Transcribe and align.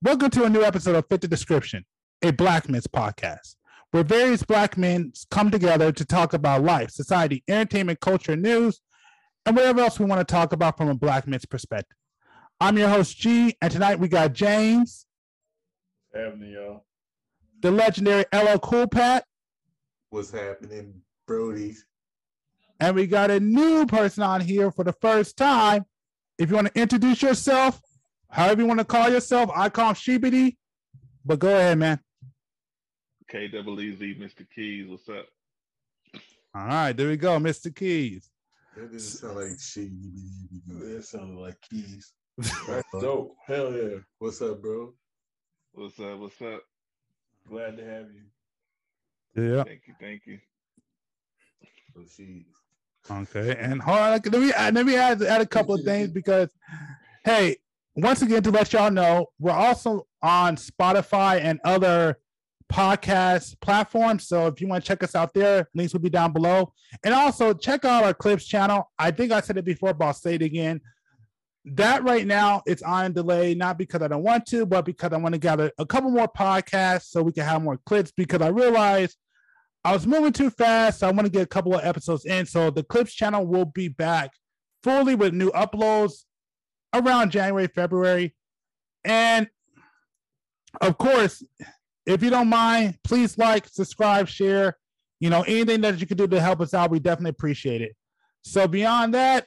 Welcome 0.00 0.30
to 0.30 0.44
a 0.44 0.48
new 0.48 0.62
episode 0.62 0.94
of 0.94 1.06
Fit 1.10 1.22
the 1.22 1.26
Description, 1.26 1.84
a 2.22 2.30
Black 2.30 2.68
Men's 2.68 2.86
podcast, 2.86 3.56
where 3.90 4.04
various 4.04 4.44
Black 4.44 4.78
men 4.78 5.12
come 5.32 5.50
together 5.50 5.90
to 5.90 6.04
talk 6.04 6.34
about 6.34 6.62
life, 6.62 6.92
society, 6.92 7.42
entertainment, 7.48 7.98
culture, 7.98 8.36
news, 8.36 8.80
and 9.44 9.56
whatever 9.56 9.80
else 9.80 9.98
we 9.98 10.04
want 10.04 10.20
to 10.20 10.32
talk 10.32 10.52
about 10.52 10.76
from 10.76 10.88
a 10.88 10.94
Black 10.94 11.26
men's 11.26 11.46
perspective. 11.46 11.96
I'm 12.60 12.78
your 12.78 12.88
host, 12.88 13.16
G, 13.16 13.56
and 13.60 13.72
tonight 13.72 13.98
we 13.98 14.06
got 14.06 14.34
James. 14.34 15.04
Happening, 16.14 16.52
y'all. 16.52 16.84
The 17.60 17.72
legendary 17.72 18.24
LL 18.32 18.58
Cool 18.60 18.86
Pat. 18.86 19.24
What's 20.10 20.30
happening, 20.30 21.02
Brody? 21.26 21.74
And 22.78 22.94
we 22.94 23.08
got 23.08 23.32
a 23.32 23.40
new 23.40 23.84
person 23.84 24.22
on 24.22 24.42
here 24.42 24.70
for 24.70 24.84
the 24.84 24.94
first 25.00 25.36
time. 25.36 25.86
If 26.38 26.50
you 26.50 26.54
want 26.54 26.72
to 26.72 26.80
introduce 26.80 27.20
yourself, 27.20 27.80
however 28.30 28.62
you 28.62 28.66
want 28.66 28.80
to 28.80 28.84
call 28.84 29.10
yourself, 29.10 29.50
I 29.54 29.68
call 29.68 29.90
him 29.90 29.94
Sheebity. 29.94 30.56
But 31.24 31.38
go 31.38 31.48
ahead, 31.54 31.78
man. 31.78 32.00
K 33.28 33.48
double 33.48 33.80
E 33.80 33.94
Z, 33.94 34.16
Mr. 34.18 34.46
Keys, 34.54 34.88
what's 34.88 35.08
up? 35.08 35.26
All 36.54 36.66
right, 36.66 36.92
there 36.92 37.08
we 37.08 37.16
go, 37.16 37.38
Mr. 37.38 37.74
Keys. 37.74 38.30
That 38.76 38.92
doesn't 38.92 39.18
sound 39.18 39.36
like 39.36 39.60
she. 39.60 39.90
That 40.66 41.04
sounded 41.04 41.38
like 41.38 41.60
keys. 41.68 42.12
That's 42.38 42.84
Dope. 43.00 43.34
Hell 43.46 43.72
yeah. 43.72 43.98
What's 44.18 44.40
up, 44.40 44.62
bro? 44.62 44.94
What's 45.72 45.98
up? 45.98 46.18
What's 46.18 46.40
up? 46.40 46.62
Glad 47.48 47.76
to 47.76 47.84
have 47.84 48.06
you. 48.12 48.22
Yeah. 49.56 49.64
Thank 49.64 49.82
you, 49.86 49.94
thank 50.00 50.22
you. 50.26 50.38
Oh, 51.96 52.02
she. 52.16 52.46
Okay. 53.10 53.56
And 53.58 53.80
hold 53.80 53.98
on, 53.98 54.10
let 54.12 54.32
me 54.32 54.52
let 54.52 54.86
me 54.86 54.96
add, 54.96 55.22
add 55.22 55.40
a 55.40 55.46
couple 55.46 55.74
of 55.74 55.84
things 55.84 56.10
because, 56.12 56.50
hey, 57.24 57.56
once 58.02 58.22
again 58.22 58.42
to 58.44 58.50
let 58.50 58.72
y'all 58.72 58.90
know, 58.90 59.26
we're 59.40 59.50
also 59.50 60.06
on 60.22 60.56
Spotify 60.56 61.40
and 61.40 61.58
other 61.64 62.18
podcast 62.72 63.60
platforms. 63.60 64.28
So 64.28 64.46
if 64.46 64.60
you 64.60 64.68
want 64.68 64.84
to 64.84 64.88
check 64.88 65.02
us 65.02 65.14
out 65.14 65.34
there, 65.34 65.68
links 65.74 65.92
will 65.92 66.00
be 66.00 66.10
down 66.10 66.32
below. 66.32 66.72
And 67.02 67.12
also 67.12 67.52
check 67.52 67.84
out 67.84 68.04
our 68.04 68.14
clips 68.14 68.46
channel. 68.46 68.90
I 68.98 69.10
think 69.10 69.32
I 69.32 69.40
said 69.40 69.56
it 69.56 69.64
before, 69.64 69.94
but 69.94 70.06
I'll 70.06 70.12
say 70.12 70.34
it 70.36 70.42
again. 70.42 70.80
That 71.64 72.04
right 72.04 72.26
now 72.26 72.62
it's 72.66 72.82
on 72.82 73.14
delay, 73.14 73.54
not 73.54 73.78
because 73.78 74.00
I 74.00 74.08
don't 74.08 74.22
want 74.22 74.46
to, 74.46 74.64
but 74.64 74.84
because 74.84 75.12
I 75.12 75.16
want 75.16 75.34
to 75.34 75.40
gather 75.40 75.72
a 75.78 75.84
couple 75.84 76.10
more 76.10 76.28
podcasts 76.28 77.06
so 77.06 77.22
we 77.22 77.32
can 77.32 77.44
have 77.44 77.62
more 77.62 77.78
clips. 77.84 78.12
Because 78.12 78.42
I 78.42 78.48
realized 78.48 79.16
I 79.84 79.92
was 79.92 80.06
moving 80.06 80.32
too 80.32 80.50
fast. 80.50 81.00
So 81.00 81.08
I 81.08 81.10
want 81.10 81.26
to 81.26 81.32
get 81.32 81.42
a 81.42 81.46
couple 81.46 81.74
of 81.74 81.84
episodes 81.84 82.26
in. 82.26 82.46
So 82.46 82.70
the 82.70 82.84
clips 82.84 83.12
channel 83.12 83.46
will 83.46 83.64
be 83.64 83.88
back 83.88 84.30
fully 84.82 85.14
with 85.14 85.34
new 85.34 85.50
uploads 85.50 86.24
around 86.94 87.30
January, 87.30 87.66
February. 87.66 88.34
And 89.04 89.48
of 90.80 90.98
course, 90.98 91.42
if 92.06 92.22
you 92.22 92.30
don't 92.30 92.48
mind, 92.48 92.98
please 93.04 93.36
like, 93.38 93.68
subscribe, 93.68 94.28
share. 94.28 94.76
You 95.20 95.30
know, 95.30 95.42
anything 95.42 95.80
that 95.82 96.00
you 96.00 96.06
can 96.06 96.16
do 96.16 96.26
to 96.28 96.40
help 96.40 96.60
us 96.60 96.74
out, 96.74 96.90
we 96.90 97.00
definitely 97.00 97.30
appreciate 97.30 97.82
it. 97.82 97.96
So 98.42 98.68
beyond 98.68 99.14
that, 99.14 99.46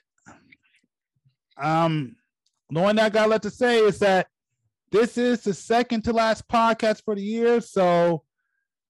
um, 1.57 2.15
the 2.69 2.79
only 2.79 2.93
thing 2.93 2.99
I 2.99 3.09
got 3.09 3.29
left 3.29 3.43
to 3.43 3.49
say 3.49 3.79
is 3.79 3.99
that 3.99 4.27
this 4.91 5.17
is 5.17 5.41
the 5.41 5.53
second 5.53 6.03
to 6.03 6.13
last 6.13 6.47
podcast 6.47 7.03
for 7.03 7.15
the 7.15 7.21
year. 7.21 7.61
So, 7.61 8.23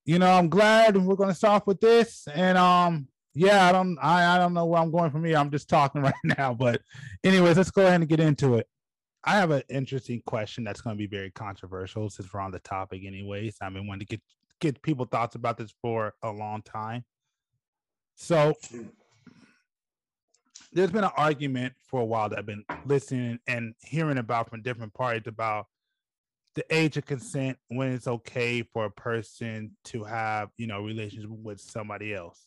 you 0.04 0.18
know, 0.18 0.32
I'm 0.32 0.48
glad 0.48 0.96
we're 0.96 1.14
gonna 1.16 1.34
start 1.34 1.66
with 1.66 1.80
this. 1.80 2.26
And 2.32 2.58
um, 2.58 3.08
yeah, 3.34 3.66
I 3.66 3.72
don't 3.72 3.98
I, 4.00 4.34
I 4.34 4.38
don't 4.38 4.54
know 4.54 4.66
where 4.66 4.80
I'm 4.80 4.90
going 4.90 5.10
from 5.10 5.24
here. 5.24 5.36
I'm 5.36 5.50
just 5.50 5.68
talking 5.68 6.02
right 6.02 6.14
now. 6.38 6.54
But 6.54 6.80
anyways, 7.24 7.56
let's 7.56 7.70
go 7.70 7.86
ahead 7.86 8.00
and 8.00 8.08
get 8.08 8.20
into 8.20 8.56
it. 8.56 8.66
I 9.24 9.36
have 9.36 9.52
an 9.52 9.62
interesting 9.68 10.20
question 10.26 10.64
that's 10.64 10.80
going 10.80 10.96
to 10.96 10.98
be 10.98 11.06
very 11.06 11.30
controversial 11.30 12.10
since 12.10 12.32
we're 12.32 12.40
on 12.40 12.50
the 12.50 12.58
topic, 12.58 13.02
anyways. 13.06 13.56
I've 13.62 13.72
been 13.72 13.86
wanting 13.86 14.06
to 14.06 14.16
get 14.16 14.22
get 14.60 14.82
people 14.82 15.04
thoughts 15.04 15.34
about 15.34 15.58
this 15.58 15.72
for 15.80 16.14
a 16.22 16.30
long 16.30 16.62
time. 16.62 17.04
So 18.14 18.54
there's 20.72 20.90
been 20.90 21.04
an 21.04 21.10
argument 21.16 21.74
for 21.88 22.00
a 22.00 22.04
while 22.04 22.28
that 22.28 22.38
I've 22.38 22.46
been 22.46 22.64
listening 22.86 23.38
and 23.46 23.74
hearing 23.80 24.18
about 24.18 24.48
from 24.48 24.62
different 24.62 24.94
parties 24.94 25.26
about 25.26 25.66
the 26.54 26.64
age 26.70 26.96
of 26.96 27.06
consent 27.06 27.56
when 27.68 27.92
it's 27.92 28.06
okay 28.06 28.62
for 28.62 28.84
a 28.84 28.90
person 28.90 29.76
to 29.84 30.04
have, 30.04 30.50
you 30.56 30.66
know, 30.66 30.82
relationship 30.82 31.30
with 31.30 31.60
somebody 31.60 32.14
else. 32.14 32.46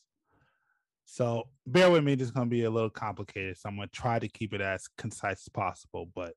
So 1.06 1.44
bear 1.68 1.90
with 1.92 2.04
me, 2.04 2.16
this 2.16 2.26
is 2.28 2.32
gonna 2.32 2.48
be 2.48 2.64
a 2.64 2.70
little 2.70 2.90
complicated. 2.90 3.58
So 3.58 3.70
I'm 3.70 3.76
gonna 3.76 3.88
try 3.88 4.20
to 4.20 4.28
keep 4.28 4.54
it 4.54 4.62
as 4.62 4.88
concise 4.98 5.42
as 5.46 5.50
possible. 5.50 6.10
But 6.16 6.34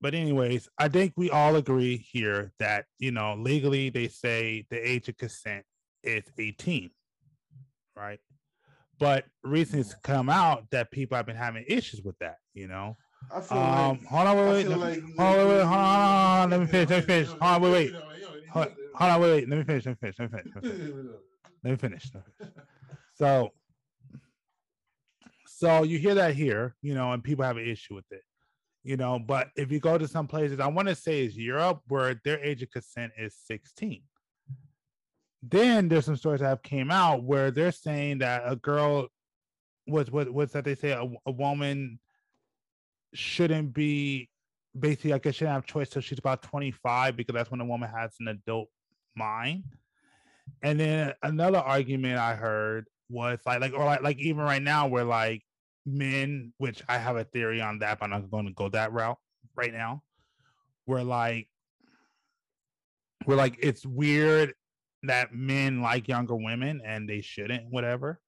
but 0.00 0.14
anyways, 0.14 0.68
I 0.78 0.88
think 0.88 1.12
we 1.16 1.30
all 1.30 1.56
agree 1.56 1.98
here 1.98 2.52
that 2.58 2.86
you 2.98 3.10
know 3.12 3.34
legally 3.34 3.90
they 3.90 4.08
say 4.08 4.64
the 4.70 4.76
age 4.78 5.08
of 5.08 5.16
consent 5.18 5.64
is 6.02 6.24
18, 6.38 6.90
right? 7.94 8.18
But 8.98 9.26
recently 9.42 9.80
it's 9.82 9.94
come 10.02 10.28
out 10.30 10.64
that 10.70 10.90
people 10.90 11.16
have 11.16 11.26
been 11.26 11.36
having 11.36 11.64
issues 11.68 12.02
with 12.02 12.18
that, 12.18 12.36
you 12.54 12.68
know. 12.68 12.96
I 13.34 13.40
feel 13.42 13.58
Um, 13.58 13.98
like 13.98 14.06
hold 14.06 14.26
on, 14.28 14.36
wait, 14.36 14.46
wait, 14.46 14.68
like- 14.68 15.00
hold 15.00 15.18
on, 15.18 15.36
wait, 15.36 15.46
wait, 15.46 15.60
hold 15.60 15.60
on, 15.60 15.66
hold 15.68 15.80
on, 15.80 16.40
hold 16.40 16.40
on, 16.42 16.50
let 16.50 16.60
me 16.60 16.66
finish, 16.66 16.90
let 16.90 17.00
me 17.00 17.06
finish. 17.06 17.28
Hold 17.28 17.42
on, 17.42 17.62
wait, 17.62 17.72
wait. 17.72 17.94
Hold, 18.50 18.66
hold 18.94 19.10
on, 19.10 19.20
wait, 19.20 19.30
wait. 19.30 19.48
Let 19.48 19.58
me 19.58 19.64
finish. 19.64 19.86
Let 19.86 19.92
me 19.92 19.96
finish. 20.00 20.18
Let 20.18 20.32
me 20.32 20.38
finish. 20.38 20.54
Let 20.54 20.64
me 20.64 20.70
finish. 20.70 21.20
Let 21.62 21.70
me 21.70 21.76
finish. 21.76 22.12
So, 23.20 23.50
so 25.46 25.82
you 25.82 25.98
hear 25.98 26.14
that 26.14 26.34
here, 26.34 26.74
you 26.80 26.94
know, 26.94 27.12
and 27.12 27.22
people 27.22 27.44
have 27.44 27.58
an 27.58 27.68
issue 27.68 27.94
with 27.94 28.10
it, 28.10 28.22
you 28.82 28.96
know. 28.96 29.18
But 29.18 29.48
if 29.56 29.70
you 29.70 29.78
go 29.78 29.98
to 29.98 30.08
some 30.08 30.26
places, 30.26 30.58
I 30.58 30.68
want 30.68 30.88
to 30.88 30.94
say 30.94 31.26
is 31.26 31.36
Europe, 31.36 31.82
where 31.88 32.18
their 32.24 32.42
age 32.42 32.62
of 32.62 32.70
consent 32.70 33.12
is 33.18 33.36
16. 33.44 34.00
Then 35.42 35.88
there's 35.88 36.06
some 36.06 36.16
stories 36.16 36.40
that 36.40 36.48
have 36.48 36.62
came 36.62 36.90
out 36.90 37.22
where 37.22 37.50
they're 37.50 37.72
saying 37.72 38.20
that 38.20 38.42
a 38.46 38.56
girl 38.56 39.08
was 39.86 40.10
what 40.10 40.30
what's 40.32 40.54
that 40.54 40.64
they 40.64 40.74
say 40.74 40.92
a, 40.92 41.06
a 41.26 41.30
woman 41.30 41.98
shouldn't 43.12 43.74
be 43.74 44.30
basically 44.78 45.12
I 45.12 45.18
guess 45.18 45.34
shouldn't 45.34 45.54
have 45.54 45.66
choice 45.66 45.90
till 45.90 46.00
she's 46.00 46.18
about 46.18 46.40
25 46.42 47.18
because 47.18 47.34
that's 47.34 47.50
when 47.50 47.60
a 47.60 47.66
woman 47.66 47.90
has 47.90 48.12
an 48.18 48.28
adult 48.28 48.70
mind. 49.14 49.64
And 50.62 50.80
then 50.80 51.12
another 51.22 51.58
argument 51.58 52.18
I 52.18 52.34
heard 52.34 52.86
was 53.10 53.40
like 53.44 53.60
like 53.60 53.72
or 53.74 53.84
like 53.84 54.02
like 54.02 54.18
even 54.18 54.44
right 54.44 54.62
now 54.62 54.86
where 54.86 55.04
like 55.04 55.42
men, 55.84 56.52
which 56.58 56.82
I 56.88 56.98
have 56.98 57.16
a 57.16 57.24
theory 57.24 57.60
on 57.60 57.80
that, 57.80 57.98
but 57.98 58.06
I'm 58.06 58.10
not 58.10 58.30
going 58.30 58.46
to 58.46 58.52
go 58.52 58.68
that 58.70 58.92
route 58.92 59.18
right 59.56 59.72
now. 59.72 60.02
Where 60.84 61.04
like 61.04 61.48
we're 63.26 63.36
like 63.36 63.58
it's 63.62 63.84
weird 63.84 64.54
that 65.02 65.34
men 65.34 65.80
like 65.80 66.08
younger 66.08 66.36
women 66.36 66.80
and 66.84 67.08
they 67.08 67.20
shouldn't, 67.20 67.64
whatever. 67.70 68.20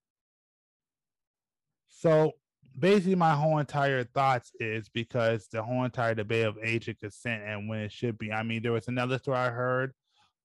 So 1.88 2.32
basically 2.78 3.14
my 3.14 3.34
whole 3.34 3.58
entire 3.58 4.04
thoughts 4.04 4.52
is 4.58 4.88
because 4.88 5.48
the 5.52 5.62
whole 5.62 5.84
entire 5.84 6.14
debate 6.14 6.46
of 6.46 6.58
age 6.62 6.88
of 6.88 6.98
consent 6.98 7.42
and 7.44 7.68
when 7.68 7.80
it 7.80 7.92
should 7.92 8.18
be. 8.18 8.32
I 8.32 8.42
mean, 8.42 8.62
there 8.62 8.72
was 8.72 8.88
another 8.88 9.18
story 9.18 9.38
I 9.38 9.50
heard 9.50 9.92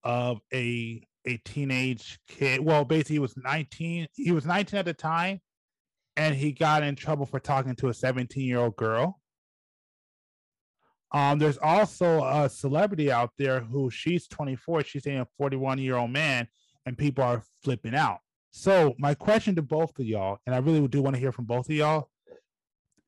of 0.04 0.40
a 0.54 1.02
a 1.28 1.38
teenage 1.44 2.20
kid. 2.28 2.62
Well, 2.62 2.86
basically 2.86 3.16
he 3.16 3.20
was 3.20 3.36
19. 3.38 4.08
He 4.14 4.32
was 4.32 4.46
19 4.46 4.80
at 4.80 4.86
the 4.86 4.94
time, 4.94 5.42
and 6.16 6.34
he 6.34 6.52
got 6.52 6.84
in 6.84 6.96
trouble 6.96 7.26
for 7.26 7.40
talking 7.40 7.76
to 7.76 7.90
a 7.90 7.94
17 7.94 8.44
year 8.44 8.60
old 8.60 8.76
girl. 8.76 9.20
Um, 11.12 11.40
there's 11.40 11.58
also 11.58 12.24
a 12.24 12.50
celebrity 12.50 13.12
out 13.12 13.32
there 13.38 13.62
who 13.62 13.90
she's 13.90 14.28
24, 14.28 14.84
she's 14.84 15.04
dating 15.04 15.22
a 15.22 15.28
41 15.38 15.80
year 15.80 15.96
old 15.96 16.12
man, 16.12 16.48
and 16.86 16.98
people 16.98 17.24
are 17.24 17.44
flipping 17.64 17.96
out. 17.96 18.20
So 18.52 18.96
my 18.98 19.14
question 19.14 19.56
to 19.56 19.62
both 19.62 19.98
of 20.00 20.06
y'all, 20.06 20.40
and 20.46 20.56
I 20.56 20.60
really 20.60 20.86
do 20.88 21.02
want 21.02 21.16
to 21.16 21.20
hear 21.20 21.32
from 21.32 21.46
both 21.46 21.70
of 21.70 21.76
y'all, 21.76 22.10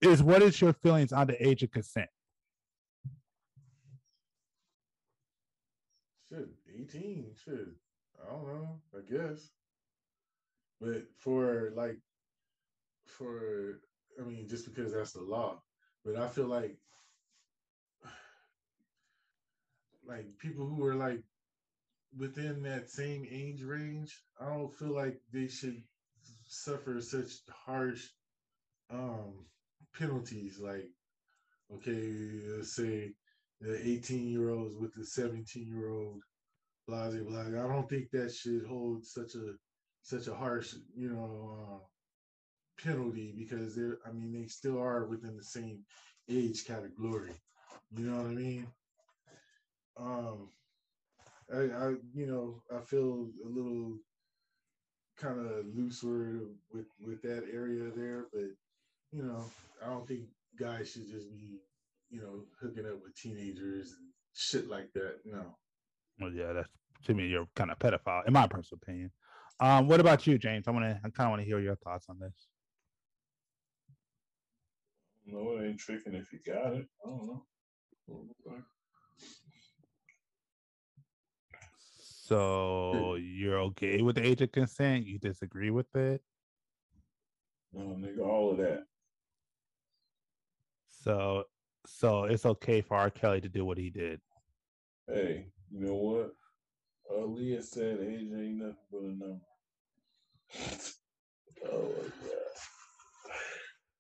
is 0.02 0.24
what 0.24 0.42
is 0.42 0.62
your 0.62 0.74
feelings 0.74 1.12
on 1.12 1.28
the 1.28 1.46
age 1.46 1.64
of 1.64 1.72
consent? 1.72 2.10
Shit, 6.32 6.48
18, 6.82 7.26
shit. 7.44 7.68
I 8.22 8.32
don't 8.32 8.48
know, 8.48 8.82
I 8.96 9.02
guess. 9.12 9.50
But 10.82 11.04
for 11.18 11.72
like 11.76 11.98
for 13.06 13.82
I 14.20 14.24
mean, 14.24 14.48
just 14.48 14.66
because 14.66 14.94
that's 14.94 15.14
the 15.14 15.22
law. 15.22 15.62
But 16.06 16.16
I 16.16 16.28
feel 16.28 16.48
like 16.48 16.78
like 20.08 20.38
people 20.40 20.66
who 20.66 20.86
are 20.86 20.96
like 20.96 21.24
within 22.18 22.64
that 22.64 22.90
same 22.90 23.28
age 23.30 23.62
range, 23.64 24.18
I 24.40 24.46
don't 24.46 24.74
feel 24.74 24.94
like 24.94 25.20
they 25.32 25.48
should 25.48 25.82
suffer 26.48 27.00
such 27.02 27.32
harsh 27.66 28.08
um 28.90 29.46
penalties 29.98 30.60
like 30.60 30.90
okay, 31.74 32.42
let's 32.58 32.76
say 32.76 33.12
the 33.62 33.88
18 33.88 34.28
year 34.28 34.50
olds 34.50 34.76
with 34.76 34.94
the 34.96 35.06
17 35.06 35.68
year 35.68 35.90
old 35.90 36.24
blah 36.90 37.10
blah. 37.10 37.64
I 37.64 37.68
don't 37.68 37.90
think 37.90 38.10
that 38.12 38.34
should 38.34 38.66
hold 38.66 39.06
such 39.06 39.36
a 39.36 39.54
such 40.02 40.28
a 40.28 40.34
harsh, 40.34 40.76
you 40.96 41.10
know, 41.10 41.58
uh, 41.62 42.84
penalty 42.84 43.34
because 43.38 43.76
they're 43.76 44.00
I 44.08 44.12
mean 44.12 44.32
they 44.34 44.48
still 44.48 44.80
are 44.80 45.06
within 45.06 45.38
the 45.38 45.44
same 45.44 45.80
age 46.30 46.66
category. 46.66 47.32
You 47.92 48.06
know 48.06 48.18
what 48.18 48.28
I 48.28 48.34
mean? 48.34 48.68
Um, 49.98 50.50
I, 51.54 51.58
I 51.58 51.90
you 52.14 52.28
know, 52.28 52.62
I 52.76 52.82
feel 52.82 53.30
a 53.46 53.50
little 53.50 53.98
kind 55.18 55.40
of 55.40 55.66
looser 55.76 56.40
with 56.72 56.86
with 57.06 57.22
that 57.24 57.46
area 57.52 57.92
there, 57.96 58.28
but 58.32 58.50
you 59.12 59.24
know, 59.24 59.44
I 59.84 59.90
don't 59.90 60.08
think 60.08 60.22
guys 60.60 60.92
should 60.92 61.10
just 61.10 61.32
be, 61.32 61.60
you 62.10 62.22
know, 62.22 62.46
hooking 62.62 62.86
up 62.86 63.02
with 63.04 63.16
teenagers 63.16 63.92
and 63.98 64.08
shit 64.34 64.70
like 64.70 64.92
that. 64.94 65.18
No. 65.26 65.56
Well, 66.20 66.32
yeah, 66.32 66.54
that's 66.54 66.70
to 67.06 67.14
me, 67.14 67.28
you're 67.28 67.48
kind 67.56 67.72
of 67.72 67.80
pedophile, 67.80 68.28
in 68.28 68.34
my 68.34 68.48
personal 68.48 68.80
opinion. 68.82 69.12
Um, 69.60 69.88
what 69.88 70.00
about 70.00 70.28
you, 70.28 70.38
James? 70.38 70.68
I 70.68 70.72
want 70.72 70.86
to, 70.86 71.00
I 71.04 71.10
kind 71.10 71.28
of 71.28 71.30
want 71.30 71.42
to 71.42 71.46
hear 71.46 71.60
your 71.60 71.76
thoughts 71.78 72.08
on 72.10 72.20
this. 72.20 72.48
No, 75.26 75.58
it 75.58 75.68
ain't 75.68 75.80
tricking 75.80 76.14
if 76.14 76.32
you 76.34 76.40
got 76.46 76.74
it. 76.74 76.88
I 77.06 77.10
don't 77.10 77.28
know. 77.28 77.46
Okay. 78.10 78.62
So 82.30 83.16
you're 83.16 83.60
okay 83.60 84.02
with 84.02 84.16
the 84.16 84.26
age 84.26 84.42
of 84.42 84.52
consent? 84.52 85.06
You 85.06 85.20
disagree 85.20 85.72
with 85.72 85.94
it? 85.96 86.22
No, 87.74 87.82
nigga, 87.82 88.26
all 88.26 88.52
of 88.52 88.58
that. 88.58 88.84
So, 90.88 91.46
so 91.86 92.26
it's 92.26 92.46
okay 92.46 92.82
for 92.82 92.98
R. 92.98 93.10
Kelly 93.10 93.42
to 93.42 93.50
do 93.50 93.66
what 93.66 93.78
he 93.78 93.90
did. 93.90 94.20
Hey, 95.08 95.48
you 95.72 95.86
know 95.86 95.96
what? 95.96 96.32
Uh, 97.12 97.26
Leah 97.26 97.62
said 97.62 98.00
age 98.02 98.30
ain't 98.36 98.58
nothing 98.58 98.76
but 98.92 99.02
a 99.02 99.08
number. 99.08 99.40
oh 101.72 101.90
my 101.98 102.04
god. 102.28 102.50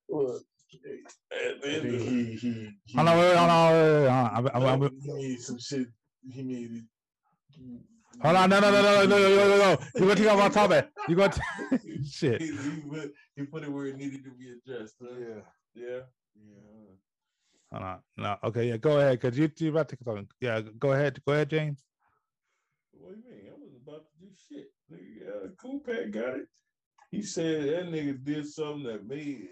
Look, 0.09 0.43
at 1.31 1.61
the 1.61 1.67
end 1.69 1.85
of 1.85 2.01
he 2.01 2.23
he, 2.35 2.69
he, 2.85 2.97
Hold 2.97 3.09
on, 3.09 3.17
wait, 3.17 3.29
wait, 3.29 3.37
hold 3.37 3.49
on, 3.49 3.73
wait, 3.73 4.01
wait, 4.43 4.53
hold 4.53 4.83
on. 4.83 4.91
He 5.01 5.11
made 5.13 5.41
some 5.41 5.59
shit. 5.59 5.87
He 6.31 6.43
made. 6.43 6.71
it. 6.71 6.83
Hold 8.21 8.35
on, 8.35 8.49
no, 8.49 8.59
no, 8.59 8.71
no, 8.71 8.81
no, 8.81 9.05
no, 9.05 9.05
no, 9.05 9.17
no, 9.17 9.47
no, 9.47 9.57
no. 9.57 9.77
You're 9.95 10.07
gonna 10.07 10.15
take 10.15 10.27
off 10.27 10.39
my 10.39 10.49
topic. 10.49 10.89
You're 11.07 11.17
gonna 11.17 11.33
t- 11.33 12.03
shit. 12.11 12.41
he, 12.41 12.47
he, 12.47 12.81
put, 12.81 13.13
he 13.35 13.43
put 13.45 13.63
it 13.63 13.71
where 13.71 13.85
it 13.87 13.97
needed 13.97 14.23
to 14.25 14.31
be 14.31 14.51
addressed. 14.51 14.95
Huh? 15.01 15.15
Yeah. 15.19 15.41
Yeah. 15.75 15.99
Yeah. 16.35 16.93
Hold 17.71 17.83
on, 17.83 17.99
no, 18.17 18.37
okay, 18.45 18.67
yeah, 18.67 18.77
go 18.77 18.99
ahead, 18.99 19.21
cause 19.21 19.37
you 19.37 19.51
you 19.57 19.69
about 19.69 19.89
to 19.89 19.95
talk. 19.97 20.25
Yeah, 20.41 20.61
go 20.79 20.93
ahead, 20.93 21.21
go 21.25 21.33
ahead, 21.33 21.49
James. 21.49 21.83
What 22.91 23.13
do 23.13 23.21
you 23.27 23.35
mean? 23.35 23.51
I 23.51 23.59
was 23.59 23.73
about 23.85 24.05
to 24.05 24.25
do 24.25 24.31
shit. 24.49 24.71
Nigga, 24.91 25.21
yeah, 25.21 25.49
Cool 25.61 25.79
Pat 25.79 26.11
got 26.11 26.37
it. 26.37 26.47
He 27.11 27.21
said 27.21 27.63
that 27.63 27.91
nigga 27.91 28.23
did 28.23 28.47
something 28.47 28.83
that 28.83 29.07
made. 29.07 29.47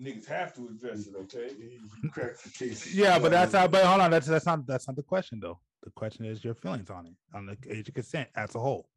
Niggas 0.00 0.26
have 0.26 0.52
to 0.54 0.66
address 0.66 1.06
it, 1.06 1.14
okay? 1.16 1.54
He, 1.56 1.78
he 2.02 2.08
cracked 2.08 2.42
the 2.42 2.50
case. 2.50 2.92
Yeah, 2.92 3.18
but 3.18 3.30
that's 3.30 3.52
not. 3.52 3.70
But 3.70 3.84
hold 3.84 4.00
on, 4.00 4.10
that's 4.10 4.26
that's 4.26 4.44
not 4.44 4.66
that's 4.66 4.88
not 4.88 4.96
the 4.96 5.02
question 5.02 5.38
though. 5.40 5.60
The 5.84 5.90
question 5.90 6.24
is 6.24 6.42
your 6.42 6.54
feelings 6.54 6.90
on 6.90 7.06
it, 7.06 7.14
on 7.32 7.46
the 7.46 7.56
age 7.70 7.88
of 7.88 7.94
consent 7.94 8.28
as 8.34 8.54
a 8.54 8.58
whole. 8.58 8.88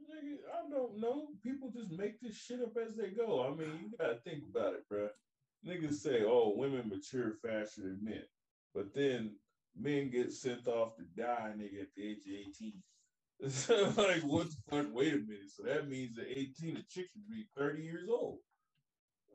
Nigga, 0.00 0.36
I 0.52 0.70
don't 0.70 0.98
know. 0.98 1.26
People 1.42 1.70
just 1.70 1.90
make 1.90 2.20
this 2.20 2.36
shit 2.36 2.60
up 2.62 2.74
as 2.76 2.96
they 2.96 3.10
go. 3.10 3.44
I 3.44 3.50
mean, 3.50 3.70
you 3.82 3.96
gotta 3.98 4.16
think 4.24 4.44
about 4.50 4.74
it, 4.74 4.84
bruh. 4.90 5.08
Niggas 5.66 5.94
say, 5.94 6.22
oh, 6.24 6.54
women 6.56 6.88
mature 6.88 7.34
faster 7.42 7.82
than 7.82 7.98
men. 8.02 8.22
But 8.74 8.94
then 8.94 9.36
men 9.76 10.10
get 10.10 10.32
sent 10.32 10.66
off 10.68 10.96
to 10.96 11.02
die, 11.20 11.52
nigga, 11.56 11.82
at 11.82 11.88
the 11.96 12.08
age 12.08 12.26
of 12.26 12.32
18. 12.32 12.72
So, 13.48 13.92
like, 13.98 14.22
what 14.22 14.46
the 14.48 14.56
fuck? 14.70 14.86
Wait 14.94 15.12
a 15.12 15.18
minute. 15.18 15.50
So 15.54 15.64
that 15.64 15.90
means 15.90 16.18
at 16.18 16.26
18, 16.26 16.78
a 16.78 16.82
chick 16.88 17.06
should 17.12 17.28
be 17.28 17.44
30 17.54 17.82
years 17.82 18.08
old. 18.08 18.38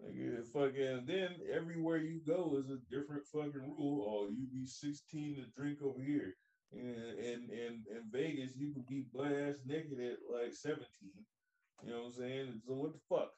Like, 0.04 0.16
fucking, 0.52 1.04
then 1.06 1.30
everywhere 1.54 1.98
you 1.98 2.20
go 2.26 2.58
is 2.58 2.72
a 2.72 2.80
different 2.90 3.28
fucking 3.28 3.76
rule. 3.78 4.06
Oh, 4.10 4.30
you 4.32 4.48
be 4.52 4.66
16 4.66 5.36
to 5.36 5.44
drink 5.56 5.84
over 5.84 6.02
here. 6.02 6.36
And 6.74 7.20
in 7.20 7.50
in 7.52 7.84
in 7.92 8.04
Vegas, 8.12 8.56
you 8.56 8.72
can 8.74 8.86
be 8.88 9.04
butt 9.14 9.34
ass 9.34 9.56
naked 9.66 10.00
at 10.00 10.18
like 10.34 10.54
17. 10.54 10.86
You 11.84 11.92
know 11.92 12.00
what 12.00 12.06
I'm 12.08 12.14
saying? 12.14 12.62
So 12.66 12.74
what 12.74 12.94
the 12.94 13.00
fuck? 13.10 13.32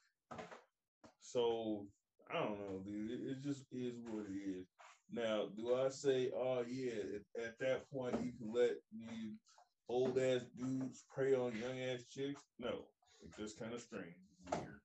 So 1.19 1.87
I 2.31 2.35
don't 2.35 2.59
know, 2.59 2.79
dude. 2.85 3.11
It, 3.11 3.31
it 3.31 3.43
just 3.43 3.65
is 3.71 3.95
what 4.09 4.25
it 4.25 4.49
is. 4.49 4.67
Now, 5.11 5.47
do 5.55 5.75
I 5.75 5.89
say, 5.89 6.31
oh 6.35 6.63
yeah, 6.67 6.93
at, 7.37 7.43
at 7.43 7.59
that 7.59 7.91
point 7.91 8.15
you 8.23 8.31
can 8.31 8.51
let 8.53 8.71
these 8.91 9.37
old 9.89 10.17
ass 10.17 10.41
dudes 10.57 11.03
prey 11.13 11.35
on 11.35 11.53
young 11.55 11.79
ass 11.79 12.03
chicks? 12.09 12.41
No, 12.59 12.85
it's 13.23 13.37
just 13.37 13.59
kind 13.59 13.73
of 13.73 13.81
strange, 13.81 14.15
weird. 14.51 14.79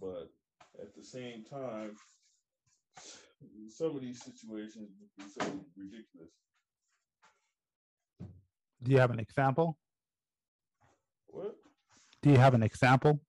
But 0.00 0.30
at 0.80 0.94
the 0.94 1.04
same 1.04 1.44
time, 1.44 1.96
some 3.68 3.96
of 3.96 4.00
these 4.00 4.22
situations 4.22 4.90
be 5.18 5.24
so 5.38 5.46
ridiculous. 5.76 6.30
Do 8.82 8.92
you 8.92 8.98
have 8.98 9.10
an 9.10 9.18
example? 9.18 9.78
What? 11.28 11.56
Do 12.22 12.30
you 12.30 12.36
have 12.36 12.54
an 12.54 12.62
example? 12.62 13.20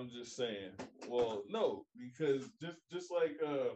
I'm 0.00 0.08
just 0.08 0.34
saying. 0.34 0.70
Well, 1.08 1.42
no, 1.50 1.84
because 1.98 2.48
just 2.60 2.78
just 2.90 3.10
like 3.10 3.36
uh 3.46 3.74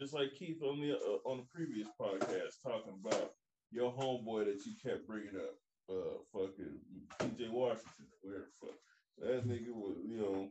just 0.00 0.14
like 0.14 0.32
Keith 0.34 0.62
on 0.62 0.80
the 0.80 0.94
uh, 0.94 1.28
on 1.28 1.38
the 1.38 1.46
previous 1.54 1.88
podcast 2.00 2.62
talking 2.62 2.94
about 3.04 3.32
your 3.70 3.92
homeboy 3.92 4.46
that 4.46 4.64
you 4.64 4.72
kept 4.82 5.06
bringing 5.06 5.36
up, 5.36 5.56
uh, 5.90 6.16
fucking 6.32 6.78
PJ 7.20 7.50
Washington, 7.50 8.06
where 8.22 8.38
the 8.38 8.66
fuck 8.66 8.76
that 9.18 9.46
nigga 9.46 9.74
was, 9.74 9.98
you 10.06 10.16
know, 10.16 10.48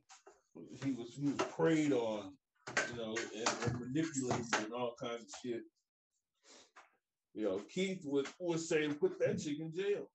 he 0.84 0.92
was 0.92 1.16
he 1.16 1.26
was 1.26 1.48
preyed 1.56 1.94
on, 1.94 2.34
you 2.92 2.98
know, 2.98 3.18
and, 3.36 3.50
and 3.66 3.80
manipulated 3.80 4.66
and 4.66 4.74
all 4.74 4.94
kinds 5.02 5.24
of 5.24 5.30
shit. 5.44 5.62
You 7.34 7.46
know, 7.46 7.62
Keith 7.74 8.04
was 8.06 8.28
was 8.40 8.70
saying 8.70 8.96
put 8.96 9.18
that 9.20 9.40
chick 9.40 9.60
in 9.60 9.74
jail. 9.74 10.12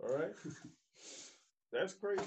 All 0.00 0.16
right. 0.16 0.32
That's 1.72 1.94
crazy. 1.94 2.24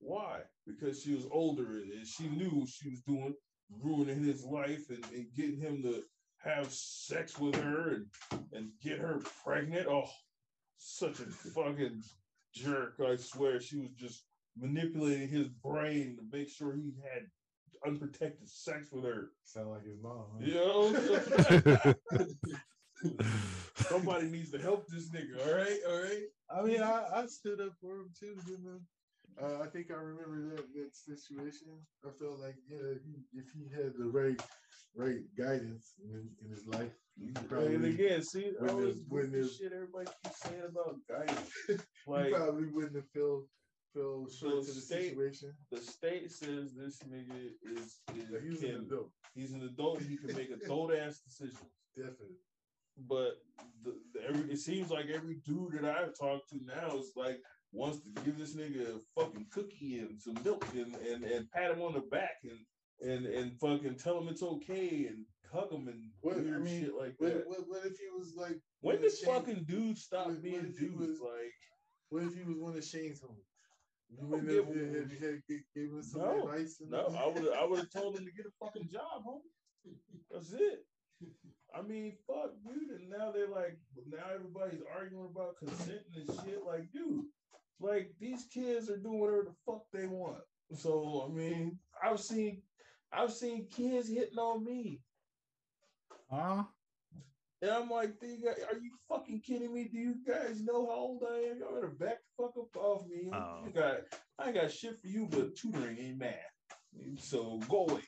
Why? 0.00 0.40
Because 0.66 1.02
she 1.02 1.14
was 1.14 1.26
older 1.30 1.66
and 1.66 2.06
she 2.06 2.28
knew 2.28 2.66
she 2.66 2.90
was 2.90 3.00
doing 3.02 3.34
ruining 3.82 4.22
his 4.22 4.44
life 4.44 4.88
and, 4.88 5.04
and 5.14 5.26
getting 5.36 5.60
him 5.60 5.82
to 5.82 6.02
have 6.38 6.72
sex 6.72 7.38
with 7.38 7.54
her 7.56 7.90
and, 7.90 8.06
and 8.52 8.70
get 8.82 8.98
her 8.98 9.20
pregnant. 9.44 9.86
Oh, 9.88 10.08
such 10.78 11.20
a 11.20 11.24
fucking 11.24 12.02
jerk. 12.54 12.94
I 13.06 13.16
swear 13.16 13.60
she 13.60 13.78
was 13.78 13.90
just 13.90 14.24
manipulating 14.56 15.28
his 15.28 15.48
brain 15.48 16.16
to 16.16 16.36
make 16.36 16.48
sure 16.48 16.74
he 16.74 16.94
had 17.02 17.26
unprotected 17.86 18.48
sex 18.48 18.88
with 18.90 19.04
her. 19.04 19.30
Sound 19.44 19.70
like 19.70 19.84
his 19.84 19.98
mom. 20.02 20.24
huh? 20.34 20.44
You 20.44 20.60
oh, 20.62 21.94
know? 22.14 22.24
Somebody 23.76 24.26
needs 24.28 24.50
to 24.52 24.58
help 24.58 24.86
this 24.88 25.08
nigga, 25.10 25.46
all 25.46 25.54
right? 25.54 25.78
All 25.88 26.02
right. 26.02 26.24
I 26.50 26.62
mean, 26.62 26.82
I, 26.82 27.04
I 27.14 27.26
stood 27.26 27.60
up 27.60 27.72
for 27.80 27.96
him 27.96 28.10
too. 28.18 28.36
You 28.48 28.58
know, 28.64 28.78
uh, 29.42 29.62
I 29.62 29.68
think 29.68 29.86
I 29.90 29.94
remember 29.94 30.54
that 30.56 30.64
that 30.74 30.94
situation. 30.94 31.68
I 32.04 32.10
felt 32.20 32.40
like 32.40 32.56
yeah, 32.68 32.94
he, 33.04 33.38
if 33.38 33.46
he 33.54 33.68
had 33.74 33.92
the 33.98 34.04
right 34.10 34.40
right 34.96 35.20
guidance 35.38 35.94
in, 36.04 36.28
in 36.44 36.50
his 36.50 36.66
life, 36.66 36.92
he 37.18 37.28
could 37.28 37.38
and 37.38 37.48
probably 37.48 37.90
again, 37.90 38.22
see, 38.22 38.50
there's- 38.60 38.76
this 38.76 38.96
when 39.08 39.30
there's- 39.32 39.56
shit 39.56 39.72
everybody 39.72 40.08
keeps 40.24 40.40
saying 40.42 40.62
about 40.68 40.96
guidance. 41.08 41.50
he 41.68 41.74
Like 42.06 42.32
probably 42.32 42.66
wouldn't 42.68 42.96
have 42.96 43.08
felt 43.14 43.44
fell 43.94 44.26
short 44.28 44.32
So 44.32 44.50
to 44.60 44.66
the 44.66 44.80
state- 44.80 45.10
situation. 45.10 45.52
the 45.70 45.78
state 45.80 46.30
says 46.30 46.74
this 46.74 46.98
nigga 47.08 47.50
is 47.72 48.00
is 48.14 48.30
was 48.30 48.62
an 48.62 48.86
adult, 48.86 49.10
he's 49.34 49.52
an 49.52 49.62
adult. 49.62 50.02
He 50.02 50.16
can 50.16 50.36
make 50.36 50.50
adult 50.64 50.92
ass 50.94 51.20
decisions. 51.20 51.58
definitely. 51.96 52.36
But 53.08 53.38
the, 53.84 53.94
the 54.14 54.20
every 54.28 54.50
it 54.52 54.58
seems 54.58 54.90
like 54.90 55.06
every 55.06 55.36
dude 55.46 55.72
that 55.72 55.84
I've 55.84 56.18
talked 56.18 56.50
to 56.50 56.58
now 56.64 56.96
is 56.98 57.12
like 57.16 57.38
wants 57.72 58.00
to 58.00 58.22
give 58.24 58.38
this 58.38 58.54
nigga 58.56 58.96
a 58.96 59.00
fucking 59.20 59.46
cookie 59.52 59.98
and 60.00 60.20
some 60.20 60.36
milk 60.44 60.64
and, 60.74 60.94
and, 60.96 61.24
and 61.24 61.50
pat 61.52 61.70
him 61.70 61.80
on 61.82 61.94
the 61.94 62.00
back 62.00 62.36
and 62.44 62.58
and 63.10 63.26
and 63.26 63.58
fucking 63.60 63.96
tell 63.96 64.18
him 64.18 64.28
it's 64.28 64.42
okay 64.42 65.06
and 65.08 65.24
hug 65.52 65.72
him 65.72 65.88
and 65.88 66.10
What- 66.20 66.36
I 66.36 66.40
weird 66.40 66.64
mean, 66.64 66.84
shit 66.84 66.94
like 66.94 67.14
What, 67.18 67.32
that. 67.34 67.46
what, 67.48 67.68
what 67.68 67.86
if 67.86 67.96
he 67.98 68.08
was 68.16 68.34
like? 68.36 68.58
when 68.80 68.96
did 69.00 69.12
of 69.12 69.18
fucking 69.20 69.64
dudes 69.64 70.02
stop 70.02 70.26
what- 70.26 70.34
what 70.34 70.42
being 70.42 70.74
he 70.78 70.86
dudes? 70.86 70.98
was- 70.98 71.20
like 71.20 71.54
What 72.10 72.24
if 72.24 72.34
he 72.34 72.42
was 72.42 72.58
one 72.58 72.76
of 72.76 72.84
Shane's 72.84 73.20
homies? 73.20 73.46
You 74.10 74.26
wouldn't 74.26 74.48
have, 74.48 74.66
gave 75.74 75.90
him 75.92 76.02
some 76.02 76.22
No, 76.22 76.42
advice? 76.42 76.76
No, 76.80 77.06
I 77.16 77.28
would 77.28 77.52
I 77.52 77.64
would 77.64 77.78
have 77.78 77.90
told 77.90 78.18
him 78.18 78.24
to 78.26 78.32
get 78.32 78.44
a 78.46 78.50
fucking 78.64 78.88
job, 78.90 79.22
homie. 79.24 79.94
That's 80.32 80.52
it. 80.52 80.84
I 81.76 81.82
mean, 81.82 82.14
fuck, 82.26 82.50
dude. 82.64 83.00
And 83.00 83.10
now 83.10 83.30
they're 83.32 83.48
like, 83.48 83.78
now 84.10 84.24
everybody's 84.34 84.82
arguing 84.94 85.28
about 85.34 85.56
consent 85.58 86.00
and 86.16 86.26
shit. 86.44 86.60
Like, 86.66 86.90
dude, 86.92 87.24
like 87.80 88.12
these 88.20 88.46
kids 88.52 88.90
are 88.90 88.96
doing 88.96 89.20
whatever 89.20 89.44
the 89.44 89.54
fuck 89.66 89.82
they 89.92 90.06
want. 90.06 90.42
So 90.76 91.28
I 91.28 91.34
mean, 91.34 91.78
I've 92.02 92.20
seen, 92.20 92.62
I've 93.12 93.32
seen 93.32 93.66
kids 93.70 94.08
hitting 94.08 94.38
on 94.38 94.64
me, 94.64 95.00
Huh? 96.30 96.62
and 97.62 97.70
I'm 97.70 97.90
like, 97.90 98.18
do 98.20 98.26
you 98.26 98.44
guys, 98.44 98.62
are 98.72 98.78
you 98.78 98.90
fucking 99.08 99.40
kidding 99.44 99.72
me? 99.74 99.88
Do 99.92 99.98
you 99.98 100.14
guys 100.26 100.62
know 100.62 100.86
how 100.86 100.92
old 100.94 101.22
I 101.28 101.50
am? 101.50 101.58
Y'all 101.58 101.74
better 101.74 101.88
back 101.88 102.18
the 102.38 102.44
fuck 102.44 102.52
up 102.56 102.76
off 102.76 103.06
me. 103.08 103.30
Oh. 103.34 103.62
You 103.66 103.72
got, 103.72 103.96
I 104.38 104.46
ain't 104.46 104.54
got 104.54 104.70
shit 104.70 105.00
for 105.00 105.08
you, 105.08 105.26
but 105.30 105.56
tutoring 105.56 105.98
ain't 105.98 106.18
math. 106.18 106.34
So 107.18 107.58
go 107.68 107.86
away. 107.86 108.02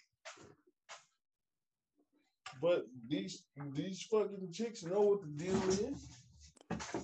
But 2.63 2.87
these 3.09 3.43
these 3.75 4.03
fucking 4.03 4.53
chicks 4.53 4.85
know 4.85 5.01
what 5.01 5.21
the 5.23 5.45
deal 5.45 5.69
is. 5.69 6.07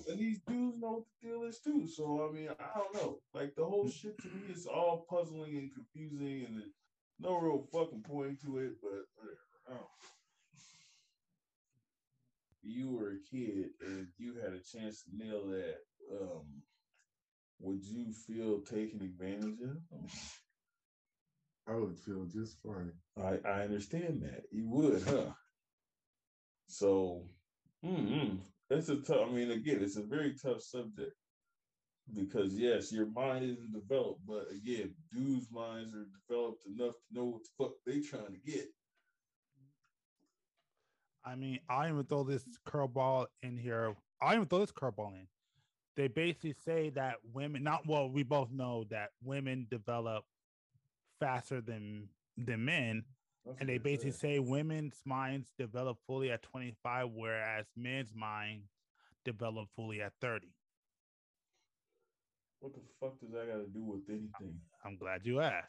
And 0.07 0.17
these 0.17 0.39
dudes 0.47 0.79
know 0.79 0.91
what 0.91 1.03
the 1.21 1.27
deal 1.27 1.43
is 1.43 1.59
too. 1.59 1.85
So 1.85 2.27
I 2.27 2.33
mean, 2.33 2.47
I 2.49 2.79
don't 2.79 2.95
know. 2.95 3.19
Like 3.33 3.53
the 3.55 3.65
whole 3.65 3.89
shit 3.89 4.17
to 4.19 4.27
me 4.29 4.53
is 4.53 4.65
all 4.65 5.05
puzzling 5.09 5.57
and 5.57 5.71
confusing, 5.73 6.45
and 6.47 6.57
there's 6.57 6.73
no 7.19 7.37
real 7.37 7.67
fucking 7.73 8.03
point 8.03 8.41
to 8.45 8.57
it. 8.59 8.71
But 8.81 9.03
whatever. 9.15 9.37
I 9.67 9.71
don't 9.71 9.81
know. 9.81 9.87
You 12.63 12.91
were 12.91 13.11
a 13.11 13.35
kid 13.35 13.69
and 13.81 14.07
you 14.17 14.35
had 14.41 14.53
a 14.53 14.77
chance 14.77 15.03
to 15.03 15.17
nail 15.17 15.45
that. 15.47 15.77
Um, 16.11 16.45
would 17.59 17.83
you 17.83 18.13
feel 18.13 18.61
taken 18.61 19.01
advantage 19.01 19.59
of? 19.61 19.77
I 21.67 21.75
would 21.75 21.97
feel 21.97 22.25
just 22.25 22.57
fine. 22.63 22.91
I, 23.21 23.37
I 23.47 23.61
understand 23.61 24.21
that. 24.23 24.43
You 24.51 24.67
would, 24.69 25.03
huh? 25.03 25.33
So, 26.69 27.23
mm 27.85 28.37
that's 28.69 28.89
a 28.89 28.97
tough. 28.97 29.27
I 29.27 29.31
mean, 29.31 29.49
again, 29.49 29.79
it's 29.81 29.97
a 29.97 30.03
very 30.03 30.35
tough 30.35 30.61
subject 30.61 31.15
because 32.13 32.53
yes, 32.53 32.91
your 32.91 33.07
mind 33.07 33.43
isn't 33.43 33.73
developed, 33.73 34.21
but 34.27 34.45
again, 34.51 34.93
dudes' 35.11 35.47
minds 35.51 35.95
are 35.95 36.05
developed 36.27 36.65
enough 36.67 36.93
to 36.93 37.13
know 37.13 37.25
what 37.25 37.41
the 37.43 37.49
fuck 37.57 37.71
they 37.85 37.99
trying 37.99 38.33
to 38.33 38.51
get. 38.51 38.67
I 41.25 41.35
mean, 41.35 41.59
I 41.69 41.89
even 41.89 42.05
throw 42.05 42.23
this 42.23 42.45
curveball 42.67 43.25
in 43.41 43.57
here. 43.57 43.95
I 44.21 44.35
even 44.35 44.47
throw 44.47 44.59
this 44.59 44.71
curveball 44.71 45.13
in. 45.13 45.27
They 45.97 46.07
basically 46.07 46.53
say 46.63 46.91
that 46.91 47.15
women, 47.33 47.63
not 47.63 47.87
well, 47.87 48.09
we 48.09 48.23
both 48.23 48.51
know 48.51 48.85
that 48.89 49.09
women 49.23 49.67
develop 49.69 50.25
faster 51.19 51.59
than 51.59 52.09
than 52.37 52.65
men, 52.65 53.03
That's 53.49 53.61
and 53.61 53.69
they 53.69 53.79
basically 53.79 54.11
say. 54.11 54.35
say 54.35 54.39
women's 54.39 55.01
minds 55.05 55.51
develop 55.57 55.97
fully 56.05 56.31
at 56.31 56.43
25, 56.43 57.07
whereas 57.13 57.65
men's 57.75 58.13
minds 58.15 58.69
develop 59.25 59.67
fully 59.75 60.01
at 60.01 60.13
30. 60.21 60.47
What 62.59 62.73
the 62.73 62.81
fuck 62.99 63.19
does 63.19 63.31
that 63.31 63.47
got 63.47 63.57
to 63.57 63.67
do 63.73 63.83
with 63.83 64.01
anything? 64.09 64.59
I'm 64.85 64.97
glad 64.97 65.25
you 65.25 65.39
asked. 65.39 65.67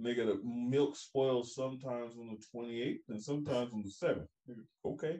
Nigga, 0.00 0.26
the 0.26 0.40
milk 0.44 0.96
spoils 0.96 1.54
sometimes 1.54 2.16
on 2.18 2.36
the 2.36 2.58
28th 2.58 2.98
and 3.08 3.22
sometimes 3.22 3.72
on 3.72 3.82
the 3.82 4.06
7th. 4.06 4.26
Okay. 4.84 5.18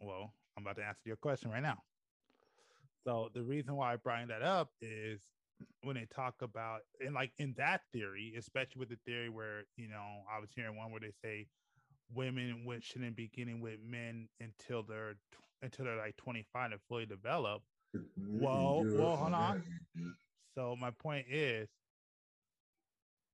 Well, 0.00 0.32
I'm 0.56 0.62
about 0.62 0.76
to 0.76 0.84
answer 0.84 1.02
your 1.04 1.16
question 1.16 1.50
right 1.50 1.62
now. 1.62 1.78
So 3.04 3.28
the 3.34 3.42
reason 3.42 3.76
why 3.76 3.92
I 3.92 3.96
bring 3.96 4.28
that 4.28 4.42
up 4.42 4.70
is 4.80 5.20
when 5.82 5.96
they 5.96 6.06
talk 6.14 6.34
about 6.42 6.80
and 7.04 7.14
like 7.14 7.32
in 7.38 7.54
that 7.58 7.82
theory, 7.92 8.34
especially 8.38 8.78
with 8.80 8.88
the 8.88 8.98
theory 9.06 9.28
where 9.28 9.64
you 9.76 9.88
know 9.88 10.22
I 10.30 10.40
was 10.40 10.50
hearing 10.54 10.76
one 10.76 10.90
where 10.90 11.00
they 11.00 11.12
say 11.22 11.46
women 12.14 12.64
shouldn't 12.80 13.16
be 13.16 13.28
getting 13.34 13.60
with 13.60 13.78
men 13.84 14.28
until 14.40 14.82
they're 14.82 15.14
until 15.62 15.84
they're 15.84 15.96
like 15.96 16.16
25 16.16 16.72
and 16.72 16.80
fully 16.88 17.06
developed. 17.06 17.64
Mm-hmm. 17.96 18.44
Well, 18.44 18.84
well, 18.86 19.16
hold 19.16 19.32
on. 19.32 19.62
So 20.54 20.76
my 20.78 20.90
point 20.90 21.26
is, 21.30 21.68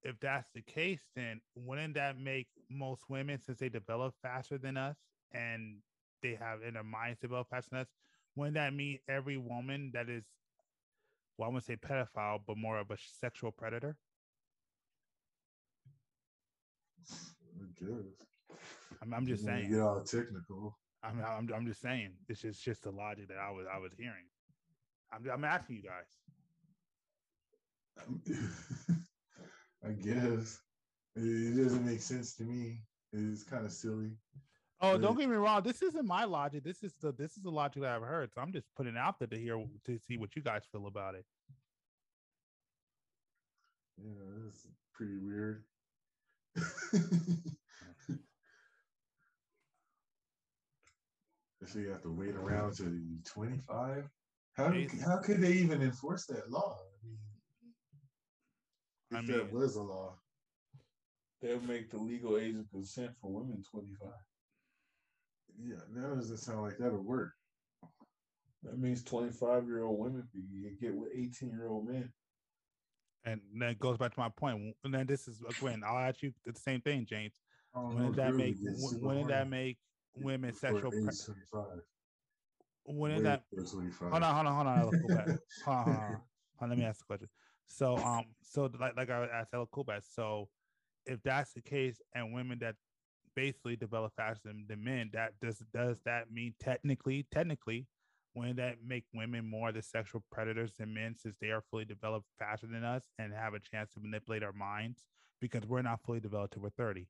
if 0.02 0.18
that's 0.20 0.48
the 0.54 0.62
case, 0.62 1.00
then 1.16 1.40
wouldn't 1.56 1.94
that 1.94 2.18
make 2.18 2.48
most 2.70 3.02
women, 3.08 3.40
since 3.40 3.58
they 3.58 3.68
develop 3.68 4.14
faster 4.22 4.58
than 4.58 4.76
us 4.76 4.96
and 5.32 5.78
they 6.22 6.34
have 6.34 6.62
in 6.62 6.74
their 6.74 6.84
minds 6.84 7.18
develop 7.20 7.48
faster 7.50 7.70
than 7.70 7.80
us, 7.80 7.88
wouldn't 8.36 8.54
that 8.54 8.74
mean 8.74 8.98
every 9.08 9.36
woman 9.36 9.90
that 9.94 10.08
is, 10.08 10.24
well, 11.38 11.48
I 11.48 11.52
wouldn't 11.52 11.64
say 11.64 11.76
pedophile, 11.76 12.40
but 12.46 12.56
more 12.58 12.78
of 12.78 12.90
a 12.90 12.96
sexual 13.20 13.52
predator? 13.52 13.96
I 17.10 17.64
guess. 17.78 18.58
I'm, 19.00 19.14
I'm 19.14 19.26
just 19.26 19.44
saying. 19.44 19.70
Get 19.70 19.80
all 19.80 20.02
technical. 20.02 20.76
I'm, 21.02 21.22
I'm, 21.24 21.48
I'm 21.54 21.66
just 21.66 21.80
saying. 21.80 22.10
It's 22.28 22.42
just, 22.42 22.62
just 22.62 22.82
the 22.82 22.90
logic 22.90 23.28
that 23.28 23.38
I 23.38 23.50
was, 23.52 23.66
I 23.72 23.78
was 23.78 23.92
hearing. 23.96 24.26
I'm, 25.12 25.30
I'm 25.32 25.44
asking 25.44 25.76
you 25.76 25.82
guys. 25.82 26.18
I 29.84 29.90
guess 29.92 30.60
it, 31.16 31.22
it 31.22 31.62
doesn't 31.62 31.86
make 31.86 32.00
sense 32.00 32.34
to 32.36 32.42
me. 32.42 32.80
It's 33.12 33.44
kind 33.44 33.64
of 33.64 33.72
silly. 33.72 34.10
Oh, 34.80 34.92
Right. 34.92 35.00
don't 35.00 35.18
get 35.18 35.28
me 35.28 35.34
wrong. 35.36 35.62
This 35.62 35.82
isn't 35.82 36.06
my 36.06 36.24
logic. 36.24 36.62
This 36.62 36.82
is 36.84 36.94
the 37.00 37.12
this 37.12 37.36
is 37.36 37.42
the 37.42 37.50
logic 37.50 37.82
that 37.82 37.92
I've 37.96 38.02
heard. 38.02 38.32
So 38.32 38.40
I'm 38.40 38.52
just 38.52 38.72
putting 38.76 38.94
it 38.94 38.98
out 38.98 39.18
there 39.18 39.26
to 39.28 39.36
hear 39.38 39.56
to 39.86 39.98
see 40.06 40.16
what 40.16 40.36
you 40.36 40.42
guys 40.42 40.62
feel 40.70 40.86
about 40.86 41.14
it. 41.16 41.26
Yeah, 43.96 44.12
that's 44.44 44.66
pretty 44.94 45.16
weird. 45.18 45.64
so 51.66 51.78
you 51.78 51.90
have 51.90 52.02
to 52.02 52.10
wait 52.10 52.34
around 52.36 52.74
till 52.76 52.86
you're 52.86 53.22
25. 53.24 54.08
How 54.54 54.68
do- 54.70 54.88
how 55.04 55.18
could 55.18 55.40
they 55.40 55.52
even 55.52 55.82
enforce 55.82 56.26
that 56.26 56.50
law? 56.50 56.78
I 59.12 59.20
mean, 59.20 59.30
if 59.30 59.34
I 59.34 59.38
that 59.38 59.52
was 59.52 59.76
a 59.76 59.82
law, 59.82 60.18
They'll 61.40 61.60
make 61.60 61.88
the 61.88 61.98
legal 61.98 62.36
age 62.36 62.56
of 62.56 62.68
consent 62.68 63.16
for 63.20 63.30
women 63.30 63.62
25. 63.70 64.12
Yeah, 65.60 65.76
that 65.94 66.14
doesn't 66.16 66.36
sound 66.38 66.62
like 66.62 66.78
that'll 66.78 67.02
work. 67.02 67.32
That 68.62 68.78
means 68.78 69.04
25 69.04 69.66
year 69.66 69.84
old 69.84 69.98
women 69.98 70.28
get 70.80 70.94
with 70.94 71.10
18 71.14 71.50
year 71.50 71.68
old 71.68 71.86
men. 71.86 72.12
And 73.24 73.40
then 73.54 73.70
it 73.70 73.78
goes 73.78 73.98
back 73.98 74.14
to 74.14 74.20
my 74.20 74.28
point. 74.28 74.74
And 74.84 74.94
then 74.94 75.06
this 75.06 75.28
is 75.28 75.42
again, 75.48 75.82
I'll 75.84 75.98
ask 75.98 76.22
you 76.22 76.32
the 76.44 76.58
same 76.58 76.80
thing, 76.80 77.06
James. 77.06 77.32
When 77.72 77.96
know 77.96 78.10
did 78.10 78.16
that 78.16 78.34
make 78.34 78.56
when, 78.62 79.02
when 79.02 79.16
did 79.18 79.28
that 79.28 79.48
make 79.48 79.78
women 80.14 80.54
sexual? 80.54 80.90
Pre- 80.90 81.00
25. 81.00 81.82
when 82.84 83.12
did 83.12 83.24
that? 83.24 83.42
Hold 84.00 84.22
on, 84.22 84.34
hold 84.34 84.46
on, 84.46 84.54
hold 84.54 84.66
on. 84.66 84.76
Hold 84.76 85.18
on, 85.18 85.38
hold 85.64 85.76
on, 85.76 85.96
hold 85.96 86.20
on. 86.60 86.68
Let 86.70 86.78
me 86.78 86.84
ask 86.84 87.00
the 87.00 87.04
question. 87.04 87.28
So, 87.66 87.96
um, 87.96 88.24
so 88.42 88.70
like 88.80 88.96
like 88.96 89.10
I 89.10 89.26
asked 89.26 89.52
LL 89.54 89.64
Cool 89.70 89.84
Pat. 89.84 90.04
So, 90.04 90.48
if 91.04 91.22
that's 91.22 91.52
the 91.52 91.60
case, 91.60 92.00
and 92.14 92.32
women 92.32 92.58
that 92.60 92.76
basically 93.38 93.76
develop 93.76 94.12
faster 94.16 94.48
than, 94.48 94.64
than 94.68 94.82
men, 94.82 95.10
that 95.12 95.32
does 95.40 95.62
does 95.72 96.00
that 96.04 96.28
mean 96.32 96.52
technically, 96.58 97.24
technically, 97.30 97.86
when 98.32 98.56
that 98.56 98.78
make 98.84 99.04
women 99.14 99.48
more 99.48 99.70
the 99.70 99.80
sexual 99.80 100.24
predators 100.32 100.74
than 100.76 100.92
men, 100.92 101.14
since 101.16 101.36
they 101.40 101.50
are 101.50 101.62
fully 101.70 101.84
developed 101.84 102.26
faster 102.36 102.66
than 102.66 102.82
us 102.82 103.04
and 103.16 103.32
have 103.32 103.54
a 103.54 103.60
chance 103.60 103.92
to 103.92 104.00
manipulate 104.00 104.42
our 104.42 104.52
minds 104.52 105.04
because 105.40 105.64
we're 105.66 105.82
not 105.82 106.00
fully 106.04 106.18
developed 106.18 106.54
till 106.54 106.62
we're 106.62 106.70
thirty. 106.70 107.06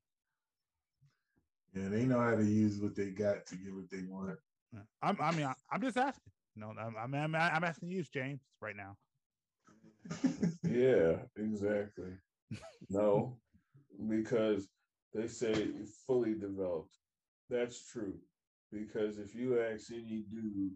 Yeah, 1.73 1.89
they 1.89 2.05
know 2.05 2.19
how 2.19 2.35
to 2.35 2.45
use 2.45 2.79
what 2.79 2.95
they 2.95 3.09
got 3.09 3.47
to 3.47 3.55
get 3.55 3.73
what 3.73 3.89
they 3.89 4.03
want. 4.07 4.37
I'm, 5.01 5.17
I 5.19 5.31
mean, 5.31 5.47
I, 5.47 5.53
I'm 5.71 5.81
just 5.81 5.97
asking. 5.97 6.31
No, 6.55 6.73
I'm, 6.79 6.95
I'm, 6.95 7.15
I'm, 7.15 7.35
I'm 7.35 7.63
asking 7.63 7.89
you, 7.89 8.03
James, 8.13 8.41
right 8.61 8.75
now. 8.75 8.95
Yeah, 10.63 11.15
exactly. 11.35 12.11
No, 12.89 13.37
because 14.07 14.67
they 15.13 15.27
say 15.27 15.71
fully 16.05 16.33
developed. 16.33 16.95
That's 17.49 17.85
true. 17.91 18.15
Because 18.71 19.17
if 19.17 19.33
you 19.33 19.59
ask 19.59 19.91
any 19.91 20.23
dude 20.31 20.73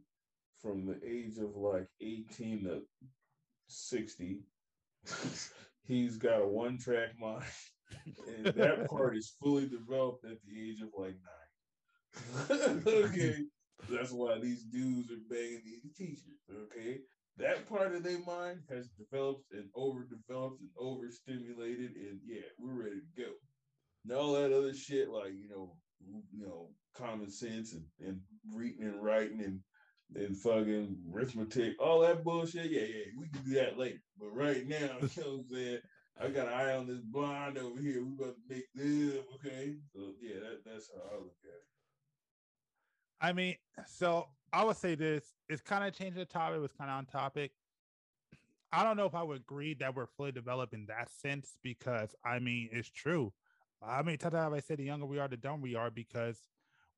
from 0.61 0.85
the 0.85 0.99
age 1.05 1.37
of 1.37 1.55
like 1.55 1.87
18 2.01 2.63
to 2.63 2.81
60, 3.67 4.39
he's 5.87 6.17
got 6.17 6.41
a 6.41 6.47
one 6.47 6.77
track 6.77 7.09
mind. 7.19 7.43
And 8.27 8.45
that 8.55 8.89
part 8.89 9.15
is 9.15 9.35
fully 9.39 9.67
developed 9.67 10.25
at 10.25 10.37
the 10.47 10.69
age 10.69 10.81
of 10.81 10.89
like 10.97 11.13
nine. 12.49 12.81
okay. 12.87 13.35
That's 13.87 14.11
why 14.11 14.39
these 14.39 14.63
dudes 14.63 15.11
are 15.11 15.29
banging 15.29 15.61
these 15.63 15.93
teachers. 15.95 16.41
Okay. 16.51 17.01
That 17.37 17.67
part 17.67 17.93
of 17.93 18.03
their 18.03 18.19
mind 18.25 18.61
has 18.69 18.89
developed 18.97 19.45
and 19.51 19.69
overdeveloped 19.75 20.61
and 20.61 20.69
overstimulated, 20.77 21.91
and 21.95 22.19
yeah, 22.25 22.47
we're 22.59 22.83
ready 22.83 23.01
to 23.01 23.21
go. 23.21 23.29
And 24.03 24.17
all 24.17 24.33
that 24.33 24.51
other 24.51 24.74
shit, 24.74 25.10
like 25.10 25.33
you 25.33 25.50
know, 25.50 25.75
you 26.31 26.45
know, 26.45 26.69
common 26.95 27.29
sense 27.29 27.74
and, 27.74 27.86
and 28.00 28.19
reading 28.53 28.83
and 28.83 29.03
writing 29.03 29.41
and 29.43 29.60
and 30.15 30.38
fucking 30.38 30.98
arithmetic, 31.12 31.74
all 31.79 32.01
that 32.01 32.24
bullshit. 32.24 32.72
Yeah, 32.72 32.81
yeah, 32.81 33.05
we 33.17 33.29
can 33.29 33.41
do 33.43 33.55
that 33.55 33.77
later. 33.77 34.01
But 34.19 34.36
right 34.36 34.67
now, 34.67 34.77
you 34.77 34.88
know 34.88 34.98
what 35.00 35.39
I'm 35.39 35.45
saying? 35.51 35.79
I 36.22 36.27
got 36.27 36.48
an 36.48 36.53
eye 36.53 36.75
on 36.75 36.88
this 36.88 37.01
blonde 37.01 37.57
over 37.57 37.81
here. 37.81 38.03
We're 38.03 38.25
about 38.25 38.36
to 38.36 38.55
make 38.55 38.65
this, 38.75 39.15
okay? 39.36 39.75
So 39.95 40.13
yeah, 40.22 40.36
that, 40.41 40.60
that's 40.65 40.89
how 40.93 41.01
I 41.10 41.19
look 41.19 41.36
at 41.43 41.50
it. 41.50 41.65
I 43.22 43.33
mean, 43.33 43.55
so 43.88 44.27
I 44.51 44.63
would 44.63 44.77
say 44.77 44.95
this. 44.95 45.24
It's 45.50 45.62
kind 45.62 45.83
of 45.83 45.98
changing 45.98 46.19
the 46.19 46.25
topic. 46.25 46.57
It 46.57 46.62
was 46.62 46.74
kind 46.74 46.89
of 46.89 46.98
on 46.98 47.05
topic. 47.05 47.51
I 48.72 48.83
don't 48.83 48.98
know 48.98 49.05
if 49.05 49.15
I 49.15 49.24
would 49.24 49.41
agree 49.41 49.75
that 49.75 49.95
we're 49.95 50.07
fully 50.07 50.31
developed 50.31 50.74
in 50.74 50.86
that 50.88 51.10
sense 51.10 51.57
because 51.63 52.15
I 52.25 52.39
mean 52.39 52.69
it's 52.72 52.89
true. 52.89 53.31
I 53.85 54.01
mean, 54.01 54.17
times 54.17 54.35
have 54.35 54.53
I 54.53 54.59
said 54.59 54.77
the 54.77 54.83
younger 54.83 55.05
we 55.05 55.19
are, 55.19 55.27
the 55.27 55.37
dumber 55.37 55.63
we 55.63 55.75
are 55.75 55.91
because 55.91 56.39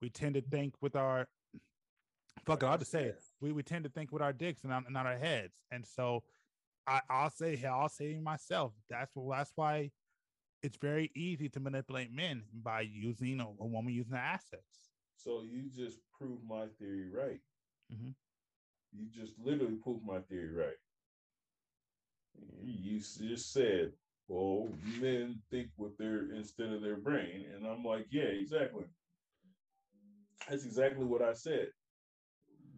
we 0.02 0.10
tend 0.10 0.36
to 0.36 0.42
think 0.42 0.76
with 0.82 0.96
our 0.96 1.28
fuck 2.46 2.64
it, 2.64 2.66
I'll 2.66 2.78
just 2.78 2.92
say 2.92 3.06
it. 3.06 3.24
We 3.42 3.52
we 3.52 3.64
tend 3.64 3.84
to 3.86 3.90
think 3.90 4.12
with 4.12 4.22
our 4.22 4.34
dicks 4.34 4.64
and 4.64 4.72
not, 4.72 4.92
not 4.92 5.06
our 5.06 5.18
heads. 5.18 5.54
And 5.72 5.86
so 5.86 6.24
I, 6.88 7.02
I'll 7.10 7.30
say 7.32 7.64
I'll 7.66 7.90
say 7.90 8.20
myself. 8.20 8.74
That's 8.90 9.12
wh- 9.16 9.30
that's 9.32 9.52
why 9.56 9.92
it's 10.62 10.78
very 10.78 11.12
easy 11.16 11.50
to 11.50 11.60
manipulate 11.60 12.12
men 12.12 12.44
by 12.54 12.82
using 12.82 13.40
a, 13.40 13.46
a 13.48 13.66
woman 13.66 13.94
using 13.94 14.14
the 14.14 14.20
assets. 14.20 14.92
So 15.18 15.44
you 15.44 15.70
just 15.76 16.00
proved 16.18 16.44
my 16.48 16.68
theory 16.80 17.10
right. 17.10 17.40
Mhm. 17.92 18.14
You 18.92 19.08
just 19.08 19.34
literally 19.40 19.76
proved 19.76 20.06
my 20.06 20.20
theory 20.20 20.54
right. 20.54 20.78
You 22.64 23.00
just 23.00 23.52
said, 23.54 23.94
"Well, 24.28 24.70
men 25.00 25.42
think 25.52 25.70
with 25.78 25.98
their 25.98 26.32
instead 26.34 26.72
of 26.72 26.82
their 26.82 26.98
brain," 26.98 27.46
and 27.54 27.66
I'm 27.66 27.84
like, 27.84 28.08
"Yeah, 28.12 28.24
exactly." 28.24 28.86
That's 30.50 30.66
exactly 30.66 31.06
what 31.06 31.22
I 31.22 31.34
said. 31.34 31.70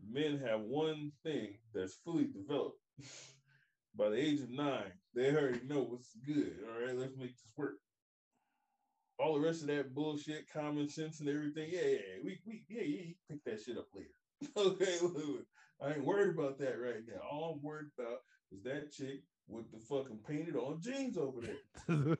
Men 0.09 0.39
have 0.39 0.61
one 0.61 1.11
thing 1.23 1.57
that's 1.73 1.95
fully 2.05 2.25
developed. 2.25 2.79
By 3.95 4.09
the 4.09 4.17
age 4.17 4.41
of 4.41 4.51
nine, 4.51 4.91
they 5.15 5.31
already 5.31 5.65
know 5.65 5.81
what's 5.81 6.15
good. 6.25 6.59
All 6.67 6.85
right, 6.85 6.95
let's 6.95 7.17
make 7.17 7.31
this 7.31 7.51
work 7.57 7.77
all 9.19 9.33
the 9.33 9.45
rest 9.45 9.61
of 9.61 9.67
that 9.67 9.93
bullshit, 9.95 10.51
common 10.51 10.89
sense 10.89 11.19
and 11.19 11.29
everything, 11.29 11.69
yeah, 11.71 11.81
yeah, 11.81 12.23
we, 12.23 12.39
we, 12.45 12.63
yeah, 12.69 12.83
yeah, 12.83 13.03
you 13.07 13.13
pick 13.29 13.43
that 13.45 13.61
shit 13.61 13.77
up 13.77 13.87
later. 13.93 14.09
okay, 14.57 14.97
I 15.81 15.93
ain't 15.93 16.05
worried 16.05 16.35
about 16.37 16.57
that 16.59 16.79
right 16.79 17.01
now. 17.07 17.21
All 17.31 17.55
I'm 17.55 17.63
worried 17.63 17.89
about 17.97 18.19
is 18.51 18.63
that 18.63 18.91
chick 18.91 19.21
with 19.47 19.71
the 19.71 19.79
fucking 19.79 20.19
painted 20.27 20.55
on 20.55 20.81
jeans 20.81 21.17
over 21.17 21.41
there. 21.41 21.55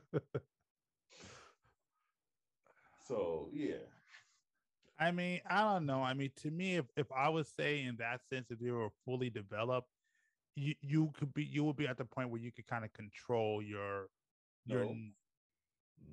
So 3.07 3.49
yeah, 3.53 3.85
I 4.99 5.11
mean, 5.11 5.41
I 5.49 5.61
don't 5.61 5.85
know. 5.85 6.01
I 6.03 6.13
mean, 6.13 6.31
to 6.37 6.51
me, 6.51 6.75
if, 6.77 6.85
if 6.95 7.11
I 7.11 7.29
would 7.29 7.45
say 7.47 7.81
in 7.83 7.97
that 7.97 8.21
sense, 8.31 8.47
if 8.51 8.59
you 8.61 8.73
were 8.75 8.89
fully 9.05 9.29
developed, 9.29 9.87
you, 10.55 10.73
you 10.81 11.11
could 11.17 11.33
be 11.33 11.43
you 11.43 11.63
would 11.65 11.75
be 11.77 11.87
at 11.87 11.97
the 11.97 12.05
point 12.05 12.29
where 12.29 12.41
you 12.41 12.51
could 12.51 12.67
kind 12.67 12.83
of 12.83 12.91
control 12.93 13.61
your 13.61 14.07
your 14.65 14.85
No. 14.85 14.95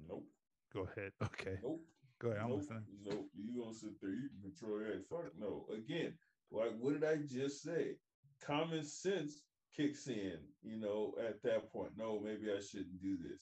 nope, 0.09 0.25
go 0.73 0.87
ahead. 0.97 1.12
Okay. 1.23 1.59
nope. 1.62 1.80
Go 2.21 2.28
ahead. 2.30 2.42
I'm 2.42 2.49
nope, 2.50 2.59
listening. 2.61 2.85
nope. 3.04 3.28
You 3.35 3.62
gonna 3.62 3.75
sit 3.75 4.00
there? 4.00 4.11
You 4.11 4.28
can 4.28 4.50
control 4.50 4.80
your 4.80 4.88
head. 4.92 5.02
Fuck 5.09 5.33
no. 5.38 5.66
Again, 5.73 6.14
like 6.50 6.73
what 6.78 6.92
did 6.92 7.04
I 7.04 7.16
just 7.16 7.62
say? 7.62 7.97
Common 8.40 8.85
sense 8.85 9.42
kicks 9.76 10.07
in. 10.09 10.38
You 10.62 10.78
know, 10.78 11.14
at 11.26 11.43
that 11.43 11.73
point, 11.73 11.93
no, 11.97 12.21
maybe 12.21 12.50
I 12.50 12.61
shouldn't 12.61 13.00
do 13.02 13.16
this. 13.16 13.40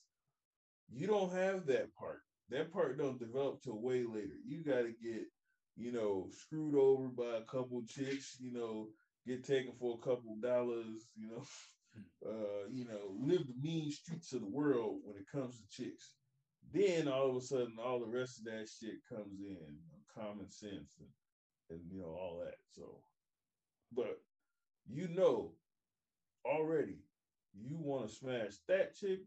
You 0.90 1.06
don't 1.06 1.32
have 1.32 1.66
that 1.66 1.94
part. 1.94 2.20
That 2.50 2.72
part 2.72 2.98
don't 2.98 3.18
develop 3.18 3.62
till 3.62 3.80
way 3.80 4.04
later. 4.04 4.36
You 4.44 4.62
got 4.62 4.82
to 4.82 4.92
get, 5.02 5.22
you 5.76 5.92
know, 5.92 6.28
screwed 6.30 6.74
over 6.74 7.08
by 7.08 7.38
a 7.38 7.44
couple 7.50 7.82
chicks. 7.86 8.36
You 8.40 8.52
know, 8.52 8.88
get 9.26 9.44
taken 9.44 9.72
for 9.78 9.98
a 9.98 10.04
couple 10.04 10.36
dollars. 10.40 11.08
You 11.16 11.28
know, 11.28 11.44
uh, 12.28 12.68
you 12.70 12.84
know, 12.84 13.16
live 13.18 13.46
the 13.46 13.54
mean 13.62 13.90
streets 13.90 14.32
of 14.32 14.40
the 14.40 14.50
world 14.50 15.00
when 15.04 15.16
it 15.16 15.26
comes 15.30 15.58
to 15.58 15.82
chicks 15.84 16.14
then 16.72 17.08
all 17.08 17.30
of 17.30 17.36
a 17.36 17.40
sudden 17.40 17.76
all 17.82 18.00
the 18.00 18.06
rest 18.06 18.38
of 18.38 18.44
that 18.44 18.68
shit 18.68 18.96
comes 19.08 19.40
in 19.40 19.56
common 20.14 20.50
sense 20.50 20.96
and, 21.00 21.08
and 21.70 21.80
you 21.90 22.00
know 22.00 22.08
all 22.08 22.40
that 22.44 22.56
so 22.74 23.00
but 23.94 24.20
you 24.86 25.08
know 25.08 25.52
already 26.44 26.98
you 27.54 27.76
want 27.78 28.08
to 28.08 28.14
smash 28.14 28.54
that 28.68 28.94
chick 28.96 29.20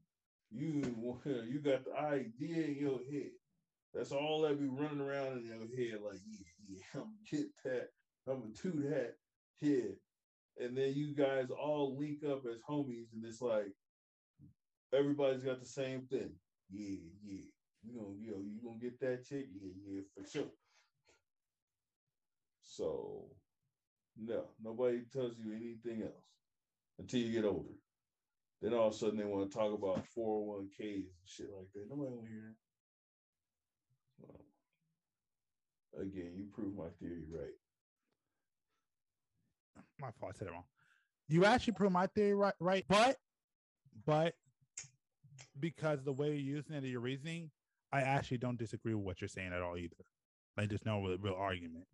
you 0.51 0.81
you 1.48 1.60
got 1.60 1.86
the 1.86 1.98
idea 2.00 2.65
in 2.65 2.77
your 2.79 3.00
head 3.12 3.31
that's 3.93 4.12
all 4.12 4.41
that 4.41 4.60
be 4.60 4.67
running 4.67 5.01
around 5.01 5.38
in 5.38 5.45
your 5.45 5.57
head 5.60 6.01
like 6.03 6.19
yeah 6.27 6.45
yeah 6.69 6.81
i'm 6.95 7.01
gonna 7.01 7.31
get 7.31 7.48
that 7.63 7.89
i'm 8.27 8.41
gonna 8.41 8.53
do 8.62 8.89
that 8.89 9.15
yeah 9.62 9.91
and 10.60 10.77
then 10.77 10.93
you 10.93 11.13
guys 11.15 11.50
all 11.50 11.98
link 11.98 12.19
up 12.24 12.43
as 12.45 12.62
homies 12.69 13.13
and 13.13 13.25
it's 13.25 13.41
like 13.41 13.74
everybody's 14.93 15.43
got 15.43 15.60
the 15.60 15.65
same 15.65 16.01
thing 16.01 16.31
yeah, 16.69 16.98
yeah. 17.24 17.41
You 17.84 18.00
gonna, 18.00 18.15
you 18.19 18.31
know, 18.31 18.38
you 18.39 18.60
gonna 18.63 18.79
get 18.79 19.00
that 19.01 19.25
chick? 19.27 19.48
Yeah, 19.53 19.72
yeah, 19.88 20.01
for 20.15 20.27
sure. 20.27 20.51
So, 22.63 23.30
no, 24.17 24.45
nobody 24.62 25.01
tells 25.13 25.38
you 25.38 25.54
anything 25.54 26.04
else 26.04 26.35
until 26.99 27.19
you 27.19 27.31
get 27.31 27.45
older. 27.45 27.73
Then 28.62 28.73
all 28.73 28.88
of 28.88 28.93
a 28.93 28.97
sudden 28.97 29.17
they 29.17 29.25
want 29.25 29.51
to 29.51 29.58
talk 29.58 29.73
about 29.73 30.03
401ks 30.17 30.79
and 30.79 31.05
shit 31.25 31.47
like 31.55 31.67
that. 31.73 31.89
Nobody 31.89 32.15
to 32.15 32.27
hear. 32.27 32.55
Well, 34.21 34.41
again, 36.01 36.31
you 36.36 36.45
prove 36.53 36.75
my 36.75 36.89
theory 36.99 37.23
right. 37.31 37.53
My 39.99 40.10
fault. 40.19 40.34
I 40.36 40.39
said 40.39 40.47
it 40.47 40.51
wrong. 40.51 40.63
You 41.27 41.45
actually 41.45 41.73
proved 41.73 41.93
my 41.93 42.08
theory 42.08 42.34
right, 42.34 42.53
right? 42.60 42.86
But, 42.88 43.17
but 44.05 44.36
because 45.60 46.03
the 46.03 46.13
way 46.13 46.27
you're 46.29 46.58
using 46.58 46.75
it, 46.75 46.84
your 46.84 47.01
reasoning, 47.01 47.49
I 47.91 48.01
actually 48.01 48.38
don't 48.38 48.60
disagree 48.60 48.93
with 48.93 49.03
what 49.03 49.21
you're 49.21 49.27
saying 49.27 49.53
at 49.53 49.62
all 49.62 49.77
either. 49.77 49.95
Like, 50.58 50.69
there's 50.69 50.86
no 50.86 51.01
real, 51.01 51.17
real 51.19 51.36
argument. 51.36 51.86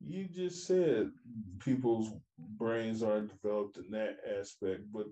You 0.00 0.26
just 0.26 0.66
said 0.66 1.10
people's 1.58 2.10
brains 2.58 3.02
aren't 3.02 3.30
developed 3.30 3.78
in 3.78 3.90
that 3.92 4.18
aspect, 4.38 4.82
but 4.92 5.06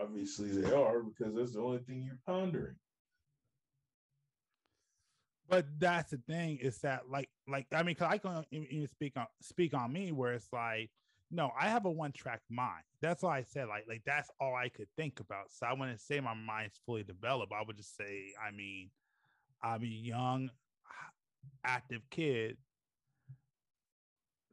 obviously 0.00 0.48
they 0.48 0.72
are 0.72 1.02
because 1.02 1.34
that's 1.34 1.52
the 1.54 1.60
only 1.60 1.78
thing 1.78 2.02
you're 2.02 2.18
pondering. 2.26 2.76
But 5.48 5.66
that's 5.78 6.10
the 6.10 6.20
thing 6.28 6.58
is 6.58 6.78
that 6.78 7.10
like 7.10 7.28
like 7.48 7.66
I 7.72 7.82
mean, 7.82 7.94
cause 7.94 8.08
I 8.10 8.18
can 8.18 8.44
even 8.50 8.88
speak 8.88 9.16
on 9.16 9.26
speak 9.40 9.74
on 9.74 9.92
me 9.92 10.12
where 10.12 10.32
it's 10.32 10.48
like, 10.52 10.90
no, 11.30 11.50
I 11.58 11.68
have 11.68 11.84
a 11.84 11.90
one 11.90 12.12
track 12.12 12.40
mind. 12.48 12.84
That's 13.00 13.22
why 13.22 13.38
I 13.38 13.42
said 13.42 13.68
like 13.68 13.84
like 13.88 14.02
that's 14.06 14.30
all 14.40 14.54
I 14.54 14.68
could 14.68 14.88
think 14.96 15.20
about. 15.20 15.50
So 15.50 15.66
I 15.66 15.72
wouldn't 15.72 16.00
say 16.00 16.20
my 16.20 16.34
mind's 16.34 16.80
fully 16.86 17.02
developed. 17.02 17.52
I 17.52 17.62
would 17.66 17.76
just 17.76 17.96
say, 17.96 18.32
I 18.42 18.50
mean, 18.50 18.90
I'm 19.62 19.82
a 19.82 19.86
young, 19.86 20.50
active 21.64 22.02
kid 22.10 22.56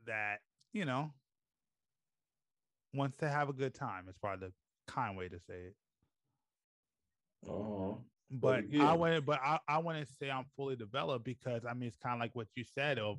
that 0.06 0.40
you 0.74 0.86
know 0.86 1.12
wants 2.94 3.18
to 3.18 3.30
have 3.30 3.50
a 3.50 3.54
good 3.54 3.74
time. 3.74 4.06
It's 4.08 4.18
probably 4.18 4.48
the 4.48 4.54
kind 4.92 5.16
way 5.18 5.30
to 5.30 5.40
say 5.40 5.54
it 5.68 5.76
Uh-huh. 7.48 7.94
but 8.32 8.56
I 8.56 8.60
again- 8.60 9.00
want 9.00 9.26
but 9.26 9.40
I, 9.44 9.60
I 9.68 9.78
want 9.80 10.06
to 10.06 10.14
say 10.20 10.30
I'm 10.32 10.46
fully 10.56 10.76
developed 10.76 11.26
because 11.26 11.64
I 11.66 11.74
mean 11.74 11.88
it's 11.88 11.98
kind 11.98 12.16
of 12.16 12.20
like 12.20 12.32
what 12.34 12.48
you 12.56 12.64
said 12.64 12.98
of 13.00 13.18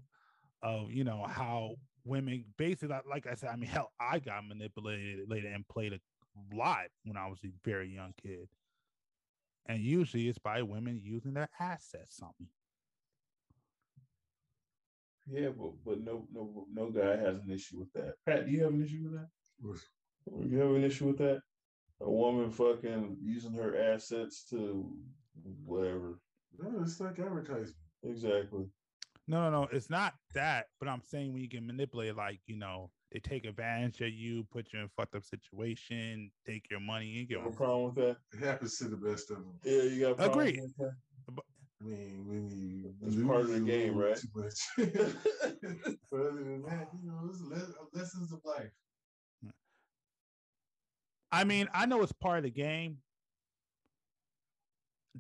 of 0.62 0.90
you 0.90 1.04
know 1.04 1.24
how 1.28 1.76
women 2.04 2.44
basically 2.58 2.88
like, 2.88 3.06
like 3.08 3.26
I 3.26 3.34
said 3.34 3.50
I 3.50 3.56
mean 3.56 3.70
hell 3.70 3.92
I 4.00 4.18
got 4.18 4.46
manipulated 4.46 5.28
later 5.28 5.48
and 5.48 5.66
played 5.68 5.92
a 5.92 6.00
lot 6.54 6.86
when 7.04 7.16
I 7.16 7.28
was 7.28 7.38
a 7.44 7.50
very 7.64 7.88
young 7.94 8.12
kid 8.20 8.48
and 9.66 9.80
usually 9.80 10.28
it's 10.28 10.38
by 10.38 10.62
women 10.62 11.00
using 11.02 11.34
their 11.34 11.48
assets 11.60 12.20
on 12.22 12.30
me 12.40 12.48
Yeah, 15.32 15.50
but 15.56 15.72
but 15.84 16.00
no 16.00 16.26
no 16.32 16.66
no 16.72 16.90
guy 16.90 17.16
has 17.16 17.36
an 17.36 17.50
issue 17.50 17.78
with 17.78 17.92
that. 17.94 18.14
Pat, 18.26 18.46
do 18.46 18.52
you 18.52 18.64
have 18.64 18.72
an 18.72 18.84
issue 18.84 19.02
with 19.04 19.12
that? 19.12 19.28
You 20.48 20.58
have 20.58 20.70
an 20.74 20.84
issue 20.84 21.06
with 21.06 21.18
that? 21.18 21.40
A 22.00 22.10
woman 22.10 22.50
fucking 22.50 23.18
using 23.22 23.52
her 23.54 23.76
assets 23.76 24.44
to 24.50 24.90
whatever. 25.64 26.18
No, 26.58 26.82
it's 26.82 26.98
like 27.00 27.18
advertising. 27.18 27.74
Exactly. 28.02 28.64
no 29.28 29.42
no 29.42 29.50
no 29.50 29.68
it's 29.72 29.90
not 29.90 30.14
that 30.34 30.66
but 30.78 30.88
I'm 30.88 31.02
saying 31.04 31.32
when 31.32 31.42
you 31.42 31.48
get 31.48 31.62
manipulated 31.62 32.16
like 32.16 32.40
you 32.46 32.56
know 32.56 32.90
they 33.12 33.18
take 33.20 33.44
advantage 33.44 34.00
of 34.00 34.08
you 34.08 34.44
put 34.50 34.72
you 34.72 34.78
in 34.78 34.86
a 34.86 34.88
fucked 34.88 35.14
up 35.14 35.24
situation 35.24 36.30
take 36.46 36.64
your 36.70 36.80
money 36.80 37.06
you 37.06 37.20
You 37.20 37.26
get 37.26 37.42
have 37.42 37.52
a 37.52 37.56
problem 37.56 37.94
with 37.94 37.94
that? 37.96 38.16
It 38.32 38.42
happens 38.42 38.78
to 38.78 38.84
the 38.84 38.96
best 38.96 39.30
of 39.30 39.36
them. 39.36 39.52
Yeah, 39.64 39.82
you 39.82 40.00
got 40.00 40.12
a 40.12 40.14
problem 40.14 40.48
Agreed. 40.48 40.60
With 41.80 41.90
that? 41.90 41.96
I 41.96 42.00
mean, 42.00 42.24
when 42.26 42.50
you 42.50 42.94
It's 43.06 43.16
lose 43.16 43.26
part 43.26 43.40
of 43.40 43.48
the 43.48 43.60
game, 43.60 43.96
right? 43.96 44.16
Too 44.16 44.28
much. 44.34 44.54
but 44.76 46.20
other 46.20 46.44
than 46.44 46.62
that, 46.62 46.88
you 47.02 47.10
know, 47.10 47.20
it's 47.28 47.40
le- 47.42 47.98
lessons 47.98 48.32
of 48.32 48.40
life. 48.44 48.70
I 51.32 51.44
mean, 51.44 51.68
I 51.72 51.86
know 51.86 52.02
it's 52.02 52.12
part 52.12 52.38
of 52.38 52.44
the 52.44 52.50
game. 52.50 52.98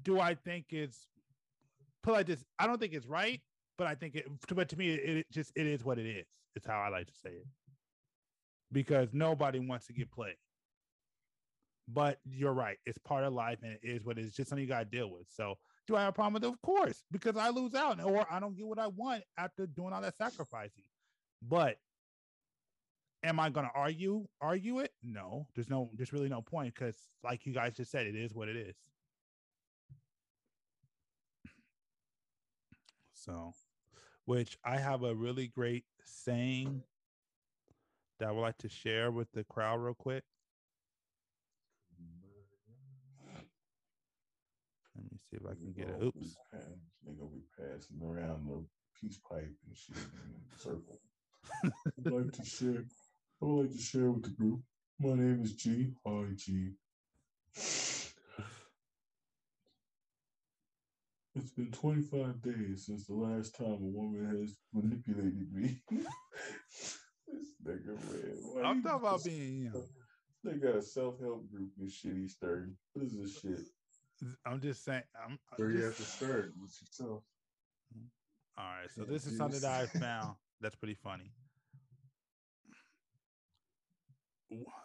Do 0.02 0.20
I 0.20 0.34
think 0.34 0.66
it's 0.70 1.06
put 2.02 2.12
like 2.12 2.26
this? 2.26 2.44
I 2.58 2.66
don't 2.66 2.80
think 2.80 2.94
it's 2.94 3.06
right, 3.06 3.40
but 3.78 3.86
I 3.86 3.94
think 3.94 4.14
it. 4.16 4.26
But 4.54 4.68
to 4.70 4.76
me, 4.76 4.90
it, 4.90 5.18
it 5.18 5.26
just 5.30 5.52
it 5.56 5.66
is 5.66 5.84
what 5.84 5.98
it 5.98 6.06
is. 6.06 6.26
It's 6.56 6.66
how 6.66 6.80
I 6.80 6.88
like 6.88 7.06
to 7.06 7.14
say 7.14 7.30
it 7.30 7.46
because 8.72 9.08
nobody 9.12 9.58
wants 9.58 9.86
to 9.86 9.92
get 9.92 10.10
played. 10.10 10.36
But 11.88 12.18
you're 12.24 12.52
right; 12.52 12.78
it's 12.86 12.98
part 12.98 13.24
of 13.24 13.32
life, 13.32 13.58
and 13.62 13.72
it 13.72 13.80
is 13.82 14.04
what 14.04 14.18
it 14.18 14.24
is. 14.24 14.34
Just 14.34 14.48
something 14.48 14.62
you 14.62 14.68
got 14.68 14.80
to 14.80 14.84
deal 14.84 15.10
with. 15.10 15.26
So, 15.28 15.58
do 15.90 15.96
I 15.96 16.02
have 16.02 16.10
a 16.10 16.12
problem 16.12 16.34
with 16.34 16.44
it? 16.44 16.48
Of 16.48 16.62
course, 16.62 17.02
because 17.10 17.36
I 17.36 17.50
lose 17.50 17.74
out, 17.74 18.00
or 18.00 18.24
I 18.30 18.38
don't 18.38 18.56
get 18.56 18.66
what 18.66 18.78
I 18.78 18.86
want 18.86 19.24
after 19.36 19.66
doing 19.66 19.92
all 19.92 20.00
that 20.00 20.16
sacrificing. 20.16 20.84
But 21.42 21.78
am 23.24 23.40
I 23.40 23.50
going 23.50 23.66
to 23.66 23.72
argue 23.74 24.24
argue 24.40 24.78
it? 24.78 24.92
No, 25.02 25.48
there's 25.54 25.68
no 25.68 25.90
there's 25.94 26.12
really 26.12 26.28
no 26.28 26.42
point 26.42 26.74
because 26.74 26.96
like 27.24 27.44
you 27.44 27.52
guys 27.52 27.76
just 27.76 27.90
said, 27.90 28.06
it 28.06 28.14
is 28.14 28.32
what 28.32 28.48
it 28.48 28.56
is. 28.56 28.76
So, 33.14 33.52
which 34.26 34.56
I 34.64 34.78
have 34.78 35.02
a 35.02 35.14
really 35.14 35.48
great 35.48 35.84
saying 36.04 36.84
that 38.20 38.28
I 38.28 38.32
would 38.32 38.42
like 38.42 38.58
to 38.58 38.68
share 38.68 39.10
with 39.10 39.28
the 39.32 39.42
crowd 39.44 39.80
real 39.80 39.94
quick. 39.94 40.22
Let 44.96 45.04
me 45.10 45.19
See 45.30 45.36
if 45.36 45.46
I 45.46 45.54
can 45.54 45.72
get 45.72 45.88
it. 45.88 46.02
Oops. 46.02 46.36
pass- 46.52 46.62
Nigga 47.08 47.32
be 47.32 47.40
passing 47.56 48.00
around 48.02 48.46
the 48.48 48.64
peace 49.00 49.18
pipe 49.28 49.54
and 49.66 49.76
shit 49.76 49.96
in 49.96 50.02
a 50.52 50.58
circle. 50.58 51.00
I'd 51.64 52.12
like 52.12 52.32
to 52.32 52.44
share. 52.44 52.84
I 53.40 53.44
would 53.44 53.62
like 53.66 53.72
to 53.76 53.78
share 53.82 54.10
with 54.10 54.24
the 54.24 54.30
group. 54.30 54.60
My 54.98 55.10
name 55.14 55.40
is 55.42 55.54
G. 55.54 55.92
Hi, 56.06 56.24
G. 56.36 56.72
It's 61.36 61.52
been 61.56 61.70
25 61.70 62.42
days 62.42 62.86
since 62.86 63.06
the 63.06 63.14
last 63.14 63.54
time 63.56 63.66
a 63.66 63.76
woman 63.76 64.36
has 64.40 64.56
manipulated 64.74 65.52
me. 65.54 65.80
this 65.90 66.98
nigga, 67.64 67.86
man. 67.86 68.36
why 68.52 68.62
I'm 68.62 68.82
talking 68.82 68.98
about 68.98 69.24
being, 69.24 69.72
They 70.42 70.54
got 70.54 70.74
a 70.76 70.82
self 70.82 71.20
help 71.20 71.48
group 71.50 71.70
and 71.78 71.90
shit. 71.90 72.16
He's 72.16 72.32
starting. 72.34 72.76
What 72.92 73.06
is 73.06 73.16
this 73.16 73.40
shit? 73.40 73.60
I'm 74.46 74.60
just 74.60 74.84
saying. 74.84 75.02
I'm, 75.24 75.32
I'm 75.32 75.38
Where 75.56 75.70
you 75.70 75.82
have 75.84 75.96
just- 75.96 76.18
to 76.20 76.24
start 76.26 76.52
with 76.60 76.76
yourself. 76.82 77.22
all 78.58 78.64
right. 78.64 78.90
So 78.94 79.04
this 79.04 79.26
is 79.26 79.36
something 79.36 79.60
that 79.60 79.80
I 79.80 79.86
found 79.98 80.36
that's 80.60 80.76
pretty 80.76 80.94
funny. 81.02 81.32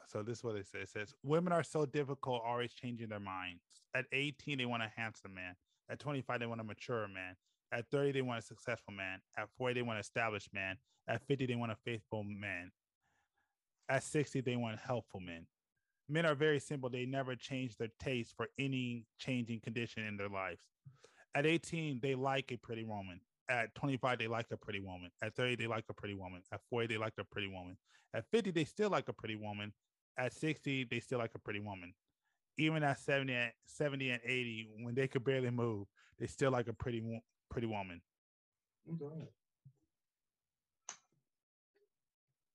So 0.08 0.22
this 0.22 0.38
is 0.40 0.44
what 0.44 0.56
it 0.56 0.68
says. 0.68 0.84
It 0.84 0.90
says 0.90 1.14
women 1.24 1.52
are 1.52 1.64
so 1.64 1.86
difficult, 1.86 2.44
always 2.46 2.74
changing 2.74 3.10
their 3.10 3.20
minds. 3.20 3.62
At 3.96 4.06
18, 4.12 4.58
they 4.60 4.66
want 4.66 4.84
a 4.84 4.92
handsome 4.96 5.34
man. 5.34 5.56
At 5.90 6.00
25, 6.00 6.40
they 6.40 6.46
want 6.46 6.62
a 6.62 6.64
mature 6.64 7.08
man. 7.08 7.36
At 7.72 7.86
30, 7.92 8.12
they 8.12 8.22
want 8.22 8.40
a 8.40 8.42
successful 8.42 8.94
man. 8.94 9.20
At 9.38 9.50
40, 9.58 9.74
they 9.74 9.82
want 9.82 9.98
an 9.98 10.02
established 10.02 10.50
man. 10.54 10.78
At 11.08 11.26
50, 11.28 11.48
they 11.48 11.56
want 11.56 11.72
a 11.72 11.76
faithful 11.84 12.24
man. 12.24 12.72
At 13.90 14.04
60, 14.04 14.42
they 14.42 14.56
want 14.56 14.80
helpful 14.80 15.20
men. 15.20 15.48
Men 16.08 16.26
are 16.26 16.36
very 16.36 16.60
simple. 16.60 16.90
They 16.90 17.06
never 17.06 17.36
change 17.36 17.78
their 17.78 17.90
taste 18.00 18.34
for 18.38 18.48
any 18.60 19.06
changing 19.18 19.62
condition 19.62 20.06
in 20.06 20.18
their 20.18 20.30
lives. 20.30 20.62
At 21.34 21.46
18, 21.46 22.00
they 22.02 22.16
like 22.16 22.52
a 22.52 22.58
pretty 22.58 22.84
woman. 22.84 23.20
At 23.50 23.74
25, 23.76 24.20
they 24.20 24.28
like 24.28 24.48
a 24.52 24.58
pretty 24.58 24.80
woman. 24.80 25.10
At 25.22 25.36
30, 25.36 25.56
they 25.56 25.68
like 25.68 25.86
a 25.90 25.94
pretty 25.94 26.14
woman. 26.14 26.42
At 26.52 26.62
40, 26.70 26.88
they 26.88 26.98
like 26.98 27.14
a 27.20 27.24
pretty 27.24 27.48
woman. 27.48 27.78
At 28.14 28.26
50, 28.32 28.52
they 28.52 28.66
still 28.66 28.90
like 28.90 29.10
a 29.10 29.14
pretty 29.14 29.36
woman. 29.36 29.74
At 30.18 30.34
60, 30.34 30.86
they 30.90 31.00
still 31.00 31.20
like 31.20 31.32
a 31.36 31.40
pretty 31.40 31.60
woman. 31.60 31.94
Even 32.58 32.84
at 32.84 33.00
70, 33.00 33.34
and- 33.34 33.52
70 33.66 34.12
and 34.12 34.22
80, 34.24 34.70
when 34.82 34.96
they 34.96 35.08
could 35.08 35.26
barely 35.26 35.50
move, 35.50 35.88
they 36.20 36.28
still 36.28 36.52
like 36.52 36.68
a 36.68 36.74
pretty 36.74 37.22
pretty 37.50 37.68
woman. 37.68 38.02
Who 38.86 38.96
don't? 38.96 39.28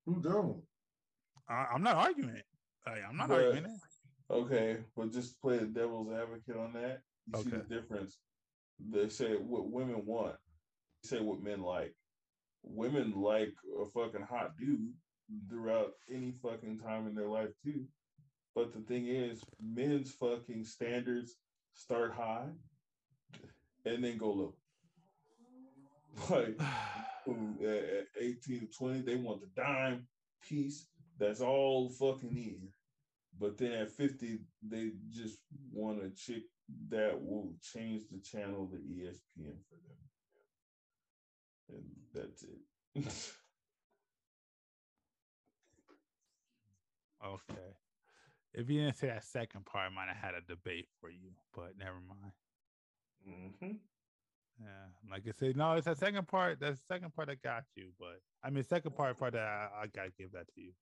Who 0.06 0.22
don't? 0.22 0.62
I, 1.48 1.66
I'm 1.74 1.82
not 1.82 1.96
arguing 1.96 2.40
I, 2.86 2.92
I'm 3.08 3.16
not 3.16 3.28
But- 3.28 3.44
arguing 3.44 3.64
it. 3.66 3.80
Okay, 4.32 4.76
but 4.96 5.10
just 5.12 5.40
play 5.42 5.58
the 5.58 5.66
devil's 5.66 6.12
advocate 6.12 6.56
on 6.56 6.72
that. 6.74 7.00
You 7.26 7.42
see 7.42 7.50
the 7.50 7.58
difference. 7.58 8.16
They 8.78 9.08
say 9.08 9.34
what 9.34 9.68
women 9.70 10.06
want. 10.06 10.36
They 11.02 11.08
say 11.08 11.20
what 11.20 11.42
men 11.42 11.62
like. 11.62 11.94
Women 12.62 13.12
like 13.16 13.52
a 13.80 13.86
fucking 13.86 14.22
hot 14.30 14.56
dude 14.56 14.92
throughout 15.48 15.94
any 16.08 16.32
fucking 16.42 16.78
time 16.78 17.08
in 17.08 17.14
their 17.16 17.26
life 17.28 17.48
too. 17.64 17.84
But 18.54 18.72
the 18.72 18.80
thing 18.80 19.08
is, 19.08 19.42
men's 19.60 20.12
fucking 20.12 20.64
standards 20.64 21.34
start 21.74 22.12
high 22.12 22.46
and 23.84 24.04
then 24.04 24.16
go 24.16 24.30
low. 24.30 24.54
Like 26.28 26.56
uh, 27.28 27.64
at 27.64 28.06
18 28.20 28.60
to 28.60 28.66
20, 28.66 29.00
they 29.00 29.16
want 29.16 29.40
the 29.40 29.48
dime 29.60 30.06
piece. 30.48 30.86
That's 31.20 31.42
all 31.42 31.90
fucking 31.90 32.34
in. 32.34 32.68
But 33.38 33.58
then 33.58 33.72
at 33.72 33.90
50, 33.90 34.38
they 34.66 34.92
just 35.10 35.38
want 35.70 36.02
a 36.02 36.10
chick 36.10 36.44
that 36.88 37.20
will 37.22 37.52
change 37.62 38.02
the 38.10 38.18
channel 38.20 38.66
to 38.68 38.76
ESPN 38.76 39.54
for 39.68 39.76
them. 39.86 40.00
And 41.68 41.84
that's 42.14 42.42
it. 42.42 43.04
Okay. 47.22 47.76
If 48.54 48.70
you 48.70 48.80
didn't 48.80 48.96
say 48.96 49.08
that 49.08 49.24
second 49.24 49.66
part, 49.66 49.90
I 49.90 49.94
might 49.94 50.08
have 50.08 50.16
had 50.16 50.34
a 50.34 50.40
debate 50.40 50.88
for 51.00 51.10
you, 51.10 51.32
but 51.54 51.76
never 51.76 51.98
mind. 52.00 52.32
Mhm. 53.28 53.78
Yeah, 54.58 54.86
like 55.10 55.28
I 55.28 55.32
said, 55.32 55.54
no, 55.54 55.74
it's 55.74 55.84
that 55.84 55.98
second 55.98 56.26
part. 56.28 56.60
That's 56.60 56.80
the 56.80 56.86
second 56.94 57.14
part 57.14 57.28
that 57.28 57.42
got 57.42 57.64
you, 57.76 57.92
but 57.98 58.22
I 58.42 58.48
mean, 58.48 58.64
second 58.64 58.94
part, 58.96 59.18
part 59.18 59.34
that 59.34 59.42
I, 59.42 59.82
I 59.82 59.86
gotta 59.88 60.12
give 60.16 60.32
that 60.32 60.48
to 60.54 60.60
you. 60.62 60.72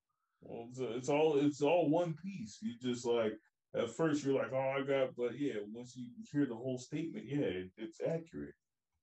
Well, 0.43 0.69
it's, 0.71 0.79
it's 0.81 1.09
all 1.09 1.39
it's 1.39 1.63
all 1.63 1.91
one 1.91 2.15
piece. 2.15 2.59
You 2.63 2.75
just 2.81 3.07
like 3.07 3.33
at 3.75 3.91
first 3.91 4.25
you're 4.25 4.35
like, 4.35 4.53
oh, 4.53 4.75
I 4.79 4.83
got, 4.83 5.15
but 5.17 5.39
yeah, 5.39 5.55
once 5.73 5.95
you 5.97 6.07
hear 6.33 6.47
the 6.47 6.55
whole 6.55 6.79
statement, 6.79 7.27
yeah, 7.27 7.39
it, 7.39 7.71
it's 7.77 8.01
accurate. 8.01 8.55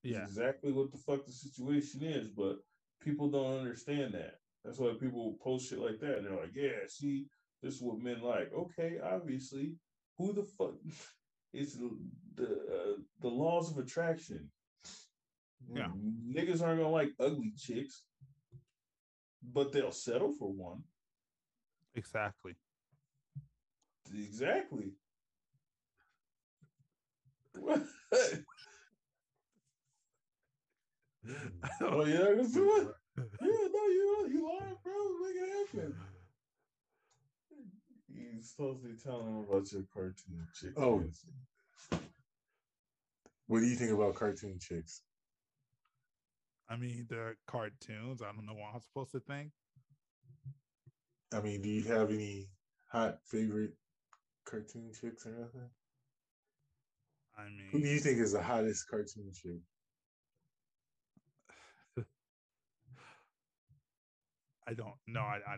It's 0.04 0.18
Yeah, 0.18 0.24
exactly 0.24 0.72
what 0.72 0.92
the 0.92 0.98
fuck 0.98 1.26
the 1.26 1.32
situation 1.32 2.04
is, 2.04 2.28
but 2.30 2.58
people 3.02 3.30
don't 3.30 3.60
understand 3.60 4.14
that. 4.14 4.36
That's 4.64 4.80
why 4.80 4.94
people 5.00 5.38
post 5.44 5.70
shit 5.70 5.80
like 5.80 6.00
that. 6.00 6.18
And 6.18 6.26
they're 6.26 6.36
like, 6.36 6.56
yeah, 6.56 6.88
see, 6.88 7.26
this 7.62 7.76
is 7.76 7.82
what 7.82 8.00
men 8.00 8.22
like. 8.22 8.52
Okay, 8.54 8.98
obviously, 9.04 9.76
who 10.18 10.34
the 10.34 10.44
fuck 10.58 10.74
is 11.54 11.78
the 11.78 11.90
the, 12.36 12.46
uh, 12.46 13.02
the 13.22 13.28
laws 13.30 13.72
of 13.72 13.78
attraction? 13.78 14.50
Yeah. 15.74 15.88
niggas 16.32 16.62
aren't 16.62 16.80
gonna 16.80 16.90
like 16.90 17.12
ugly 17.20 17.54
chicks, 17.58 18.04
but 19.42 19.72
they'll 19.72 19.92
settle 19.92 20.34
for 20.34 20.52
one. 20.52 20.84
Exactly. 21.96 22.56
Exactly. 24.14 24.92
What? 27.60 27.84
oh 31.82 32.06
yeah, 32.06 32.34
that's 32.36 32.56
what. 32.56 32.96
Yeah, 33.42 33.48
no, 33.74 33.88
you 33.88 34.28
you 34.30 34.44
lying, 34.46 34.76
bro. 34.84 34.94
Make 35.24 35.38
it 35.38 35.50
happen. 35.74 35.96
You 38.10 38.42
supposed 38.42 38.82
to 38.84 38.90
be 38.90 38.96
telling 39.02 39.26
them 39.26 39.46
about 39.50 39.72
your 39.72 39.84
cartoon 39.94 40.46
chicks. 40.54 40.74
Oh. 40.76 41.02
What 43.48 43.60
do 43.60 43.66
you 43.66 43.76
think 43.76 43.92
about 43.92 44.16
cartoon 44.16 44.60
chicks? 44.60 45.02
I 46.70 46.76
mean, 46.76 47.06
they're 47.10 47.38
cartoons. 47.48 48.22
I 48.22 48.34
don't 48.34 48.46
know 48.46 48.54
what 48.54 48.74
I'm 48.74 48.82
supposed 48.82 49.12
to 49.14 49.20
think. 49.22 49.52
I 51.34 51.42
mean, 51.42 51.62
do 51.62 51.70
you 51.70 51.84
have 51.84 52.10
any 52.12 52.48
hot 52.92 53.20
favorite 53.26 53.74
cartoon 54.46 54.92
chicks 54.94 55.26
or 55.26 55.36
anything? 55.36 55.70
I 57.38 57.44
mean, 57.46 57.70
Who 57.72 57.82
do 57.82 57.88
you 57.88 58.00
think 58.00 58.20
is 58.20 58.32
the 58.32 58.42
hottest 58.42 58.88
cartoon 58.90 59.32
chick? 59.34 59.60
I 64.68 64.74
don't 64.74 64.96
know. 65.08 65.20
I, 65.22 65.40
I 65.48 65.58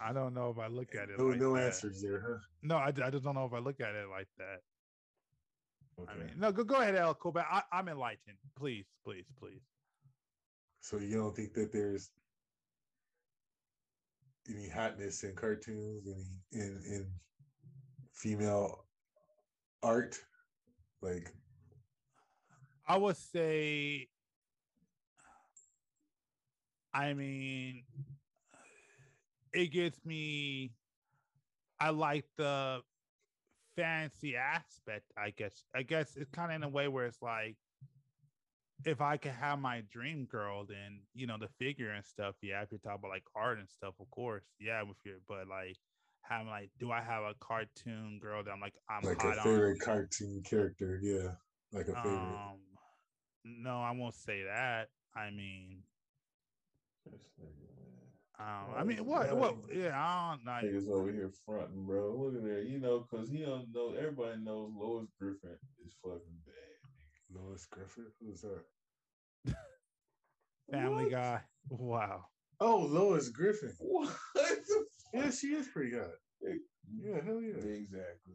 I 0.00 0.12
don't 0.12 0.34
know 0.34 0.50
if 0.50 0.58
I 0.58 0.66
look 0.68 0.94
at 0.94 1.08
it. 1.10 1.18
No, 1.18 1.26
like 1.28 1.40
no 1.40 1.54
that. 1.54 1.66
answers 1.66 2.02
there, 2.02 2.20
huh? 2.26 2.38
No, 2.62 2.76
I, 2.76 2.88
I 2.88 3.10
just 3.10 3.24
don't 3.24 3.34
know 3.34 3.46
if 3.46 3.52
I 3.52 3.58
look 3.58 3.80
at 3.80 3.94
it 3.94 4.08
like 4.10 4.28
that. 4.38 4.60
Okay. 6.00 6.12
I 6.12 6.16
mean, 6.18 6.30
no, 6.38 6.52
go 6.52 6.64
go 6.64 6.76
ahead, 6.80 6.94
El 6.94 7.14
Coba. 7.14 7.46
I, 7.50 7.62
I'm 7.72 7.88
enlightened. 7.88 8.36
Please, 8.56 8.84
please, 9.04 9.24
please. 9.40 9.60
So 10.80 10.98
you 10.98 11.16
don't 11.16 11.34
think 11.34 11.52
that 11.54 11.72
there's 11.72 12.10
any 14.48 14.68
hotness 14.68 15.24
in 15.24 15.34
cartoons, 15.34 16.06
any 16.06 16.62
in 16.62 16.82
in 16.86 17.06
female 18.12 18.86
art? 19.82 20.18
Like 21.02 21.32
I 22.86 22.96
would 22.96 23.16
say, 23.16 24.08
I 26.94 27.12
mean, 27.12 27.84
it 29.52 29.66
gets 29.66 30.04
me. 30.04 30.72
I 31.80 31.90
like 31.90 32.24
the 32.36 32.80
fancy 33.76 34.36
aspect. 34.36 35.04
I 35.16 35.30
guess. 35.30 35.64
I 35.74 35.82
guess 35.82 36.16
it's 36.16 36.30
kind 36.30 36.50
of 36.50 36.56
in 36.56 36.62
a 36.62 36.68
way 36.68 36.88
where 36.88 37.06
it's 37.06 37.22
like, 37.22 37.56
if 38.84 39.00
I 39.00 39.16
could 39.16 39.32
have 39.32 39.58
my 39.58 39.82
dream 39.92 40.26
girl, 40.30 40.64
then 40.66 41.00
you 41.14 41.26
know 41.26 41.36
the 41.38 41.48
figure 41.58 41.90
and 41.90 42.04
stuff. 42.04 42.34
Yeah, 42.42 42.62
if 42.62 42.70
you're 42.70 42.78
talking 42.80 42.98
about 43.00 43.10
like 43.10 43.24
art 43.34 43.58
and 43.58 43.68
stuff, 43.68 43.94
of 44.00 44.10
course. 44.10 44.44
Yeah, 44.60 44.82
with 44.82 44.98
your 45.04 45.16
but 45.28 45.48
like. 45.48 45.76
Having 46.22 46.48
like, 46.48 46.70
do 46.78 46.90
I 46.92 47.00
have 47.00 47.22
a 47.22 47.32
cartoon 47.40 48.18
girl 48.20 48.44
that 48.44 48.50
I'm 48.50 48.60
like 48.60 48.74
I'm 48.90 49.02
like 49.02 49.22
hot 49.22 49.36
a 49.36 49.38
on? 49.38 49.44
favorite 49.44 49.80
cartoon 49.80 50.42
character, 50.44 51.00
yeah. 51.02 51.30
Like 51.72 51.88
a 51.88 51.94
favorite. 51.94 52.18
Um, 52.18 52.58
no, 53.46 53.80
I 53.80 53.92
won't 53.92 54.12
say 54.14 54.42
that. 54.42 54.88
I 55.16 55.30
mean, 55.30 55.78
This 57.06 57.22
nigga, 57.40 57.64
man. 57.78 58.46
um, 58.46 58.74
I 58.76 58.84
mean, 58.84 58.98
is- 58.98 59.02
what, 59.04 59.28
why 59.28 59.32
what? 59.32 59.54
is- 59.70 59.78
Yeah, 59.84 59.98
I 59.98 60.36
don't 60.36 60.44
know. 60.44 60.68
Niggas 60.68 60.90
over 60.90 61.10
here 61.10 61.30
fronting, 61.46 61.86
bro. 61.86 62.14
Look 62.14 62.34
at 62.34 62.42
that. 62.42 62.66
You 62.68 62.78
know, 62.80 63.06
because 63.10 63.30
he 63.30 63.38
don't 63.38 63.72
know. 63.72 63.94
Everybody 63.98 64.38
knows 64.42 64.70
Lois 64.76 65.08
Griffin 65.18 65.56
is 65.86 65.94
fucking 66.04 66.42
bad. 66.44 66.67
Lois 67.32 67.66
Griffith? 67.66 68.14
Who's 68.20 68.42
that? 68.42 69.54
Family 70.70 71.04
What? 71.04 71.12
Guy. 71.12 71.40
Wow. 71.70 72.24
Oh, 72.60 72.78
Lois 72.90 73.28
Griffin. 73.28 73.72
What? 73.78 74.10
the 74.34 74.84
Yeah, 75.14 75.30
she 75.30 75.48
is 75.48 75.68
pretty 75.68 75.90
good. 75.90 76.10
Yeah, 76.42 77.20
hell 77.24 77.40
yeah. 77.40 77.54
Exactly. 77.56 78.34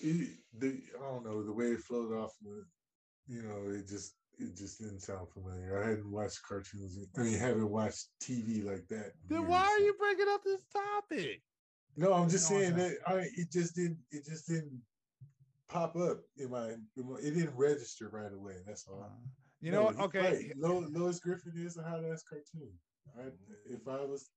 It, 0.00 0.28
the, 0.58 0.80
I 0.98 1.10
don't 1.10 1.24
know 1.24 1.42
the 1.42 1.52
way 1.52 1.66
it 1.66 1.80
flowed 1.80 2.12
off. 2.12 2.32
With, 2.42 2.64
you 3.28 3.42
know, 3.42 3.72
it 3.74 3.88
just 3.88 4.14
it 4.38 4.56
just 4.56 4.78
didn't 4.80 5.00
sound 5.00 5.28
familiar. 5.32 5.82
I 5.82 5.88
hadn't 5.88 6.10
watched 6.10 6.40
cartoons. 6.46 6.98
I 7.16 7.22
mean, 7.22 7.38
haven't 7.38 7.70
watched 7.70 8.08
TV 8.22 8.64
like 8.64 8.86
that. 8.88 9.12
Then 9.28 9.40
years, 9.40 9.50
why 9.50 9.62
are 9.62 9.78
so- 9.78 9.84
you 9.84 9.94
bringing 9.98 10.26
up 10.28 10.42
this 10.44 10.62
topic? 10.72 11.42
No, 11.98 12.12
I'm 12.12 12.28
just 12.28 12.46
saying 12.46 12.76
that 12.76 12.98
I 13.06 13.24
it 13.36 13.50
just 13.50 13.74
didn't 13.74 13.98
it 14.10 14.26
just 14.26 14.46
didn't 14.46 14.82
pop 15.68 15.96
up 15.96 16.18
in 16.38 16.50
my, 16.50 16.70
in 16.96 17.10
my- 17.10 17.18
it 17.18 17.34
didn't 17.34 17.56
register 17.56 18.08
right 18.08 18.32
away. 18.32 18.56
That's 18.66 18.86
all. 18.88 19.02
Uh, 19.02 19.28
you 19.60 19.72
No, 19.72 19.78
know 19.78 19.84
what? 19.86 20.00
Okay. 20.06 20.52
right. 20.56 20.90
Lois 20.92 21.18
Griffin 21.18 21.52
is 21.56 21.76
a 21.76 21.82
hot 21.82 22.04
ass 22.04 22.22
cartoon. 22.22 22.72
I, 23.16 23.22
mm-hmm. 23.22 23.74
if 23.74 23.86
I 23.88 24.04
was, 24.04 24.30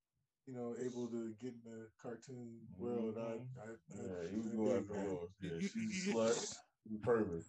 you 0.45 0.53
know, 0.53 0.75
able 0.83 1.07
to 1.07 1.33
get 1.39 1.53
in 1.53 1.61
the 1.71 1.87
cartoon 2.01 2.57
world, 2.77 3.15
I, 3.17 3.21
mm-hmm. 3.21 3.59
I, 3.61 4.03
Yeah, 4.03 4.29
you 4.31 4.43
I'd 4.45 4.57
go 4.57 4.77
after. 4.77 5.09
Lois. 5.09 5.29
Yeah, 5.41 5.59
she's 5.59 6.07
you- 6.07 6.19
a 6.19 6.25
slut. 6.25 6.55
You 6.89 6.97
pervert. 6.99 7.43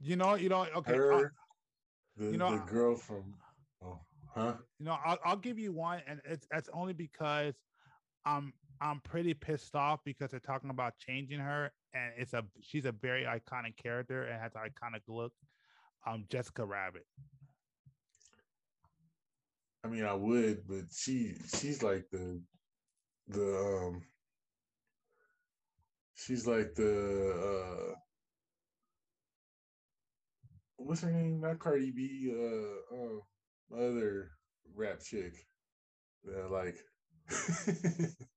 You 0.00 0.16
know, 0.16 0.34
you 0.34 0.48
know, 0.50 0.66
okay. 0.76 0.94
Her, 0.94 1.32
the, 2.16 2.26
you 2.26 2.36
know, 2.36 2.50
the 2.50 2.64
girl 2.70 2.94
from, 2.96 3.34
oh, 3.82 3.98
huh? 4.34 4.54
you 4.78 4.84
know, 4.84 4.98
I'll, 5.04 5.18
I'll 5.24 5.36
give 5.36 5.58
you 5.58 5.72
one, 5.72 6.02
and 6.06 6.20
it's 6.24 6.46
that's 6.50 6.68
only 6.74 6.92
because 6.92 7.54
I'm 8.26 8.52
I'm 8.80 9.00
pretty 9.00 9.34
pissed 9.34 9.74
off 9.74 10.00
because 10.04 10.30
they're 10.30 10.40
talking 10.40 10.70
about 10.70 10.94
changing 10.98 11.40
her, 11.40 11.72
and 11.94 12.12
it's 12.18 12.34
a 12.34 12.44
she's 12.60 12.84
a 12.84 12.92
very 12.92 13.24
iconic 13.24 13.76
character 13.76 14.24
and 14.24 14.40
has 14.40 14.52
an 14.54 14.62
iconic 14.62 15.02
look. 15.08 15.32
Um, 16.06 16.24
Jessica 16.30 16.64
Rabbit. 16.64 17.04
I 19.86 19.88
mean, 19.88 20.04
I 20.04 20.14
would, 20.14 20.66
but 20.66 20.84
she, 20.92 21.34
she's 21.54 21.80
like 21.80 22.06
the, 22.10 22.40
the, 23.28 23.56
um, 23.56 24.02
she's 26.14 26.44
like 26.44 26.74
the, 26.74 27.92
uh, 27.92 27.94
what's 30.76 31.02
her 31.02 31.12
name? 31.12 31.40
Not 31.40 31.60
Cardi 31.60 31.92
B, 31.92 32.32
uh, 32.34 32.96
uh 32.96 33.80
other 33.80 34.30
rap 34.74 35.00
chick. 35.00 35.34
Uh, 36.28 36.48
like, 36.50 36.76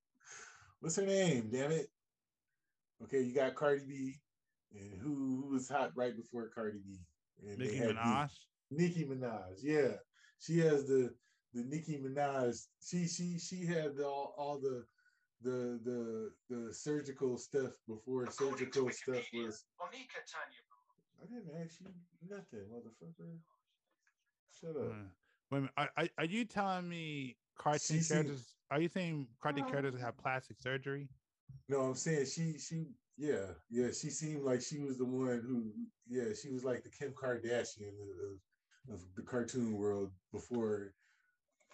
what's 0.80 0.96
her 0.96 1.06
name? 1.06 1.50
Damn 1.52 1.72
it. 1.72 1.88
Okay, 3.04 3.22
you 3.22 3.34
got 3.34 3.56
Cardi 3.56 3.84
B, 3.88 4.20
and 4.74 5.00
who 5.02 5.42
who 5.42 5.54
was 5.54 5.70
hot 5.70 5.92
right 5.96 6.16
before 6.16 6.50
Cardi 6.54 6.80
B? 6.86 7.00
And 7.48 7.58
Nicki. 7.58 7.80
Minaj. 7.80 8.30
Nicki 8.72 9.06
Minaj, 9.06 9.64
yeah, 9.64 9.94
she 10.40 10.60
has 10.60 10.86
the 10.86 11.14
the 11.54 11.64
Nicki 11.64 11.98
Minaj. 11.98 12.56
She 12.84 13.08
she 13.08 13.40
she 13.40 13.66
had 13.66 13.96
the, 13.96 14.06
all 14.06 14.36
all 14.38 14.60
the 14.60 14.86
the 15.42 15.80
the 15.84 16.32
the 16.50 16.74
surgical 16.74 17.38
stuff 17.38 17.72
before 17.88 18.30
surgical 18.30 18.90
stuff 18.92 19.24
was. 19.34 19.64
I 21.22 21.26
didn't 21.26 21.50
ask 21.62 21.82
you 21.82 21.88
nothing, 22.30 22.66
motherfucker. 22.72 23.40
Shut 24.60 24.76
up. 24.76 24.92
Uh, 24.92 24.96
wait 25.52 25.58
a 25.58 25.62
minute, 25.62 25.72
are, 25.78 25.90
are, 25.98 26.08
are 26.20 26.26
you 26.26 26.46
telling 26.46 26.88
me 26.88 27.38
cartoon 27.58 28.04
characters? 28.04 28.54
Are 28.72 28.80
you 28.80 28.90
saying 28.90 29.28
cartoon 29.42 29.66
characters 29.66 30.00
have 30.00 30.18
plastic 30.18 30.58
surgery? 30.62 31.10
No, 31.68 31.82
I'm 31.82 31.96
saying 31.96 32.26
she 32.26 32.58
she 32.60 32.86
yeah 33.18 33.48
yeah 33.70 33.88
she 33.88 34.10
seemed 34.10 34.44
like 34.44 34.62
she 34.62 34.80
was 34.80 34.98
the 34.98 35.06
one 35.06 35.42
who 35.46 35.72
yeah 36.08 36.34
she 36.40 36.50
was 36.50 36.64
like 36.64 36.84
the 36.84 36.90
Kim 36.90 37.12
Kardashian 37.12 37.94
of, 38.90 38.94
of 38.94 39.02
the 39.16 39.24
cartoon 39.24 39.74
world 39.78 40.12
before 40.32 40.94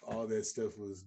all 0.02 0.26
that 0.26 0.46
stuff 0.46 0.78
was 0.78 1.04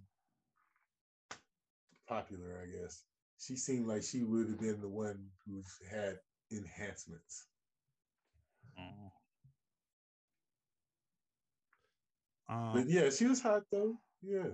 popular. 2.08 2.62
I 2.62 2.82
guess 2.82 3.04
she 3.40 3.56
seemed 3.56 3.88
like 3.88 4.04
she 4.04 4.24
would 4.24 4.50
have 4.50 4.60
been 4.60 4.82
the 4.82 4.88
one 4.90 5.26
who's 5.46 5.78
had 5.90 6.18
enhancements. 6.52 7.46
Oh. 8.78 9.12
Um, 12.50 12.72
But 12.74 12.90
yeah, 12.90 13.10
she 13.10 13.26
was 13.26 13.42
hot 13.42 13.64
though. 13.72 13.98
Yeah, 14.22 14.50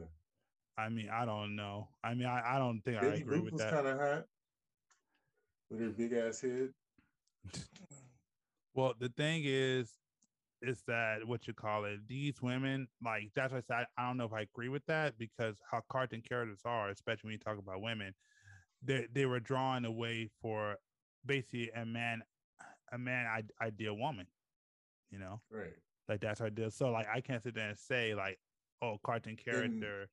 I 0.78 0.90
mean, 0.90 1.10
I 1.10 1.26
don't 1.26 1.56
know. 1.56 1.88
I 2.04 2.14
mean, 2.14 2.28
I, 2.28 2.56
I 2.56 2.58
don't 2.60 2.82
think 2.82 3.02
I 3.02 3.06
agree 3.08 3.40
Boop 3.40 3.44
with 3.46 3.54
was 3.54 3.62
that. 3.62 3.72
kind 3.72 3.88
of 3.88 4.00
hot 4.00 4.26
with 5.70 5.80
her 5.80 5.90
big 5.90 6.14
ass 6.14 6.42
head. 6.42 6.70
Well, 8.74 8.94
the 9.00 9.10
thing 9.10 9.44
is, 9.46 9.90
is 10.62 10.82
that 10.88 11.26
what 11.26 11.48
you 11.48 11.54
call 11.54 11.86
it? 11.86 12.00
These 12.08 12.42
women, 12.42 12.88
like 13.04 13.32
that's 13.36 13.52
why 13.54 13.60
I 13.60 13.62
said 13.62 13.86
I 13.98 14.08
don't 14.08 14.18
know 14.18 14.26
if 14.26 14.34
I 14.34 14.42
agree 14.42 14.70
with 14.70 14.86
that 14.88 15.18
because 15.18 15.58
how 15.72 15.82
cartoon 15.90 16.22
characters 16.28 16.62
are, 16.66 16.90
especially 16.90 17.28
when 17.28 17.34
you 17.34 17.40
talk 17.40 17.58
about 17.58 17.82
women, 17.82 18.14
they 18.84 19.08
they 19.14 19.26
were 19.26 19.40
drawing 19.40 19.86
away 19.86 20.30
for 20.42 20.76
basically 21.26 21.70
a 21.76 21.86
man, 21.86 22.22
a 22.92 22.98
man 22.98 23.28
ideal 23.62 23.96
woman. 23.98 24.28
You 25.12 25.20
know, 25.20 25.40
Right. 25.50 25.74
like 26.10 26.20
that's 26.20 26.40
her 26.42 26.50
deal. 26.50 26.72
So 26.72 26.90
like 26.90 27.08
I 27.08 27.22
can't 27.22 27.44
sit 27.44 27.56
there 27.56 27.70
and 27.70 27.78
say 27.78 28.14
like, 28.16 28.40
oh, 28.82 28.98
cartoon 29.06 29.38
character 29.38 30.10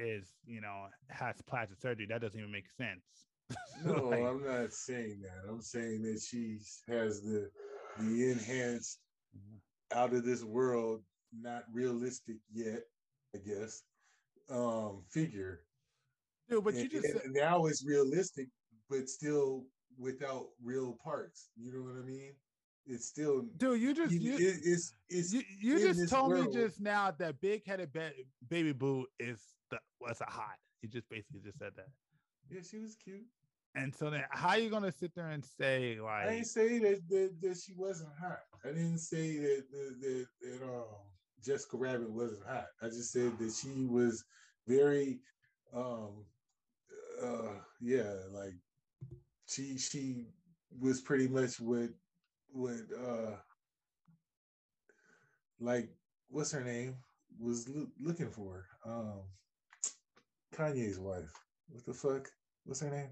is 0.00 0.28
you 0.44 0.60
know 0.60 0.86
has 1.08 1.36
plastic 1.46 1.78
surgery. 1.80 2.06
That 2.08 2.20
doesn't 2.20 2.38
even 2.38 2.52
make 2.52 2.68
sense. 2.70 3.04
No, 3.84 4.08
Like, 4.08 4.20
I'm 4.22 4.44
not 4.44 4.72
saying 4.72 5.22
that. 5.22 5.48
I'm 5.50 5.60
saying 5.62 6.02
that 6.02 6.20
she 6.20 6.58
has 6.88 7.20
the 7.22 7.50
the 7.98 8.30
enhanced 8.30 9.00
out 9.92 10.12
of 10.14 10.24
this 10.24 10.44
world, 10.44 11.02
not 11.36 11.64
realistic 11.72 12.36
yet, 12.52 12.80
I 13.34 13.38
guess, 13.38 13.82
um, 14.50 15.02
figure. 15.10 15.62
dude, 16.48 16.62
but 16.64 16.74
you 16.74 16.88
just 16.88 17.08
said- 17.08 17.22
now 17.32 17.66
it's 17.66 17.84
realistic, 17.84 18.48
but 18.88 19.08
still 19.08 19.64
without 19.98 20.46
real 20.62 20.96
parts. 21.02 21.50
You 21.56 21.72
know 21.72 21.82
what 21.82 21.96
I 22.00 22.04
mean? 22.06 22.32
It's 22.86 23.06
still 23.06 23.42
dude, 23.56 23.80
you 23.80 23.94
just 23.94 24.12
you, 24.12 24.34
it- 24.34 24.60
it's 24.64 24.94
it's 25.08 25.32
you, 25.32 25.42
you 25.60 25.78
just 25.78 26.08
told 26.08 26.30
world. 26.30 26.46
me 26.48 26.52
just 26.52 26.80
now 26.80 27.10
that 27.12 27.40
big 27.40 27.64
headed 27.66 27.92
ba- 27.92 28.12
baby 28.48 28.72
boo 28.72 29.06
is 29.18 29.40
the 29.70 29.78
was 30.00 30.20
a 30.20 30.30
hot. 30.30 30.56
You 30.82 30.88
just 30.88 31.08
basically 31.08 31.40
just 31.44 31.58
said 31.58 31.72
that. 31.76 31.88
yeah, 32.48 32.62
she 32.62 32.78
was 32.78 32.94
cute. 32.96 33.26
And 33.76 33.94
so 33.94 34.10
then 34.10 34.24
how 34.30 34.54
you 34.56 34.70
gonna 34.70 34.90
sit 34.90 35.14
there 35.14 35.28
and 35.30 35.44
say 35.44 36.00
like 36.00 36.26
I 36.26 36.30
didn't 36.32 36.46
say 36.46 36.78
that, 36.80 37.08
that 37.10 37.36
that 37.42 37.56
she 37.58 37.72
wasn't 37.74 38.10
hot. 38.18 38.40
I 38.64 38.68
didn't 38.68 38.98
say 38.98 39.36
that 39.38 39.64
that 39.70 39.96
that, 40.00 40.26
that 40.42 40.62
um 40.64 40.86
Jessica 41.44 41.76
Rabbit 41.76 42.10
wasn't 42.10 42.44
hot. 42.46 42.66
I 42.82 42.86
just 42.86 43.12
said 43.12 43.38
that 43.38 43.52
she 43.52 43.86
was 43.86 44.24
very 44.66 45.20
um 45.72 46.24
uh 47.22 47.60
yeah, 47.80 48.14
like 48.32 48.54
she 49.46 49.76
she 49.78 50.26
was 50.80 51.00
pretty 51.00 51.28
much 51.28 51.60
what 51.60 51.90
what 52.52 52.80
uh 52.98 53.36
like 55.58 55.90
what's 56.28 56.52
her 56.52 56.64
name 56.64 56.96
was 57.38 57.68
loo- 57.68 57.92
looking 58.00 58.30
for 58.30 58.66
um 58.84 59.22
Kanye's 60.54 60.98
wife. 60.98 61.32
What 61.68 61.84
the 61.86 61.94
fuck? 61.94 62.28
What's 62.64 62.80
her 62.80 62.90
name? 62.90 63.10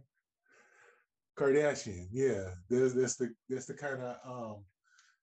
Kardashian, 1.36 2.08
yeah. 2.10 2.50
There's 2.68 2.94
that's 2.94 3.16
the 3.16 3.32
that's 3.48 3.66
the 3.66 3.74
kind 3.74 4.02
of 4.02 4.16
um 4.24 4.64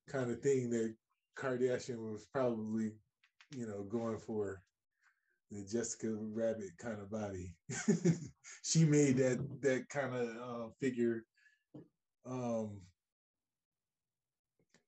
kind 0.07 0.31
of 0.31 0.41
thing 0.41 0.69
that 0.69 0.95
Kardashian 1.37 1.97
was 1.97 2.25
probably, 2.31 2.93
you 3.51 3.67
know, 3.67 3.83
going 3.83 4.17
for 4.19 4.61
the 5.51 5.63
Jessica 5.65 6.15
Rabbit 6.17 6.71
kind 6.79 6.99
of 7.01 7.11
body. 7.11 7.53
she 8.63 8.85
made 8.85 9.17
that 9.17 9.61
that 9.61 9.89
kind 9.89 10.15
of 10.15 10.29
uh, 10.29 10.69
figure 10.79 11.25
um 12.25 12.81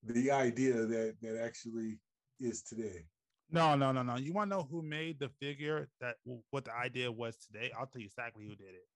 the 0.07 0.31
idea 0.31 0.73
that 0.85 1.15
that 1.21 1.41
actually 1.41 1.99
is 2.39 2.61
today. 2.63 3.05
no 3.51 3.75
no 3.75 3.91
no 3.91 4.03
no. 4.03 4.17
You 4.17 4.33
wanna 4.33 4.55
know 4.55 4.67
who 4.69 4.81
made 4.81 5.19
the 5.19 5.29
figure 5.29 5.89
that 6.01 6.15
what 6.49 6.65
the 6.65 6.75
idea 6.75 7.11
was 7.11 7.37
today? 7.37 7.71
I'll 7.77 7.87
tell 7.87 8.01
you 8.01 8.07
exactly 8.07 8.45
who 8.45 8.55
did 8.55 8.75
it. 8.75 8.87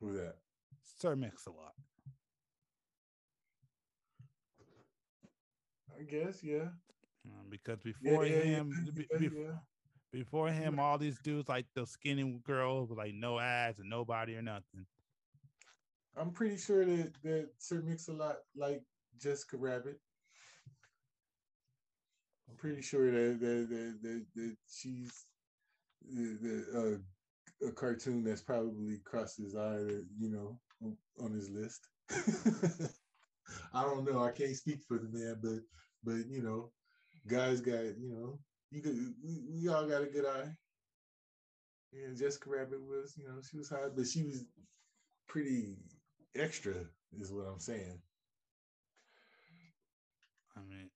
Who 0.00 0.12
that? 0.14 0.36
Sir 0.82 1.16
Mix-a-Lot. 1.16 1.72
I 5.98 6.02
guess, 6.04 6.42
yeah. 6.44 6.68
Um, 7.26 7.46
because 7.50 7.80
before 7.80 8.24
yeah, 8.24 8.36
yeah, 8.36 8.42
him 8.42 8.70
yeah, 8.86 9.18
bef- 9.18 9.32
yeah. 9.32 9.58
before 10.12 10.48
him, 10.50 10.78
all 10.78 10.96
these 10.96 11.18
dudes 11.18 11.48
like 11.48 11.66
the 11.74 11.84
skinny 11.86 12.40
girls 12.44 12.88
with 12.88 12.98
like 12.98 13.14
no 13.14 13.38
ass 13.38 13.78
and 13.80 13.90
nobody 13.90 14.36
or 14.36 14.42
nothing. 14.42 14.86
I'm 16.16 16.30
pretty 16.30 16.56
sure 16.56 16.84
that 16.84 17.12
that 17.22 17.48
Sir 17.58 17.82
Mix-a-Lot 17.84 18.36
like 18.56 18.82
Jessica 19.20 19.56
Rabbit. 19.56 20.00
I'm 22.48 22.56
pretty 22.56 22.82
sure 22.82 23.10
that 23.10 23.40
that 23.40 23.68
that, 23.70 23.98
that, 24.02 24.26
that 24.36 24.56
she's 24.68 25.26
the, 26.08 26.38
the, 26.42 26.80
uh, 26.80 27.68
a 27.68 27.72
cartoon 27.72 28.24
that's 28.24 28.42
probably 28.42 28.98
crossed 29.04 29.38
his 29.38 29.54
eye 29.56 29.78
you 30.18 30.30
know 30.30 30.58
on- 31.20 31.32
his 31.32 31.50
list. 31.50 31.80
I 33.74 33.82
don't 33.82 34.04
know. 34.10 34.22
I 34.22 34.30
can't 34.30 34.56
speak 34.56 34.80
for 34.86 34.98
the 34.98 35.08
man, 35.10 35.36
but 35.42 35.60
but 36.04 36.26
you 36.28 36.42
know, 36.42 36.70
guys 37.26 37.60
got 37.60 37.82
you 37.98 38.08
know 38.10 38.38
you 38.70 38.82
could 38.82 38.96
we, 39.24 39.42
we 39.50 39.68
all 39.68 39.86
got 39.86 40.02
a 40.02 40.06
good 40.06 40.26
eye. 40.26 40.50
Yeah, 41.92 42.08
Jessica 42.16 42.50
Rabbit 42.50 42.82
was 42.82 43.14
you 43.16 43.24
know 43.26 43.40
she 43.48 43.56
was 43.56 43.70
hot, 43.70 43.96
but 43.96 44.06
she 44.06 44.22
was 44.24 44.44
pretty 45.28 45.76
extra, 46.36 46.74
is 47.18 47.32
what 47.32 47.46
I'm 47.46 47.60
saying. 47.60 48.00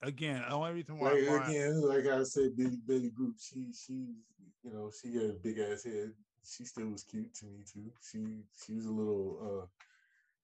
Again, 0.02 0.42
the 0.48 0.54
only 0.54 0.72
reason 0.72 0.98
why. 0.98 1.12
Like 1.12 1.28
why- 1.28 1.48
again, 1.48 1.80
like 1.82 2.06
I 2.06 2.24
said, 2.24 2.56
Billy 2.56 2.78
Billy 2.86 3.10
Group, 3.10 3.36
she 3.38 3.72
she 3.72 3.92
you 4.64 4.72
know 4.72 4.90
she 4.90 5.12
got 5.12 5.30
a 5.30 5.34
big 5.42 5.58
ass 5.58 5.84
head. 5.84 6.12
She 6.44 6.64
still 6.64 6.88
was 6.88 7.04
cute 7.04 7.32
to 7.34 7.46
me 7.46 7.62
too. 7.72 7.92
She 8.10 8.42
she 8.64 8.74
was 8.74 8.86
a 8.86 8.90
little 8.92 9.68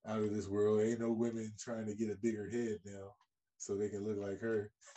uh 0.07 0.11
out 0.13 0.23
of 0.23 0.33
this 0.33 0.47
world. 0.49 0.81
Ain't 0.83 1.01
no 1.01 1.11
women 1.11 1.53
trying 1.59 1.87
to 1.87 1.95
get 1.95 2.11
a 2.11 2.17
bigger 2.23 2.49
head 2.49 2.79
now, 2.85 3.15
so 3.59 3.75
they 3.75 3.89
can 3.89 4.05
look 4.05 4.19
like 4.19 4.41
her. 4.41 4.71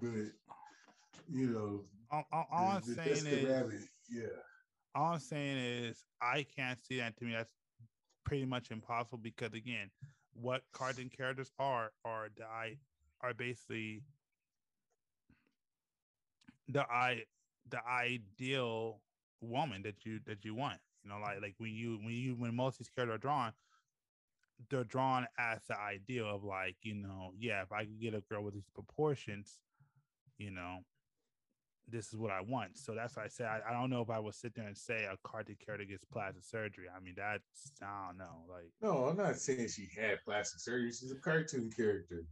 but 0.00 0.30
you 1.28 1.48
know, 1.48 1.84
all, 2.10 2.24
all- 2.32 2.46
all 2.52 2.68
I'm 2.70 2.82
the- 2.82 2.94
the 2.94 3.16
saying 3.16 3.26
is, 3.26 3.48
Rabbit, 3.48 3.80
yeah. 4.08 4.26
all 4.94 5.14
I'm 5.14 5.20
saying 5.20 5.58
is, 5.58 6.04
I 6.20 6.44
can't 6.56 6.78
see 6.78 6.98
that. 6.98 7.16
To 7.16 7.24
me, 7.24 7.32
that's 7.32 7.50
pretty 8.24 8.44
much 8.44 8.70
impossible 8.70 9.18
because 9.18 9.52
again, 9.54 9.90
what 10.34 10.62
cartoon 10.72 11.10
characters 11.10 11.52
are 11.58 11.92
are 12.04 12.28
the 12.36 12.44
I 12.44 12.78
are 13.20 13.34
basically 13.34 14.02
the 16.68 16.82
I 16.90 17.24
the 17.68 17.84
ideal 17.86 19.00
woman 19.40 19.82
that 19.82 20.04
you 20.04 20.20
that 20.26 20.44
you 20.44 20.54
want. 20.54 20.80
You 21.02 21.10
know, 21.10 21.18
like 21.18 21.40
like 21.42 21.54
when 21.58 21.72
you 21.72 21.98
when 21.98 22.14
you 22.14 22.34
when 22.36 22.54
most 22.54 22.74
of 22.74 22.78
these 22.80 22.88
characters 22.90 23.16
are 23.16 23.18
drawn, 23.18 23.52
they're 24.70 24.84
drawn 24.84 25.26
as 25.38 25.66
the 25.66 25.78
ideal 25.78 26.28
of 26.28 26.44
like 26.44 26.76
you 26.82 26.94
know, 26.94 27.32
yeah, 27.38 27.62
if 27.62 27.72
I 27.72 27.84
could 27.84 28.00
get 28.00 28.14
a 28.14 28.20
girl 28.20 28.42
with 28.44 28.54
these 28.54 28.68
proportions, 28.74 29.60
you 30.38 30.50
know, 30.50 30.80
this 31.92 32.12
is 32.12 32.18
what 32.18 32.30
I 32.30 32.40
want. 32.40 32.78
So 32.78 32.94
that's 32.94 33.16
why 33.16 33.24
I 33.24 33.28
say 33.28 33.44
I, 33.44 33.60
I 33.68 33.72
don't 33.72 33.90
know 33.90 34.00
if 34.00 34.10
I 34.10 34.18
would 34.18 34.34
sit 34.34 34.54
there 34.54 34.66
and 34.66 34.76
say 34.76 35.04
a 35.04 35.16
cartoon 35.22 35.56
character 35.64 35.84
gets 35.84 36.04
plastic 36.04 36.44
surgery. 36.44 36.86
I 36.94 37.00
mean, 37.00 37.14
that's 37.16 37.72
I 37.82 38.08
don't 38.08 38.18
know. 38.18 38.44
Like 38.48 38.70
No, 38.80 39.04
I'm 39.04 39.16
not 39.16 39.36
saying 39.36 39.68
she 39.68 39.88
had 39.96 40.18
plastic 40.24 40.60
surgery. 40.60 40.90
She's 40.90 41.12
a 41.12 41.20
cartoon 41.20 41.70
character. 41.74 42.24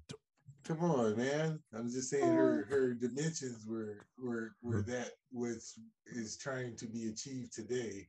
Come 0.65 0.83
on, 0.83 1.17
man. 1.17 1.61
I'm 1.75 1.91
just 1.91 2.11
saying 2.11 2.25
oh. 2.25 2.35
her 2.35 2.67
her 2.69 2.95
dimensions 2.95 3.67
were 3.67 4.07
were 4.19 4.53
were 4.63 4.83
mm-hmm. 4.83 4.91
that 4.91 5.11
was 5.33 5.79
is 6.07 6.37
trying 6.37 6.77
to 6.77 6.87
be 6.87 7.09
achieved 7.09 7.53
today 7.53 8.09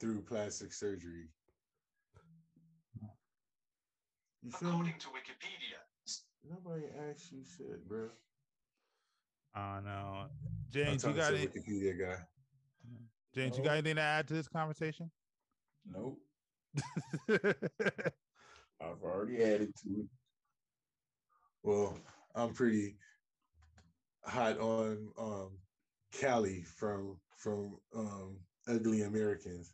through 0.00 0.22
plastic 0.22 0.72
surgery. 0.72 1.28
You 4.42 4.52
feel 4.52 4.68
me? 4.68 4.74
According 4.74 5.00
to 5.00 5.06
Wikipedia, 5.08 5.78
Nobody 6.48 6.86
asked 7.10 7.32
you 7.32 7.44
shit, 7.44 7.86
bro. 7.88 8.08
I 9.54 9.74
don't 9.76 9.84
know. 9.84 10.26
James, 10.70 11.04
you 11.04 11.12
got 11.12 11.30
to 11.30 11.36
any, 11.36 11.46
Wikipedia 11.46 11.98
guy. 11.98 12.16
James, 13.34 13.56
you 13.56 13.64
got 13.64 13.72
anything 13.72 13.96
to 13.96 14.02
add 14.02 14.28
to 14.28 14.34
this 14.34 14.48
conversation? 14.48 15.10
Nope. 15.90 16.18
I've 17.30 19.02
already 19.02 19.42
added 19.42 19.72
to 19.82 19.88
it. 20.00 20.06
Well, 21.62 21.98
I'm 22.34 22.52
pretty 22.52 22.96
hot 24.24 24.58
on 24.58 25.08
um 25.18 25.50
Callie 26.20 26.62
from 26.62 27.18
from 27.36 27.78
um 27.94 28.36
Ugly 28.68 29.02
Americans. 29.02 29.72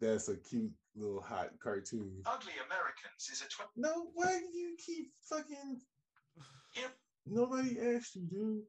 That's 0.00 0.28
a 0.28 0.36
cute 0.36 0.70
little 0.94 1.20
hot 1.20 1.50
cartoon. 1.62 2.22
Ugly 2.26 2.52
Americans 2.66 3.28
is 3.30 3.42
a 3.42 3.46
tw- 3.48 3.68
No, 3.76 4.10
why 4.14 4.38
do 4.38 4.58
you 4.58 4.76
keep 4.84 5.10
fucking 5.22 5.80
Yep. 6.76 6.92
nobody 7.26 7.78
asked 7.80 8.14
you, 8.16 8.22
dude? 8.30 8.62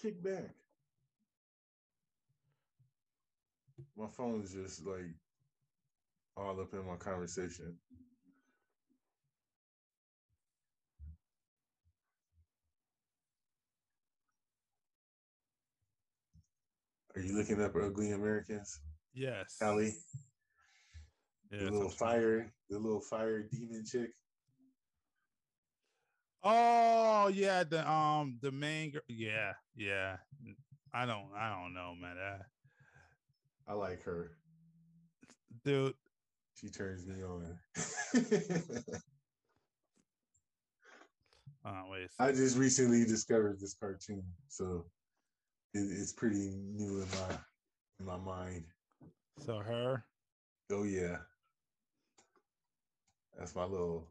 Kick 0.00 0.22
back. 0.22 0.54
My 3.98 4.06
phone 4.08 4.42
is 4.42 4.52
just 4.52 4.86
like 4.86 5.12
all 6.38 6.58
up 6.58 6.72
in 6.72 6.86
my 6.86 6.96
conversation. 6.96 7.76
Are 17.14 17.20
you 17.20 17.36
looking 17.36 17.62
up 17.62 17.74
Ugly 17.76 18.12
Americans? 18.12 18.80
yes. 19.12 19.56
Callie? 19.60 19.94
Yes, 21.50 21.62
the 21.62 21.70
little 21.70 21.90
fire, 21.90 22.50
the 22.70 22.78
little 22.78 23.00
fire 23.00 23.42
demon 23.42 23.84
chick. 23.84 24.10
Oh 26.42 27.28
yeah, 27.28 27.64
the 27.64 27.88
um 27.90 28.38
the 28.40 28.50
main 28.50 28.92
girl. 28.92 29.02
Yeah, 29.08 29.52
yeah. 29.76 30.16
I 30.94 31.04
don't 31.06 31.26
I 31.36 31.50
don't 31.50 31.74
know, 31.74 31.94
man. 32.00 32.16
That, 32.16 32.46
I 33.68 33.74
like 33.74 34.02
her. 34.04 34.32
dude, 35.64 35.94
She 36.54 36.68
turns 36.68 37.06
me 37.06 37.22
on. 37.22 37.58
uh, 41.64 41.82
wait. 41.90 42.08
I 42.18 42.32
just 42.32 42.56
recently 42.56 43.04
discovered 43.04 43.60
this 43.60 43.74
cartoon, 43.74 44.22
so 44.48 44.86
it, 45.74 45.80
it's 45.80 46.12
pretty 46.12 46.50
new 46.74 47.02
in 47.02 47.08
my 47.10 47.36
in 48.00 48.06
my 48.06 48.16
mind. 48.16 48.64
So 49.38 49.58
her. 49.58 50.04
Oh 50.72 50.84
yeah, 50.84 51.18
that's 53.38 53.54
my 53.54 53.64
little 53.64 54.10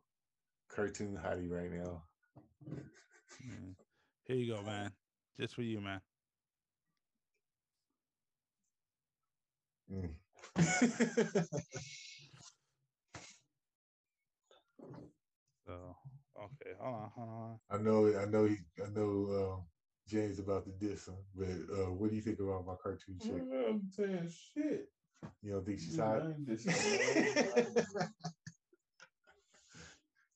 cartoon 0.70 1.18
hottie 1.18 1.50
right 1.50 1.72
now. 1.72 2.04
Mm, 3.46 3.76
Here 4.26 4.36
you 4.36 4.54
go, 4.56 4.62
man. 4.62 4.92
Just 5.40 5.56
for 5.56 5.62
you, 5.62 5.82
man. 5.82 6.02
Mm. 9.92 10.10
So 15.70 15.96
okay, 16.36 16.72
hold 16.80 16.96
on, 16.96 17.12
hold 17.16 17.30
on. 17.30 17.60
I 17.70 17.78
know, 17.78 18.20
I 18.20 18.26
know, 18.26 18.46
he, 18.46 18.58
I 18.84 18.90
know. 18.90 19.58
Um, 19.60 19.64
James 20.08 20.40
about 20.40 20.66
to 20.66 20.72
diss 20.72 21.08
him, 21.08 21.18
but 21.36 21.48
uh, 21.48 21.92
what 21.94 22.10
do 22.10 22.16
you 22.16 22.24
think 22.24 22.40
about 22.40 22.66
my 22.66 22.74
cartoon 22.82 23.20
chick? 23.22 23.44
I'm 23.70 23.84
saying 23.96 24.28
shit. 24.56 24.90
You 25.44 25.52
don't 25.52 25.66
think 25.66 25.80
she's 25.80 26.00
hot? 26.00 26.22
I 26.24 26.26
ain't 26.30 26.50
dissing 26.50 26.72
her. 27.96 28.12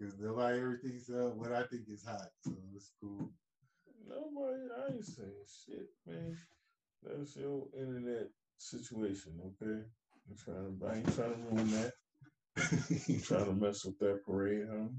Because 0.03 0.19
nobody 0.19 0.59
ever 0.59 0.79
thinks 0.83 1.09
uh, 1.09 1.31
what 1.35 1.53
I 1.53 1.63
think 1.63 1.83
is 1.87 2.03
hot, 2.05 2.27
so 2.43 2.51
it's 2.75 2.91
cool. 2.99 3.31
Nobody, 4.05 4.63
I 4.77 4.93
ain't 4.93 5.05
saying 5.05 5.29
shit, 5.65 5.87
man. 6.05 6.35
That's 7.03 7.37
your 7.37 7.67
internet 7.77 8.27
situation, 8.57 9.31
okay? 9.45 9.83
I'm 10.27 10.35
trying 10.43 10.77
to, 10.77 10.85
I 10.85 10.95
ain't 10.97 11.15
trying 11.15 11.35
to 11.35 11.55
ruin 11.55 11.71
that. 11.71 11.93
You 13.07 13.19
trying 13.19 13.45
to 13.45 13.53
mess 13.53 13.85
with 13.85 13.97
that 13.99 14.25
parade, 14.25 14.67
huh? 14.69 14.89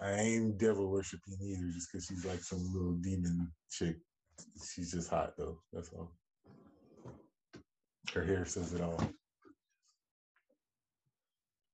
I 0.00 0.12
ain't 0.12 0.58
devil 0.58 0.88
worshiping 0.88 1.36
either, 1.42 1.70
just 1.74 1.92
because 1.92 2.06
she's 2.06 2.24
like 2.24 2.40
some 2.40 2.72
little 2.72 2.94
demon 2.94 3.52
chick. 3.70 3.96
She's 4.74 4.92
just 4.92 5.10
hot 5.10 5.34
though. 5.36 5.58
That's 5.74 5.90
all. 5.90 6.10
Her 8.14 8.24
hair 8.24 8.46
says 8.46 8.72
it 8.72 8.80
all. 8.80 8.98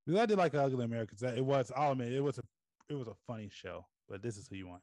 Because 0.07 0.21
I 0.21 0.27
did 0.27 0.39
like 0.39 0.55
Ugly 0.55 0.85
Americans. 0.85 1.23
It 1.23 1.45
was, 1.45 1.73
I'll 1.75 1.93
admit, 1.93 2.13
it 2.13 2.21
was 2.21 2.39
a, 2.39 2.43
it 2.91 2.95
was 2.95 3.09
a 3.09 3.15
funny 3.27 3.49
show. 3.53 3.87
But 4.09 4.23
this 4.23 4.37
is 4.37 4.47
who 4.49 4.57
you 4.57 4.69
want. 4.69 4.83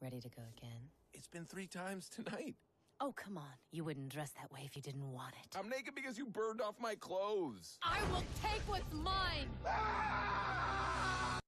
Ready 0.00 0.20
to 0.20 0.28
go 0.30 0.42
again? 0.56 0.80
It's 1.12 1.28
been 1.28 1.44
three 1.44 1.66
times 1.66 2.08
tonight. 2.08 2.54
Oh, 3.00 3.12
come 3.12 3.36
on. 3.36 3.44
You 3.72 3.84
wouldn't 3.84 4.08
dress 4.08 4.30
that 4.40 4.50
way 4.50 4.60
if 4.64 4.74
you 4.74 4.82
didn't 4.82 5.12
want 5.12 5.34
it. 5.44 5.54
I'm 5.56 5.68
naked 5.68 5.94
because 5.94 6.16
you 6.16 6.26
burned 6.26 6.60
off 6.60 6.74
my 6.80 6.94
clothes. 6.94 7.78
I 7.82 8.00
will 8.10 8.24
take 8.42 8.62
what's 8.66 8.92
mine. 8.92 9.48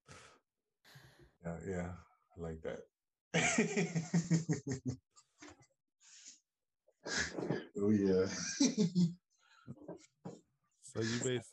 Yeah, 1.43 1.57
yeah, 1.67 1.89
I 2.37 2.41
like 2.43 2.61
that. 2.61 2.81
oh 7.81 7.89
yeah. 7.89 8.27
So 10.93 11.01
you 11.03 11.21
base, 11.23 11.49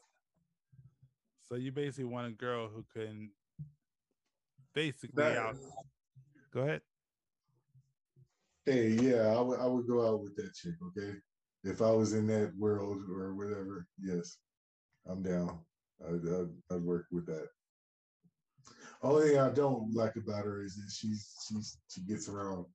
so 1.50 1.56
you 1.56 1.72
basically 1.72 2.06
want 2.06 2.28
a 2.28 2.32
girl 2.36 2.68
who 2.68 2.86
can 2.94 3.32
basically 4.74 5.24
That- 5.24 5.38
out. 5.38 5.58
Go 6.54 6.62
ahead. 6.62 6.82
Hey, 8.66 8.90
yeah, 8.90 9.28
I 9.28 9.40
would 9.40 9.60
I 9.60 9.66
would 9.66 9.88
go 9.88 10.06
out 10.08 10.22
with 10.22 10.36
that 10.36 10.54
chick, 10.54 10.74
okay? 10.88 11.16
If 11.64 11.82
I 11.82 11.92
was 11.92 12.14
in 12.14 12.28
that 12.28 12.54
world 12.58 13.02
or 13.10 13.34
whatever, 13.34 13.88
yes, 13.98 14.38
I'm 15.06 15.22
down. 15.24 15.60
I'd, 16.06 16.28
I'd, 16.28 16.50
I'd 16.72 16.82
work 16.82 17.06
with 17.12 17.26
that. 17.28 17.48
Only 19.02 19.30
thing 19.30 19.40
I 19.40 19.50
don't 19.50 19.94
like 19.94 20.16
about 20.16 20.46
her 20.46 20.64
is 20.64 20.76
that 20.76 20.92
she's 20.92 21.34
she's 21.48 21.78
she 21.88 22.02
gets 22.02 22.28
around 22.28 22.66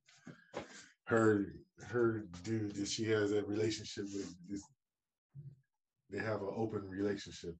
her 1.05 1.53
her 1.85 2.25
dude 2.43 2.73
that 2.75 2.87
she 2.87 3.03
has 3.05 3.31
a 3.31 3.43
relationship 3.43 4.05
with. 4.13 4.33
Is, 4.49 4.63
they 6.09 6.19
have 6.19 6.41
an 6.41 6.53
open 6.55 6.87
relationship. 6.89 7.55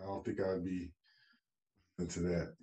I 0.00 0.06
don't 0.06 0.24
think 0.24 0.40
I'd 0.40 0.64
be 0.64 0.92
into 1.98 2.20
that. 2.20 2.54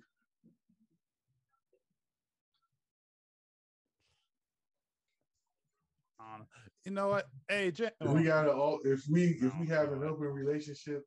I 6.18 6.22
don't 6.32 6.38
don't 6.38 6.40
know. 6.40 6.46
You 6.84 6.90
know 6.92 7.08
what? 7.08 7.28
Hey, 7.48 7.70
Jen, 7.70 7.90
If 8.00 8.10
we 8.10 8.24
gotta 8.24 8.52
all 8.52 8.80
if 8.84 9.02
we 9.08 9.38
if 9.40 9.56
we 9.58 9.66
have 9.68 9.92
an 9.92 10.02
open 10.04 10.26
relationship, 10.28 11.04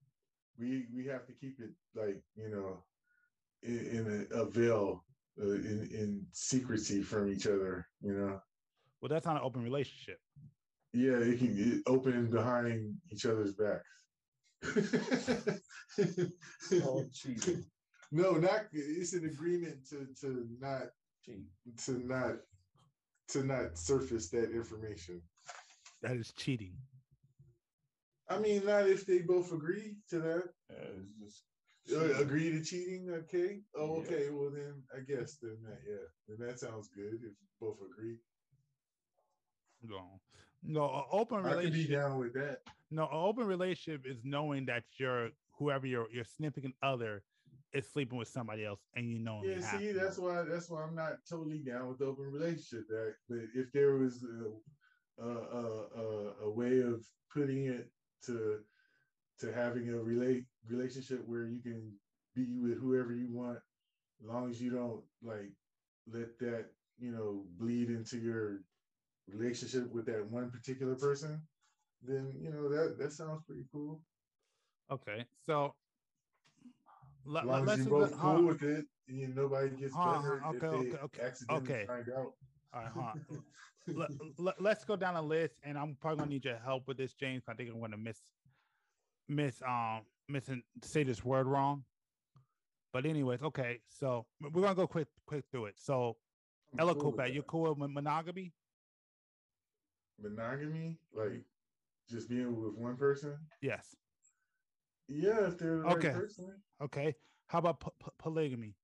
we 0.57 0.85
we 0.95 1.05
have 1.07 1.25
to 1.27 1.33
keep 1.33 1.59
it 1.59 1.71
like 1.95 2.21
you 2.35 2.49
know 2.49 2.83
in, 3.63 3.77
in 3.87 4.27
a, 4.31 4.41
a 4.41 4.45
veil 4.49 5.03
uh, 5.41 5.45
in 5.45 5.89
in 5.91 6.25
secrecy 6.31 7.01
from 7.01 7.31
each 7.31 7.47
other. 7.47 7.87
You 8.01 8.13
know, 8.13 8.41
well, 9.01 9.09
that's 9.09 9.25
not 9.25 9.35
an 9.35 9.41
open 9.43 9.63
relationship. 9.63 10.19
yeah, 10.93 11.17
it 11.17 11.39
can 11.39 11.55
get 11.55 11.81
open 11.87 12.29
behind 12.29 12.95
each 13.11 13.25
other's 13.25 13.53
backs. 13.53 14.02
Oh, 16.83 17.03
cheating. 17.11 17.63
no, 18.11 18.31
not 18.33 18.61
it's 18.71 19.13
an 19.13 19.25
agreement 19.25 19.87
to 19.89 20.07
to 20.21 20.47
not 20.59 20.83
Cheat. 21.25 21.47
to 21.85 21.91
not 22.05 22.35
to 23.29 23.43
not 23.43 23.77
surface 23.77 24.29
that 24.29 24.51
information. 24.51 25.21
That 26.01 26.17
is 26.17 26.31
cheating. 26.33 26.75
I 28.29 28.39
mean, 28.39 28.65
not 28.65 28.87
if 28.89 29.05
they 29.05 29.19
both 29.19 29.51
agree 29.51 29.97
to 30.09 30.19
that. 30.19 30.43
Yeah, 30.69 30.89
it's 31.25 31.43
just 31.87 31.95
Uh, 31.95 32.21
agree 32.23 32.51
to 32.51 32.63
cheating, 32.63 33.09
okay? 33.09 33.61
Oh, 33.75 33.95
Yeah. 33.95 34.01
okay. 34.03 34.29
Well, 34.29 34.51
then 34.51 34.83
I 34.95 35.01
guess 35.01 35.37
then 35.41 35.57
that 35.63 35.81
yeah, 35.85 36.07
then 36.27 36.37
that 36.47 36.59
sounds 36.59 36.87
good 36.89 37.19
if 37.23 37.35
both 37.59 37.79
agree. 37.81 38.19
No, 39.81 40.21
no, 40.65 40.85
an 40.85 41.03
open 41.11 41.39
I 41.39 41.41
could 41.41 41.73
be 41.73 41.87
relationship. 41.87 41.91
down 41.91 42.19
with 42.19 42.33
that. 42.33 42.59
No, 42.91 43.03
an 43.03 43.09
open 43.13 43.45
relationship 43.45 44.05
is 44.05 44.19
knowing 44.23 44.65
that 44.65 44.83
your 44.97 45.29
whoever 45.57 45.85
your 45.85 46.07
your 46.11 46.23
significant 46.23 46.75
other 46.83 47.23
is 47.73 47.91
sleeping 47.91 48.17
with 48.17 48.27
somebody 48.27 48.65
else, 48.65 48.81
and 48.95 49.11
you 49.11 49.19
know. 49.19 49.41
Yeah, 49.43 49.59
see, 49.59 49.91
that's 49.91 50.17
why 50.17 50.43
that's 50.43 50.69
why 50.69 50.83
I'm 50.83 50.95
not 50.95 51.13
totally 51.29 51.59
down 51.59 51.87
with 51.89 52.01
open 52.01 52.25
relationship. 52.25 52.87
That, 52.89 53.15
but 53.27 53.39
if 53.55 53.71
there 53.71 53.95
was 53.95 54.23
a, 54.23 55.23
a, 55.23 55.27
a, 55.27 55.85
a, 55.97 56.33
a 56.43 56.49
way 56.49 56.79
of 56.79 57.03
putting 57.33 57.65
it 57.65 57.89
to 58.25 58.59
to 59.39 59.51
having 59.51 59.89
a 59.89 59.97
relate 59.97 60.45
relationship 60.67 61.23
where 61.25 61.45
you 61.45 61.61
can 61.61 61.91
be 62.35 62.59
with 62.61 62.79
whoever 62.79 63.13
you 63.13 63.27
want, 63.31 63.57
as 64.21 64.27
long 64.29 64.49
as 64.49 64.61
you 64.61 64.69
don't 64.69 65.01
like 65.21 65.51
let 66.11 66.37
that 66.39 66.65
you 66.99 67.11
know 67.11 67.43
bleed 67.57 67.89
into 67.89 68.17
your 68.17 68.59
relationship 69.27 69.91
with 69.93 70.05
that 70.05 70.25
one 70.29 70.49
particular 70.51 70.95
person, 70.95 71.41
then 72.01 72.33
you 72.39 72.51
know 72.51 72.69
that 72.69 72.97
that 72.97 73.11
sounds 73.11 73.41
pretty 73.45 73.65
cool. 73.71 74.01
Okay, 74.91 75.25
so 75.45 75.73
let, 77.25 77.43
As 77.43 77.49
long 77.49 77.61
as 77.61 77.67
let's 77.67 77.83
you 77.83 77.89
both 77.89 78.17
cool 78.17 78.29
on. 78.31 78.45
with 78.47 78.63
it, 78.63 78.85
and 79.07 79.35
nobody 79.35 79.69
gets 79.69 79.93
Hold 79.93 80.07
on, 80.07 80.23
butthurt 80.23 80.55
if 80.55 80.63
okay, 80.63 80.67
okay, 80.67 80.97
okay, 81.03 81.21
accidentally 81.23 81.73
okay. 81.73 81.85
find 81.85 82.09
out. 82.17 82.33
All 82.73 82.81
right, 82.81 82.97
on. 82.97 83.25
let, 83.87 84.09
let, 84.37 84.61
let's 84.61 84.83
go 84.83 84.95
down 84.95 85.13
the 85.13 85.21
list, 85.21 85.55
and 85.63 85.77
I'm 85.77 85.95
probably 86.01 86.19
gonna 86.19 86.29
need 86.31 86.45
your 86.45 86.57
help 86.57 86.87
with 86.87 86.97
this, 86.97 87.13
James. 87.13 87.43
I 87.47 87.53
think 87.53 87.69
I'm 87.73 87.79
gonna 87.79 87.97
miss, 87.97 88.19
miss, 89.29 89.61
um, 89.65 90.01
missing 90.27 90.63
say 90.81 91.03
this 91.03 91.23
word 91.23 91.47
wrong. 91.47 91.83
But 92.91 93.05
anyways, 93.05 93.41
okay. 93.41 93.79
So 93.89 94.25
we're 94.41 94.61
gonna 94.61 94.75
go 94.75 94.87
quick, 94.87 95.07
quick 95.25 95.45
through 95.51 95.65
it. 95.65 95.75
So, 95.77 96.17
I'm 96.73 96.79
Ella 96.79 96.93
cool 96.93 97.11
with 97.11 97.15
Coopet, 97.17 97.27
that. 97.27 97.33
you 97.33 97.43
cool 97.43 97.73
with 97.73 97.89
monogamy? 97.89 98.51
Monogamy, 100.19 100.99
like 101.13 101.43
just 102.09 102.29
being 102.29 102.61
with 102.61 102.75
one 102.75 102.97
person. 102.97 103.37
Yes. 103.61 103.95
Yeah, 105.07 105.47
if 105.47 105.57
they're 105.57 105.77
the 105.77 105.83
right 105.83 105.97
Okay. 105.97 106.11
person. 106.11 106.61
Okay. 106.81 107.15
How 107.47 107.59
about 107.59 107.79
po- 107.79 107.93
po- 107.99 108.13
polygamy? 108.17 108.75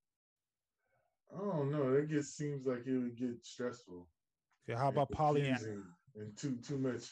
I 1.34 1.38
don't 1.40 1.72
know. 1.72 1.92
That 1.94 2.10
gets 2.10 2.30
seems 2.30 2.66
like 2.66 2.86
it 2.88 2.98
would 2.98 3.16
get 3.18 3.46
stressful. 3.46 4.08
Okay. 4.68 4.78
How 4.78 4.90
about 4.90 5.12
polyam? 5.12 5.46
confusing 5.48 5.84
and 6.16 6.36
too 6.38 6.58
too 6.58 6.78
much, 6.78 7.04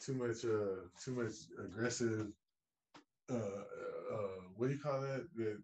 too 0.00 0.14
much 0.14 0.44
uh 0.44 0.88
too 1.02 1.12
much 1.12 1.32
aggressive. 1.58 2.28
Uh, 3.30 3.34
uh, 3.34 4.40
what 4.56 4.68
do 4.68 4.74
you 4.74 4.78
call 4.80 5.00
that? 5.00 5.26
That 5.34 5.62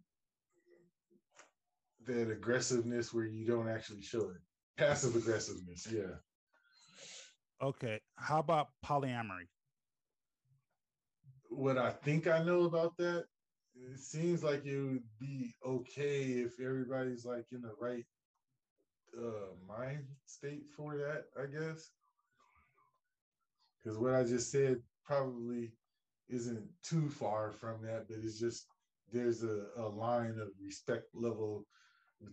that 2.07 2.31
aggressiveness 2.31 3.13
where 3.13 3.27
you 3.27 3.47
don't 3.47 3.69
actually 3.69 4.03
show 4.03 4.31
it. 4.31 4.41
Passive 4.77 5.15
aggressiveness. 5.17 5.87
Yeah. 5.91 6.17
Okay. 7.63 8.01
How 8.17 8.39
about 8.39 8.69
polyamory? 8.85 9.49
what 11.51 11.77
I 11.77 11.91
think 11.91 12.27
I 12.27 12.43
know 12.43 12.63
about 12.63 12.97
that, 12.99 13.25
it 13.75 13.99
seems 13.99 14.43
like 14.43 14.65
it 14.65 14.81
would 14.81 15.03
be 15.19 15.55
okay 15.67 16.23
if 16.45 16.61
everybody's 16.61 17.25
like 17.25 17.47
in 17.53 17.61
the 17.63 17.75
right 17.81 18.05
uh 19.19 19.55
mind 19.69 20.05
state 20.27 20.67
for 20.77 20.97
that, 20.97 21.25
I 21.41 21.47
guess. 21.47 21.91
Because 23.83 23.99
what 23.99 24.15
I 24.15 24.23
just 24.23 24.51
said 24.51 24.79
probably 25.05 25.73
isn't 26.29 26.65
too 26.83 27.09
far 27.09 27.53
from 27.53 27.83
that, 27.83 28.07
but 28.09 28.19
it's 28.23 28.39
just 28.39 28.67
there's 29.13 29.43
a, 29.43 29.67
a 29.77 29.89
line 29.89 30.39
of 30.41 30.51
respect 30.65 31.07
level 31.15 31.67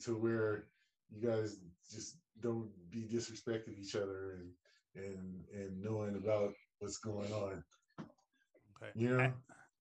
to 0.03 0.15
where 0.15 0.65
you 1.09 1.27
guys 1.27 1.57
just 1.91 2.17
don't 2.41 2.69
be 2.91 3.07
disrespecting 3.11 3.79
each 3.79 3.95
other 3.95 4.33
and 4.39 4.51
and 4.97 5.45
and 5.53 5.81
knowing 5.81 6.17
about 6.17 6.53
what's 6.79 6.99
going 6.99 7.33
on. 7.33 7.63
Okay. 8.77 8.91
You 8.95 9.09
know? 9.09 9.23
And, 9.23 9.33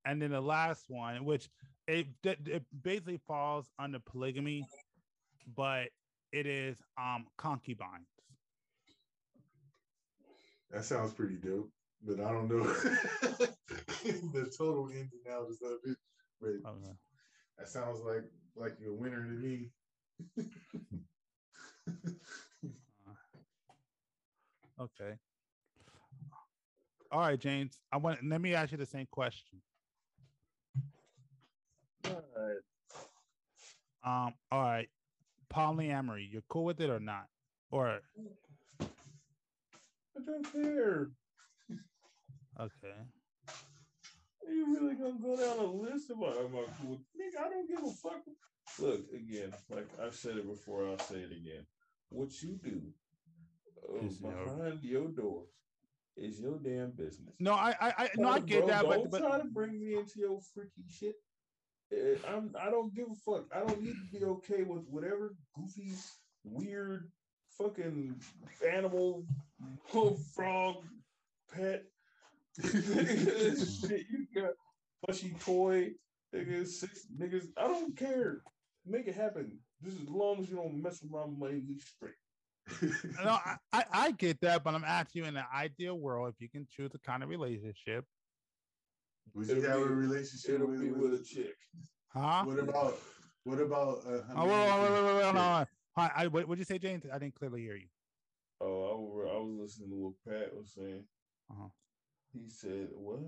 and 0.04 0.22
then 0.22 0.30
the 0.30 0.40
last 0.40 0.86
one, 0.88 1.24
which 1.24 1.48
it, 1.88 2.08
it 2.24 2.64
basically 2.82 3.20
falls 3.26 3.70
under 3.78 3.98
polygamy, 4.00 4.68
but 5.56 5.88
it 6.32 6.46
is 6.46 6.78
um 6.98 7.26
concubines. 7.38 8.08
That 10.70 10.84
sounds 10.84 11.14
pretty 11.14 11.36
dope, 11.36 11.70
but 12.02 12.20
I 12.20 12.32
don't 12.32 12.48
know 12.48 12.62
the 12.64 14.52
total 14.56 14.90
ins 14.90 15.12
and 15.12 15.34
outs 15.34 15.60
of 15.62 15.78
it. 15.84 15.96
But 16.40 16.50
Okay. 16.66 16.92
that 17.58 17.68
sounds 17.68 18.00
like 18.02 18.24
like 18.56 18.76
you're 18.80 18.92
a 18.92 18.96
winner 18.96 19.22
to 19.22 19.30
me. 19.30 19.70
Okay. 24.80 25.14
All 27.10 27.20
right, 27.20 27.38
James. 27.38 27.78
I 27.92 27.96
want 27.96 28.18
let 28.24 28.40
me 28.40 28.54
ask 28.54 28.72
you 28.72 28.78
the 28.78 28.86
same 28.86 29.06
question. 29.10 29.60
Alright. 32.06 32.62
Um, 34.04 34.34
all 34.52 34.62
right. 34.62 34.88
Polyamory, 35.52 36.26
you're 36.30 36.42
cool 36.48 36.64
with 36.64 36.80
it 36.80 36.90
or 36.90 37.00
not? 37.00 37.26
Or 37.70 38.00
I 38.80 40.20
don't 40.24 40.52
care. 40.52 41.08
okay. 42.60 42.96
Are 44.46 44.52
you 44.52 44.74
really 44.78 44.94
gonna 44.94 45.18
go 45.20 45.36
down 45.36 45.58
a 45.64 45.70
list 45.70 46.10
of 46.10 46.18
my, 46.18 46.28
am 46.28 46.54
I 46.54 46.64
cool? 46.80 46.90
with- 46.90 47.00
Nigga, 47.16 47.46
I 47.46 47.48
don't 47.48 47.68
give 47.68 47.82
a 47.82 47.90
fuck. 47.92 48.22
Look 48.78 49.12
again, 49.12 49.52
like 49.70 49.88
I've 50.02 50.14
said 50.14 50.36
it 50.36 50.46
before, 50.46 50.88
I'll 50.88 50.98
say 50.98 51.16
it 51.16 51.32
again. 51.32 51.66
What 52.10 52.42
you 52.42 52.58
do 52.62 52.82
uh, 53.88 54.06
Is 54.06 54.20
your- 54.20 54.32
behind 54.44 54.82
your 54.82 55.08
door 55.08 55.44
is 56.16 56.40
your 56.40 56.58
damn 56.58 56.92
business. 56.92 57.34
No, 57.38 57.52
I 57.52 57.74
I, 57.80 57.92
I 57.98 58.08
no, 58.16 58.28
I 58.30 58.38
Bro, 58.38 58.46
get 58.46 58.66
that, 58.68 58.82
don't 58.84 59.10
but, 59.10 59.20
try 59.20 59.30
but 59.32 59.42
to 59.42 59.48
bring 59.48 59.78
me 59.78 59.96
into 59.96 60.20
your 60.20 60.40
freaky 60.54 60.84
shit. 60.88 61.14
Eh, 61.92 62.16
I'm. 62.26 62.54
I 62.60 62.70
don't 62.70 62.94
give 62.94 63.06
a 63.10 63.14
fuck. 63.14 63.44
I 63.54 63.60
don't 63.60 63.82
need 63.82 63.94
to 63.94 64.18
be 64.18 64.24
okay 64.24 64.62
with 64.62 64.84
whatever 64.88 65.36
goofy, 65.54 65.92
weird, 66.42 67.10
fucking 67.58 68.18
animal, 68.66 69.24
frog, 70.34 70.76
pet 71.52 71.84
shit 72.64 74.06
you 74.10 74.26
got. 74.34 74.52
Plushy 75.04 75.36
toy, 75.44 75.90
niggas, 76.34 76.68
six 76.68 77.06
niggas. 77.20 77.44
I 77.58 77.68
don't 77.68 77.96
care. 77.96 78.40
Make 78.86 79.06
it 79.06 79.14
happen. 79.14 79.58
Just 79.84 80.00
as 80.00 80.08
long 80.08 80.40
as 80.40 80.48
you 80.48 80.56
don't 80.56 80.82
mess 80.82 81.02
with 81.02 81.10
my 81.12 81.26
money, 81.26 81.60
we 81.68 81.78
straight. 81.78 82.14
no, 83.24 83.38
I, 83.44 83.56
I, 83.72 83.84
I 83.92 84.10
get 84.12 84.40
that, 84.40 84.64
but 84.64 84.74
I'm 84.74 84.84
asking 84.84 85.22
you 85.22 85.28
in 85.28 85.36
an 85.36 85.44
ideal 85.54 85.98
world, 85.98 86.32
if 86.34 86.40
you 86.40 86.48
can 86.48 86.66
choose 86.70 86.90
the 86.90 86.98
kind 86.98 87.22
of 87.22 87.28
relationship, 87.28 88.04
Would 89.34 89.48
you 89.48 89.58
It'll 89.58 89.70
have 89.70 89.90
a 89.90 89.94
relationship 89.94 90.60
with, 90.60 90.80
be 90.80 90.90
with, 90.90 91.10
with 91.12 91.20
a 91.20 91.24
chick. 91.24 91.56
huh? 92.08 92.44
What 92.44 92.58
about 92.58 92.98
what 93.44 93.60
about 93.60 94.02
uh, 94.06 94.22
Oh, 94.34 94.44
wait, 94.44 94.52
wait, 94.52 94.80
wait, 94.80 94.92
wait, 94.92 95.04
wait, 95.04 95.14
wait, 95.16 95.24
hold 95.24 95.36
on. 95.36 95.66
Hi, 95.96 96.10
I, 96.16 96.26
what 96.26 96.48
would 96.48 96.58
you 96.58 96.64
say, 96.64 96.78
James? 96.78 97.04
I 97.12 97.18
didn't 97.18 97.36
clearly 97.36 97.62
hear 97.62 97.76
you. 97.76 97.86
Oh, 98.60 98.66
I 98.66 98.94
was, 98.96 99.28
I 99.32 99.38
was 99.38 99.54
listening 99.60 99.90
to 99.90 99.96
what 99.96 100.12
Pat 100.26 100.54
was 100.56 100.72
saying. 100.74 101.04
Uh-huh. 101.50 101.68
He 102.32 102.48
said, 102.48 102.88
"What?" 102.92 103.20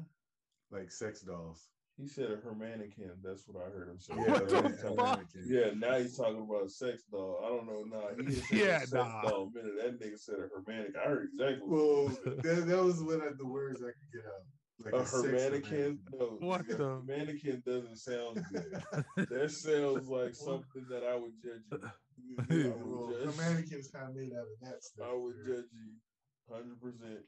like 0.71 0.91
sex 0.91 1.21
dolls? 1.21 1.69
He 2.01 2.07
said 2.07 2.31
a 2.31 2.37
hermanican. 2.37 3.11
That's 3.25 3.43
what 3.49 3.65
I 3.67 3.71
heard 3.71 3.89
him 3.89 3.99
say. 3.99 4.15
What 4.15 4.49
the 4.49 4.95
fuck? 4.97 5.25
Yeah, 5.45 5.71
now 5.77 5.99
he's 5.99 6.17
talking 6.17 6.47
about 6.49 6.67
a 6.67 6.71
sex 6.71 7.03
doll. 7.11 7.41
I 7.45 7.49
don't 7.49 7.67
know. 7.67 7.85
Nah, 7.99 8.33
Yeah, 8.53 8.77
a 8.77 8.81
sex 8.81 8.93
nah. 8.93 9.23
doll. 9.23 9.51
A 9.55 9.59
minute, 9.59 9.73
that 9.83 10.01
nigga 10.01 10.19
said 10.19 10.37
a 10.37 10.49
hermanic. 10.55 10.93
I 10.97 11.09
heard 11.09 11.29
exactly. 11.33 11.61
Well, 11.67 12.07
that, 12.25 12.67
that 12.69 12.85
was 12.85 13.03
what 13.03 13.21
I, 13.21 13.31
the 13.37 13.47
words 13.47 13.83
I 13.83 13.87
could 13.87 14.13
get 14.13 14.23
out. 14.27 14.45
Like 14.85 14.95
a 15.03 15.07
sex 15.07 15.27
hermanican. 15.27 15.99
No, 16.13 16.27
What 16.39 16.69
the- 16.69 16.77
Hermanican 16.77 17.65
doesn't 17.65 17.97
sound 17.97 18.45
good. 18.53 19.29
that 19.31 19.51
sounds 19.51 20.09
like 20.09 20.37
something 20.37 20.87
that 20.89 21.03
I 21.03 21.17
would 21.17 21.33
judge 21.43 21.65
you. 21.73 21.89
I 22.39 22.73
Well, 22.85 23.09
would 23.09 23.25
judge, 23.25 23.35
Americans 23.35 23.89
kind 23.93 24.11
of 24.11 24.15
made 24.15 24.33
out 24.35 24.47
of 24.47 24.61
that 24.71 24.85
stuff. 24.85 25.07
I 25.11 25.15
would 25.17 25.35
judge 25.45 25.65
you 25.73 25.95
hundred 26.49 26.81
percent, 26.81 27.25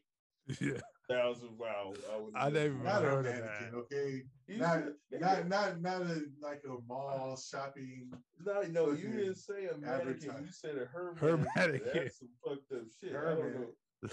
Yeah. 0.61 0.81
Thousand 1.11 1.49
wow. 1.59 1.93
I, 2.35 2.47
I 2.47 2.51
never 2.51 2.67
even 2.67 2.85
Not 2.85 3.03
a 3.05 3.07
heard 3.07 3.27
of 3.27 3.33
mannequin, 3.35 3.71
that. 3.73 3.77
okay? 3.79 4.23
You 4.49 4.59
Not 4.59 4.83
said- 5.11 5.21
not 5.21 5.49
not 5.49 5.81
not 5.83 6.03
a 6.03 6.23
like 6.41 6.63
a 6.67 6.75
mall 6.89 7.37
shopping. 7.37 8.11
No, 8.45 8.63
no, 8.63 8.91
you 8.93 9.09
didn't 9.09 9.37
say 9.37 9.67
a 9.67 9.77
mannequin. 9.77 10.31
You 10.45 10.53
said 10.53 10.77
a 10.77 10.87
her, 10.87 11.15
Her 11.17 11.37
mannequin. 11.37 11.47
mannequin. 11.57 11.91
That's 11.95 12.19
some 12.19 12.29
fucked 12.45 12.73
up 12.73 12.83
shit. 13.01 13.13
Her 13.13 13.29
I 13.29 13.35
don't 13.35 13.53
man- 13.53 13.61
know. 13.63 13.69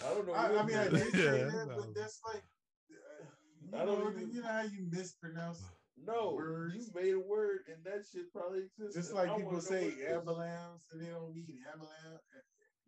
I 0.05 0.13
don't 0.13 0.27
know. 0.27 0.33
I, 0.33 0.45
I 0.45 0.65
mean, 0.65 0.77
I 0.77 0.89
man- 0.89 0.91
did 0.93 1.11
say 1.11 1.43
that, 1.43 1.51
that 1.51 1.67
but 1.77 1.95
that's 1.95 2.19
like, 2.25 2.43
uh, 2.91 3.25
you 3.61 3.77
I 3.81 3.85
don't 3.85 3.99
know, 4.03 4.11
even- 4.11 4.31
you 4.31 4.41
know 4.41 4.47
how 4.47 4.61
you 4.63 4.85
mispronounce. 4.91 5.63
no, 6.05 6.33
words. 6.35 6.75
you 6.75 6.85
made 6.93 7.13
a 7.13 7.19
word, 7.19 7.59
and 7.67 7.83
that 7.85 8.03
shit 8.11 8.31
probably 8.33 8.63
exists. 8.67 8.95
Just 8.95 9.13
like 9.13 9.35
people 9.35 9.61
say 9.61 9.93
ambulance, 10.11 10.85
and 10.91 11.01
they 11.01 11.07
don't 11.09 11.33
mean 11.33 11.57
ambulance. 11.71 12.21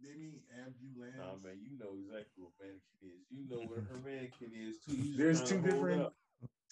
They 0.01 0.15
mean 0.15 0.39
ambulance. 0.55 1.15
Nah, 1.17 1.35
man, 1.43 1.59
you 1.59 1.75
know 1.77 1.91
exactly 1.99 2.39
what 2.43 2.55
mannequin 2.59 3.03
is. 3.03 3.23
You 3.29 3.43
know 3.51 3.61
what 3.67 3.83
her 3.91 3.99
mannequin 4.03 4.51
is 4.55 4.79
too. 4.79 4.95
You 4.95 5.03
just 5.03 5.17
There's 5.17 5.39
trying 5.43 5.49
two 5.49 5.55
to 5.55 5.61
hold 5.61 5.73
different 5.73 6.13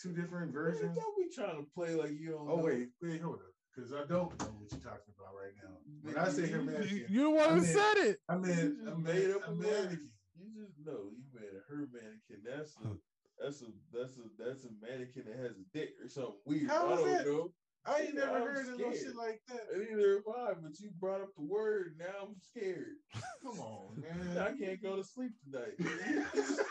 two 0.01 0.11
different 0.13 0.53
Version. 0.53 0.93
versions. 0.93 0.97
Don't 0.97 1.17
be 1.17 1.27
trying 1.33 1.57
to 1.57 1.67
play 1.75 1.95
like 1.95 2.11
you 2.19 2.31
don't. 2.31 2.47
Oh 2.47 2.57
know. 2.57 2.63
wait, 2.63 2.89
wait, 3.01 3.21
hold 3.21 3.43
up, 3.43 3.51
because 3.73 3.91
I 3.91 4.05
don't 4.07 4.31
know 4.39 4.53
what 4.55 4.71
you're 4.71 4.79
talking 4.79 5.11
about 5.17 5.35
right 5.35 5.55
now. 5.59 5.75
When 6.03 6.15
I 6.17 6.29
say 6.29 6.47
her 6.47 6.59
You, 6.59 6.63
mannequin, 6.63 7.05
you 7.09 7.23
the 7.23 7.29
one 7.31 7.49
I 7.49 7.53
who 7.59 7.65
said 7.65 7.97
it. 8.07 8.19
I 8.29 8.35
mean 8.37 8.55
just 8.55 8.87
a, 8.87 8.95
made 8.95 9.31
up 9.31 9.43
a 9.47 9.51
a 9.51 9.55
mannequin. 9.55 10.11
You 10.39 10.47
just 10.55 10.77
know 10.85 11.11
you 11.11 11.25
made 11.33 11.51
a 11.51 11.61
her 11.67 11.83
mannequin. 11.91 12.39
That's 12.45 12.75
a 12.79 12.95
that's 13.41 13.61
a 13.61 13.69
that's 13.91 14.15
a 14.17 14.25
that's 14.39 14.63
a 14.63 14.71
mannequin 14.79 15.25
that 15.27 15.37
has 15.37 15.57
a 15.57 15.65
dick 15.73 15.99
or 16.01 16.07
something 16.07 16.39
weird. 16.45 16.69
How 16.69 16.93
I 16.93 16.95
don't 16.95 17.11
that? 17.11 17.25
know. 17.25 17.51
I 17.87 18.01
ain't 18.01 18.15
never 18.15 18.35
I'm 18.37 18.41
heard 18.43 18.67
of 18.67 18.79
no 18.79 18.91
shit 18.91 19.15
like 19.15 19.39
that. 19.47 19.61
Neither 19.77 20.15
have 20.15 20.35
I, 20.35 20.53
but 20.61 20.79
you 20.79 20.89
brought 20.99 21.21
up 21.21 21.29
the 21.37 21.43
word. 21.45 21.95
Now 21.97 22.05
I'm 22.27 22.35
scared. 22.41 22.97
Come 23.43 23.59
on, 23.59 24.01
man. 24.01 24.37
I 24.37 24.57
can't 24.57 24.81
go 24.81 24.97
to 24.97 25.03
sleep 25.03 25.31
tonight. 25.43 25.77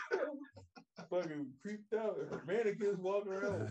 Fucking 1.09 1.47
creeped 1.61 1.93
out. 1.93 2.17
Mannequins 2.45 2.99
walking 2.99 3.31
around. 3.31 3.69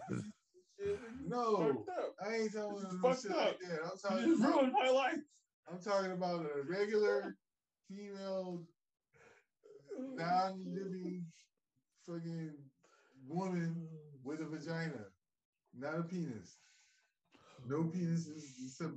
No, 1.27 1.85
I 2.25 2.35
ain't 2.35 2.53
talking 2.53 2.85
about 2.85 3.03
no 3.03 3.15
shit 3.15 3.31
up. 3.31 3.37
like 3.37 3.59
that. 3.61 4.11
I'm 4.11 4.27
You 4.29 4.39
talking 4.39 4.45
about, 4.45 4.55
ruined 4.57 4.73
my 4.73 4.91
life. 4.91 5.19
I'm 5.71 5.79
talking 5.81 6.13
about 6.13 6.47
a 6.47 6.63
regular 6.69 7.37
female 7.89 8.63
non-living 9.99 11.25
fucking 12.07 12.53
woman 13.27 13.89
with 14.23 14.41
a 14.41 14.47
vagina, 14.47 15.07
not 15.77 15.99
a 15.99 16.03
penis. 16.03 16.57
No 17.69 17.85
penises 17.85 18.43
except 18.65 18.93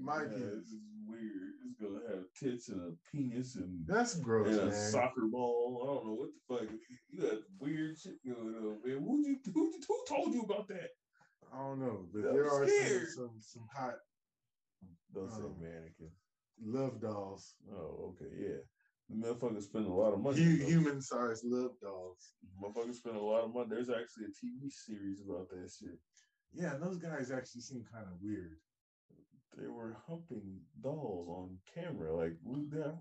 my 0.00 0.22
Yeah, 0.22 0.28
penis. 0.28 0.66
Is 0.66 0.74
weird. 1.06 1.54
It's 1.66 1.80
gonna 1.80 2.00
have 2.08 2.24
tits 2.38 2.68
and 2.68 2.80
a 2.80 2.92
penis 3.10 3.56
and, 3.56 3.86
That's 3.86 4.14
gross, 4.16 4.48
and 4.48 4.60
a 4.60 4.64
man. 4.66 4.90
soccer 4.90 5.26
ball. 5.30 5.80
I 5.82 5.86
don't 5.94 6.06
know 6.06 6.14
what 6.14 6.28
the 6.34 6.66
fuck. 6.66 6.78
You 7.10 7.22
got 7.22 7.38
weird 7.58 7.98
shit 7.98 8.14
going 8.24 8.54
on, 8.54 8.80
man. 8.84 9.02
Who 9.02 9.26
you 9.26 9.38
who, 9.54 9.72
who 9.86 10.04
told 10.08 10.34
you 10.34 10.42
about 10.42 10.68
that? 10.68 10.90
I 11.52 11.56
don't 11.58 11.80
know, 11.80 12.06
but 12.12 12.28
I'm 12.28 12.34
there 12.34 12.50
are 12.50 12.66
some, 12.68 13.06
some 13.16 13.30
some 13.40 13.66
hot 13.74 13.94
Don't 15.14 15.30
say 15.30 15.42
Um, 15.42 15.56
mannequin. 15.60 16.10
love 16.62 17.00
dolls. 17.00 17.54
Oh, 17.72 18.14
okay, 18.14 18.30
yeah. 18.38 18.58
The 19.08 19.16
motherfuckers 19.16 19.64
spend 19.64 19.86
a 19.86 19.92
lot 19.92 20.12
of 20.12 20.20
money. 20.20 20.40
Hu- 20.40 20.64
human 20.66 21.00
sized 21.02 21.42
love 21.44 21.72
dolls. 21.82 22.34
Motherfuckers 22.62 22.94
spend 22.94 23.16
a 23.16 23.20
lot 23.20 23.42
of 23.44 23.52
money. 23.52 23.66
There's 23.70 23.90
actually 23.90 24.26
a 24.26 24.28
TV 24.28 24.70
series 24.70 25.20
about 25.28 25.48
that 25.50 25.68
shit. 25.76 25.98
Yeah, 26.52 26.74
and 26.74 26.82
those 26.82 26.98
guys 26.98 27.30
actually 27.30 27.60
seem 27.62 27.84
kind 27.92 28.06
of 28.06 28.20
weird. 28.20 28.56
They 29.56 29.66
were 29.68 29.96
humping 30.08 30.60
dolls 30.82 31.28
on 31.28 31.58
camera. 31.74 32.14
Like, 32.16 32.36
that? 32.70 32.94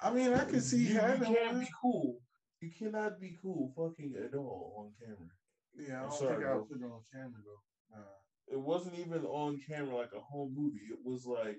I 0.00 0.12
mean, 0.12 0.32
I 0.32 0.44
could 0.44 0.62
see 0.62 0.78
you, 0.78 0.94
you 0.94 1.00
can't 1.00 1.60
be 1.60 1.68
cool. 1.80 2.18
You 2.60 2.70
cannot 2.78 3.20
be 3.20 3.36
cool 3.42 3.72
fucking 3.76 4.14
a 4.16 4.28
doll 4.30 4.74
on 4.78 4.92
camera. 5.04 5.30
Yeah, 5.76 6.00
I 6.00 6.04
I'm 6.04 6.08
don't 6.10 6.18
sorry, 6.18 6.36
think 6.36 6.46
I 6.46 6.54
would 6.54 6.68
put 6.68 6.80
it 6.80 6.84
on 6.84 7.00
camera 7.12 7.40
though. 7.44 7.96
Uh, 7.98 8.52
It 8.52 8.60
wasn't 8.60 8.98
even 8.98 9.24
on 9.24 9.60
camera 9.68 9.96
like 9.96 10.12
a 10.16 10.20
home 10.20 10.54
movie. 10.56 10.86
It 10.90 10.98
was 11.04 11.26
like 11.26 11.58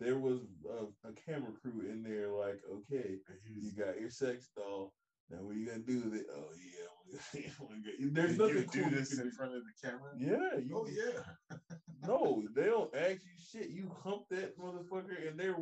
there 0.00 0.18
was 0.18 0.40
a, 0.68 1.08
a 1.08 1.12
camera 1.26 1.52
crew 1.62 1.88
in 1.88 2.02
there. 2.02 2.30
Like, 2.30 2.60
okay, 2.70 3.16
you 3.46 3.72
got 3.72 4.00
your 4.00 4.10
sex 4.10 4.50
doll. 4.56 4.92
Now 5.30 5.38
what 5.38 5.56
you 5.56 5.66
gonna 5.66 5.78
do 5.78 6.02
with 6.04 6.14
it? 6.14 6.26
Oh 6.34 6.48
yeah, 6.52 7.18
there's 8.12 8.36
Did 8.36 8.38
nothing 8.38 8.56
you 8.56 8.62
cool 8.62 8.70
do 8.72 8.78
you 8.80 8.90
this 8.90 9.18
in 9.18 9.30
front 9.30 9.54
of 9.54 9.62
the 9.62 9.88
camera? 9.88 10.10
Yeah, 10.18 10.58
you, 10.58 10.76
Oh 10.76 10.86
yeah. 10.86 11.56
no, 12.06 12.42
they 12.54 12.64
don't 12.66 12.94
ask 12.94 13.20
you 13.22 13.36
shit. 13.38 13.70
You 13.70 13.90
hump 14.02 14.22
that 14.30 14.58
motherfucker, 14.58 15.28
and 15.28 15.38
they're 15.38 15.56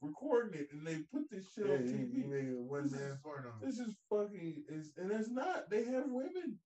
recording 0.00 0.60
it, 0.60 0.68
and 0.72 0.86
they 0.86 0.96
put 1.12 1.30
this 1.30 1.44
shit 1.54 1.66
Yeah, 1.66 1.74
on 1.74 1.78
TV. 1.80 2.14
you 2.14 2.24
made 2.28 2.48
a 2.48 2.62
one 2.62 2.90
man 2.90 3.18
porno. 3.22 3.52
This 3.62 3.78
is 3.78 3.94
fucking 4.08 4.64
is 4.68 4.92
and 4.96 5.10
it's 5.12 5.30
not. 5.30 5.70
They 5.70 5.84
have 5.84 6.04
women. 6.08 6.58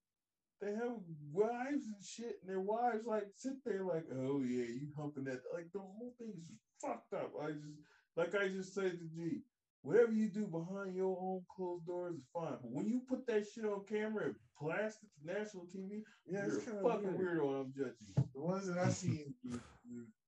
They 0.60 0.72
have 0.72 0.96
wives 1.32 1.84
and 1.86 2.02
shit, 2.02 2.36
and 2.40 2.48
their 2.50 2.60
wives 2.60 3.04
like 3.06 3.26
sit 3.36 3.54
there 3.64 3.84
like, 3.84 4.04
oh 4.14 4.40
yeah, 4.42 4.64
you 4.64 4.88
humping 4.96 5.24
that. 5.24 5.40
Like 5.52 5.66
the 5.72 5.80
whole 5.80 6.14
thing 6.18 6.32
is 6.38 6.50
fucked 6.80 7.12
up. 7.12 7.32
I 7.42 7.50
just 7.50 7.78
like 8.16 8.34
I 8.34 8.48
just 8.48 8.74
said 8.74 8.92
to 8.92 9.06
G, 9.14 9.42
whatever 9.84 10.12
you 10.12 10.28
do 10.28 10.46
behind 10.48 10.96
your 10.96 11.16
own 11.20 11.42
closed 11.54 11.86
doors 11.86 12.16
is 12.16 12.24
fine. 12.32 12.56
But 12.60 12.72
when 12.72 12.88
you 12.88 13.00
put 13.08 13.26
that 13.28 13.44
shit 13.46 13.64
on 13.64 13.84
camera 13.88 14.24
and 14.32 14.34
blast 14.60 14.98
it 15.04 15.10
to 15.20 15.38
national 15.38 15.64
TV, 15.68 16.02
Yeah, 16.26 16.46
you're 16.46 16.56
it's 16.58 16.66
a 16.66 16.70
kind 16.72 16.78
of 16.84 16.90
fucking 16.90 17.18
weird. 17.18 17.38
weirdo 17.38 17.48
and 17.52 17.56
I'm 17.68 17.72
judging. 17.76 18.14
The 18.34 18.40
ones 18.40 18.66
that 18.66 18.78
I 18.78 18.88
seen 18.88 19.34
was, 19.44 19.60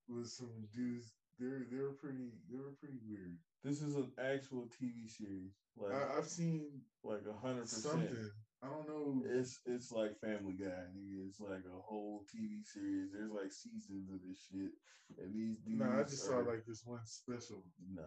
was 0.08 0.36
some 0.36 0.52
dudes. 0.76 1.10
They're 1.38 1.64
they 1.70 1.80
were 1.80 1.92
pretty. 2.00 2.32
They 2.48 2.56
were 2.56 2.72
pretty 2.80 2.96
weird. 3.08 3.36
This 3.64 3.82
is 3.82 3.96
an 3.96 4.08
actual 4.16 4.68
TV 4.72 5.08
series. 5.08 5.52
Like 5.76 5.92
I, 5.92 6.16
I've 6.18 6.28
seen 6.28 6.64
like 7.04 7.24
a 7.28 7.36
hundred 7.46 7.62
percent. 7.62 7.92
something. 7.92 8.30
I 8.62 8.68
don't 8.68 8.88
know. 8.88 9.22
It's 9.28 9.60
it's 9.66 9.92
like 9.92 10.18
Family 10.20 10.54
Guy. 10.56 10.80
nigga. 10.96 11.28
It's 11.28 11.40
like 11.40 11.60
a 11.68 11.80
whole 11.84 12.24
TV 12.32 12.64
series. 12.64 13.12
There's 13.12 13.30
like 13.32 13.52
seasons 13.52 14.08
of 14.08 14.20
this 14.26 14.38
shit, 14.50 14.72
and 15.20 15.34
these 15.34 15.58
dudes. 15.58 15.80
No, 15.80 16.00
I 16.00 16.02
just 16.04 16.24
saw 16.24 16.38
like 16.38 16.64
this 16.66 16.80
one 16.86 17.04
special 17.04 17.62
nah. 17.92 18.02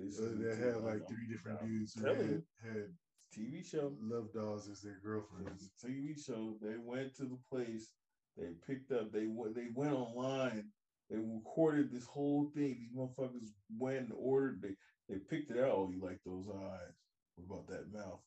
This 0.00 0.18
uh, 0.18 0.32
that 0.38 0.58
had 0.58 0.76
like 0.82 1.06
three 1.08 1.26
different 1.30 1.60
dudes 1.60 1.94
who 1.94 2.06
had, 2.06 2.42
had 2.64 2.88
TV 3.36 3.68
show. 3.68 3.92
love 4.00 4.32
dolls 4.32 4.68
as 4.68 4.80
their 4.80 4.98
girlfriends. 5.04 5.70
TV 5.84 6.14
show. 6.24 6.56
They 6.62 6.76
went 6.82 7.14
to 7.16 7.24
the 7.24 7.38
place. 7.50 7.92
They 8.36 8.52
picked 8.66 8.92
up. 8.92 9.12
They 9.12 9.26
went. 9.26 9.54
They 9.54 9.68
went 9.74 9.92
online. 9.92 10.64
They 11.10 11.16
recorded 11.18 11.90
this 11.92 12.06
whole 12.06 12.50
thing. 12.54 12.76
These 12.80 12.96
motherfuckers 12.96 13.50
went 13.78 13.98
and 13.98 14.12
ordered. 14.16 14.62
They 14.62 14.74
they 15.08 15.18
picked 15.18 15.50
it 15.50 15.58
out. 15.58 15.72
Oh, 15.72 15.90
you 15.92 16.00
like 16.02 16.20
those 16.24 16.46
eyes? 16.48 16.94
What 17.36 17.46
about 17.46 17.66
that 17.68 17.92
mouth? 17.92 18.20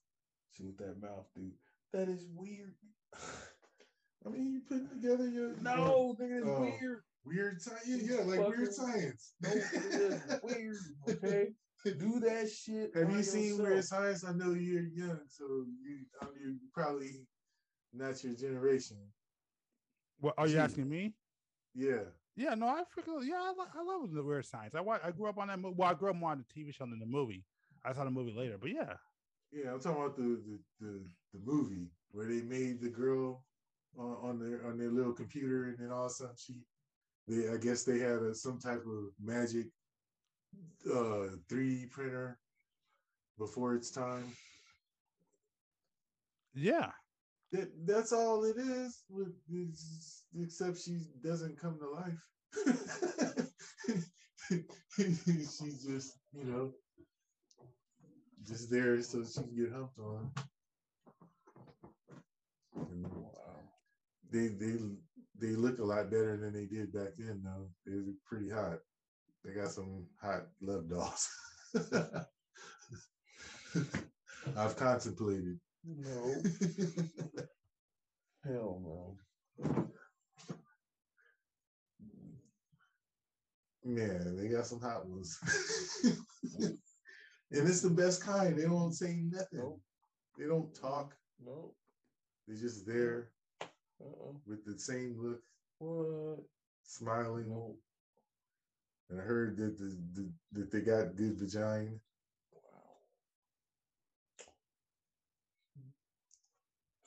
See 0.51 0.65
what 0.65 0.77
that 0.77 1.01
mouth 1.01 1.25
do? 1.35 1.49
That 1.93 2.09
is 2.09 2.25
weird. 2.35 2.75
I 4.25 4.29
mean, 4.29 4.53
you 4.53 4.61
put 4.67 4.89
together 4.89 5.27
your 5.27 5.55
no, 5.61 6.15
nigga, 6.19 6.37
it's 6.39 6.47
Oh. 6.47 6.61
weird. 6.61 7.01
weird 7.25 7.61
science. 7.61 7.83
Yeah, 7.87 7.97
yeah, 8.17 8.23
like 8.23 8.47
weird 8.47 8.73
science. 8.73 9.33
No, 9.41 9.49
weird. 10.43 10.77
Okay, 11.09 11.47
do 11.91 12.19
that 12.21 12.49
shit. 12.49 12.95
Have 12.95 13.09
by 13.09 13.17
you 13.17 13.23
seen 13.23 13.43
yourself. 13.43 13.67
Weird 13.69 13.83
Science? 13.83 14.23
I 14.25 14.31
know 14.33 14.51
you're 14.51 14.83
young, 14.83 15.19
so 15.27 15.43
you, 15.83 16.05
I 16.21 16.25
mean, 16.25 16.59
you 16.61 16.69
probably 16.73 17.27
not 17.93 18.23
your 18.23 18.33
generation. 18.35 18.97
What 20.19 20.35
are 20.37 20.47
you 20.47 20.53
Gee. 20.53 20.59
asking 20.59 20.89
me? 20.89 21.13
Yeah. 21.73 22.03
Yeah, 22.35 22.55
no, 22.55 22.67
I 22.67 22.81
freaking 22.81 23.25
yeah, 23.27 23.35
I, 23.41 23.53
lo- 23.55 23.65
I 23.75 23.83
love 23.83 24.11
the 24.11 24.23
weird 24.23 24.45
science. 24.45 24.73
I 24.75 24.81
wa- 24.81 24.99
I 25.03 25.11
grew 25.11 25.29
up 25.29 25.37
on 25.37 25.49
that 25.49 25.59
movie. 25.59 25.75
Well, 25.77 25.89
I 25.89 25.93
grew 25.93 26.09
up 26.09 26.15
more 26.15 26.31
on 26.31 26.43
the 26.47 26.61
TV 26.61 26.73
show 26.73 26.85
than 26.85 26.99
the 26.99 27.05
movie. 27.05 27.45
I 27.85 27.93
saw 27.93 28.05
the 28.05 28.11
movie 28.11 28.33
later, 28.35 28.57
but 28.59 28.71
yeah, 28.71 28.93
Yeah, 29.51 29.71
I'm 29.71 29.79
talking 29.79 30.01
about 30.01 30.15
the 30.15 30.41
the, 30.47 30.59
the, 30.79 31.05
the 31.33 31.39
movie 31.43 31.91
where 32.11 32.25
they 32.25 32.41
made 32.41 32.81
the 32.81 32.89
girl 32.89 33.43
on, 33.97 34.17
on 34.23 34.39
their 34.39 34.65
on 34.65 34.77
their 34.79 34.89
little 34.89 35.13
computer, 35.13 35.65
and 35.65 35.77
then 35.77 35.91
all 35.91 36.05
of 36.05 36.11
a 36.11 36.13
sudden 36.13 36.35
she, 36.37 36.61
they 37.27 37.53
I 37.53 37.57
guess 37.57 37.83
they 37.83 37.99
had 37.99 38.21
a, 38.23 38.33
some 38.33 38.57
type 38.57 38.81
of 38.87 39.11
magic 39.21 39.67
uh 40.89 41.37
3D 41.49 41.91
printer 41.91 42.39
before 43.37 43.75
its 43.75 43.91
time. 43.91 44.35
yeah. 46.53 46.91
That 47.51 47.69
that's 47.85 48.11
all 48.11 48.43
it 48.45 48.57
is. 48.57 49.03
With 49.09 49.33
except 50.41 50.79
she 50.79 50.99
doesn't 51.23 51.59
come 51.59 51.79
to 51.79 51.89
life. 51.89 53.47
She's 54.97 55.85
just 55.85 56.17
you 56.33 56.43
know 56.45 56.71
just 58.47 58.69
there 58.69 59.01
so 59.01 59.23
she 59.23 59.41
can 59.41 59.55
get 59.55 59.71
humped 59.73 59.99
on. 59.99 60.31
And 62.75 63.05
They 64.31 64.47
they 64.49 64.75
they 65.39 65.55
look 65.55 65.79
a 65.79 65.83
lot 65.83 66.09
better 66.11 66.37
than 66.37 66.53
they 66.53 66.65
did 66.65 66.93
back 66.93 67.13
then 67.17 67.41
though. 67.43 67.69
They 67.85 67.95
were 67.97 68.13
pretty 68.25 68.49
hot. 68.49 68.79
They 69.43 69.53
got 69.53 69.71
some 69.71 70.05
hot 70.21 70.47
love 70.61 70.89
dolls. 70.89 71.29
I've 74.57 74.75
contemplated. 74.77 75.59
No, 75.85 76.35
hell 78.45 78.79
no. 78.83 79.17
Man, 83.83 84.37
they 84.37 84.47
got 84.47 84.65
some 84.65 84.79
hot 84.79 85.05
ones. 85.07 85.37
And 87.55 87.67
it's 87.69 87.81
the 87.81 87.89
best 87.91 88.23
kind. 88.23 88.57
They 88.57 88.63
don't 88.63 88.93
say 88.93 89.13
nothing. 89.29 89.59
Nope. 89.59 89.79
They 90.39 90.45
don't 90.47 90.73
talk. 90.73 91.13
No. 91.45 91.75
They're 92.47 92.57
just 92.57 92.87
there 92.87 93.29
Uh-uh. 94.01 94.33
with 94.47 94.65
the 94.65 94.79
same 94.79 95.15
look, 95.21 95.39
What? 95.77 96.39
smiling. 96.83 97.49
No. 97.49 97.75
And 99.13 99.21
I 99.21 99.25
heard 99.25 99.57
that 99.57 99.77
the, 99.77 99.95
the 100.15 100.31
that 100.53 100.71
they 100.71 100.81
got 100.81 101.15
good 101.15 101.37
vagina. 101.37 101.91
Wow. 102.51 102.97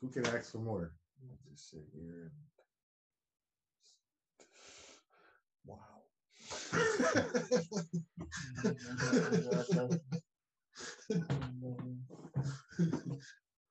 Who 0.01 0.09
can 0.11 0.25
ask 0.27 0.53
for 0.53 0.59
more? 0.59 0.93
Just 1.51 1.71
sit 1.71 1.83
here 1.93 2.23
and 2.23 2.31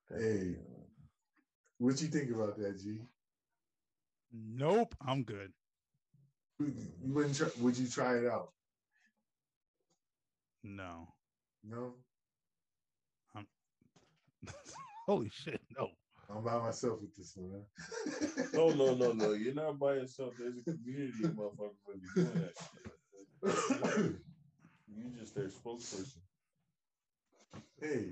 hey, 0.09 0.57
what 1.77 2.01
you 2.01 2.09
think 2.09 2.31
about 2.31 2.57
that, 2.57 2.81
G? 2.81 2.99
Nope, 4.33 4.93
I'm 4.99 5.23
good. 5.23 5.53
You 6.60 6.74
wouldn't 7.14 7.36
try, 7.36 7.47
would 7.60 7.78
you 7.78 7.88
try 7.88 8.18
it 8.18 8.26
out? 8.26 8.49
No. 10.64 11.08
No, 11.64 11.93
Holy 15.08 15.30
shit, 15.30 15.62
no. 15.78 15.89
I'm 16.30 16.43
by 16.43 16.58
myself 16.58 16.99
with 17.01 17.16
this 17.16 17.34
one. 17.36 17.64
huh? 18.38 18.43
No, 18.53 18.70
no, 18.70 18.95
no, 18.95 19.12
no. 19.12 19.32
You're 19.34 19.53
not 19.53 19.78
by 19.80 19.93
yourself. 19.95 20.34
There's 20.39 20.58
a 20.58 20.64
community 20.64 21.24
of 21.24 21.32
motherfuckers 21.32 21.76
that 21.88 22.16
be 22.16 22.22
doing 22.24 22.41
that 22.41 22.53
shit. 23.93 24.16
You 24.97 25.10
just 25.20 25.36
their 25.36 25.49
spokesperson. 25.49 26.20
hey, 27.82 28.10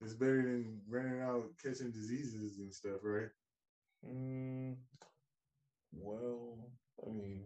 it's 0.00 0.12
better 0.12 0.42
than 0.42 0.80
running 0.88 1.20
out 1.20 1.46
catching 1.60 1.90
diseases 1.90 2.58
and 2.58 2.72
stuff, 2.72 3.00
right? 3.02 3.28
Mm, 4.06 4.76
well, 5.92 6.58
I 7.04 7.10
mean, 7.10 7.42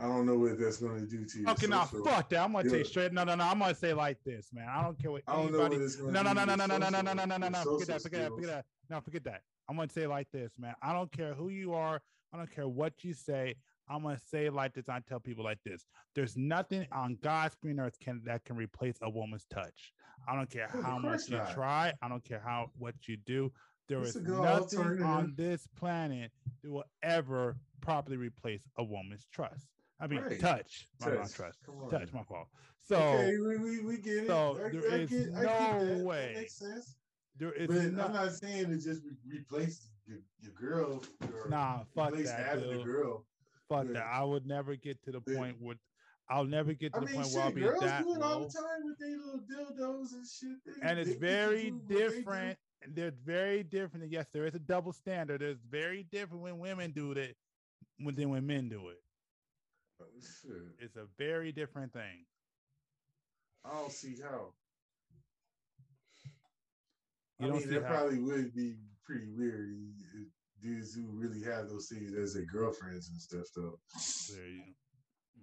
I 0.00 0.04
don't 0.04 0.24
know 0.26 0.38
what 0.38 0.58
that's 0.58 0.78
going 0.78 1.00
to 1.00 1.06
do 1.06 1.24
to 1.24 1.38
you. 1.40 1.48
Okay, 1.48 1.66
now 1.66 1.84
fuck 1.84 2.28
that. 2.30 2.40
I'm 2.42 2.52
tell 2.52 2.64
you 2.64 2.78
Yeah. 2.78 2.82
straight. 2.84 3.12
No, 3.12 3.24
no, 3.24 3.34
no. 3.34 3.44
I'm 3.44 3.58
gonna 3.58 3.74
say 3.74 3.92
like 3.92 4.18
this, 4.24 4.48
man. 4.52 4.68
I 4.68 4.82
don't 4.82 4.98
care 4.98 5.10
what 5.10 5.22
I 5.28 5.36
don't 5.36 5.52
know 5.52 5.60
anybody. 5.60 5.84
what 5.84 5.98
going 5.98 6.12
No, 6.12 6.22
to 6.22 6.24
no, 6.24 6.32
no, 6.32 6.40
to 6.40 6.56
no, 6.56 6.66
no, 6.66 6.76
no, 6.78 6.90
no, 6.90 7.00
no, 7.00 7.00
no, 7.00 7.10
social- 7.12 7.26
no, 7.26 7.36
no, 7.36 7.48
no. 7.48 7.78
Forget 7.78 7.86
that. 7.88 8.02
Forget 8.02 8.20
that. 8.22 8.30
Forget 8.30 8.48
that. 8.50 8.64
No, 8.88 9.00
forget 9.00 9.24
that. 9.24 9.42
I'm 9.68 9.76
gonna 9.76 9.88
say 9.90 10.06
like 10.06 10.28
this, 10.32 10.52
man. 10.58 10.74
I 10.82 10.92
don't 10.92 11.12
care 11.12 11.34
who 11.34 11.48
you 11.50 11.74
are. 11.74 12.00
I 12.32 12.36
don't 12.36 12.50
care 12.50 12.66
what 12.68 13.04
you 13.04 13.12
say. 13.12 13.54
I'm 13.88 14.02
gonna 14.02 14.18
say 14.18 14.48
like 14.50 14.72
this. 14.74 14.88
I 14.88 15.00
tell 15.00 15.20
people 15.20 15.44
like 15.44 15.58
this. 15.64 15.84
There's 16.14 16.36
nothing 16.36 16.86
on 16.92 17.16
God's 17.22 17.54
green 17.56 17.78
earth 17.80 17.98
can 18.00 18.22
that 18.24 18.44
can 18.44 18.56
replace 18.56 18.96
a 19.02 19.10
woman's 19.10 19.44
touch. 19.46 19.92
I 20.28 20.34
don't 20.34 20.48
care 20.50 20.68
how 20.82 20.98
much 20.98 21.28
you 21.28 21.40
try. 21.52 21.92
I 22.00 22.08
don't 22.08 22.24
care 22.24 22.40
how 22.44 22.70
what 22.78 22.94
you 23.06 23.16
do. 23.16 23.52
There 23.88 24.00
is 24.02 24.14
nothing 24.16 25.02
on 25.02 25.34
this 25.36 25.66
planet 25.76 26.30
that 26.62 26.70
will 26.70 26.84
ever 27.02 27.56
properly 27.80 28.16
replace 28.16 28.62
a 28.78 28.84
woman's 28.84 29.26
trust. 29.32 29.66
I 30.00 30.06
mean, 30.06 30.20
Right. 30.22 30.40
touch. 30.40 30.88
My 31.00 31.10
Touch. 31.10 31.32
trust. 31.34 31.58
Touch. 31.90 32.12
My 32.12 32.22
fault. 32.24 32.48
So 32.82 32.96
okay, 32.96 33.36
we, 33.38 33.56
we, 33.58 33.80
we 33.82 33.98
get 33.98 34.24
it. 34.24 34.26
so 34.26 34.56
I, 34.64 34.70
there 34.70 34.90
I 34.92 34.94
is 34.96 35.10
get, 35.10 35.28
no 35.32 36.04
way. 36.04 36.32
That 36.34 36.40
makes 36.40 36.54
sense. 36.58 36.96
there 37.36 37.52
is 37.52 37.68
But 37.68 37.76
no- 37.92 38.04
I'm 38.04 38.12
not 38.12 38.32
saying 38.32 38.68
to 38.70 38.76
just 38.76 39.02
re- 39.04 39.38
replace 39.38 39.90
your, 40.06 40.18
your 40.40 40.52
girl. 40.54 41.04
Or 41.22 41.48
Nah, 41.48 41.84
fuck 41.94 42.14
that, 42.14 42.58
a 42.58 42.82
girl. 42.82 43.26
Fuck 43.68 43.86
Yeah. 43.88 43.92
that. 43.92 44.06
I 44.06 44.24
would 44.24 44.46
never 44.46 44.74
get 44.74 45.00
to 45.04 45.12
the 45.12 45.20
Yeah. 45.26 45.36
point 45.36 45.56
where 45.60 45.76
I'll 46.30 46.44
never 46.44 46.72
get 46.72 46.92
to 46.94 46.98
I 46.98 47.00
the 47.00 47.06
mean, 47.06 47.14
point 47.16 47.26
shit, 47.26 47.34
where 47.36 47.44
I'll 47.44 47.52
be 47.52 47.60
girls 47.60 47.80
that 47.80 48.02
do 48.04 48.14
it 48.14 48.22
all 48.22 48.40
the 48.40 48.48
time 48.48 48.84
with 48.84 48.98
their 48.98 49.16
little 49.18 49.40
dildos 49.40 50.12
and 50.12 50.26
shit. 50.26 50.58
They- 50.80 50.88
And 50.88 50.98
it's 50.98 51.10
they 51.10 51.16
very 51.16 51.70
they 51.86 51.94
different. 51.94 52.58
And 52.82 52.94
they're 52.96 53.10
very 53.24 53.62
different. 53.62 54.04
And 54.04 54.12
yes, 54.12 54.26
there 54.32 54.46
is 54.46 54.54
a 54.54 54.58
double 54.58 54.92
standard. 54.92 55.42
It's 55.42 55.60
very 55.70 56.04
different 56.04 56.42
when 56.42 56.58
women 56.58 56.92
do 56.92 57.12
it 57.12 57.36
when- 57.98 58.14
than 58.14 58.30
when 58.30 58.46
men 58.46 58.68
do 58.70 58.88
it. 58.88 59.02
Oh, 60.00 60.04
shit. 60.20 60.62
It's 60.78 60.96
a 60.96 61.06
very 61.18 61.52
different 61.52 61.92
thing. 61.92 62.24
I 63.64 63.74
don't 63.74 63.92
see 63.92 64.16
how. 64.22 64.52
You 67.38 67.48
I 67.48 67.50
mean, 67.52 67.70
that 67.70 67.82
how. 67.82 67.88
probably 67.88 68.18
would 68.18 68.54
be 68.54 68.76
pretty 69.04 69.26
weird. 69.36 69.74
Dudes 70.62 70.94
who 70.94 71.06
really 71.12 71.42
have 71.42 71.68
those 71.68 71.88
things 71.88 72.14
as 72.14 72.34
their 72.34 72.44
girlfriends 72.44 73.08
and 73.08 73.20
stuff, 73.20 73.46
though. 73.56 73.78
There 74.30 74.46
you 74.46 74.62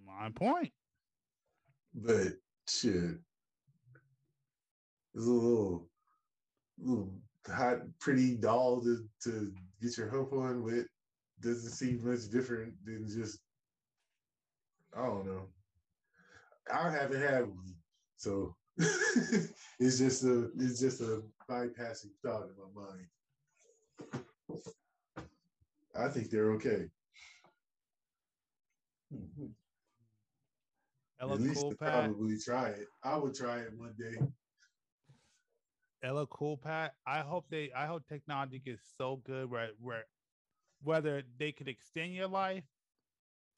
my 0.05 0.29
point. 0.29 0.71
But 1.93 2.33
shit, 2.69 3.17
it's 5.15 5.25
a 5.25 5.29
little, 5.29 5.89
little 6.79 7.11
hot, 7.47 7.79
pretty 7.99 8.35
doll 8.35 8.81
to, 8.81 9.03
to 9.23 9.51
get 9.81 9.97
your 9.97 10.09
hump 10.09 10.33
on 10.33 10.63
with. 10.63 10.85
Doesn't 11.41 11.71
seem 11.71 12.01
much 12.03 12.29
different 12.31 12.73
than 12.85 13.07
just, 13.07 13.39
I 14.97 15.05
don't 15.05 15.25
know. 15.27 15.43
I 16.73 16.89
haven't 16.89 17.21
had 17.21 17.41
one, 17.41 17.75
so 18.17 18.55
it's 18.77 19.97
just 19.99 20.23
a, 20.23 20.49
it's 20.57 20.79
just 20.79 21.01
a 21.01 21.21
bypassing 21.49 22.11
thought 22.23 22.47
in 22.47 22.55
my 22.57 22.69
mind. 22.83 24.23
I 25.95 26.07
think 26.09 26.29
they're 26.29 26.51
okay. 26.53 26.89
Ella 31.19 31.33
At 31.33 31.41
least 31.41 31.61
Cool 31.61 31.73
probably 31.73 32.37
try 32.39 32.67
it. 32.69 32.87
I 33.03 33.17
would 33.17 33.33
try 33.33 33.59
it 33.59 33.71
one 33.77 33.93
day. 33.97 34.17
LL 36.07 36.25
Cool 36.25 36.57
Pat. 36.57 36.93
I 37.05 37.19
hope 37.19 37.45
they 37.49 37.71
I 37.75 37.85
hope 37.85 38.07
technology 38.07 38.59
gets 38.59 38.81
so 38.97 39.21
good 39.25 39.49
where 39.49 39.69
where 39.79 40.05
whether 40.83 41.23
they 41.39 41.51
could 41.51 41.67
extend 41.67 42.13
your 42.13 42.27
life, 42.27 42.63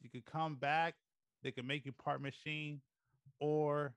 you 0.01 0.09
could 0.09 0.25
come 0.25 0.55
back, 0.55 0.95
they 1.43 1.51
could 1.51 1.65
make 1.65 1.85
you 1.85 1.91
part 1.93 2.21
machine, 2.21 2.81
or 3.39 3.93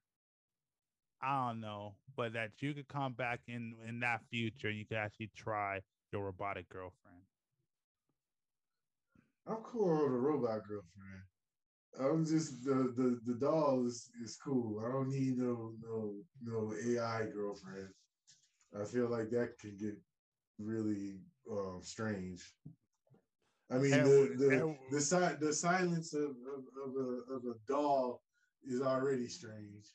I 1.22 1.49
don't 1.49 1.61
know, 1.61 1.95
but 2.16 2.32
that 2.34 2.51
you 2.61 2.74
could 2.74 2.88
come 2.88 3.12
back 3.12 3.40
in 3.47 3.74
in 3.88 4.01
that 4.01 4.22
future 4.30 4.68
and 4.68 4.78
you 4.78 4.84
could 4.86 4.99
actually 4.99 5.30
try 5.36 5.80
your 6.12 6.24
robotic 6.24 6.68
girlfriend. 6.68 7.22
I'm 9.47 9.57
cool 9.57 9.88
with 10.05 10.12
a 10.14 10.18
robot 10.18 10.62
girlfriend. 10.66 11.22
I'm 12.01 12.24
just 12.24 12.64
the 12.64 12.93
the 12.97 13.20
the 13.24 13.34
doll 13.38 13.86
is, 13.86 14.11
is 14.22 14.36
cool. 14.36 14.82
I 14.84 14.90
don't 14.93 15.11
need 15.11 15.38
no 15.38 15.74
no 15.82 16.14
no 16.43 16.72
AI 16.86 17.26
girlfriend. 17.32 17.88
I 18.80 18.84
feel 18.84 19.09
like 19.09 19.30
that 19.30 19.59
can 19.59 19.76
get 19.78 19.97
really 20.59 21.20
um 21.51 21.80
strange. 21.82 22.43
I 23.72 23.78
mean 23.78 23.92
And- 23.94 24.06
the 24.06 24.34
the 24.36 24.62
and- 24.62 24.78
the, 24.90 25.00
si- 25.00 25.36
the 25.40 25.52
silence 25.52 26.12
of, 26.14 26.30
of, 26.54 26.62
of 26.84 26.96
a 26.96 27.34
of 27.34 27.44
a 27.44 27.54
doll 27.66 28.22
is 28.64 28.80
already 28.82 29.28
strange. 29.28 29.86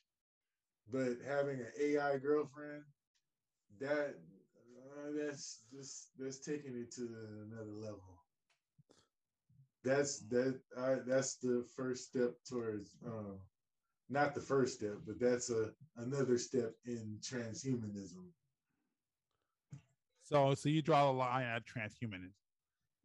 But 0.91 1.17
having 1.25 1.59
an 1.59 1.71
AI 1.79 2.17
girlfriend, 2.17 2.83
that 3.79 4.15
uh, 4.97 5.11
that's 5.15 5.63
just 5.71 6.09
that's 6.17 6.39
taking 6.39 6.75
it 6.75 6.91
to 6.95 7.03
another 7.51 7.71
level 7.73 8.03
that's 9.83 10.19
that 10.27 10.59
I, 10.77 10.95
that's 11.05 11.35
the 11.35 11.63
first 11.75 12.05
step 12.09 12.31
towards 12.49 12.97
um 13.05 13.37
not 14.09 14.33
the 14.33 14.41
first 14.41 14.73
step 14.79 14.95
but 15.05 15.19
that's 15.19 15.49
a 15.51 15.69
another 15.97 16.37
step 16.37 16.71
in 16.85 17.17
transhumanism 17.21 18.25
So 20.23 20.55
so 20.55 20.67
you 20.69 20.81
draw 20.81 21.05
the 21.11 21.17
line 21.17 21.45
at 21.45 21.63
transhumanism. 21.65 22.31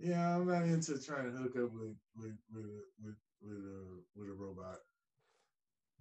Yeah 0.02 0.36
i'm 0.36 0.46
not 0.46 0.64
into 0.64 0.98
trying 1.00 1.30
to 1.30 1.38
hook 1.38 1.56
up 1.56 1.70
with 1.72 1.96
with 2.16 2.36
with 2.52 2.64
a, 2.64 2.80
with 3.04 3.16
with 3.42 3.64
a 3.64 3.80
with 4.16 4.28
a 4.28 4.32
robot. 4.34 4.78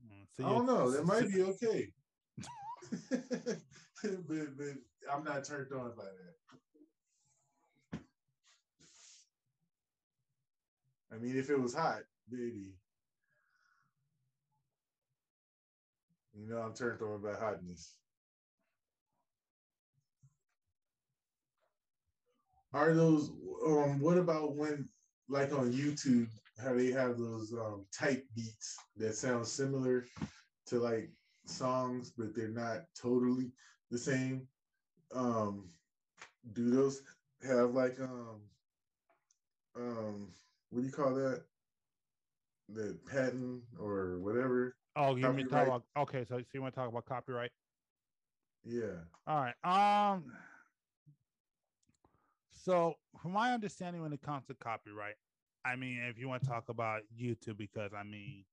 Mm, 0.06 0.26
So 0.36 0.46
i 0.46 0.50
don't 0.50 0.66
know. 0.66 0.92
that 0.92 1.06
might 1.06 1.30
be 1.32 1.42
okay. 1.54 1.92
But 4.04 4.58
but 4.58 4.76
i'm 5.14 5.24
not 5.24 5.46
turned 5.46 5.72
on 5.74 5.92
by 5.96 6.04
that. 6.06 8.00
I 11.14 11.18
mean 11.20 11.38
if 11.38 11.50
it 11.50 11.60
was 11.60 11.76
hot 11.76 12.02
baby 12.32 12.74
you 16.34 16.48
know 16.50 16.58
i'm 16.60 16.74
turned 16.74 17.02
on 17.02 17.22
by 17.22 17.34
hotness 17.34 17.98
are 22.74 22.94
those 22.94 23.30
um 23.66 24.00
what 24.00 24.18
about 24.18 24.56
when 24.56 24.88
like 25.30 25.52
on 25.54 25.72
youtube 25.72 26.28
how 26.62 26.74
they 26.74 26.92
have 26.92 27.18
those 27.18 27.54
um 27.54 27.86
type 27.92 28.24
beats 28.36 28.78
that 28.98 29.16
sound 29.16 29.46
similar 29.46 30.06
to 30.66 30.80
like 30.80 31.10
songs 31.46 32.12
but 32.18 32.36
they're 32.36 32.48
not 32.50 32.82
totally 33.00 33.52
the 33.90 33.98
same 33.98 34.48
um 35.14 35.70
do 36.54 36.70
those 36.72 37.02
have 37.44 37.72
like 37.74 38.00
um 38.00 38.42
um 39.76 40.28
what 40.70 40.82
do 40.82 40.86
you 40.88 40.92
call 40.94 41.14
that 41.14 41.44
the 42.70 42.98
patent 43.10 43.64
or 43.80 44.20
whatever 44.20 44.76
Oh, 44.96 45.16
you 45.16 45.30
mean 45.32 45.48
talk 45.48 45.68
about 45.68 45.84
okay? 45.98 46.26
So, 46.26 46.38
so 46.40 46.46
you 46.54 46.62
want 46.62 46.74
to 46.74 46.80
talk 46.80 46.90
about 46.90 47.06
copyright? 47.06 47.52
Yeah. 48.66 49.04
All 49.28 49.42
right. 49.42 49.56
Um. 49.64 50.32
So, 52.64 52.94
from 53.20 53.32
my 53.32 53.54
understanding, 53.54 54.04
when 54.04 54.14
it 54.14 54.22
comes 54.22 54.46
to 54.46 54.54
copyright, 54.54 55.16
I 55.66 55.76
mean, 55.76 56.00
if 56.08 56.20
you 56.20 56.28
want 56.30 56.44
to 56.44 56.50
talk 56.50 56.70
about 56.70 57.02
YouTube, 57.20 57.58
because 57.58 57.92
I 57.98 58.04
mean, 58.04 58.46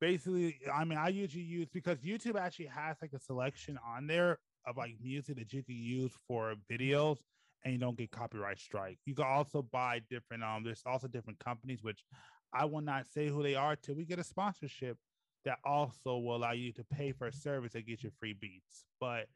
basically, 0.00 0.58
I 0.72 0.84
mean, 0.84 0.98
I 0.98 1.08
usually 1.08 1.44
use 1.44 1.68
because 1.72 1.98
YouTube 1.98 2.38
actually 2.38 2.66
has 2.66 2.98
like 3.00 3.14
a 3.14 3.18
selection 3.18 3.78
on 3.86 4.06
there 4.06 4.38
of 4.66 4.76
like 4.76 4.96
music 5.02 5.36
that 5.36 5.50
you 5.52 5.62
can 5.62 5.76
use 5.76 6.12
for 6.28 6.54
videos, 6.70 7.18
and 7.64 7.72
you 7.72 7.80
don't 7.80 7.96
get 7.96 8.10
copyright 8.10 8.58
strike. 8.58 8.98
You 9.06 9.14
can 9.14 9.26
also 9.26 9.62
buy 9.62 10.02
different. 10.10 10.42
Um, 10.42 10.62
there's 10.62 10.82
also 10.84 11.08
different 11.08 11.38
companies 11.38 11.82
which 11.82 12.04
I 12.52 12.66
will 12.66 12.82
not 12.82 13.06
say 13.10 13.28
who 13.28 13.42
they 13.42 13.54
are 13.54 13.76
till 13.76 13.94
we 13.94 14.04
get 14.04 14.18
a 14.18 14.24
sponsorship 14.24 14.98
that 15.46 15.58
also 15.64 16.18
will 16.18 16.36
allow 16.36 16.52
you 16.52 16.72
to 16.72 16.84
pay 16.84 17.12
for 17.12 17.28
a 17.28 17.32
service 17.32 17.72
that 17.72 17.86
gets 17.86 18.02
you 18.04 18.10
free 18.18 18.34
beats. 18.38 18.84
But 19.00 19.26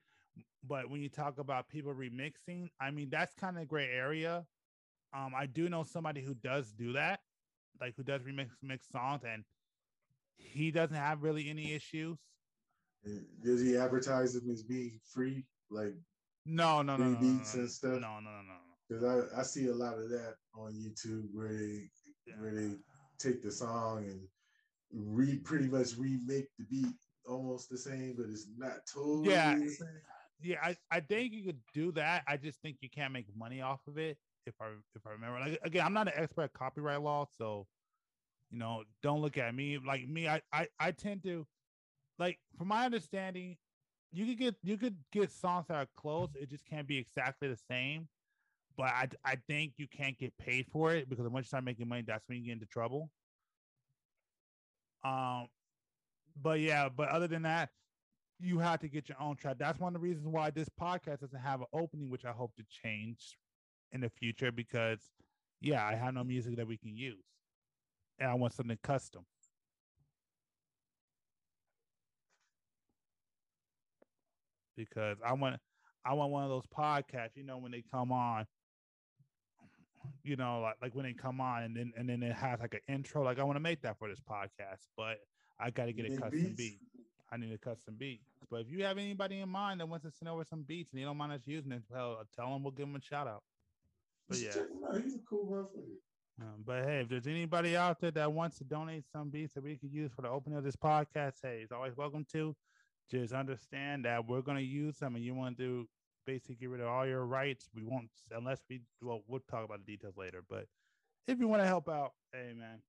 but 0.67 0.91
when 0.91 1.01
you 1.01 1.09
talk 1.09 1.39
about 1.39 1.69
people 1.69 1.95
remixing, 1.95 2.69
I 2.81 2.91
mean 2.91 3.11
that's 3.11 3.35
kind 3.35 3.57
of 3.57 3.63
a 3.63 3.67
gray 3.67 3.89
area. 3.91 4.47
Um, 5.15 5.33
I 5.37 5.47
do 5.47 5.69
know 5.69 5.85
somebody 5.85 6.23
who 6.23 6.35
does 6.35 6.73
do 6.73 6.93
that, 6.95 7.21
like 7.81 7.95
who 7.97 8.03
does 8.03 8.23
remix 8.23 8.51
mix 8.63 8.89
songs, 8.91 9.23
and 9.25 9.45
he 10.37 10.71
doesn't 10.71 10.97
have 10.97 11.23
really 11.23 11.49
any 11.49 11.73
issues. 11.73 12.19
Does 13.43 13.61
he 13.61 13.77
advertise 13.77 14.33
them 14.35 14.51
as 14.51 14.63
being 14.63 14.99
free? 15.13 15.45
Like, 15.71 15.95
No, 16.47 16.83
no, 16.83 16.97
no, 16.97 17.05
no, 17.05 17.11
no, 17.15 17.21
beats 17.21 17.55
no, 17.55 17.61
and 17.61 17.71
stuff? 17.71 18.01
No, 18.01 18.21
no, 18.21 18.31
no, 18.31 18.43
no. 18.43 18.55
because 18.89 19.05
I, 19.05 19.41
I 19.41 19.43
see 19.43 19.67
a 19.67 19.75
lot 19.75 19.99
of 19.99 20.09
that 20.11 20.35
on 20.55 20.73
YouTube 20.73 21.29
where 21.33 21.53
they 21.53 21.91
Yeah. 22.27 22.35
where 22.41 22.55
they 22.55 22.71
take 23.19 23.43
the 23.43 23.51
song 23.53 24.05
and 24.07 24.21
re 24.93 25.37
pretty 25.39 25.69
much 25.69 25.97
remake 25.97 26.49
the 26.59 26.65
beat 26.65 26.95
almost 27.29 27.69
the 27.71 27.79
same, 27.79 28.15
but 28.17 28.27
it's 28.31 28.47
not 28.57 28.87
totally 28.93 29.31
Yeah. 29.31 29.55
the 29.55 29.69
same. 29.69 29.89
Yeah, 30.45 30.59
I, 30.63 30.77
I 30.91 31.01
think 31.01 31.33
you 31.33 31.45
could 31.45 31.61
do 31.73 31.93
that. 31.93 32.25
I 32.29 32.37
just 32.37 32.61
think 32.61 32.79
you 32.83 32.91
can't 32.91 33.13
make 33.15 33.35
money 33.35 33.63
off 33.63 33.81
of 33.87 33.99
it. 33.99 34.19
If 34.47 34.55
I 34.61 34.67
if 34.95 35.07
I 35.07 35.13
remember, 35.13 35.41
like 35.41 35.59
again, 35.63 35.87
I'm 35.87 35.95
not 35.95 36.09
an 36.09 36.15
expert 36.17 36.43
at 36.45 36.53
copyright 36.53 37.01
law, 37.01 37.27
so 37.39 37.67
you 38.51 38.59
know, 38.59 38.85
don't 39.03 39.21
look 39.23 39.39
at 39.39 39.55
me 39.55 39.79
like 39.79 40.09
me. 40.09 40.29
I 40.29 40.43
I, 40.53 40.69
I 40.81 40.93
tend 40.93 41.23
to 41.25 41.47
like, 42.19 42.41
from 42.59 42.69
my 42.69 42.87
understanding, 42.87 43.59
you 44.13 44.27
could 44.27 44.39
get 44.39 44.57
you 44.63 44.79
could 44.79 44.99
get 45.13 45.33
songs 45.33 45.69
that 45.69 45.77
are 45.77 45.89
close. 45.97 46.31
It 46.37 46.51
just 46.51 46.67
can't 46.67 46.89
be 46.89 46.99
exactly 46.99 47.49
the 47.49 47.57
same. 47.57 48.09
But 48.77 48.87
I 48.87 49.09
I 49.25 49.37
think 49.49 49.75
you 49.79 49.89
can't 49.89 50.19
get 50.19 50.37
paid 50.39 50.67
for 50.73 50.95
it 50.95 51.09
because 51.11 51.29
once 51.29 51.47
you 51.47 51.49
start 51.49 51.65
making 51.65 51.89
money, 51.89 52.03
that's 52.07 52.29
when 52.29 52.39
you 52.39 52.47
get 52.47 52.55
into 52.55 52.67
trouble. 52.67 53.13
Um, 55.05 55.49
but 56.37 56.61
yeah, 56.61 56.89
but 56.89 57.09
other 57.11 57.29
than 57.29 57.43
that, 57.43 57.71
you 58.45 58.59
have 58.59 58.81
to 58.81 58.89
get 58.89 59.09
your 59.09 59.21
own 59.21 59.37
track. 59.37 59.57
That's 59.59 59.79
one 59.79 59.95
of 59.95 60.01
the 60.01 60.07
reasons 60.07 60.29
why 60.29 60.51
this 60.51 60.69
podcast 60.69 61.21
doesn't 61.21 61.41
have 61.41 61.61
an 61.61 61.67
opening, 61.73 62.11
which 62.11 62.25
I 62.25 62.33
hope 62.33 62.55
to 62.57 62.65
change 62.69 63.37
in 63.93 64.01
the 64.01 64.11
future 64.11 64.53
because 64.53 65.01
yeah, 65.61 65.85
I 65.85 65.95
have 65.95 66.15
no 66.15 66.25
music 66.25 66.57
that 66.57 66.67
we 66.67 66.77
can 66.77 66.95
use. 66.95 67.25
And 68.19 68.31
I 68.31 68.35
want 68.35 68.53
something 68.53 68.79
custom. 68.83 69.25
Because 74.77 75.19
I 75.25 75.33
want 75.33 75.57
I 76.05 76.13
want 76.13 76.31
one 76.33 76.45
of 76.45 76.51
those 76.51 76.67
podcasts, 76.67 77.37
you 77.37 77.45
know, 77.45 77.59
when 77.59 77.73
they 77.73 77.83
come 77.91 78.13
on, 78.13 78.45
you 80.23 80.37
know, 80.37 80.61
like 80.61 80.77
like 80.83 80.95
when 80.95 81.05
they 81.07 81.13
come 81.13 81.41
on 81.41 81.63
and 81.63 81.77
then 81.77 81.93
and 81.97 82.09
then 82.09 82.23
it 82.23 82.35
has 82.35 82.61
like 82.61 82.75
an 82.75 82.95
intro. 82.95 83.25
Like 83.25 83.39
I 83.39 83.45
want 83.45 83.57
to 83.57 83.61
make 83.61 83.81
that 83.83 83.99
for 83.99 84.09
this 84.09 84.21
podcast, 84.21 84.87
but 84.97 85.19
I 85.59 85.71
gotta 85.71 85.93
get 85.93 86.07
a 86.07 86.17
custom 86.17 86.31
beats? 86.31 86.57
beat. 86.57 86.79
I 87.35 87.37
need 87.37 87.53
a 87.53 87.59
custom 87.59 87.97
beat. 87.99 88.21
But 88.49 88.61
if 88.61 88.71
you 88.71 88.85
have 88.85 88.97
anybody 88.97 89.41
in 89.41 89.49
mind 89.49 89.81
that 89.81 89.89
wants 89.89 90.07
to 90.07 90.13
send 90.13 90.29
over 90.29 90.45
some 90.45 90.63
beats 90.63 90.93
and 90.93 91.01
you 91.01 91.07
don't 91.07 91.17
mind 91.17 91.33
us 91.33 91.41
using 91.47 91.73
it, 91.73 91.83
well, 91.91 92.23
tell 92.37 92.53
them 92.53 92.63
we'll 92.63 92.71
give 92.71 92.87
them 92.87 92.95
a 92.95 93.01
shout 93.01 93.27
out. 93.27 93.43
But 94.29 94.39
yeah. 94.39 94.53
He's 95.03 95.17
a 95.17 95.19
cool 95.29 95.47
motherfucker. 95.47 96.41
um, 96.41 96.63
but 96.65 96.85
hey, 96.85 97.01
if 97.01 97.09
there's 97.09 97.27
anybody 97.27 97.77
out 97.77 98.01
there 98.01 98.13
that 98.13 98.33
wants 98.33 98.59
to 98.59 98.65
donate 98.65 99.05
some 99.11 99.31
beats 99.31 99.55
that 99.55 99.65
we 99.65 99.77
could 99.77 99.93
use 99.93 100.13
for 100.15 100.23
the 100.23 100.29
opening 100.29 100.59
of 100.59 100.65
this 100.65 100.77
podcast, 100.77 101.35
hey, 101.43 101.61
it's 101.63 101.73
always 101.73 101.97
welcome 101.97 102.25
to. 102.33 102.55
Just 103.11 103.35
understand 103.35 104.05
that 104.05 104.27
we're 104.27 104.41
gonna 104.41 104.61
use 104.61 104.97
them, 104.99 105.17
and 105.17 105.25
you 105.25 105.35
want 105.35 105.59
to 105.59 105.87
basically 106.27 106.55
get 106.55 106.71
rid 106.71 106.81
of 106.81 106.87
all 106.87 107.07
your 107.07 107.27
rights. 107.27 107.69
We 107.75 107.83
won't 107.85 108.09
unless 108.31 108.61
we 108.71 108.81
well, 109.03 109.23
we'll 109.27 109.43
talk 109.51 109.65
about 109.65 109.85
the 109.85 109.93
details 109.93 110.17
later. 110.17 110.43
But 110.49 110.67
if 111.27 111.39
you 111.39 111.49
want 111.49 111.63
to 111.63 111.67
help 111.67 111.89
out, 111.89 112.13
hey 112.33 112.53
man, 112.57 112.81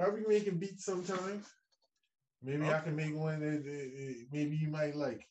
I'll 0.00 0.16
be 0.16 0.22
making 0.26 0.56
beats 0.58 0.84
sometimes. 0.84 1.46
Maybe 2.42 2.64
I 2.66 2.80
can 2.80 2.94
make 2.94 3.14
one 3.16 3.40
that, 3.40 3.64
that- 3.64 4.26
maybe 4.32 4.56
you 4.56 4.68
might 4.68 4.94
like. 4.94 5.26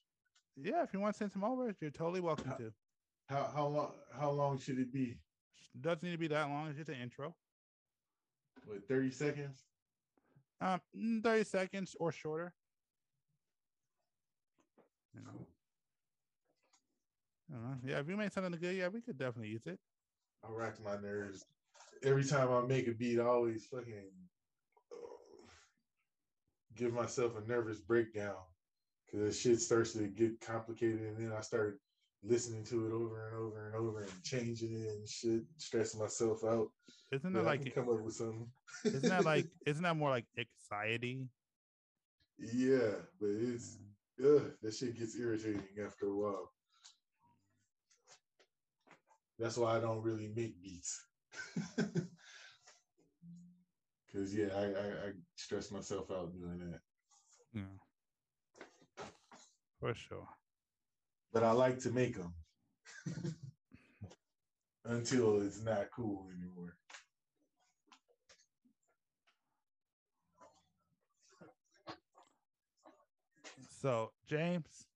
yeah, 0.62 0.84
if 0.84 0.94
you 0.94 1.00
want 1.00 1.14
to 1.16 1.18
send 1.18 1.32
some 1.32 1.44
over, 1.44 1.74
you're 1.82 1.92
totally 1.92 2.22
welcome 2.22 2.54
to. 2.58 2.74
How 3.30 3.50
how 3.56 3.68
long 3.68 3.92
how 4.20 4.32
long 4.32 4.60
should 4.60 4.80
it 4.80 4.92
be? 4.94 5.18
Doesn't 5.82 6.04
need 6.04 6.12
to 6.12 6.18
be 6.18 6.28
that 6.28 6.48
long. 6.50 6.68
It's 6.68 6.78
just 6.78 6.90
an 6.90 7.02
intro. 7.02 7.36
What 8.66 8.88
thirty 8.88 9.12
seconds? 9.12 9.64
Um, 10.62 10.80
mm, 10.98 11.22
30 11.24 11.44
seconds 11.44 11.96
or 12.00 12.12
shorter. 12.14 12.54
You 15.14 15.22
know. 15.22 15.48
Yeah, 17.86 18.00
if 18.00 18.08
you 18.10 18.16
made 18.18 18.32
something 18.32 18.52
good, 18.60 18.76
yeah, 18.76 18.88
we 18.88 19.02
could 19.02 19.18
definitely 19.18 19.50
use 19.50 19.66
it. 19.68 19.80
I 20.44 20.52
rack 20.52 20.82
my 20.84 20.96
nerves. 20.98 21.44
Every 22.04 22.24
time 22.24 22.50
I 22.52 22.62
make 22.62 22.88
a 22.88 22.92
beat, 22.92 23.20
I 23.20 23.26
always 23.26 23.66
fucking 23.66 24.12
give 26.76 26.94
myself 26.94 27.34
a 27.38 27.48
nervous 27.48 27.80
breakdown 27.80 28.36
because 29.06 29.40
shit 29.40 29.60
starts 29.60 29.94
to 29.94 30.08
get 30.08 30.42
complicated, 30.42 31.02
and 31.02 31.18
then 31.18 31.32
I 31.38 31.42
start 31.42 31.80
listening 32.24 32.64
to 32.66 32.88
it 32.88 32.92
over 32.92 33.28
and 33.28 33.38
over 33.38 33.68
and 33.68 33.76
over 33.76 34.02
and 34.02 34.24
changing 34.24 34.74
it 34.74 34.90
and 34.90 35.08
shit, 35.08 35.44
stressing 35.58 36.00
myself 36.00 36.44
out. 36.44 36.68
Isn't 37.12 37.34
that 37.34 37.48
I 37.48 37.58
can 37.58 37.66
like 37.66 37.76
come 37.76 37.90
up 37.90 38.02
with 38.02 38.16
something. 38.16 38.48
isn't 38.84 39.10
that 39.10 39.26
like 39.26 39.48
isn't 39.66 39.84
that 39.84 39.96
more 39.96 40.10
like 40.10 40.26
anxiety? 40.38 41.28
yeah, 42.38 42.92
but 43.20 43.30
it's 43.30 43.78
ugh, 44.24 44.52
that 44.62 44.74
shit 44.74 44.98
gets 44.98 45.18
irritating 45.18 45.62
after 45.86 46.08
a 46.08 46.16
while. 46.16 46.52
That's 49.38 49.58
why 49.58 49.76
I 49.76 49.80
don't 49.80 50.02
really 50.02 50.32
make 50.36 50.62
beats. 50.62 51.02
Cause 54.16 54.34
yeah, 54.34 54.48
I, 54.56 54.64
I, 54.64 55.08
I 55.08 55.12
stress 55.36 55.72
myself 55.72 56.10
out 56.10 56.32
doing 56.34 56.60
that. 56.72 56.80
Yeah. 57.54 57.64
For 59.82 59.94
sure. 59.94 60.28
But 61.34 61.44
I 61.44 61.52
like 61.52 61.80
to 61.80 61.90
make 61.92 62.16
them 62.16 62.34
until 64.86 65.42
it's 65.42 65.62
not 65.62 65.88
cool 65.94 66.28
anymore. 66.38 66.78
So 73.82 74.12
James, 74.30 74.88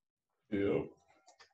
Yep. 0.49 0.85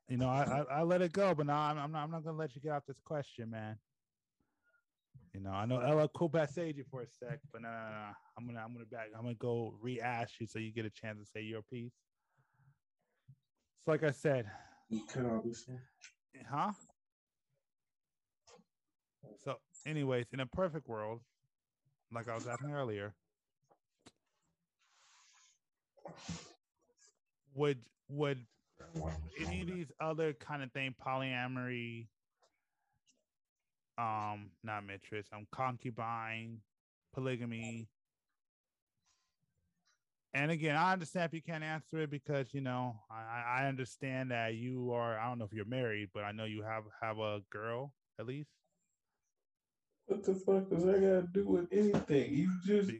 you 0.07 0.17
know, 0.17 0.29
I, 0.29 0.43
I 0.43 0.79
I 0.79 0.83
let 0.83 1.01
it 1.01 1.13
go, 1.13 1.33
but 1.33 1.47
now 1.47 1.59
I'm 1.59 1.79
I'm 1.79 1.91
not 1.91 2.03
I'm 2.03 2.11
not 2.11 2.23
gonna 2.23 2.37
let 2.37 2.55
you 2.55 2.61
get 2.61 2.73
off 2.73 2.83
this 2.87 3.01
question, 3.03 3.49
man. 3.49 3.77
You 5.35 5.41
know, 5.41 5.51
I 5.51 5.65
know 5.65 5.81
oh, 5.83 5.97
LL 5.97 6.07
Cool 6.15 6.31
saved 6.49 6.77
you 6.77 6.85
for 6.89 7.01
a 7.01 7.07
sec, 7.07 7.39
but 7.51 7.61
no, 7.61 7.67
no, 7.67 7.75
no. 7.75 8.11
I'm 8.37 8.45
gonna 8.45 8.63
I'm 8.63 8.71
gonna 8.71 8.85
back. 8.85 9.07
I'm 9.13 9.23
gonna 9.23 9.35
go 9.35 9.73
re-ask 9.81 10.39
you 10.39 10.47
so 10.47 10.59
you 10.59 10.71
get 10.71 10.85
a 10.85 10.89
chance 10.89 11.19
to 11.19 11.25
say 11.25 11.41
your 11.41 11.61
piece. 11.61 11.91
So, 13.83 13.91
like 13.91 14.03
I 14.03 14.11
said, 14.11 14.45
You 14.89 15.01
cut 15.11 15.25
all 15.25 15.41
this 15.43 15.67
huh? 16.49 16.71
So, 19.43 19.57
anyways, 19.85 20.27
in 20.31 20.39
a 20.39 20.45
perfect 20.45 20.87
world, 20.87 21.19
like 22.13 22.29
I 22.29 22.35
was 22.35 22.47
asking 22.47 22.71
earlier, 22.71 23.13
would 27.55 27.79
would 28.07 28.39
any 29.45 29.61
of 29.61 29.67
these 29.67 29.91
other 29.99 30.31
kind 30.31 30.63
of 30.63 30.71
thing, 30.71 30.95
polyamory, 31.05 32.07
um, 33.97 34.49
not 34.63 34.85
mistress, 34.85 35.27
I'm 35.33 35.47
concubine, 35.51 36.59
polygamy. 37.13 37.87
And 40.33 40.51
again, 40.51 40.75
I 40.75 40.91
understand 40.91 41.27
if 41.27 41.33
you 41.33 41.41
can't 41.41 41.63
answer 41.63 41.99
it 41.99 42.11
because 42.11 42.47
you 42.53 42.59
know 42.59 42.99
I, 43.09 43.61
I 43.61 43.67
understand 43.67 44.31
that 44.31 44.55
you 44.55 44.91
are. 44.91 45.17
I 45.17 45.29
don't 45.29 45.39
know 45.39 45.45
if 45.45 45.53
you're 45.53 45.65
married, 45.65 46.09
but 46.13 46.23
I 46.23 46.33
know 46.33 46.43
you 46.43 46.61
have 46.63 46.83
have 47.01 47.19
a 47.19 47.39
girl 47.49 47.93
at 48.19 48.25
least. 48.25 48.49
What 50.07 50.23
the 50.23 50.35
fuck 50.35 50.69
does 50.69 50.83
that 50.83 51.01
got 51.01 51.01
to 51.01 51.27
do 51.33 51.47
with 51.47 51.67
anything? 51.71 52.33
You 52.33 52.51
just 52.65 52.91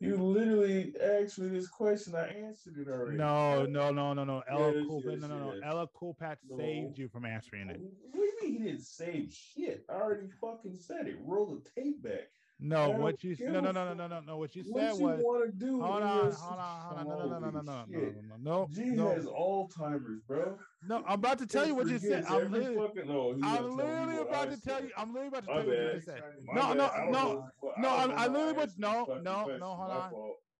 you 0.00 0.16
literally 0.16 0.94
asked 1.00 1.38
me 1.38 1.48
this 1.48 1.68
question. 1.68 2.14
I 2.14 2.28
answered 2.28 2.78
it 2.78 2.88
already. 2.88 3.18
No, 3.18 3.66
no, 3.66 3.90
no, 3.92 4.14
no, 4.14 4.24
no. 4.24 4.42
LL 4.50 4.74
Yes, 4.74 4.84
Cool, 4.88 5.02
yes, 5.04 5.20
no, 5.20 5.28
no, 5.28 5.38
no. 5.38 5.54
yes. 5.54 5.74
LL 5.74 5.90
Cool 5.94 6.14
Pat 6.18 6.38
No. 6.48 6.56
saved 6.56 6.98
you 6.98 7.08
from 7.08 7.26
answering 7.26 7.68
it. 7.68 7.80
What 8.12 8.14
do 8.14 8.20
you 8.20 8.38
mean 8.42 8.52
he 8.62 8.64
didn't 8.70 8.82
save 8.82 9.32
shit? 9.32 9.84
I 9.90 9.92
already 9.94 10.28
fucking 10.40 10.76
said 10.76 11.06
it. 11.06 11.16
Roll 11.22 11.46
the 11.62 11.70
tape 11.80 12.02
back. 12.02 12.30
No, 12.62 12.90
what 12.90 13.24
you 13.24 13.36
no 13.40 13.60
no 13.60 13.72
no 13.72 13.86
no 13.86 13.94
no 13.94 14.06
no 14.06 14.20
no. 14.20 14.36
What 14.36 14.54
you 14.54 14.62
said 14.62 14.92
was 14.92 15.22
want 15.22 15.46
to 15.46 15.52
do. 15.52 15.80
hold 15.80 16.02
on, 16.02 16.32
hold 16.32 16.58
on, 16.58 16.82
hold 16.82 16.98
on. 16.98 17.06
No, 17.06 17.16
no, 17.16 17.38
no, 17.38 17.38
no, 17.38 17.50
no, 17.50 17.62
no, 17.62 17.62
no, 17.62 17.84
no, 17.88 18.36
no, 18.36 18.36
no, 18.38 18.68
G 18.72 18.84
no. 18.90 19.08
has 19.08 19.24
Alzheimer's, 19.24 20.20
bro. 20.28 20.58
No, 20.86 21.02
I'm 21.06 21.14
about 21.14 21.38
to 21.38 21.46
tell 21.46 21.66
you 21.66 21.74
what 21.74 21.88
you 21.88 21.98
said. 21.98 22.24
I'm 22.28 22.52
literally, 22.52 22.76
fucking- 22.76 23.08
no, 23.08 23.34
he 23.34 23.42
I'm 23.42 23.42
gonna 23.42 23.56
tell 23.56 23.68
me 23.68 23.76
literally 23.76 24.18
what 24.18 24.28
about 24.28 24.50
to 24.50 24.60
tell 24.60 24.82
you. 24.82 24.90
I'm 24.96 25.08
literally 25.08 25.28
about 25.28 25.44
to 25.44 25.46
tell 25.46 25.64
you 25.64 25.84
what 25.84 25.94
you 25.94 26.00
said. 26.00 26.22
No, 26.52 26.72
no, 26.72 26.74
no, 26.74 27.10
no. 27.10 27.50
I 27.76 28.02
I, 28.02 28.06
don't 28.06 28.18
I 28.18 28.26
know 28.26 28.32
literally, 28.32 28.66
to 28.66 28.80
no, 28.80 29.20
no, 29.22 29.56
no. 29.56 29.66
Hold 29.66 29.90
on. 29.90 30.12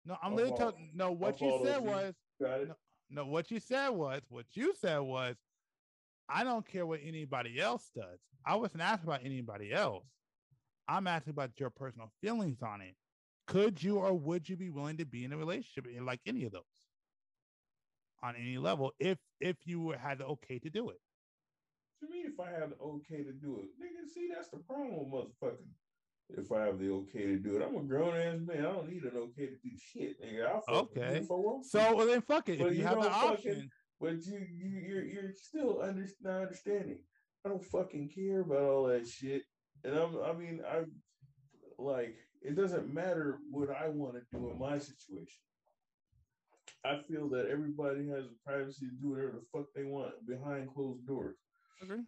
No, 0.07 0.17
I'm 0.23 0.35
literally 0.35 0.57
telling. 0.57 0.91
No, 0.95 1.13
what 1.13 1.41
you 1.41 1.61
said 1.63 1.85
was 1.85 2.15
no. 3.11 3.27
What 3.27 3.51
you 3.51 3.61
said 3.61 3.91
was 3.91 4.23
what 4.29 4.47
you 4.55 4.75
said 4.75 4.99
was. 5.01 5.37
I 6.33 6.45
don't 6.45 6.65
care 6.65 6.87
what 6.87 7.01
anybody 7.05 7.61
else 7.61 7.91
does. 7.93 8.21
I 8.47 8.55
wasn't 8.55 8.85
asking 8.85 9.09
about 9.09 9.25
anybody 9.25 9.73
else. 9.73 10.07
I'm 10.91 11.07
asking 11.07 11.31
about 11.31 11.51
your 11.59 11.71
personal 11.71 12.11
feelings 12.21 12.63
on 12.63 12.81
it. 12.81 12.97
Could 13.47 13.83
you 13.83 13.99
or 13.99 14.13
would 14.13 14.49
you 14.49 14.57
be 14.57 14.71
willing 14.71 14.97
to 14.97 15.05
be 15.05 15.25
in 15.25 15.33
a 15.33 15.37
relationship 15.37 15.87
like 16.03 16.21
any 16.27 16.45
of 16.45 16.53
those 16.53 16.63
on 18.23 18.35
any 18.37 18.59
level 18.59 18.93
if 18.99 19.19
if 19.41 19.57
you 19.65 19.91
had 19.91 20.19
the 20.19 20.27
okay 20.27 20.59
to 20.59 20.69
do 20.71 20.91
it? 20.91 20.99
To 22.03 22.11
me, 22.11 22.21
if 22.27 22.39
I 22.41 22.51
have 22.59 22.71
the 22.71 22.77
okay 22.83 23.23
to 23.23 23.33
do 23.33 23.61
it? 23.61 23.69
Nigga, 23.81 24.09
see, 24.13 24.29
that's 24.35 24.51
the 24.51 24.59
problem, 24.59 25.13
motherfucker. 25.13 25.59
If 26.31 26.51
I 26.53 26.67
have 26.67 26.79
the 26.79 26.91
okay 26.91 27.27
to 27.27 27.39
do 27.39 27.57
it, 27.57 27.63
I'm 27.67 27.77
a 27.77 27.83
grown 27.83 28.17
ass 28.17 28.39
man. 28.45 28.59
I 28.59 28.73
don't 28.73 28.89
need 28.89 29.03
an 29.05 29.17
okay 29.17 29.47
to 29.47 29.57
do 29.63 29.71
shit, 29.77 30.21
nigga. 30.23 30.61
Okay. 30.69 31.19
if 31.23 31.31
I 31.31 31.35
want 31.35 31.65
to. 31.65 31.69
So 31.69 31.95
well, 31.97 32.07
then 32.07 32.23
fuck 32.23 32.49
it. 32.49 32.59
But 32.59 32.69
if 32.69 32.75
you, 32.75 32.81
you 32.81 32.87
have 32.87 32.97
the 32.97 33.09
don't 33.09 33.13
fucking- 33.13 33.33
option, 33.53 33.71
But 34.01 34.25
you, 34.27 34.47
you, 34.57 34.69
you're, 34.89 35.05
you're 35.05 35.33
still 35.35 35.83
under, 35.83 36.07
not 36.23 36.43
understanding. 36.43 36.99
I 37.45 37.49
don't 37.49 37.65
fucking 37.65 38.11
care 38.15 38.41
about 38.41 38.63
all 38.63 38.87
that 38.87 39.07
shit. 39.09 39.43
And 39.85 39.95
I'm, 39.95 40.19
I 40.23 40.33
mean, 40.33 40.61
I 40.67 40.83
like 41.79 42.17
it 42.43 42.57
doesn't 42.57 42.93
matter 42.93 43.39
what 43.51 43.69
I 43.71 43.89
want 43.89 44.15
to 44.15 44.21
do 44.33 44.51
in 44.51 44.59
my 44.59 44.79
situation. 44.79 45.41
I 46.85 46.99
feel 47.09 47.29
that 47.31 47.49
everybody 47.51 48.09
has 48.09 48.25
the 48.25 48.37
privacy 48.45 48.87
to 48.87 49.03
do 49.03 49.11
whatever 49.11 49.33
the 49.33 49.47
fuck 49.53 49.67
they 49.75 49.85
want 49.85 50.13
behind 50.27 50.73
closed 50.73 51.07
doors. 51.07 51.37
agree. 51.83 52.05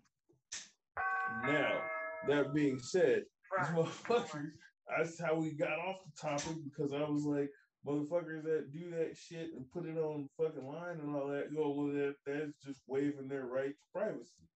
Now, 1.44 1.80
that 2.28 2.54
being 2.54 2.78
said, 2.78 3.24
these 3.58 3.68
motherfuckers, 3.68 4.52
that's 4.96 5.20
how 5.20 5.34
we 5.34 5.52
got 5.52 5.78
off 5.78 5.96
the 6.04 6.28
topic 6.28 6.56
because 6.64 6.92
I 6.92 7.02
was 7.02 7.24
like, 7.24 7.50
motherfuckers 7.86 8.44
that 8.44 8.72
do 8.72 8.90
that 8.90 9.16
shit 9.16 9.50
and 9.54 9.70
put 9.72 9.86
it 9.86 9.98
on 9.98 10.28
fucking 10.38 10.66
line 10.66 11.00
and 11.00 11.14
all 11.14 11.28
that, 11.28 11.54
go, 11.54 11.70
well, 11.70 11.88
that, 11.88 12.14
that's 12.26 12.52
just 12.64 12.80
waiving 12.86 13.28
their 13.28 13.44
right 13.44 13.70
to 13.70 13.86
privacy. 13.92 14.48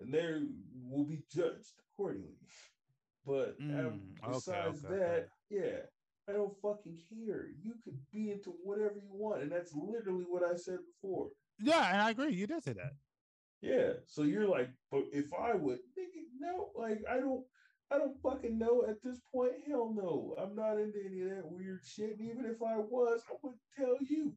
And 0.00 0.12
they 0.12 0.40
will 0.82 1.04
be 1.04 1.22
judged 1.34 1.72
accordingly. 1.92 2.34
But 3.26 3.56
um, 3.60 3.66
Mm, 3.68 4.00
okay, 4.24 4.32
besides 4.32 4.84
okay, 4.84 4.94
that, 4.96 5.16
okay. 5.16 5.26
yeah, 5.50 5.78
I 6.28 6.32
don't 6.32 6.54
fucking 6.60 6.98
care. 7.08 7.46
You 7.62 7.74
could 7.82 7.98
be 8.12 8.30
into 8.30 8.50
whatever 8.62 8.96
you 8.96 9.12
want. 9.12 9.42
And 9.42 9.50
that's 9.52 9.72
literally 9.74 10.24
what 10.28 10.42
I 10.42 10.56
said 10.56 10.78
before. 11.02 11.28
Yeah, 11.58 11.88
and 11.92 12.02
I 12.02 12.10
agree. 12.10 12.32
You 12.34 12.46
did 12.46 12.62
say 12.62 12.72
that. 12.74 12.92
Yeah. 13.62 13.92
So 14.06 14.22
you're 14.24 14.48
like, 14.48 14.68
but 14.90 15.04
if 15.12 15.32
I 15.32 15.54
would, 15.54 15.78
nigga, 15.98 16.22
no, 16.38 16.70
like 16.76 16.98
I 17.10 17.16
don't, 17.18 17.44
I 17.90 17.98
don't 17.98 18.20
fucking 18.22 18.58
know 18.58 18.84
at 18.88 19.02
this 19.02 19.20
point. 19.32 19.52
Hell 19.66 19.94
no, 19.94 20.34
I'm 20.38 20.54
not 20.54 20.78
into 20.78 20.98
any 21.06 21.22
of 21.22 21.30
that 21.30 21.50
weird 21.50 21.80
shit. 21.84 22.18
And 22.18 22.20
even 22.28 22.44
if 22.44 22.60
I 22.62 22.76
was, 22.76 23.22
I 23.30 23.34
wouldn't 23.42 23.62
tell 23.76 23.96
you. 24.08 24.34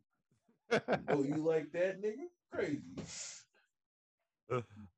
oh, 1.10 1.24
you 1.24 1.44
like 1.46 1.72
that, 1.74 2.02
nigga? 2.02 2.28
Crazy. 2.54 2.82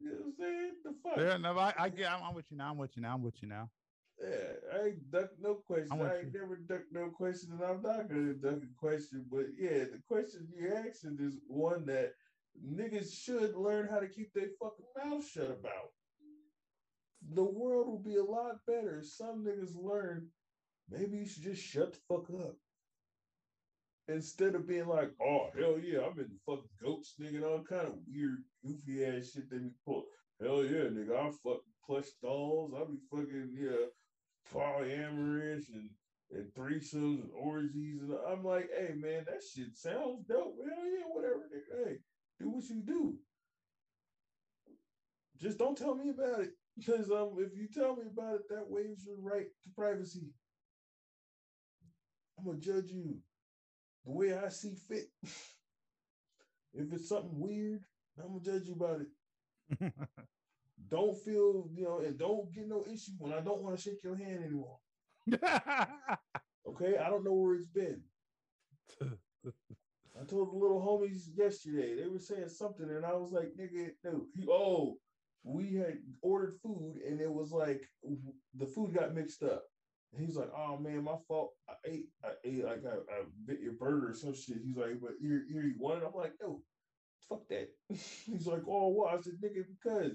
You 0.10 0.16
know 0.16 0.26
what 0.26 0.28
I'm 0.28 0.34
saying? 0.38 0.72
The 0.84 0.96
fuck? 1.04 1.16
Fair 1.16 1.36
enough. 1.36 1.58
I, 1.58 1.74
I 1.78 1.90
get. 1.90 2.12
I'm, 2.12 2.24
I'm 2.24 2.36
with 2.36 2.52
you 2.52 2.58
now. 2.58 2.72
I'm 2.72 2.78
with 2.78 2.96
you 2.96 3.02
now. 3.02 3.14
I'm 3.14 3.24
with 3.24 3.42
you 3.42 3.48
now. 3.48 3.70
Yeah, 4.22 4.78
I 4.78 4.86
ain't 4.88 5.12
duck 5.12 5.30
no 5.40 5.56
question. 5.56 6.02
I 6.02 6.18
ain't 6.18 6.34
you. 6.34 6.40
never 6.40 6.58
duck 6.58 6.82
no 6.92 7.10
question, 7.10 7.52
and 7.54 7.64
I'm 7.64 7.82
not 7.82 8.10
gonna 8.10 8.34
duck 8.34 8.60
a 8.64 8.80
question. 8.80 9.26
But 9.32 9.46
yeah, 9.58 9.86
the 9.86 10.02
question 10.08 10.48
you 10.54 10.74
asking 10.74 11.20
is 11.22 11.38
one 11.48 11.86
that 11.86 12.14
niggas 12.66 13.14
should 13.14 13.56
learn 13.56 13.88
how 13.88 14.00
to 14.00 14.08
keep 14.08 14.34
their 14.34 14.50
fucking 14.62 14.86
mouth 14.98 15.26
shut 15.26 15.52
about. 15.52 15.92
The 17.34 17.44
world 17.44 17.88
will 17.88 18.04
be 18.04 18.18
a 18.18 18.24
lot 18.24 18.66
better 18.68 19.00
if 19.00 19.08
some 19.08 19.46
niggas 19.46 19.76
learn. 19.76 20.28
Maybe 20.90 21.18
you 21.18 21.26
should 21.26 21.44
just 21.44 21.64
shut 21.64 21.94
the 21.94 22.00
fuck 22.10 22.30
up. 22.42 22.56
Instead 24.10 24.56
of 24.56 24.68
being 24.68 24.88
like, 24.88 25.12
oh 25.22 25.50
hell 25.58 25.78
yeah, 25.80 26.00
I'm 26.00 26.18
in 26.18 26.32
fucking 26.44 26.64
goats, 26.84 27.14
nigga, 27.22 27.36
and 27.36 27.46
all 27.46 27.64
kind 27.64 27.88
of 27.88 27.94
weird, 28.12 28.44
goofy 28.66 29.06
ass 29.06 29.32
shit 29.32 29.52
they 29.52 29.60
be 29.60 29.70
pull. 29.86 30.06
Hell 30.42 30.64
yeah, 30.64 30.90
nigga, 30.90 31.16
I 31.16 31.30
fuck 31.44 31.62
plush 31.86 32.10
dolls. 32.24 32.74
I 32.76 32.86
be 32.86 32.98
fucking 33.12 33.56
yeah, 33.56 33.86
polyamorous 34.52 35.66
and 35.74 35.90
and 36.32 36.52
threesomes 36.54 37.22
and 37.22 37.32
orgies, 37.40 38.02
and 38.02 38.14
I'm 38.28 38.44
like, 38.44 38.70
hey 38.76 38.96
man, 38.96 39.26
that 39.28 39.42
shit 39.44 39.76
sounds 39.76 40.26
dope. 40.28 40.56
Hell 40.58 40.86
yeah, 40.86 41.06
whatever, 41.14 41.44
nigga. 41.54 41.88
Hey, 41.88 41.98
do 42.40 42.50
what 42.50 42.64
you 42.68 42.82
do. 42.82 43.16
Just 45.40 45.60
don't 45.60 45.78
tell 45.78 45.94
me 45.94 46.10
about 46.10 46.42
it, 46.42 46.50
because 46.76 47.12
um, 47.12 47.36
if 47.38 47.56
you 47.56 47.68
tell 47.72 47.96
me 47.96 48.04
about 48.12 48.36
it, 48.36 48.50
that 48.50 48.66
waives 48.68 49.06
your 49.06 49.20
right 49.22 49.48
to 49.64 49.70
privacy. 49.76 50.32
I'm 52.40 52.46
gonna 52.46 52.58
judge 52.58 52.90
you 52.90 53.20
the 54.06 54.12
way 54.12 54.34
I 54.38 54.50
see 54.50 54.76
fit. 54.88 55.08
if 56.74 56.94
it's 56.94 57.10
something 57.10 57.40
weird, 57.40 57.84
I'm 58.18 58.40
gonna 58.40 58.44
judge 58.44 58.68
you 58.68 58.74
about 58.74 59.02
it. 59.02 59.94
don't 60.90 61.18
feel, 61.18 61.68
you 61.74 61.84
know, 61.84 62.00
and 62.00 62.18
don't 62.18 62.52
get 62.54 62.68
no 62.68 62.84
issue 62.92 63.12
when 63.18 63.34
I 63.34 63.42
don't 63.42 63.62
want 63.62 63.78
to 63.78 63.82
shake 63.82 64.04
your 64.04 64.16
hand 64.16 64.44
anymore. 64.44 64.78
Okay, 66.70 66.98
I 66.98 67.10
don't 67.10 67.24
know 67.24 67.34
where 67.34 67.56
it's 67.56 67.68
been. 67.68 68.02
I 69.02 70.26
told 70.28 70.52
the 70.52 70.58
little 70.58 70.82
homies 70.82 71.24
yesterday, 71.36 71.96
they 71.96 72.08
were 72.08 72.20
saying 72.20 72.50
something, 72.50 72.90
and 72.90 73.06
I 73.06 73.14
was 73.14 73.32
like, 73.32 73.54
nigga, 73.60 73.90
no, 74.04 74.26
he, 74.36 74.46
oh, 74.50 74.98
we 75.44 75.74
had 75.76 75.98
ordered 76.22 76.60
food, 76.62 76.96
and 77.08 77.20
it 77.20 77.32
was 77.32 77.52
like 77.52 77.88
the 78.04 78.66
food 78.66 78.94
got 78.94 79.16
mixed 79.16 79.42
up. 79.44 79.64
And 80.14 80.26
he's 80.26 80.36
like, 80.36 80.50
oh 80.56 80.78
man, 80.78 81.04
my 81.04 81.16
fault. 81.28 81.52
I 81.70 81.74
ate, 81.86 82.06
I 82.24 82.30
ate 82.44 82.66
like 82.66 82.84
I, 82.86 83.24
bit 83.46 83.60
your 83.62 83.74
burger 83.74 84.10
or 84.10 84.14
some 84.14 84.34
shit. 84.34 84.58
He's 84.66 84.76
like, 84.76 85.00
but 85.02 85.12
here, 85.22 85.44
here 85.52 85.64
you 85.64 85.76
want 85.78 86.02
it? 86.02 86.08
I'm 86.08 86.20
like, 86.20 86.34
no, 86.42 86.62
fuck 87.28 87.48
that. 87.50 87.70
he's 87.90 88.48
like, 88.48 88.64
oh, 88.68 88.90
what? 88.90 89.14
I 89.14 89.22
said, 89.22 89.34
nigga, 89.44 89.64
because 89.68 90.14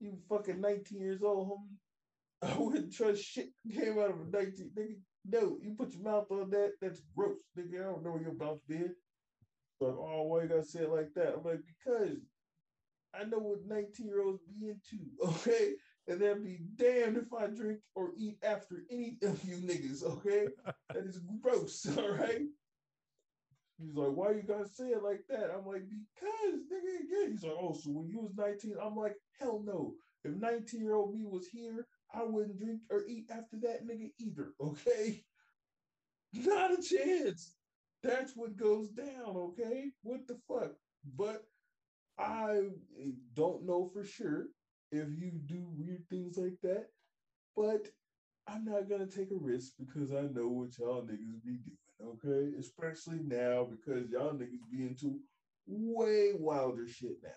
you 0.00 0.18
fucking 0.28 0.60
19 0.60 1.00
years 1.00 1.22
old, 1.22 1.48
homie. 1.48 1.76
I 2.42 2.58
wouldn't 2.58 2.92
trust 2.92 3.22
shit 3.22 3.48
came 3.72 3.98
out 3.98 4.10
of 4.10 4.20
a 4.20 4.30
19 4.30 4.70
nigga. 4.78 4.96
No, 5.28 5.58
you 5.62 5.74
put 5.76 5.92
your 5.92 6.02
mouth 6.02 6.30
on 6.30 6.50
that, 6.50 6.72
that's 6.80 7.00
gross, 7.16 7.38
nigga. 7.58 7.80
I 7.80 7.84
don't 7.84 8.04
know 8.04 8.12
where 8.12 8.22
your 8.22 8.34
mouth 8.34 8.58
been. 8.68 8.94
Like, 9.80 9.94
oh, 9.94 10.22
why 10.24 10.42
you 10.42 10.48
gotta 10.48 10.64
say 10.64 10.80
it 10.80 10.90
like 10.90 11.12
that? 11.14 11.34
I'm 11.36 11.44
like, 11.44 11.60
because 11.66 12.18
I 13.14 13.24
know 13.24 13.38
what 13.38 13.66
19 13.66 14.06
year 14.06 14.22
olds 14.22 14.42
be 14.44 14.68
into, 14.68 15.04
okay? 15.24 15.72
And 16.08 16.20
that'd 16.20 16.44
be 16.44 16.60
damned 16.76 17.16
if 17.16 17.32
I 17.32 17.48
drink 17.48 17.80
or 17.96 18.12
eat 18.16 18.38
after 18.42 18.84
any 18.90 19.18
of 19.22 19.42
you 19.44 19.56
niggas, 19.56 20.04
okay? 20.04 20.46
that 20.94 21.04
is 21.04 21.20
gross, 21.42 21.86
all 21.98 22.12
right? 22.12 22.42
He's 23.78 23.94
like, 23.94 24.12
why 24.12 24.30
you 24.30 24.42
gotta 24.42 24.68
say 24.68 24.90
it 24.90 25.02
like 25.02 25.22
that? 25.28 25.50
I'm 25.50 25.66
like, 25.66 25.82
because 25.88 26.60
nigga, 26.72 27.04
again. 27.04 27.32
He's 27.32 27.42
like, 27.42 27.56
oh, 27.60 27.74
so 27.74 27.90
when 27.90 28.08
you 28.08 28.20
was 28.20 28.34
19, 28.36 28.76
I'm 28.82 28.96
like, 28.96 29.16
hell 29.38 29.62
no. 29.64 29.94
If 30.24 30.34
19 30.34 30.80
year 30.80 30.94
old 30.94 31.12
me 31.12 31.24
was 31.26 31.48
here, 31.48 31.86
I 32.14 32.22
wouldn't 32.22 32.58
drink 32.58 32.80
or 32.90 33.02
eat 33.06 33.26
after 33.30 33.56
that 33.62 33.86
nigga 33.86 34.12
either, 34.18 34.52
okay? 34.60 35.24
Not 36.32 36.78
a 36.78 36.82
chance. 36.82 37.54
That's 38.02 38.34
what 38.36 38.56
goes 38.56 38.90
down, 38.90 39.36
okay? 39.36 39.90
What 40.02 40.26
the 40.28 40.38
fuck? 40.48 40.72
But 41.16 41.42
I 42.18 42.62
don't 43.34 43.66
know 43.66 43.90
for 43.92 44.04
sure 44.04 44.46
if 44.90 45.08
you 45.18 45.32
do 45.46 45.66
weird 45.76 46.04
things 46.08 46.36
like 46.36 46.58
that, 46.62 46.86
but 47.56 47.88
I'm 48.48 48.64
not 48.64 48.88
gonna 48.88 49.06
take 49.06 49.30
a 49.30 49.38
risk 49.38 49.72
because 49.78 50.12
I 50.12 50.22
know 50.22 50.48
what 50.48 50.78
y'all 50.78 51.02
niggas 51.02 51.42
be 51.44 51.58
doing, 51.58 52.16
okay? 52.24 52.56
Especially 52.58 53.20
now 53.22 53.64
because 53.68 54.08
y'all 54.10 54.32
niggas 54.32 54.70
be 54.70 54.84
into 54.86 55.18
way 55.66 56.32
wilder 56.38 56.86
shit 56.86 57.16
now. 57.22 57.30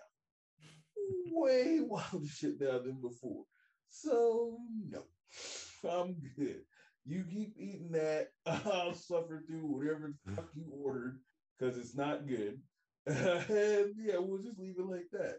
Way 1.32 1.80
wilder 1.88 2.26
shit 2.28 2.60
now 2.60 2.78
than 2.78 3.00
before. 3.00 3.44
So 3.88 4.58
no, 4.88 5.02
I'm 5.90 6.16
good. 6.36 6.60
You 7.04 7.24
keep 7.24 7.54
eating 7.58 7.90
that. 7.92 8.28
I'll 8.46 8.94
suffer 8.94 9.42
through 9.46 9.66
whatever 9.66 10.12
the 10.26 10.32
fuck 10.36 10.48
you 10.54 10.64
ordered 10.70 11.18
because 11.58 11.76
it's 11.76 11.96
not 11.96 12.28
good. 12.28 12.60
and 13.06 13.94
yeah, 13.98 14.18
we'll 14.18 14.42
just 14.42 14.60
leave 14.60 14.78
it 14.78 14.86
like 14.86 15.08
that. 15.12 15.38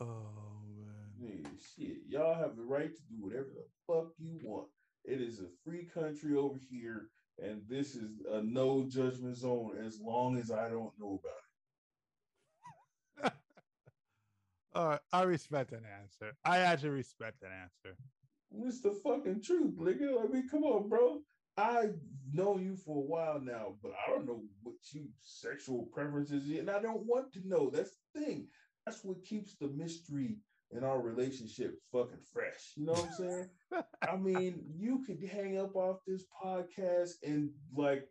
Oh 0.00 0.62
man. 1.18 1.44
Shit, 1.76 1.98
y'all 2.08 2.34
have 2.34 2.56
the 2.56 2.62
right 2.62 2.94
to 2.94 3.02
do 3.08 3.16
whatever 3.20 3.48
the 3.54 3.64
fuck 3.86 4.08
you 4.18 4.38
want. 4.42 4.68
It 5.04 5.20
is 5.20 5.40
a 5.40 5.46
free 5.64 5.86
country 5.92 6.36
over 6.36 6.58
here, 6.70 7.08
and 7.38 7.62
this 7.68 7.94
is 7.94 8.20
a 8.30 8.42
no 8.42 8.86
judgment 8.88 9.36
zone 9.36 9.72
as 9.84 9.98
long 10.00 10.36
as 10.38 10.50
I 10.50 10.68
don't 10.68 10.92
know 10.98 11.20
about 11.22 11.40
it. 13.24 13.32
All 14.74 14.88
right, 14.88 15.00
I 15.12 15.22
respect 15.22 15.70
that 15.70 15.82
answer. 16.00 16.32
I 16.44 16.58
actually 16.58 16.90
respect 16.90 17.40
that 17.40 17.50
answer. 17.50 17.96
It's 18.52 18.80
the 18.80 18.92
fucking 19.04 19.42
truth, 19.42 19.78
nigga. 19.78 20.24
I 20.24 20.28
mean, 20.28 20.48
come 20.48 20.64
on, 20.64 20.88
bro. 20.88 21.20
I 21.56 21.90
know 22.32 22.58
you 22.58 22.76
for 22.76 22.96
a 22.96 23.06
while 23.06 23.40
now, 23.40 23.74
but 23.82 23.92
I 23.92 24.10
don't 24.10 24.26
know 24.26 24.42
what 24.62 24.76
you 24.92 25.08
sexual 25.20 25.88
preferences 25.92 26.48
is, 26.48 26.58
and 26.58 26.70
I 26.70 26.80
don't 26.80 27.04
want 27.06 27.32
to 27.34 27.46
know. 27.46 27.70
That's 27.70 27.98
the 28.14 28.20
thing. 28.20 28.48
That's 28.90 29.04
what 29.04 29.24
keeps 29.24 29.54
the 29.54 29.68
mystery 29.68 30.34
in 30.72 30.82
our 30.82 31.00
relationship 31.00 31.78
fucking 31.92 32.24
fresh. 32.32 32.72
You 32.74 32.86
know 32.86 32.94
what 32.94 33.04
I'm 33.04 33.12
saying? 33.12 33.48
I 34.02 34.16
mean, 34.16 34.64
you 34.76 35.04
could 35.06 35.22
hang 35.30 35.60
up 35.60 35.76
off 35.76 35.98
this 36.08 36.24
podcast 36.44 37.10
and 37.22 37.50
like 37.72 38.08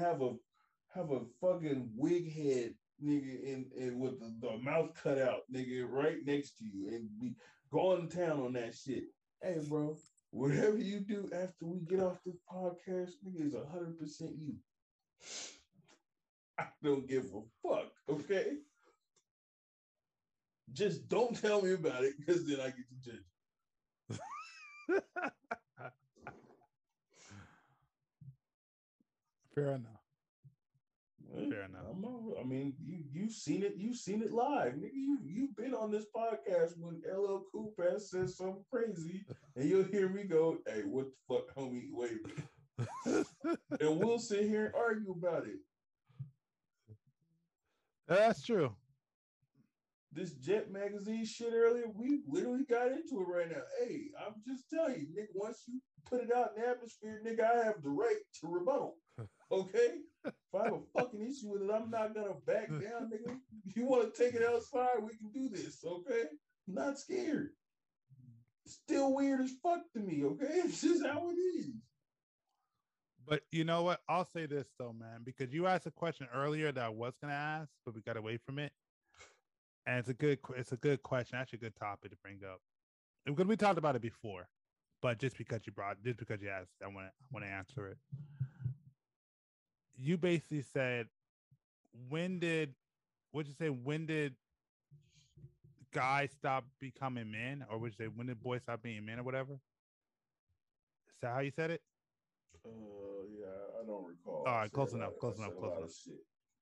have 0.00 0.22
a 0.22 0.32
have 0.94 1.10
a 1.10 1.20
fucking 1.38 1.90
wig 1.94 2.32
head 2.32 2.72
nigga 3.04 3.52
and, 3.52 3.66
and 3.78 4.00
with 4.00 4.20
the, 4.20 4.34
the 4.40 4.56
mouth 4.56 4.94
cut 5.02 5.18
out 5.18 5.40
nigga 5.54 5.84
right 5.86 6.24
next 6.24 6.56
to 6.60 6.64
you 6.64 6.88
and 6.88 7.10
be 7.20 7.34
going 7.70 8.08
to 8.08 8.16
town 8.16 8.40
on 8.40 8.54
that 8.54 8.74
shit. 8.74 9.04
Hey 9.42 9.58
bro, 9.68 9.98
whatever 10.30 10.78
you 10.78 11.00
do 11.00 11.28
after 11.34 11.66
we 11.66 11.80
get 11.80 12.00
off 12.00 12.20
this 12.24 12.38
podcast, 12.50 13.10
nigga 13.22 13.48
is 13.48 13.54
hundred 13.70 13.98
percent 13.98 14.30
you. 14.38 14.54
I 16.58 16.64
don't 16.82 17.06
give 17.06 17.26
a 17.34 17.68
fuck, 17.68 17.92
okay? 18.08 18.52
Just 20.72 21.08
don't 21.08 21.38
tell 21.40 21.62
me 21.62 21.72
about 21.72 22.04
it 22.04 22.14
because 22.18 22.46
then 22.46 22.60
I 22.60 22.66
get 22.66 22.86
to 22.88 23.10
judge. 23.10 25.00
Fair 29.54 29.68
enough. 29.74 30.02
Fair 31.50 31.62
enough. 31.64 31.96
Not- 31.98 32.38
I 32.40 32.44
mean, 32.44 32.74
you 32.84 33.04
you've 33.10 33.32
seen 33.32 33.62
it. 33.62 33.74
You've 33.76 33.96
seen 33.96 34.22
it 34.22 34.32
live, 34.32 34.74
nigga. 34.74 34.94
You 34.94 35.18
you've 35.24 35.56
been 35.56 35.74
on 35.74 35.90
this 35.90 36.06
podcast 36.14 36.78
when 36.78 37.02
LL 37.06 37.44
Cool 37.50 37.72
Pat 37.78 38.00
says 38.00 38.36
something 38.36 38.64
crazy, 38.70 39.24
and 39.56 39.68
you'll 39.68 39.84
hear 39.84 40.08
me 40.08 40.24
go, 40.24 40.58
"Hey, 40.66 40.82
what 40.82 41.06
the 41.06 41.34
fuck, 41.34 41.54
homie? 41.54 41.88
Wait." 41.92 42.18
and 43.80 43.98
we'll 43.98 44.18
sit 44.18 44.48
here 44.48 44.66
and 44.66 44.74
argue 44.74 45.12
about 45.12 45.46
it. 45.46 45.58
That's 48.08 48.42
true. 48.42 48.74
This 50.14 50.32
Jet 50.34 50.70
magazine 50.70 51.24
shit 51.24 51.54
earlier, 51.54 51.86
we 51.94 52.20
literally 52.28 52.64
got 52.68 52.92
into 52.92 53.22
it 53.22 53.28
right 53.28 53.50
now. 53.50 53.62
Hey, 53.80 54.10
I'm 54.18 54.34
just 54.46 54.64
telling 54.68 55.00
you, 55.00 55.06
nigga. 55.06 55.28
Once 55.34 55.62
you 55.66 55.80
put 56.08 56.20
it 56.22 56.30
out 56.34 56.50
in 56.54 56.62
the 56.62 56.68
atmosphere, 56.68 57.22
nigga, 57.26 57.40
I 57.40 57.64
have 57.64 57.82
the 57.82 57.88
right 57.88 58.16
to 58.40 58.46
rebuttal. 58.48 58.96
Okay. 59.50 59.98
If 60.24 60.32
I 60.54 60.64
have 60.64 60.72
a 60.72 60.98
fucking 60.98 61.20
issue 61.20 61.52
with 61.52 61.60
it, 61.60 61.70
I'm 61.70 61.90
not 61.90 62.14
gonna 62.14 62.32
back 62.46 62.68
down, 62.68 63.10
nigga. 63.12 63.36
If 63.66 63.76
you 63.76 63.84
want 63.84 64.14
to 64.14 64.24
take 64.24 64.34
it 64.34 64.42
outside, 64.42 65.02
we 65.02 65.10
can 65.10 65.30
do 65.30 65.50
this, 65.50 65.84
okay? 65.84 66.22
I'm 66.66 66.74
not 66.74 66.98
scared. 66.98 67.50
Still 68.66 69.14
weird 69.14 69.42
as 69.42 69.52
fuck 69.62 69.80
to 69.92 70.00
me, 70.00 70.24
okay? 70.24 70.46
It's 70.64 70.80
just 70.80 71.04
how 71.04 71.28
it 71.28 71.34
is. 71.34 71.68
But 73.26 73.42
you 73.50 73.64
know 73.64 73.82
what? 73.82 74.00
I'll 74.08 74.24
say 74.24 74.46
this 74.46 74.68
though, 74.78 74.94
man, 74.94 75.20
because 75.22 75.52
you 75.52 75.66
asked 75.66 75.86
a 75.86 75.90
question 75.90 76.28
earlier 76.34 76.72
that 76.72 76.84
I 76.84 76.88
was 76.88 77.14
gonna 77.20 77.34
ask, 77.34 77.68
but 77.84 77.94
we 77.94 78.00
got 78.00 78.16
away 78.16 78.38
from 78.38 78.58
it. 78.58 78.72
And 79.86 79.98
it's 79.98 80.08
a 80.08 80.14
good, 80.14 80.38
it's 80.56 80.72
a 80.72 80.76
good 80.76 81.02
question. 81.02 81.38
Actually, 81.38 81.58
a 81.58 81.60
good 81.62 81.76
topic 81.76 82.10
to 82.12 82.16
bring 82.22 82.40
up 82.44 82.60
because 83.26 83.46
we 83.46 83.56
talked 83.56 83.78
about 83.78 83.96
it 83.96 84.02
before. 84.02 84.48
But 85.00 85.18
just 85.18 85.36
because 85.36 85.62
you 85.66 85.72
brought, 85.72 85.96
just 86.04 86.18
because 86.18 86.40
you 86.40 86.48
asked, 86.48 86.70
I 86.82 86.86
want 86.86 86.98
to, 86.98 87.02
I 87.06 87.26
want 87.32 87.44
to 87.44 87.50
answer 87.50 87.88
it. 87.88 87.98
You 89.96 90.16
basically 90.16 90.62
said, 90.62 91.08
when 92.08 92.38
did, 92.38 92.74
what'd 93.32 93.48
you 93.48 93.54
say? 93.54 93.68
When 93.68 94.06
did 94.06 94.34
guys 95.92 96.30
stop 96.30 96.64
becoming 96.80 97.30
men, 97.30 97.64
or 97.68 97.78
would 97.78 97.92
you 97.92 98.06
say 98.06 98.10
when 98.14 98.28
did 98.28 98.40
boys 98.40 98.62
stop 98.62 98.82
being 98.82 99.04
men, 99.04 99.18
or 99.18 99.24
whatever? 99.24 99.54
Is 99.54 101.20
that 101.20 101.34
how 101.34 101.40
you 101.40 101.50
said 101.50 101.72
it? 101.72 101.82
Uh, 102.64 102.70
yeah, 103.38 103.80
I 103.82 103.86
don't 103.86 104.06
recall. 104.06 104.44
All 104.46 104.54
right, 104.54 104.72
close 104.72 104.92
enough, 104.92 105.18
close 105.20 105.36
enough, 105.38 105.56
close 105.58 105.76
enough. 105.76 105.90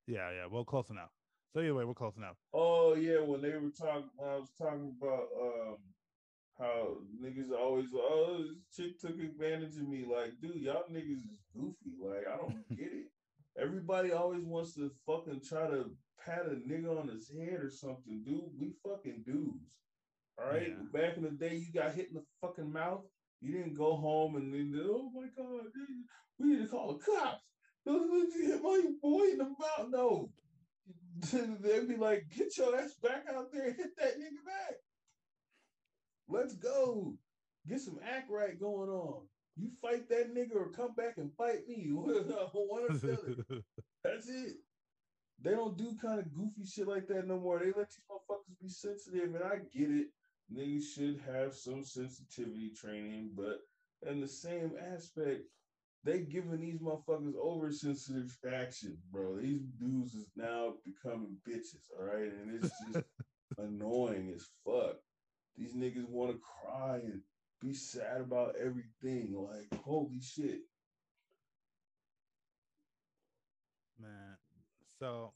Yeah, 0.06 0.30
yeah. 0.30 0.46
Well, 0.50 0.64
close 0.64 0.88
enough. 0.90 1.10
So 1.52 1.60
anyway, 1.60 1.84
we're 1.84 1.94
close 1.94 2.14
now. 2.16 2.32
Oh 2.54 2.94
yeah, 2.94 3.20
when 3.20 3.42
they 3.42 3.50
were 3.50 3.70
talking, 3.70 4.10
when 4.16 4.28
I 4.30 4.36
was 4.36 4.50
talking 4.56 4.94
about 5.00 5.26
um 5.40 5.76
how 6.58 6.98
niggas 7.20 7.50
always 7.58 7.86
oh 7.94 8.38
this 8.38 8.58
chick 8.76 9.00
took 9.00 9.18
advantage 9.18 9.76
of 9.76 9.88
me. 9.88 10.06
Like, 10.08 10.34
dude, 10.40 10.62
y'all 10.62 10.84
niggas 10.90 11.18
is 11.18 11.40
goofy. 11.52 11.96
Like, 12.00 12.26
I 12.32 12.36
don't 12.36 12.68
get 12.76 12.92
it. 12.92 13.06
Everybody 13.60 14.12
always 14.12 14.44
wants 14.44 14.74
to 14.74 14.92
fucking 15.06 15.40
try 15.48 15.66
to 15.66 15.90
pat 16.24 16.46
a 16.46 16.54
nigga 16.70 17.00
on 17.00 17.08
his 17.08 17.28
head 17.28 17.60
or 17.60 17.70
something, 17.70 18.22
dude. 18.24 18.52
We 18.58 18.74
fucking 18.86 19.24
dudes. 19.26 19.78
All 20.38 20.48
right. 20.52 20.68
Yeah. 20.68 21.00
Back 21.00 21.16
in 21.16 21.24
the 21.24 21.30
day, 21.30 21.56
you 21.56 21.72
got 21.72 21.94
hit 21.94 22.08
in 22.08 22.14
the 22.14 22.24
fucking 22.40 22.72
mouth. 22.72 23.02
You 23.40 23.52
didn't 23.52 23.76
go 23.76 23.96
home 23.96 24.36
and 24.36 24.54
then 24.54 24.80
oh 24.84 25.10
my 25.12 25.26
god, 25.36 25.64
we 26.38 26.48
need 26.48 26.62
to 26.62 26.68
call 26.68 26.92
the 26.92 27.04
cops. 27.04 27.42
You 27.86 28.30
hit 28.46 28.62
my 28.62 28.82
boy 29.02 29.24
in 29.32 29.38
the 29.38 29.44
mouth. 29.44 29.88
No, 29.88 30.30
they'd 31.32 31.88
be 31.88 31.96
like, 31.96 32.26
get 32.36 32.56
your 32.56 32.76
ass 32.76 32.94
back 33.02 33.24
out 33.32 33.52
there 33.52 33.72
hit 33.72 33.96
that 33.98 34.18
nigga 34.18 34.44
back. 34.44 34.76
Let's 36.28 36.54
go. 36.54 37.14
Get 37.68 37.80
some 37.80 37.98
act 38.02 38.30
right 38.30 38.58
going 38.58 38.88
on. 38.88 39.22
You 39.56 39.70
fight 39.82 40.08
that 40.08 40.34
nigga 40.34 40.56
or 40.56 40.70
come 40.70 40.94
back 40.94 41.14
and 41.18 41.32
fight 41.36 41.66
me. 41.68 41.88
One 41.92 42.10
or 42.10 42.94
the. 42.94 43.62
That's 44.04 44.28
it. 44.28 44.56
They 45.42 45.52
don't 45.52 45.76
do 45.76 45.96
kind 46.00 46.20
of 46.20 46.32
goofy 46.32 46.66
shit 46.66 46.86
like 46.86 47.08
that 47.08 47.26
no 47.26 47.38
more. 47.38 47.58
They 47.58 47.66
let 47.66 47.88
these 47.88 48.00
motherfuckers 48.10 48.60
be 48.62 48.68
sensitive, 48.68 49.34
and 49.34 49.44
I 49.44 49.56
get 49.76 49.90
it. 49.90 50.08
Niggas 50.54 50.94
should 50.94 51.20
have 51.32 51.54
some 51.54 51.84
sensitivity 51.84 52.70
training, 52.70 53.30
but 53.36 53.60
in 54.08 54.20
the 54.20 54.28
same 54.28 54.72
aspect, 54.94 55.42
they 56.04 56.20
giving 56.20 56.60
these 56.60 56.78
motherfuckers 56.78 57.34
oversensitive 57.36 58.36
action, 58.50 58.96
bro. 59.12 59.36
These 59.36 59.62
dudes 59.78 60.14
is 60.14 60.30
now 60.34 60.74
becoming 60.84 61.36
bitches, 61.46 61.84
all 61.98 62.06
right? 62.06 62.32
And 62.32 62.62
it's 62.64 62.72
just 62.92 63.04
annoying 63.58 64.32
as 64.34 64.46
fuck. 64.64 64.96
These 65.56 65.74
niggas 65.74 66.08
want 66.08 66.32
to 66.32 66.38
cry 66.38 66.96
and 66.96 67.20
be 67.60 67.74
sad 67.74 68.22
about 68.22 68.54
everything. 68.58 69.34
Like, 69.34 69.82
holy 69.82 70.20
shit. 70.20 70.60
Man. 74.00 74.36
So 74.98 75.32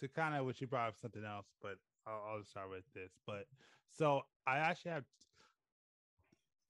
to 0.00 0.08
kind 0.08 0.36
of 0.36 0.44
what 0.44 0.60
you 0.60 0.68
brought 0.68 0.90
up 0.90 0.96
something 1.00 1.24
else, 1.24 1.46
but 1.60 1.76
I'll, 2.06 2.36
I'll 2.36 2.44
start 2.44 2.70
with 2.70 2.84
this. 2.94 3.10
But 3.26 3.46
so 3.90 4.22
I 4.46 4.58
actually 4.58 4.92
have 4.92 5.04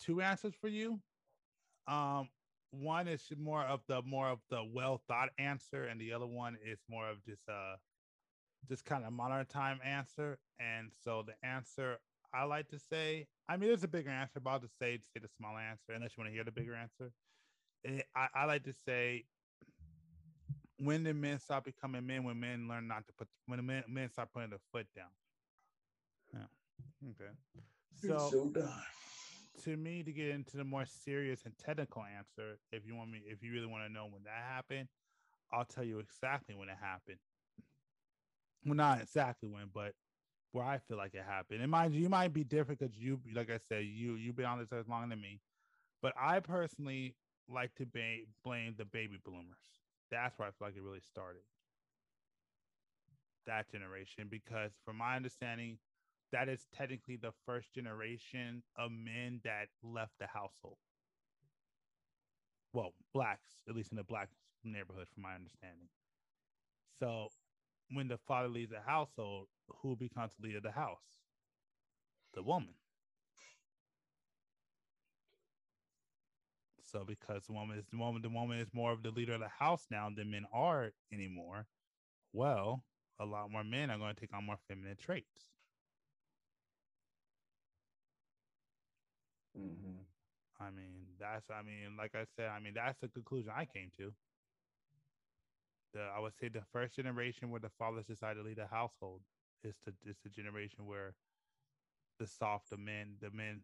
two 0.01 0.23
answers 0.23 0.55
for 0.59 0.69
you. 0.69 0.99
Um, 1.87 2.29
one 2.71 3.09
is 3.09 3.23
more 3.39 3.63
of 3.63 3.81
the 3.89 4.03
more 4.03 4.29
of 4.29 4.41
the 4.51 4.63
well 4.73 5.01
thought 5.09 5.31
answer, 5.39 5.85
and 5.85 6.01
the 6.01 6.13
other 6.13 6.27
one 6.27 6.57
is 6.65 6.79
more 6.89 7.09
of 7.09 7.25
just 7.25 7.49
uh 7.49 7.77
just 8.69 8.85
kind 8.85 9.05
of 9.05 9.13
modern 9.13 9.47
time 9.47 9.81
answer. 9.85 10.39
And 10.61 10.91
so 11.03 11.25
the 11.27 11.35
answer 11.47 11.99
I 12.35 12.45
like 12.45 12.69
to 12.71 12.79
say, 12.79 13.27
I 13.49 13.57
mean, 13.57 13.69
there's 13.69 13.85
a 13.85 13.89
bigger 13.89 14.11
answer, 14.11 14.41
but 14.41 14.51
I'll 14.51 14.59
just 14.61 14.79
say 14.79 14.99
say 14.99 15.21
the 15.21 15.29
small 15.37 15.57
answer, 15.57 15.93
unless 15.95 16.17
you 16.17 16.23
want 16.23 16.31
to 16.31 16.35
hear 16.35 16.45
the 16.45 16.53
bigger 16.53 16.75
answer. 16.75 17.13
Eh, 17.87 18.03
I, 18.15 18.29
I 18.35 18.45
like 18.45 18.65
to 18.65 18.75
say 18.85 19.25
when 20.79 21.05
did 21.05 21.17
men 21.17 21.39
stop 21.39 21.65
becoming 21.65 22.07
men? 22.07 22.25
When 22.25 22.39
men 22.39 22.69
learn 22.69 22.87
not 22.87 23.07
to 23.07 23.13
put 23.17 23.29
when 23.47 23.59
the 23.59 23.63
men, 23.63 23.85
men 23.89 24.11
start 24.11 24.29
putting 24.33 24.51
their 24.51 24.61
foot 24.73 24.87
down. 24.95 25.07
Yeah. 26.33 27.11
Okay. 27.11 27.33
So 28.01 28.29
so 28.31 28.45
done. 28.49 28.71
To 29.65 29.77
me, 29.77 30.03
to 30.03 30.13
get 30.13 30.29
into 30.31 30.57
the 30.57 30.65
more 30.65 30.87
serious 30.87 31.43
and 31.45 31.57
technical 31.59 32.05
answer, 32.05 32.59
if 32.73 32.87
you 32.87 32.95
want 32.95 33.11
me, 33.11 33.23
if 33.27 33.43
you 33.43 33.53
really 33.53 33.67
want 33.67 33.85
to 33.87 33.93
know 33.93 34.07
when 34.07 34.25
that 34.25 34.43
happened, 34.49 34.89
I'll 35.53 35.65
tell 35.65 35.85
you 35.85 35.99
exactly 35.99 36.55
when 36.55 36.69
it 36.69 36.77
happened. 36.81 37.19
Well, 38.65 38.75
not 38.75 39.01
exactly 39.01 39.49
when, 39.49 39.71
but 39.73 39.95
where 40.53 40.65
I 40.65 40.79
feel 40.79 40.97
like 40.97 41.15
it 41.15 41.25
happened. 41.25 41.63
And 41.63 41.71
mind 41.71 41.95
you, 41.95 42.01
you 42.03 42.09
might 42.09 42.33
be 42.33 42.45
different 42.45 42.81
because 42.81 42.97
you, 42.97 43.21
like 43.35 43.51
I 43.51 43.59
said, 43.59 43.85
you 43.85 44.15
you've 44.15 44.37
been 44.37 44.47
on 44.47 44.59
this 44.59 44.73
earth 44.73 44.89
longer 44.89 45.09
than 45.09 45.21
me. 45.21 45.41
But 46.03 46.15
I 46.21 46.41
personally 46.41 47.17
like 47.49 47.75
to 47.77 47.87
ba- 47.87 48.27
blame 48.45 48.75
the 48.77 48.85
baby 48.85 49.19
bloomers. 49.25 49.81
That's 50.11 50.39
where 50.39 50.49
I 50.49 50.53
feel 50.53 50.69
like 50.69 50.77
it 50.77 50.83
really 50.83 51.01
started. 51.01 51.43
That 53.47 53.71
generation, 53.71 54.29
because 54.31 54.73
from 54.85 54.97
my 54.99 55.17
understanding, 55.17 55.79
that 56.33 56.49
is 56.49 56.67
technically 56.75 57.17
the 57.17 57.33
first 57.47 57.75
generation 57.75 58.63
of 58.77 58.91
men 58.91 59.41
that 59.45 59.69
left 59.83 60.13
the 60.21 60.27
household. 60.27 60.79
Well, 62.73 62.93
blacks, 63.15 63.63
at 63.69 63.75
least 63.75 63.93
in 63.93 63.97
the 63.97 64.05
black 64.05 64.29
neighborhood, 64.65 65.09
from 65.13 65.23
my 65.23 65.35
understanding. 65.35 65.89
So 67.01 67.29
when 67.91 68.09
the 68.09 68.19
father 68.19 68.49
leaves 68.49 68.71
the 68.71 68.81
household, 68.85 69.47
who 69.83 69.97
becomes 69.97 70.33
the 70.39 70.47
leader 70.47 70.59
of 70.59 70.65
the 70.65 70.71
house? 70.73 70.99
The 72.35 72.43
woman. 72.43 72.75
So 76.83 77.05
because 77.07 77.45
the 77.47 77.53
woman 77.53 77.79
is 77.79 77.87
the 77.91 77.99
woman, 77.99 78.23
the 78.23 78.29
woman 78.29 78.59
is 78.59 78.69
more 78.73 78.93
of 78.93 79.03
the 79.03 79.11
leader 79.11 79.35
of 79.35 79.41
the 79.41 79.49
house 79.49 79.87
now 79.91 80.09
than 80.15 80.31
men 80.31 80.45
are 80.53 80.91
anymore. 81.13 81.67
Well, 82.33 82.83
a 83.19 83.25
lot 83.25 83.51
more 83.51 83.65
men 83.65 83.91
are 83.91 83.99
going 83.99 84.15
to 84.15 84.21
take 84.21 84.35
on 84.35 84.45
more 84.45 84.59
feminine 84.69 84.97
traits. 84.99 85.58
Mhm. 89.59 90.07
I 90.61 90.71
mean, 90.71 91.07
that's 91.19 91.51
I 91.51 91.63
mean, 91.63 91.97
like 91.97 92.15
I 92.15 92.25
said, 92.37 92.49
I 92.51 92.61
mean, 92.61 92.75
that's 92.75 92.99
the 93.01 93.09
conclusion 93.09 93.53
I 93.55 93.67
came 93.67 93.91
to. 93.99 94.15
The 95.93 96.01
I 96.03 96.19
would 96.21 96.35
say 96.35 96.49
the 96.49 96.63
first 96.63 96.97
generation 96.97 97.51
where 97.51 97.61
the 97.61 97.71
fathers 97.71 98.07
decided 98.07 98.41
to 98.43 98.49
lead 98.49 98.59
a 98.59 98.67
household 98.69 99.23
is 99.65 99.79
the 99.85 99.95
is 100.07 100.19
the 100.23 100.31
generation 100.31 100.87
where 100.87 101.15
the 102.19 102.27
soft, 102.27 102.71
the 102.71 102.79
men, 102.79 103.17
the 103.21 103.31
men, 103.31 103.63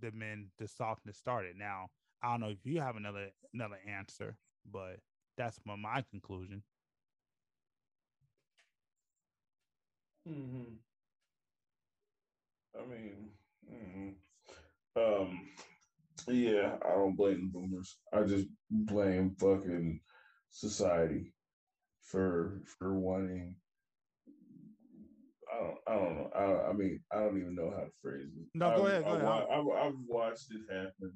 the 0.00 0.12
men, 0.12 0.50
the 0.58 0.68
softness 0.68 1.18
started. 1.18 1.56
Now, 1.56 1.88
I 2.22 2.32
don't 2.32 2.40
know 2.40 2.50
if 2.50 2.64
you 2.64 2.80
have 2.80 2.96
another 2.96 3.30
another 3.52 3.78
answer, 3.86 4.36
but 4.70 5.00
that's 5.36 5.60
my 5.64 5.76
my 5.76 6.02
conclusion. 6.10 6.62
hmm 10.26 10.78
I 12.74 12.84
mean, 12.86 13.32
mhm. 13.70 14.14
Um, 14.96 15.40
yeah, 16.28 16.76
I 16.84 16.94
don't 16.94 17.16
blame 17.16 17.50
the 17.52 17.58
boomers. 17.60 17.96
I 18.12 18.22
just 18.22 18.46
blame 18.70 19.36
fucking 19.38 20.00
society 20.50 21.34
for 22.02 22.62
for 22.78 22.94
wanting. 22.98 23.56
I 25.52 25.58
don't. 25.58 25.78
I 25.86 25.94
don't 25.94 26.14
know. 26.16 26.30
I. 26.34 26.70
I 26.70 26.72
mean, 26.72 27.00
I 27.12 27.20
don't 27.20 27.38
even 27.38 27.54
know 27.54 27.70
how 27.70 27.84
to 27.84 27.90
phrase 28.02 28.28
it. 28.36 28.46
No, 28.54 28.76
go 28.76 28.82
I've- 28.86 28.90
ahead, 28.92 29.04
go 29.04 29.10
I've, 29.10 29.22
ahead. 29.22 29.64
wa- 29.64 29.76
I've, 29.80 29.86
I've 29.86 29.98
watched 30.08 30.46
it 30.50 30.72
happen, 30.74 31.12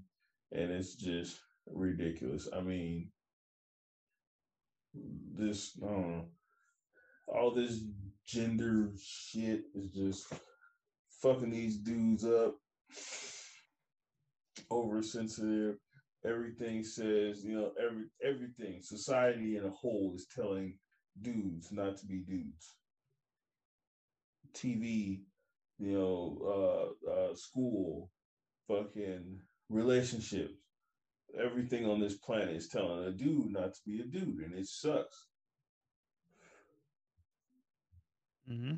and 0.52 0.70
it's 0.70 0.94
just 0.94 1.38
ridiculous. 1.66 2.48
I 2.54 2.60
mean, 2.60 3.10
this. 4.94 5.78
I 5.82 5.86
don't 5.86 6.10
know. 6.10 6.24
All 7.26 7.52
this 7.54 7.80
gender 8.26 8.92
shit 9.00 9.62
is 9.74 9.90
just 9.90 10.26
fucking 11.22 11.50
these 11.50 11.78
dudes 11.78 12.24
up. 12.24 12.54
Oversensitive. 14.70 15.76
Everything 16.24 16.84
says, 16.84 17.44
you 17.44 17.56
know, 17.56 17.72
every 17.82 18.04
everything. 18.22 18.82
Society 18.82 19.56
in 19.56 19.64
a 19.64 19.70
whole 19.70 20.12
is 20.14 20.26
telling 20.34 20.78
dudes 21.22 21.72
not 21.72 21.96
to 21.98 22.06
be 22.06 22.18
dudes. 22.18 22.76
TV, 24.52 25.22
you 25.78 25.92
know, 25.98 26.94
uh, 27.06 27.10
uh, 27.10 27.34
school, 27.34 28.10
fucking 28.68 29.40
relationships. 29.68 30.54
Everything 31.38 31.86
on 31.86 32.00
this 32.00 32.16
planet 32.16 32.56
is 32.56 32.68
telling 32.68 33.04
a 33.04 33.12
dude 33.12 33.52
not 33.52 33.72
to 33.74 33.80
be 33.86 34.00
a 34.00 34.04
dude, 34.04 34.40
and 34.44 34.54
it 34.54 34.66
sucks. 34.66 35.26
Mm-hmm. 38.50 38.74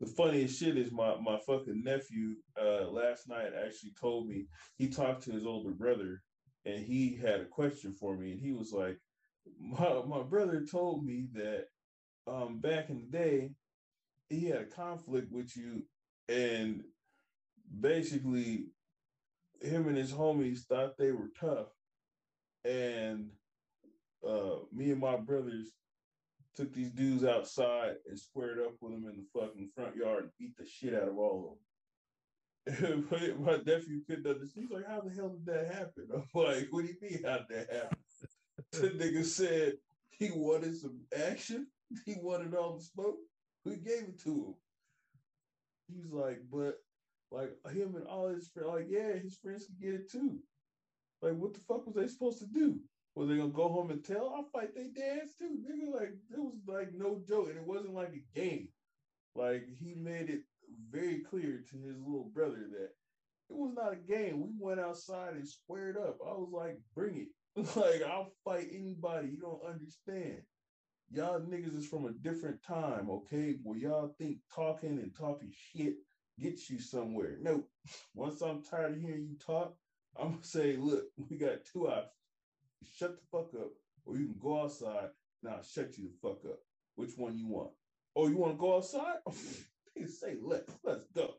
The 0.00 0.06
funniest 0.06 0.58
shit 0.58 0.76
is 0.76 0.92
my 0.92 1.14
my 1.20 1.38
fucking 1.46 1.82
nephew 1.84 2.34
uh 2.60 2.88
last 2.88 3.28
night 3.28 3.52
actually 3.64 3.92
told 4.00 4.26
me 4.28 4.46
he 4.76 4.88
talked 4.88 5.22
to 5.22 5.32
his 5.32 5.46
older 5.46 5.70
brother 5.70 6.22
and 6.64 6.84
he 6.84 7.16
had 7.16 7.40
a 7.40 7.46
question 7.46 7.92
for 7.92 8.16
me 8.16 8.32
and 8.32 8.40
he 8.40 8.52
was 8.52 8.72
like 8.72 8.98
my, 9.60 10.02
my 10.06 10.22
brother 10.22 10.64
told 10.70 11.04
me 11.04 11.26
that 11.34 11.66
um 12.26 12.58
back 12.58 12.90
in 12.90 12.98
the 12.98 13.18
day 13.18 13.50
he 14.28 14.46
had 14.46 14.62
a 14.62 14.66
conflict 14.66 15.30
with 15.30 15.56
you 15.56 15.82
and 16.28 16.82
basically 17.80 18.66
him 19.60 19.86
and 19.88 19.96
his 19.96 20.12
homies 20.12 20.60
thought 20.60 20.96
they 20.98 21.12
were 21.12 21.30
tough 21.38 21.68
and 22.64 23.28
uh 24.26 24.56
me 24.72 24.90
and 24.90 25.00
my 25.00 25.16
brothers 25.16 25.68
took 26.54 26.72
these 26.72 26.90
dudes 26.90 27.24
outside 27.24 27.96
and 28.08 28.18
squared 28.18 28.60
up 28.60 28.74
with 28.80 28.92
them 28.92 29.08
in 29.08 29.16
the 29.16 29.40
fucking 29.40 29.70
front 29.74 29.96
yard 29.96 30.24
and 30.24 30.32
beat 30.38 30.56
the 30.56 30.66
shit 30.66 30.94
out 30.94 31.08
of 31.08 31.18
all 31.18 31.44
of 31.44 31.44
them. 31.50 31.58
my 33.40 33.56
nephew 33.66 34.00
couldn't 34.08 34.26
understand. 34.26 34.66
He's 34.68 34.70
like, 34.70 34.88
"How 34.88 35.00
the 35.00 35.10
hell 35.10 35.28
did 35.30 35.46
that 35.46 35.74
happen?" 35.74 36.08
I'm 36.14 36.24
like, 36.34 36.68
"What 36.70 36.86
do 36.86 36.88
you 36.88 36.96
mean? 37.02 37.20
How 37.24 37.40
that 37.48 37.68
happen?" 37.70 37.98
the 38.72 38.90
nigga 38.90 39.24
said 39.24 39.74
he 40.10 40.30
wanted 40.30 40.76
some 40.76 41.00
action. 41.14 41.66
He 42.06 42.16
wanted 42.20 42.54
all 42.54 42.76
the 42.76 42.82
smoke. 42.82 43.18
We 43.64 43.76
gave 43.76 44.08
it 44.08 44.22
to 44.22 44.30
him. 44.30 44.54
He's 45.88 46.10
like, 46.10 46.40
but 46.50 46.76
like 47.30 47.50
him 47.72 47.96
and 47.96 48.06
all 48.06 48.28
his 48.28 48.48
friends, 48.48 48.68
like, 48.68 48.86
yeah, 48.88 49.12
his 49.12 49.36
friends 49.36 49.66
can 49.66 49.76
get 49.80 50.00
it 50.00 50.10
too. 50.10 50.38
Like, 51.20 51.34
what 51.34 51.54
the 51.54 51.60
fuck 51.60 51.86
was 51.86 51.94
they 51.94 52.06
supposed 52.06 52.38
to 52.38 52.46
do? 52.46 52.78
Was 53.14 53.28
they 53.28 53.36
gonna 53.36 53.50
go 53.50 53.68
home 53.68 53.90
and 53.90 54.04
tell? 54.04 54.34
I'll 54.34 54.48
fight 54.52 54.74
they 54.74 54.88
dads 54.88 55.34
too, 55.38 55.58
nigga. 55.62 55.94
Like 55.94 56.14
it 56.32 56.38
was 56.38 56.56
like 56.66 56.92
no 56.94 57.20
joke, 57.26 57.48
and 57.48 57.58
it 57.58 57.66
wasn't 57.66 57.94
like 57.94 58.12
a 58.12 58.38
game. 58.38 58.68
Like 59.36 59.66
he 59.78 59.94
made 59.94 60.30
it 60.30 60.42
very 60.90 61.20
clear 61.20 61.62
to 61.70 61.76
his 61.76 61.96
little 61.98 62.30
brother 62.34 62.66
that 62.72 62.90
it 63.50 63.56
was 63.56 63.72
not 63.74 63.92
a 63.92 63.96
game. 63.96 64.40
We 64.40 64.50
went 64.58 64.80
outside 64.80 65.34
and 65.34 65.48
squared 65.48 65.96
up. 65.96 66.18
I 66.26 66.32
was 66.32 66.50
like, 66.52 66.80
bring 66.94 67.16
it. 67.16 67.28
like 67.76 68.02
I'll 68.02 68.32
fight 68.44 68.68
anybody. 68.72 69.28
You 69.28 69.38
don't 69.38 69.72
understand. 69.72 70.42
Y'all 71.10 71.38
niggas 71.38 71.78
is 71.78 71.86
from 71.86 72.06
a 72.06 72.12
different 72.12 72.60
time, 72.66 73.08
okay? 73.10 73.56
Where 73.62 73.78
y'all 73.78 74.14
think 74.18 74.38
talking 74.52 74.98
and 74.98 75.14
talking 75.16 75.52
shit 75.52 75.94
gets 76.40 76.68
you 76.68 76.80
somewhere. 76.80 77.36
No, 77.40 77.62
once 78.14 78.40
I'm 78.40 78.64
tired 78.64 78.94
of 78.94 79.00
hearing 79.00 79.28
you 79.30 79.36
talk, 79.38 79.74
I'm 80.18 80.32
gonna 80.32 80.42
say, 80.42 80.76
look, 80.76 81.04
we 81.30 81.36
got 81.36 81.64
two 81.72 81.86
options 81.86 82.10
shut 82.96 83.16
the 83.16 83.26
fuck 83.30 83.50
up, 83.60 83.72
or 84.04 84.16
you 84.16 84.26
can 84.26 84.38
go 84.40 84.62
outside. 84.62 85.08
Now 85.42 85.60
shut 85.62 85.96
you 85.98 86.08
the 86.08 86.28
fuck 86.28 86.44
up. 86.44 86.58
Which 86.96 87.16
one 87.16 87.36
you 87.36 87.48
want? 87.48 87.70
Oh, 88.16 88.28
you 88.28 88.36
want 88.36 88.54
to 88.54 88.58
go 88.58 88.76
outside? 88.76 89.18
Say 90.06 90.36
let's 90.42 90.72
let's 90.84 91.06
go. 91.14 91.34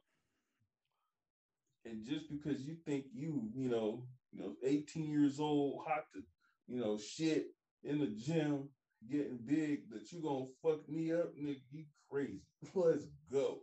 And 1.85 2.03
just 2.03 2.29
because 2.29 2.61
you 2.61 2.75
think 2.85 3.05
you, 3.13 3.49
you 3.53 3.69
know, 3.69 4.03
you 4.31 4.41
know, 4.41 4.55
18 4.63 5.07
years 5.07 5.39
old, 5.39 5.81
hot 5.87 6.05
to, 6.13 6.23
you 6.67 6.79
know, 6.79 6.97
shit 6.97 7.47
in 7.83 7.99
the 7.99 8.07
gym, 8.07 8.69
getting 9.09 9.39
big, 9.45 9.89
that 9.91 10.11
you 10.11 10.21
gonna 10.21 10.45
fuck 10.63 10.87
me 10.89 11.13
up, 11.13 11.35
nigga, 11.37 11.61
you 11.71 11.85
crazy. 12.09 12.41
Let's 12.73 13.05
go. 13.31 13.59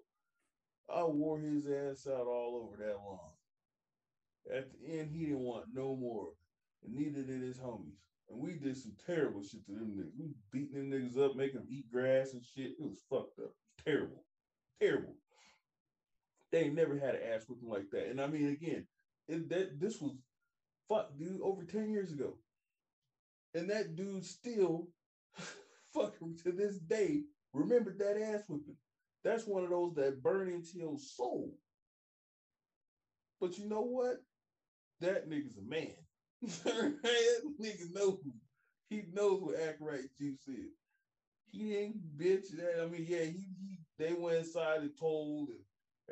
I 0.94 1.04
wore 1.04 1.38
his 1.38 1.66
ass 1.66 2.06
out 2.06 2.26
all 2.26 2.68
over 2.68 2.82
that 2.82 2.96
lawn. 2.96 3.18
At 4.54 4.68
the 4.72 4.98
end, 4.98 5.10
he 5.10 5.26
didn't 5.26 5.40
want 5.40 5.66
no 5.72 5.96
more 5.96 6.28
and 6.84 6.94
neither 6.94 7.22
did 7.22 7.42
his 7.42 7.58
homies. 7.58 7.98
And 8.30 8.40
we 8.40 8.54
did 8.54 8.76
some 8.76 8.92
terrible 9.06 9.42
shit 9.42 9.64
to 9.66 9.72
them 9.72 9.96
niggas. 9.96 10.18
We 10.18 10.34
beating 10.50 10.90
them 10.90 10.90
niggas 10.90 11.18
up, 11.18 11.36
making 11.36 11.60
them 11.60 11.68
eat 11.70 11.90
grass 11.92 12.32
and 12.32 12.42
shit. 12.42 12.72
It 12.78 12.80
was 12.80 13.02
fucked 13.10 13.38
up. 13.38 13.52
Terrible. 13.84 14.24
Terrible. 14.80 15.16
They 16.50 16.64
ain't 16.64 16.74
never 16.74 16.98
had 16.98 17.14
an 17.14 17.22
ass 17.32 17.44
whooping 17.48 17.68
like 17.68 17.90
that. 17.92 18.08
And 18.08 18.20
I 18.20 18.26
mean, 18.26 18.48
again, 18.48 18.86
it, 19.28 19.48
that 19.50 19.80
this 19.80 20.00
was 20.00 20.12
fuck, 20.88 21.16
dude, 21.18 21.40
over 21.42 21.64
10 21.64 21.90
years 21.90 22.12
ago. 22.12 22.36
And 23.54 23.68
that 23.70 23.96
dude 23.96 24.24
still 24.24 24.88
fucking 25.94 26.38
to 26.44 26.52
this 26.52 26.78
day 26.78 27.22
remembered 27.52 27.98
that 27.98 28.20
ass 28.20 28.42
whipping. 28.48 28.76
That's 29.24 29.46
one 29.46 29.64
of 29.64 29.70
those 29.70 29.94
that 29.94 30.22
burn 30.22 30.48
into 30.48 30.78
your 30.78 30.98
soul. 30.98 31.54
But 33.40 33.58
you 33.58 33.68
know 33.68 33.82
what? 33.82 34.16
That 35.00 35.28
nigga's 35.28 35.58
a 35.58 35.62
man. 35.62 35.94
that 36.64 37.42
nigga 37.60 37.94
knows. 37.94 38.18
He 38.88 39.04
knows 39.12 39.40
what 39.42 39.60
act 39.60 39.78
right 39.80 40.04
juice 40.18 40.46
is. 40.48 40.72
He 41.46 41.76
ain't 41.76 42.18
bitch 42.18 42.50
that. 42.56 42.82
I 42.82 42.86
mean, 42.86 43.06
yeah, 43.08 43.24
he, 43.24 43.46
he 43.60 43.78
they 43.98 44.14
went 44.14 44.38
inside 44.38 44.80
and 44.80 44.98
told, 44.98 45.50
and 45.50 45.60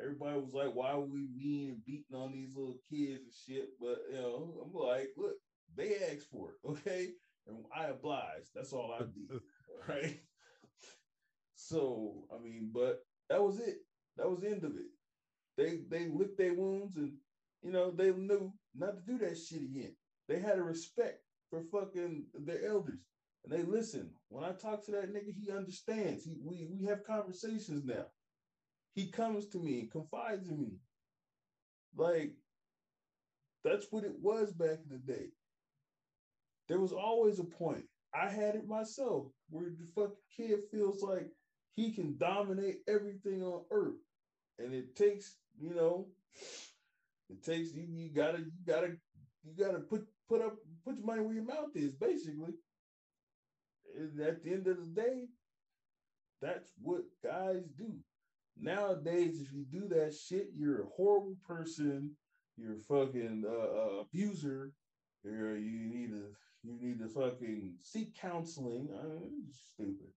everybody 0.01 0.39
was 0.39 0.53
like, 0.53 0.73
"Why 0.73 0.93
were 0.95 1.05
we 1.05 1.27
mean 1.35 1.69
and 1.69 1.85
beating 1.85 2.15
on 2.15 2.31
these 2.31 2.55
little 2.55 2.79
kids 2.89 3.21
and 3.23 3.33
shit?" 3.33 3.69
But 3.79 3.99
you 4.09 4.17
know, 4.21 4.53
I'm 4.65 4.73
like, 4.73 5.09
look, 5.17 5.35
they 5.75 5.95
asked 5.97 6.29
for 6.31 6.51
it, 6.51 6.67
okay, 6.69 7.09
and 7.47 7.65
I 7.75 7.85
obliged. 7.87 8.49
That's 8.55 8.73
all 8.73 8.93
I 8.93 9.03
did, 9.03 9.41
right? 9.87 10.19
So 11.55 12.25
I 12.33 12.41
mean, 12.41 12.71
but 12.73 12.99
that 13.29 13.41
was 13.43 13.59
it. 13.59 13.77
That 14.17 14.29
was 14.29 14.41
the 14.41 14.49
end 14.49 14.63
of 14.63 14.75
it. 14.75 14.89
They 15.57 15.81
they 15.89 16.07
licked 16.07 16.37
their 16.37 16.53
wounds 16.53 16.97
and 16.97 17.13
you 17.63 17.71
know 17.71 17.91
they 17.91 18.11
knew 18.11 18.53
not 18.75 18.95
to 18.97 19.01
do 19.05 19.17
that 19.19 19.37
shit 19.37 19.61
again. 19.61 19.95
They 20.31 20.39
had 20.39 20.59
a 20.59 20.63
respect 20.63 21.19
for 21.49 21.61
fucking 21.61 22.27
their 22.33 22.65
elders. 22.65 23.01
And 23.43 23.51
they 23.51 23.63
listen. 23.63 24.11
When 24.29 24.45
I 24.45 24.53
talk 24.53 24.85
to 24.85 24.91
that 24.91 25.13
nigga, 25.13 25.33
he 25.37 25.51
understands. 25.51 26.23
He 26.23 26.37
we 26.41 26.69
we 26.71 26.85
have 26.85 27.03
conversations 27.03 27.83
now. 27.83 28.05
He 28.93 29.11
comes 29.11 29.47
to 29.49 29.57
me 29.57 29.81
and 29.81 29.91
confides 29.91 30.47
in 30.47 30.61
me. 30.61 30.77
Like 31.97 32.31
that's 33.65 33.87
what 33.91 34.05
it 34.05 34.13
was 34.21 34.53
back 34.53 34.79
in 34.89 34.89
the 34.89 34.99
day. 34.99 35.31
There 36.69 36.79
was 36.79 36.93
always 36.93 37.39
a 37.39 37.43
point. 37.43 37.83
I 38.13 38.29
had 38.29 38.55
it 38.55 38.65
myself 38.65 39.25
where 39.49 39.65
the 39.77 39.85
fucking 39.93 40.15
kid 40.37 40.59
feels 40.71 41.03
like 41.03 41.27
he 41.75 41.91
can 41.91 42.17
dominate 42.17 42.77
everything 42.87 43.43
on 43.43 43.65
earth. 43.69 43.99
And 44.59 44.73
it 44.73 44.95
takes, 44.95 45.35
you 45.59 45.75
know, 45.75 46.07
it 47.29 47.43
takes 47.43 47.73
you 47.73 47.83
you 47.89 48.09
gotta 48.13 48.39
you 48.39 48.51
gotta 48.65 48.95
you 49.43 49.53
gotta 49.57 49.79
put 49.79 50.07
put 50.31 50.41
up 50.41 50.55
put 50.85 50.95
your 50.95 51.05
money 51.05 51.21
where 51.21 51.33
your 51.33 51.43
mouth 51.43 51.75
is, 51.75 51.93
basically. 51.93 52.53
And 53.97 54.19
at 54.21 54.43
the 54.43 54.51
end 54.53 54.67
of 54.67 54.77
the 54.77 55.01
day, 55.01 55.25
that's 56.41 56.69
what 56.81 57.01
guys 57.23 57.63
do. 57.77 57.93
Nowadays, 58.59 59.41
if 59.41 59.51
you 59.53 59.65
do 59.69 59.87
that 59.89 60.13
shit, 60.13 60.47
you're 60.55 60.83
a 60.83 60.89
horrible 60.95 61.35
person. 61.45 62.11
you're 62.57 62.75
a 62.75 62.79
fucking 62.79 63.43
uh, 63.47 63.51
uh, 63.51 64.01
abuser, 64.01 64.71
or 65.25 65.57
you 65.57 65.89
need 65.89 66.11
to 66.11 66.23
you 66.63 66.77
need 66.79 66.99
to 66.99 67.07
fucking 67.07 67.73
seek 67.81 68.15
counseling. 68.15 68.87
I 68.97 69.07
mean, 69.07 69.45
stupid. 69.73 70.13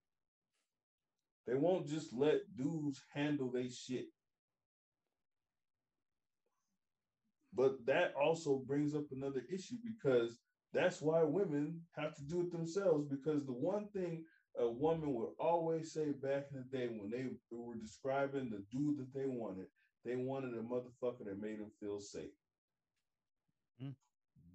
They 1.47 1.55
won't 1.55 1.87
just 1.87 2.13
let 2.13 2.55
dudes 2.55 3.01
handle 3.13 3.51
their 3.51 3.69
shit. 3.69 4.05
But 7.55 7.85
that 7.85 8.13
also 8.21 8.57
brings 8.57 8.95
up 8.95 9.05
another 9.11 9.43
issue 9.53 9.77
because 9.83 10.39
that's 10.73 11.01
why 11.01 11.23
women 11.23 11.81
have 11.95 12.15
to 12.15 12.23
do 12.23 12.41
it 12.41 12.51
themselves. 12.51 13.07
Because 13.09 13.45
the 13.45 13.53
one 13.53 13.87
thing 13.93 14.25
a 14.59 14.69
woman 14.69 15.13
would 15.13 15.29
always 15.39 15.93
say 15.93 16.11
back 16.11 16.45
in 16.51 16.57
the 16.57 16.77
day 16.77 16.87
when 16.87 17.09
they 17.09 17.25
were 17.51 17.75
describing 17.75 18.49
the 18.49 18.63
dude 18.71 18.97
that 18.97 19.13
they 19.13 19.27
wanted, 19.27 19.67
they 20.03 20.15
wanted 20.15 20.53
a 20.53 20.61
motherfucker 20.61 21.25
that 21.25 21.41
made 21.41 21.59
them 21.59 21.71
feel 21.79 21.99
safe. 21.99 22.31
Mm. 23.81 23.95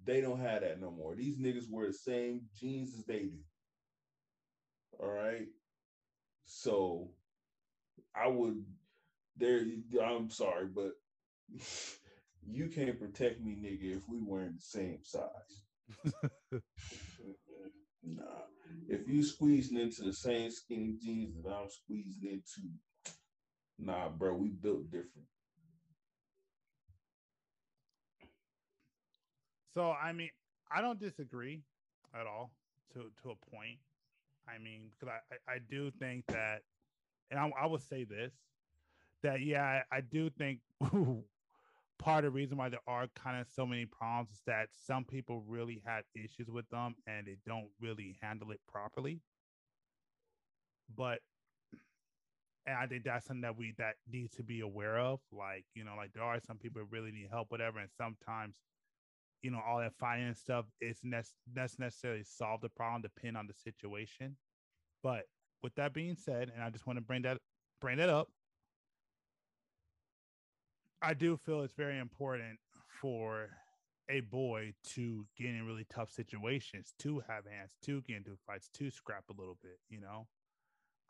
They 0.05 0.21
don't 0.21 0.39
have 0.39 0.61
that 0.61 0.79
no 0.79 0.91
more. 0.91 1.15
These 1.15 1.37
niggas 1.39 1.69
wear 1.69 1.87
the 1.87 1.93
same 1.93 2.41
jeans 2.59 2.95
as 2.97 3.05
they 3.05 3.19
do. 3.23 3.39
All 4.99 5.09
right. 5.09 5.47
So 6.45 7.09
I 8.15 8.27
would 8.27 8.65
there 9.37 9.61
I'm 10.03 10.29
sorry, 10.29 10.67
but 10.67 10.93
you 12.47 12.67
can't 12.67 12.99
protect 12.99 13.41
me, 13.41 13.55
nigga, 13.55 13.97
if 13.97 14.07
we 14.09 14.21
weren't 14.21 14.55
the 14.55 14.61
same 14.61 14.99
size. 15.03 16.11
nah. 18.03 18.23
If 18.87 19.07
you 19.07 19.23
squeezing 19.23 19.77
into 19.77 20.03
the 20.03 20.13
same 20.13 20.49
skinny 20.51 20.95
jeans 21.01 21.43
that 21.43 21.51
I'm 21.51 21.69
squeezing 21.69 22.29
into, 22.29 22.69
nah, 23.79 24.09
bro, 24.09 24.33
we 24.33 24.49
built 24.49 24.89
different. 24.89 25.27
So 29.73 29.91
I 29.91 30.11
mean, 30.11 30.29
I 30.69 30.81
don't 30.81 30.99
disagree 30.99 31.61
at 32.13 32.27
all 32.27 32.51
to 32.93 33.11
to 33.23 33.31
a 33.31 33.55
point. 33.55 33.77
I 34.47 34.57
mean, 34.57 34.89
because 34.91 35.13
I, 35.13 35.51
I, 35.51 35.55
I 35.55 35.59
do 35.69 35.91
think 35.91 36.25
that, 36.27 36.63
and 37.29 37.39
I, 37.39 37.49
I 37.61 37.67
would 37.67 37.81
say 37.81 38.03
this, 38.03 38.33
that 39.23 39.41
yeah, 39.41 39.81
I, 39.91 39.97
I 39.97 40.01
do 40.01 40.29
think 40.29 40.59
part 42.01 42.25
of 42.25 42.33
the 42.33 42.35
reason 42.35 42.57
why 42.57 42.69
there 42.69 42.81
are 42.87 43.07
kind 43.15 43.39
of 43.39 43.47
so 43.47 43.65
many 43.65 43.85
problems 43.85 44.31
is 44.31 44.41
that 44.47 44.69
some 44.71 45.05
people 45.05 45.43
really 45.47 45.81
have 45.85 46.03
issues 46.15 46.49
with 46.49 46.67
them 46.69 46.95
and 47.07 47.27
they 47.27 47.37
don't 47.45 47.69
really 47.79 48.17
handle 48.21 48.51
it 48.51 48.59
properly. 48.67 49.21
But 50.93 51.19
and 52.65 52.75
I 52.77 52.87
think 52.87 53.05
that's 53.05 53.25
something 53.25 53.41
that 53.41 53.57
we 53.57 53.73
that 53.77 53.95
needs 54.11 54.35
to 54.35 54.43
be 54.43 54.61
aware 54.61 54.99
of. 54.99 55.21
Like, 55.31 55.65
you 55.75 55.83
know, 55.83 55.95
like 55.95 56.13
there 56.13 56.23
are 56.23 56.39
some 56.39 56.57
people 56.57 56.83
really 56.89 57.11
need 57.11 57.29
help, 57.31 57.51
whatever, 57.51 57.79
and 57.79 57.89
sometimes 57.97 58.55
you 59.41 59.51
know, 59.51 59.59
all 59.65 59.79
that 59.79 59.93
finance 59.99 60.39
stuff 60.39 60.65
isn't 60.81 61.09
that's 61.53 61.79
necessarily 61.79 62.23
solve 62.23 62.61
the 62.61 62.69
problem, 62.69 63.01
depend 63.01 63.37
on 63.37 63.47
the 63.47 63.53
situation. 63.53 64.37
But 65.03 65.25
with 65.63 65.75
that 65.75 65.93
being 65.93 66.15
said, 66.15 66.51
and 66.53 66.63
I 66.63 66.69
just 66.69 66.85
want 66.85 66.97
to 66.97 67.01
bring 67.05 67.23
that 67.23 67.39
bring 67.79 67.97
that 67.97 68.09
up, 68.09 68.29
I 71.01 71.13
do 71.13 71.37
feel 71.37 71.61
it's 71.61 71.73
very 71.73 71.97
important 71.97 72.59
for 73.01 73.49
a 74.09 74.19
boy 74.21 74.73
to 74.93 75.25
get 75.37 75.47
in 75.47 75.65
really 75.65 75.85
tough 75.89 76.11
situations, 76.11 76.93
to 76.99 77.23
have 77.27 77.45
hands, 77.45 77.71
to 77.83 78.01
get 78.01 78.17
into 78.17 78.37
fights, 78.45 78.69
to 78.75 78.91
scrap 78.91 79.23
a 79.29 79.39
little 79.39 79.57
bit. 79.61 79.79
You 79.89 80.01
know, 80.01 80.27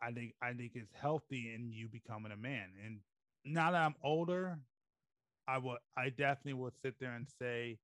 I 0.02 0.12
think 0.12 0.34
I 0.42 0.54
think 0.54 0.72
it's 0.76 0.94
healthy 0.94 1.54
in 1.54 1.72
you 1.72 1.90
becoming 1.90 2.32
a 2.32 2.38
man. 2.38 2.70
And 2.86 3.00
now 3.44 3.72
that 3.72 3.82
I'm 3.82 3.96
older, 4.04 4.60
I 5.48 5.58
would 5.58 5.80
I 5.98 6.10
definitely 6.10 6.54
would 6.54 6.74
sit 6.82 6.96
there 7.00 7.14
and 7.14 7.28
say 7.40 7.80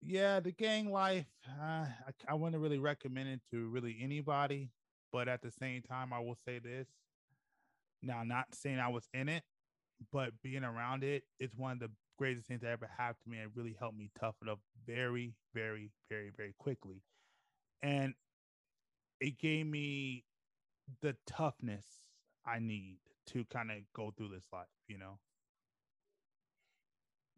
yeah, 0.00 0.40
the 0.40 0.52
gang 0.52 0.90
life, 0.90 1.26
uh, 1.60 1.86
I, 1.86 2.12
I 2.28 2.34
wouldn't 2.34 2.62
really 2.62 2.78
recommend 2.78 3.28
it 3.28 3.40
to 3.50 3.68
really 3.68 3.98
anybody. 4.00 4.70
But 5.12 5.28
at 5.28 5.42
the 5.42 5.50
same 5.50 5.82
time, 5.82 6.12
I 6.12 6.20
will 6.20 6.36
say 6.46 6.58
this. 6.58 6.86
Now, 8.02 8.22
not 8.22 8.54
saying 8.54 8.78
I 8.78 8.88
was 8.88 9.08
in 9.12 9.28
it, 9.28 9.42
but 10.12 10.30
being 10.42 10.64
around 10.64 11.04
it, 11.04 11.24
it 11.38 11.44
is 11.44 11.50
one 11.56 11.72
of 11.72 11.78
the 11.80 11.90
greatest 12.18 12.46
things 12.46 12.60
that 12.62 12.70
ever 12.70 12.88
happened 12.96 13.16
to 13.24 13.30
me. 13.30 13.38
It 13.38 13.50
really 13.54 13.76
helped 13.78 13.96
me 13.96 14.10
toughen 14.18 14.48
up 14.48 14.60
very, 14.86 15.34
very, 15.54 15.90
very, 16.10 16.30
very 16.36 16.54
quickly. 16.58 17.02
And 17.82 18.14
it 19.20 19.38
gave 19.38 19.66
me 19.66 20.24
the 21.00 21.16
toughness 21.26 21.84
I 22.46 22.58
need 22.58 22.98
to 23.28 23.44
kind 23.44 23.70
of 23.70 23.78
go 23.94 24.12
through 24.16 24.30
this 24.30 24.46
life, 24.52 24.66
you 24.88 24.98
know? 24.98 25.18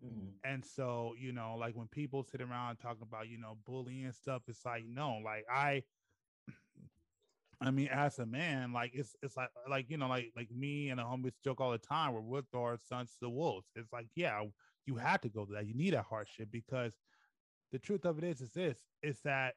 Mm-hmm. 0.04 0.28
And 0.44 0.64
so, 0.64 1.14
you 1.18 1.32
know, 1.32 1.56
like 1.58 1.74
when 1.74 1.88
people 1.88 2.24
sit 2.24 2.40
around 2.40 2.76
talking 2.76 3.02
about, 3.02 3.28
you 3.28 3.38
know, 3.38 3.58
bullying 3.66 4.04
and 4.06 4.14
stuff, 4.14 4.42
it's 4.48 4.64
like, 4.64 4.84
no, 4.86 5.20
like 5.22 5.44
I 5.52 5.82
I 7.60 7.70
mean, 7.70 7.88
as 7.88 8.18
a 8.18 8.26
man, 8.26 8.72
like 8.72 8.92
it's 8.94 9.14
it's 9.22 9.36
like 9.36 9.50
like 9.68 9.90
you 9.90 9.98
know, 9.98 10.08
like 10.08 10.32
like 10.34 10.50
me 10.50 10.88
and 10.88 10.98
the 10.98 11.04
homies 11.04 11.34
joke 11.44 11.60
all 11.60 11.70
the 11.70 11.78
time. 11.78 12.14
We're 12.14 12.20
with 12.20 12.46
our 12.54 12.78
sons 12.78 13.10
to 13.10 13.16
the 13.22 13.30
wolves. 13.30 13.66
It's 13.76 13.92
like, 13.92 14.06
yeah, 14.14 14.42
you 14.86 14.96
had 14.96 15.20
to 15.22 15.28
go 15.28 15.44
through 15.44 15.56
that. 15.56 15.66
You 15.66 15.74
need 15.74 15.92
that 15.92 16.04
hardship 16.04 16.48
because 16.50 16.94
the 17.70 17.78
truth 17.78 18.06
of 18.06 18.18
it 18.18 18.24
is, 18.24 18.40
is 18.40 18.52
this: 18.52 18.78
is 19.02 19.20
that 19.24 19.54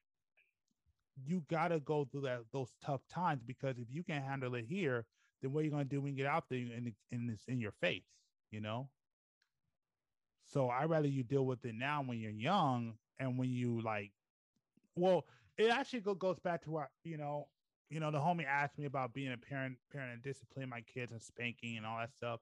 you 1.25 1.43
got 1.49 1.69
to 1.69 1.79
go 1.79 2.05
through 2.05 2.21
that 2.21 2.41
those 2.51 2.73
tough 2.83 3.01
times 3.07 3.41
because 3.45 3.77
if 3.77 3.87
you 3.89 4.03
can't 4.03 4.25
handle 4.25 4.55
it 4.55 4.65
here, 4.65 5.05
then 5.41 5.53
what 5.53 5.61
are 5.61 5.63
you 5.63 5.71
to 5.71 5.85
do 5.85 6.01
when 6.01 6.11
you 6.11 6.17
get 6.17 6.31
out 6.31 6.45
there 6.49 6.59
and 6.59 6.91
in 7.11 7.27
this 7.27 7.43
in 7.47 7.59
your 7.59 7.71
face? 7.71 8.07
You 8.51 8.59
know. 8.59 8.89
So 10.45 10.69
I 10.69 10.85
rather 10.85 11.07
you 11.07 11.23
deal 11.23 11.45
with 11.45 11.63
it 11.65 11.75
now 11.75 12.03
when 12.03 12.19
you're 12.19 12.31
young 12.31 12.95
and 13.19 13.37
when 13.37 13.49
you 13.49 13.81
like. 13.81 14.11
Well, 14.95 15.25
it 15.57 15.69
actually 15.71 16.01
go, 16.01 16.13
goes 16.15 16.39
back 16.39 16.63
to 16.63 16.71
what 16.71 16.89
you 17.03 17.17
know. 17.17 17.47
You 17.93 17.99
know, 17.99 18.09
the 18.09 18.17
homie 18.17 18.45
asked 18.47 18.79
me 18.79 18.85
about 18.85 19.13
being 19.13 19.31
a 19.31 19.37
parent, 19.37 19.77
parent 19.91 20.13
and 20.13 20.23
disciplining 20.23 20.69
my 20.69 20.81
kids 20.81 21.11
and 21.11 21.21
spanking 21.21 21.77
and 21.77 21.85
all 21.85 21.99
that 21.99 22.11
stuff. 22.11 22.39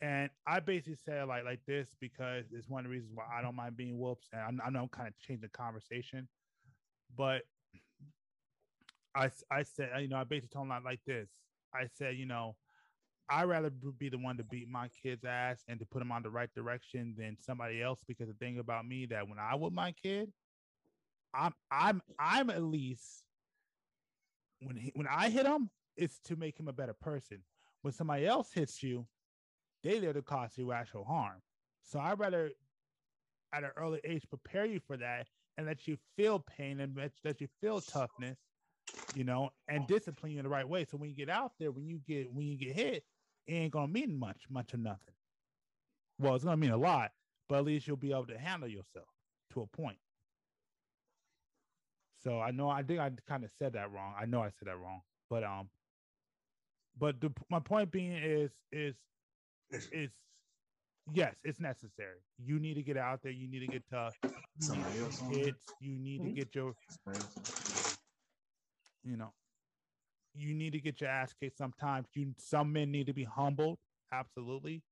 And 0.00 0.30
I 0.46 0.60
basically 0.60 0.96
said 1.04 1.26
like 1.26 1.44
like 1.44 1.60
this 1.66 1.96
because 2.00 2.44
it's 2.52 2.68
one 2.68 2.80
of 2.80 2.84
the 2.84 2.90
reasons 2.90 3.12
why 3.14 3.24
I 3.36 3.42
don't 3.42 3.56
mind 3.56 3.76
being 3.76 3.98
whoops. 3.98 4.28
And 4.32 4.60
I, 4.60 4.66
I 4.66 4.70
know 4.70 4.82
I'm 4.82 4.88
kind 4.88 5.08
of 5.08 5.18
changing 5.18 5.42
the 5.42 5.48
conversation, 5.48 6.28
but 7.16 7.42
I 9.16 9.30
I 9.50 9.64
said 9.64 9.90
you 10.00 10.08
know 10.08 10.18
I 10.18 10.24
basically 10.24 10.50
told 10.52 10.68
him 10.68 10.84
like 10.84 11.00
this. 11.06 11.30
I 11.74 11.86
said 11.98 12.16
you 12.16 12.26
know 12.26 12.56
I'd 13.28 13.44
rather 13.44 13.70
be 13.70 14.08
the 14.08 14.18
one 14.18 14.36
to 14.36 14.44
beat 14.44 14.68
my 14.68 14.88
kid's 15.02 15.24
ass 15.24 15.64
and 15.66 15.80
to 15.80 15.86
put 15.86 15.98
them 15.98 16.12
on 16.12 16.22
the 16.22 16.30
right 16.30 16.52
direction 16.54 17.14
than 17.18 17.36
somebody 17.40 17.82
else. 17.82 18.04
Because 18.06 18.28
the 18.28 18.34
thing 18.34 18.58
about 18.58 18.86
me 18.86 19.06
that 19.06 19.28
when 19.28 19.38
I 19.38 19.56
with 19.56 19.72
my 19.72 19.92
kid, 19.92 20.30
I'm 21.34 21.54
I'm 21.70 22.02
I'm 22.18 22.50
at 22.50 22.62
least 22.62 23.24
when 24.60 24.76
he, 24.76 24.92
when 24.94 25.06
I 25.06 25.30
hit 25.30 25.46
him, 25.46 25.70
it's 25.96 26.18
to 26.24 26.36
make 26.36 26.58
him 26.58 26.68
a 26.68 26.72
better 26.72 26.94
person. 26.94 27.42
When 27.82 27.92
somebody 27.92 28.26
else 28.26 28.52
hits 28.52 28.82
you, 28.82 29.06
they 29.82 29.98
there 29.98 30.12
to 30.12 30.22
cause 30.22 30.52
you 30.56 30.72
actual 30.72 31.04
harm. 31.04 31.40
So 31.82 32.00
I'd 32.00 32.18
rather 32.18 32.50
at 33.52 33.64
an 33.64 33.70
early 33.76 34.00
age 34.04 34.24
prepare 34.28 34.66
you 34.66 34.80
for 34.80 34.96
that 34.96 35.28
and 35.56 35.66
let 35.66 35.86
you 35.86 35.96
feel 36.16 36.40
pain 36.40 36.80
and 36.80 36.96
let, 36.96 37.12
let 37.24 37.40
you 37.40 37.48
feel 37.60 37.80
toughness, 37.80 38.38
you 39.12 39.24
know, 39.24 39.50
and 39.68 39.86
discipline 39.86 40.32
you 40.32 40.38
in 40.38 40.44
the 40.44 40.50
right 40.50 40.68
way. 40.68 40.84
So 40.84 40.96
when 40.96 41.08
you 41.08 41.16
get 41.16 41.30
out 41.30 41.52
there, 41.58 41.70
when 41.70 41.86
you 41.86 42.00
get 42.06 42.32
when 42.32 42.46
you 42.46 42.58
get 42.58 42.74
hit, 42.74 43.04
it 43.46 43.52
ain't 43.52 43.72
gonna 43.72 43.88
mean 43.88 44.18
much, 44.18 44.42
much 44.50 44.74
or 44.74 44.78
nothing. 44.78 45.14
Well, 46.18 46.34
it's 46.34 46.44
gonna 46.44 46.56
mean 46.56 46.70
a 46.70 46.76
lot, 46.76 47.12
but 47.48 47.58
at 47.58 47.64
least 47.64 47.86
you'll 47.86 47.96
be 47.96 48.12
able 48.12 48.26
to 48.26 48.38
handle 48.38 48.68
yourself 48.68 49.08
to 49.52 49.62
a 49.62 49.66
point. 49.66 49.98
So 52.26 52.40
I 52.40 52.50
know 52.50 52.68
I 52.68 52.82
think 52.82 52.98
I 52.98 53.12
kind 53.28 53.44
of 53.44 53.50
said 53.56 53.74
that 53.74 53.92
wrong. 53.92 54.12
I 54.20 54.26
know 54.26 54.40
I 54.40 54.50
said 54.58 54.66
that 54.66 54.78
wrong, 54.78 55.00
but 55.30 55.44
um, 55.44 55.68
but 56.98 57.20
the, 57.20 57.30
my 57.48 57.60
point 57.60 57.92
being 57.92 58.14
is 58.14 58.50
is 58.72 58.96
is 59.92 60.10
yes, 61.12 61.36
it's 61.44 61.60
necessary. 61.60 62.18
You 62.44 62.58
need 62.58 62.74
to 62.74 62.82
get 62.82 62.96
out 62.96 63.20
there. 63.22 63.30
You 63.30 63.48
need 63.48 63.60
to 63.60 63.68
get 63.68 63.84
tough. 63.88 64.14
You 64.60 64.72
need 64.74 64.84
to 64.84 64.98
get 64.98 65.30
kids. 65.30 65.58
You 65.80 65.98
need 66.00 66.24
to 66.24 66.30
get 66.30 66.52
your, 66.54 66.74
you 69.04 69.16
know, 69.16 69.32
you 70.34 70.52
need 70.52 70.72
to 70.72 70.80
get 70.80 71.00
your 71.00 71.10
ass 71.10 71.32
kicked 71.40 71.58
sometimes. 71.58 72.08
You 72.14 72.34
some 72.38 72.72
men 72.72 72.90
need 72.90 73.06
to 73.06 73.12
be 73.12 73.22
humbled, 73.24 73.78
absolutely. 74.12 74.82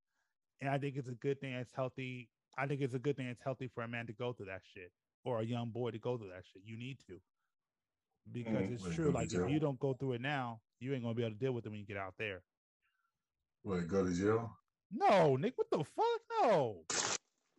And 0.60 0.70
I 0.70 0.78
think 0.78 0.94
it's 0.96 1.08
a 1.08 1.14
good 1.14 1.40
thing. 1.40 1.54
It's 1.54 1.72
healthy. 1.74 2.28
I 2.56 2.66
think 2.68 2.80
it's 2.80 2.94
a 2.94 2.98
good 3.00 3.16
thing. 3.16 3.26
It's 3.26 3.42
healthy 3.42 3.68
for 3.74 3.82
a 3.82 3.88
man 3.88 4.06
to 4.06 4.12
go 4.12 4.32
through 4.32 4.46
that 4.46 4.62
shit, 4.72 4.92
or 5.24 5.40
a 5.40 5.44
young 5.44 5.70
boy 5.70 5.90
to 5.90 5.98
go 5.98 6.16
through 6.16 6.28
that 6.30 6.44
shit. 6.52 6.62
You 6.64 6.76
need 6.76 6.98
to, 7.06 7.18
because 8.30 8.68
Mm, 8.68 8.74
it's 8.74 8.94
true. 8.94 9.10
Like 9.10 9.32
if 9.32 9.48
you 9.50 9.58
don't 9.58 9.78
go 9.78 9.94
through 9.94 10.14
it 10.14 10.20
now, 10.20 10.60
you 10.80 10.92
ain't 10.94 11.02
gonna 11.02 11.14
be 11.14 11.22
able 11.22 11.34
to 11.34 11.38
deal 11.38 11.52
with 11.52 11.66
it 11.66 11.70
when 11.70 11.78
you 11.80 11.86
get 11.86 11.96
out 11.96 12.14
there. 12.18 12.42
What, 13.62 13.88
go 13.88 14.04
to 14.04 14.12
jail? 14.12 14.58
No, 14.92 15.36
Nick, 15.36 15.56
what 15.56 15.70
the 15.70 15.82
fuck? 15.82 16.20
No, 16.42 16.84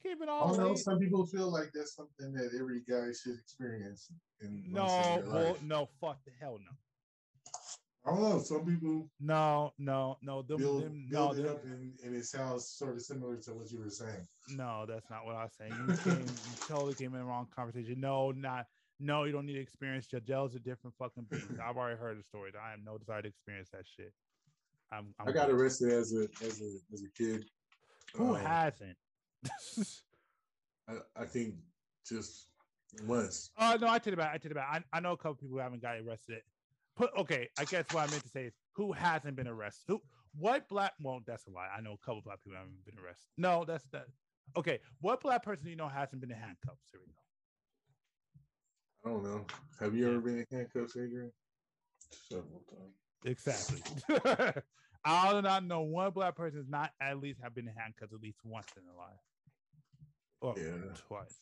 keep 0.03 0.21
it 0.21 0.29
I 0.29 0.31
all. 0.31 0.49
don't 0.49 0.57
know. 0.59 0.75
Some 0.75 0.99
people 0.99 1.25
feel 1.25 1.51
like 1.51 1.71
that's 1.73 1.95
something 1.95 2.31
that 2.33 2.51
every 2.59 2.81
guy 2.87 3.11
should 3.11 3.39
experience. 3.39 4.09
In 4.41 4.63
No, 4.71 5.23
well, 5.25 5.57
no, 5.63 5.89
fuck 5.99 6.23
the 6.25 6.31
hell 6.39 6.59
no. 6.63 6.71
I 8.05 8.11
don't 8.11 8.21
know. 8.21 8.39
Some 8.39 8.65
people 8.65 9.09
No, 9.19 9.73
no, 9.79 10.17
no. 10.21 10.41
Them, 10.43 10.57
build, 10.59 10.83
them, 10.83 11.07
no, 11.09 11.33
build 11.33 11.39
it 11.39 11.43
them- 11.43 11.51
up, 11.55 11.63
and, 11.63 11.93
and 12.03 12.15
it 12.15 12.25
sounds 12.25 12.67
sort 12.67 12.95
of 12.95 13.01
similar 13.01 13.35
to 13.37 13.51
what 13.53 13.71
you 13.71 13.79
were 13.79 13.89
saying. 13.89 14.27
no, 14.49 14.85
that's 14.87 15.09
not 15.09 15.25
what 15.25 15.35
I 15.35 15.43
was 15.43 15.53
saying. 15.57 15.73
You, 15.87 15.95
came, 15.97 16.21
you 16.21 16.25
totally 16.67 16.93
came 16.93 17.13
in 17.13 17.19
the 17.19 17.25
wrong 17.25 17.47
conversation. 17.55 17.99
No, 17.99 18.31
not. 18.31 18.67
No, 18.99 19.23
you 19.25 19.31
don't 19.33 19.45
need 19.45 19.55
to 19.55 19.59
experience. 19.59 20.07
Jajel's 20.07 20.55
a 20.55 20.59
different 20.59 20.95
fucking 20.97 21.25
beast. 21.29 21.47
I've 21.61 21.75
already 21.75 21.97
heard 21.99 22.17
the 22.17 22.23
stories. 22.23 22.53
I 22.55 22.69
have 22.71 22.79
no 22.85 22.97
desire 22.97 23.21
to 23.23 23.27
experience 23.27 23.69
that 23.73 23.83
shit. 23.85 24.13
I'm, 24.91 25.13
I'm 25.19 25.27
I 25.27 25.31
got 25.31 25.49
arrested 25.49 25.91
as 25.91 26.13
a 26.13 26.27
as 26.45 26.61
a 26.61 26.93
as 26.93 27.01
a 27.03 27.09
kid. 27.17 27.45
Who 28.13 28.35
Um, 28.35 28.41
hasn't? 28.45 28.95
I, 30.87 30.93
I 31.17 31.25
think 31.25 31.55
just 32.07 32.47
once. 33.05 33.49
Oh 33.57 33.75
no, 33.81 33.87
I 33.87 33.97
it 34.13 34.15
back. 34.17 34.31
I 34.31 34.35
it 34.51 34.53
back. 34.55 34.83
I, 34.93 34.97
I 34.97 34.99
know 35.01 35.13
a 35.13 35.17
couple 35.17 35.35
people 35.35 35.57
who 35.57 35.57
haven't 35.57 35.81
got 35.81 35.97
arrested. 35.97 36.41
Put 36.95 37.11
okay. 37.17 37.49
I 37.57 37.65
guess 37.65 37.85
what 37.91 38.03
I 38.03 38.07
meant 38.07 38.23
to 38.23 38.29
say 38.29 38.45
is 38.45 38.53
who 38.73 38.91
hasn't 38.93 39.35
been 39.35 39.47
arrested. 39.47 39.83
Who? 39.87 40.01
What 40.37 40.67
black? 40.69 40.93
Well, 40.99 41.21
that's 41.25 41.45
a 41.47 41.49
lie. 41.49 41.67
I 41.75 41.81
know 41.81 41.93
a 41.93 42.05
couple 42.05 42.21
black 42.21 42.41
people 42.43 42.57
haven't 42.57 42.85
been 42.85 42.97
arrested. 43.03 43.27
No, 43.37 43.63
that's 43.65 43.85
that. 43.91 44.05
Okay, 44.57 44.79
what 45.01 45.21
black 45.21 45.43
person 45.43 45.65
do 45.65 45.69
you 45.71 45.75
know 45.75 45.87
hasn't 45.87 46.21
been 46.21 46.31
in 46.31 46.37
handcuffs? 46.37 46.83
Here 46.91 47.01
we 47.05 47.11
go. 47.13 47.19
I 49.05 49.09
don't 49.13 49.23
know. 49.23 49.45
Have 49.79 49.95
you 49.95 50.07
ever 50.09 50.19
been 50.19 50.39
in 50.39 50.45
handcuffs, 50.51 50.95
Adrian? 50.97 51.31
Several 52.29 52.63
times. 52.69 52.95
Exactly. 53.25 53.81
I 55.05 55.31
do 55.31 55.41
not 55.41 55.63
know 55.65 55.81
one 55.81 56.11
black 56.11 56.35
person 56.35 56.59
has 56.59 56.67
not 56.69 56.91
at 57.01 57.19
least 57.19 57.39
have 57.43 57.53
been 57.53 57.67
in 57.67 57.73
handcuffs 57.75 58.13
at 58.13 58.21
least 58.21 58.39
once 58.43 58.67
in 58.77 58.83
their 58.85 58.95
life, 58.95 59.19
or 60.41 60.55
Yeah. 60.57 60.93
twice. 61.07 61.41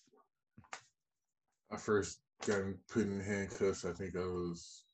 I 1.72 1.78
first 1.78 2.20
got 2.46 2.64
put 2.90 3.04
in 3.04 3.20
handcuffs. 3.22 3.86
I 3.86 3.94
think 3.94 4.16
I 4.16 4.20
was 4.26 4.86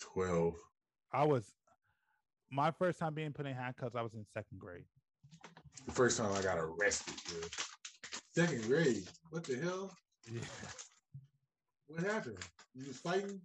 twelve. 0.00 0.54
I 1.12 1.24
was 1.24 1.44
my 2.50 2.70
first 2.70 2.98
time 2.98 3.14
being 3.14 3.32
put 3.32 3.46
in 3.46 3.54
handcuffs. 3.54 3.96
I 3.96 4.02
was 4.02 4.14
in 4.14 4.24
second 4.32 4.58
grade. 4.58 4.84
The 5.86 5.92
first 5.92 6.18
time 6.18 6.32
I 6.32 6.42
got 6.42 6.58
arrested. 6.58 7.14
Yeah. 7.30 7.48
Second 8.34 8.62
grade. 8.64 9.04
What 9.30 9.44
the 9.44 9.56
hell? 9.56 9.94
Yeah. 10.32 10.40
What 11.88 12.04
happened? 12.04 12.38
You 12.74 12.86
was 12.86 12.98
fighting? 12.98 13.40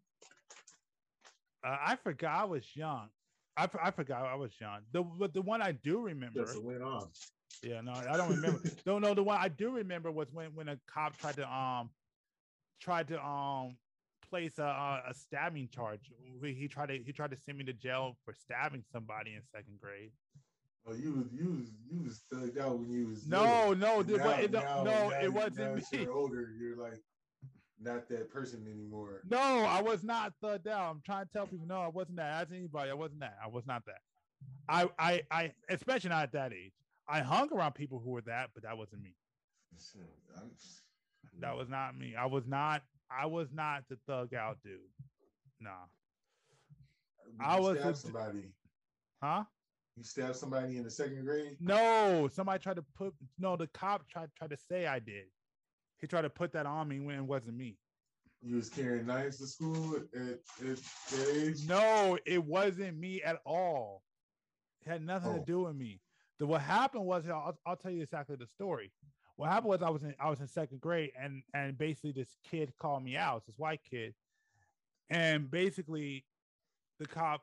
Uh, 1.66 1.78
I 1.86 1.96
forgot 1.96 2.42
I 2.42 2.44
was 2.46 2.64
young. 2.76 3.08
I, 3.56 3.70
I 3.82 3.92
forgot 3.92 4.26
I 4.26 4.36
was 4.36 4.52
young. 4.60 4.80
The 4.92 5.04
but 5.04 5.34
the 5.34 5.42
one 5.42 5.62
I 5.62 5.72
do 5.72 6.00
remember. 6.00 6.44
Just 6.44 6.62
went 6.62 6.82
on. 6.82 7.08
Yeah, 7.62 7.82
no, 7.82 7.94
I 7.94 8.18
don't 8.18 8.30
remember. 8.30 8.62
no, 8.86 9.00
no, 9.00 9.14
the 9.14 9.24
one 9.24 9.38
I 9.40 9.48
do 9.48 9.72
remember 9.72 10.12
was 10.12 10.28
when 10.34 10.54
when 10.54 10.68
a 10.70 10.78
cop 10.88 11.18
tried 11.18 11.36
to 11.36 11.52
um 11.52 11.90
tried 12.82 13.08
to 13.10 13.24
um 13.24 13.78
place 14.34 14.58
a 14.58 14.64
a, 14.64 15.04
a 15.10 15.14
stabbing 15.14 15.70
charge. 15.74 16.12
He 16.42 16.68
tried 16.68 16.88
to 16.88 16.98
he 17.06 17.12
tried 17.12 17.30
to 17.32 17.38
send 17.38 17.58
me 17.60 17.64
to 17.66 17.74
jail 17.74 18.18
for 18.26 18.34
stabbing 18.34 18.84
somebody 18.92 19.36
in 19.36 19.42
second 19.56 19.80
grade. 19.80 20.10
Oh, 20.88 20.94
you 20.94 21.14
was 21.14 21.28
you 21.32 21.50
was 21.52 21.70
you 21.92 22.04
was 22.04 22.22
thugged 22.34 22.58
out 22.60 22.80
when 22.80 22.92
you 22.92 23.08
was 23.08 23.28
No, 23.28 23.70
little. 23.70 23.76
no, 23.76 23.96
wa- 23.98 24.18
now- 24.32 24.40
it, 24.40 24.52
no, 24.52 24.60
now- 24.60 24.84
no, 24.84 25.10
now- 25.10 25.22
it 25.22 25.32
wasn't 25.32 25.78
as 25.80 25.92
me. 25.92 26.00
You're 26.02 26.12
older. 26.14 26.50
You're 26.60 26.76
like 26.78 27.00
not 27.80 28.10
that 28.10 28.32
person 28.32 28.66
anymore. 28.68 29.22
No, 29.30 29.38
I 29.40 29.82
was 29.82 30.04
not 30.04 30.34
thugged 30.44 30.68
out. 30.68 30.90
I'm 30.92 31.02
trying 31.06 31.26
to 31.28 31.32
tell 31.32 31.46
people, 31.46 31.68
no, 31.68 31.80
I 31.82 31.88
wasn't 31.90 32.18
that. 32.18 32.42
Ask 32.42 32.52
anybody, 32.52 32.90
I 32.90 32.94
wasn't 32.96 33.20
that. 33.20 33.38
I 33.44 33.48
was 33.48 33.66
not 33.68 33.84
that. 33.86 34.00
I, 34.68 34.90
I, 34.98 35.22
I, 35.30 35.52
especially 35.70 36.10
not 36.10 36.24
at 36.24 36.32
that 36.34 36.54
age. 36.54 36.72
I 37.08 37.20
hung 37.20 37.52
around 37.54 37.74
people 37.76 38.00
who 38.04 38.12
were 38.12 38.22
that, 38.22 38.50
but 38.54 38.64
that 38.64 38.78
wasn't 38.78 39.04
me. 39.04 39.16
That 41.40 41.56
was 41.58 41.68
not 41.70 41.98
me. 41.98 42.16
I 42.16 42.26
was 42.26 42.46
not. 42.48 42.84
I 43.16 43.26
was 43.26 43.50
not 43.54 43.84
the 43.90 43.98
thug 44.08 44.34
out 44.34 44.58
dude. 44.64 44.80
Nah. 45.60 45.70
I 47.40 47.60
was 47.60 47.78
stabbed 47.80 47.96
a- 47.96 48.00
somebody. 48.00 48.54
Huh? 49.22 49.44
You 49.96 50.04
stabbed 50.04 50.36
somebody 50.36 50.78
in 50.78 50.84
the 50.84 50.90
second 50.90 51.24
grade. 51.24 51.58
No. 51.60 52.28
Somebody 52.32 52.60
tried 52.62 52.78
to 52.78 52.86
put. 52.98 53.14
No, 53.38 53.56
the 53.56 53.68
cop 53.68 54.08
tried 54.10 54.30
tried 54.38 54.50
to 54.50 54.58
say 54.58 54.88
I 54.88 55.00
did. 55.00 55.26
He 56.00 56.08
tried 56.08 56.24
to 56.24 56.30
put 56.30 56.52
that 56.54 56.66
on 56.66 56.88
me 56.88 57.00
when 57.00 57.16
it 57.16 57.22
wasn't 57.22 57.56
me. 57.58 57.78
You 58.42 58.56
was 58.58 58.70
carrying 58.70 59.06
knives 59.06 59.38
to 59.38 59.48
school 59.48 59.96
at, 59.96 60.20
at, 60.20 60.40
at 60.70 60.78
that 61.12 61.34
age. 61.34 61.66
No, 61.68 62.18
it 62.26 62.44
wasn't 62.44 62.98
me 62.98 63.22
at 63.22 63.40
all. 63.46 64.02
It 64.82 64.90
had 64.90 65.02
nothing 65.06 65.32
Oh. 65.32 65.40
to 65.40 65.46
do 65.46 65.62
with 65.64 65.76
me. 65.76 66.02
The, 66.40 66.48
what 66.48 66.60
happened 66.62 67.06
was 67.06 67.26
I'll, 67.30 67.58
I'll 67.66 67.78
tell 67.78 67.92
you 67.92 68.02
exactly 68.02 68.36
the 68.36 68.48
story. 68.48 68.92
What 69.36 69.50
happened 69.50 69.70
was 69.70 69.82
I 69.82 69.90
was 69.90 70.04
in 70.04 70.14
I 70.20 70.30
was 70.30 70.40
in 70.40 70.48
second 70.48 70.80
grade 70.82 71.12
and 71.20 71.42
and 71.54 71.78
basically 71.78 72.12
this 72.12 72.38
kid 72.50 72.74
called 72.80 73.04
me 73.04 73.18
out. 73.18 73.38
It's 73.38 73.48
this 73.48 73.58
white 73.58 73.82
kid, 73.90 74.14
and 75.10 75.50
basically 75.50 76.26
the 77.00 77.08
cop 77.08 77.42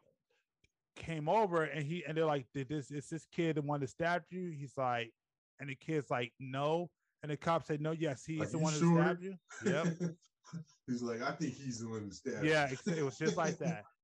came 0.97 1.29
over 1.29 1.65
and 1.65 1.85
he 1.85 2.05
and 2.07 2.17
they're 2.17 2.27
like, 2.27 2.47
"Did 2.55 2.69
this 2.69 2.91
is 2.91 3.09
this 3.09 3.27
kid 3.33 3.57
the 3.57 3.63
one 3.63 3.81
that 3.81 3.91
stabbed 3.91 4.27
you?" 4.31 4.51
He's 4.51 4.77
like, 4.77 5.13
and 5.59 5.69
the 5.69 5.75
kid's 5.75 6.11
like, 6.11 6.33
"No," 6.39 6.91
and 7.23 7.33
the 7.33 7.37
cop 7.37 7.67
said, 7.67 7.81
"No, 7.81 7.91
yes, 7.93 8.25
he's 8.25 8.39
Like, 8.41 8.51
the 8.51 8.59
one 8.59 8.73
sure?" 8.75 8.97
that 9.03 9.19
stabbed 9.19 9.23
you." 9.25 9.37
Yep. 9.65 10.11
He's 10.89 11.01
like, 11.03 11.23
I 11.23 11.31
think 11.31 11.55
he's 11.55 11.79
the 11.79 11.89
one 11.89 12.01
who 12.01 12.11
stabbed. 12.11 12.45
Yeah, 12.45 12.69
you." 12.69 12.77
it, 12.93 12.99
it 12.99 13.03
was 13.05 13.17
just 13.17 13.37
like 13.37 13.59
that. 13.59 13.85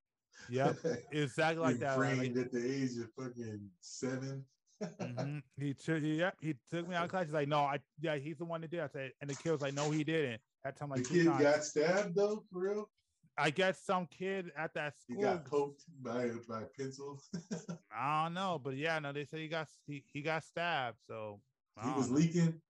Yep, 0.50 0.76
exactly 1.10 1.60
like 1.64 1.78
that. 1.80 1.98
like- 1.98 2.18
Framed 2.18 2.36
at 2.36 2.52
the 2.52 2.64
age 2.64 2.90
of 2.98 3.10
fucking 3.18 3.68
seven. 3.80 4.44
Mhm. 4.82 5.42
He 5.58 5.74
took 5.74 6.02
he, 6.02 6.16
yep, 6.16 6.36
he 6.40 6.54
took 6.70 6.86
me 6.88 6.94
out 6.94 7.04
of 7.04 7.10
class. 7.10 7.24
He's 7.26 7.34
like, 7.34 7.48
no, 7.48 7.60
I 7.60 7.80
yeah, 8.00 8.16
he's 8.16 8.38
the 8.38 8.44
one 8.44 8.60
that 8.60 8.70
did. 8.70 8.80
I 8.80 8.88
said, 8.88 9.12
and 9.20 9.30
the 9.30 9.34
kid 9.34 9.50
was 9.52 9.60
like, 9.62 9.74
no, 9.74 9.90
he 9.90 10.04
didn't. 10.04 10.40
That 10.64 10.76
time 10.76 10.90
The 10.90 10.96
like 10.96 11.04
two 11.08 11.14
kid 11.14 11.26
times. 11.26 11.42
got 11.42 11.64
stabbed 11.64 12.14
though, 12.14 12.44
for 12.50 12.60
real. 12.60 12.90
I 13.38 13.50
guess 13.50 13.84
some 13.84 14.06
kid 14.06 14.50
at 14.56 14.74
that 14.74 14.94
He 15.06 15.14
school. 15.14 15.22
got 15.22 15.44
poked 15.44 15.84
by 16.02 16.30
by 16.48 16.62
a 16.62 16.66
pencil. 16.66 17.20
I 17.92 18.24
don't 18.24 18.34
know, 18.34 18.58
but 18.62 18.76
yeah, 18.76 18.98
no, 18.98 19.12
they 19.12 19.24
said 19.24 19.40
he 19.40 19.48
got 19.48 19.68
he, 19.86 20.04
he 20.12 20.22
got 20.22 20.44
stabbed. 20.44 20.98
So 21.06 21.40
he 21.82 21.90
was 21.92 22.10
know. 22.10 22.16
leaking. 22.16 22.60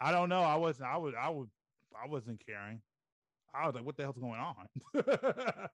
I 0.00 0.12
don't 0.12 0.28
know. 0.28 0.42
I 0.42 0.56
wasn't. 0.56 0.88
I 0.88 0.96
would. 0.96 1.14
I 1.14 1.28
would. 1.30 1.48
I 1.94 2.06
wasn't 2.08 2.44
caring. 2.44 2.82
I 3.54 3.66
was 3.66 3.74
like, 3.74 3.84
what 3.84 3.96
the 3.96 4.02
hell's 4.02 4.18
going 4.18 4.38
on? 4.40 4.68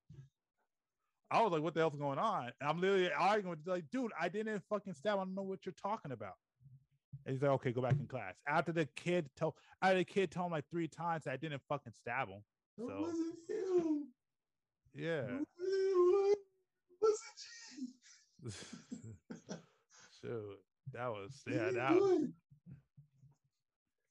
I 1.35 1.43
was 1.43 1.52
like, 1.52 1.62
what 1.62 1.74
the 1.74 1.81
hell's 1.81 1.97
going 1.97 2.19
on? 2.19 2.52
And 2.61 2.69
I'm 2.70 2.81
literally 2.81 3.11
arguing 3.12 3.51
with 3.51 3.66
like, 3.66 3.85
dude, 3.90 4.12
I 4.20 4.28
didn't 4.28 4.62
fucking 4.69 4.94
stab. 4.94 5.15
I 5.19 5.24
don't 5.24 5.35
know 5.35 5.43
what 5.43 5.66
you're 5.66 5.74
talking 5.81 6.12
about. 6.12 6.35
And 7.27 7.35
he's 7.35 7.43
like, 7.43 7.51
okay, 7.52 7.73
go 7.73 7.82
back 7.82 7.97
in 7.98 8.06
class. 8.06 8.35
After 8.47 8.70
the 8.73 8.86
kid 8.97 9.28
told, 9.36 9.55
after 9.82 9.97
the 9.98 10.05
kid 10.05 10.31
told 10.31 10.47
him 10.47 10.52
like 10.52 10.65
three 10.70 10.89
times 10.89 11.24
that 11.24 11.32
I 11.32 11.36
didn't 11.36 11.62
fucking 11.69 11.93
stab 11.93 12.28
him. 12.28 12.43
It 12.78 12.86
So 12.89 13.01
wasn't 13.01 13.35
you. 13.48 14.06
yeah. 14.94 15.23
It 15.23 16.39
wasn't 17.01 17.40
you. 18.44 19.56
Shoot, 20.20 20.59
that 20.93 21.09
was 21.09 21.43
yeah. 21.47 21.70
That 21.73 21.94
was, 21.94 22.28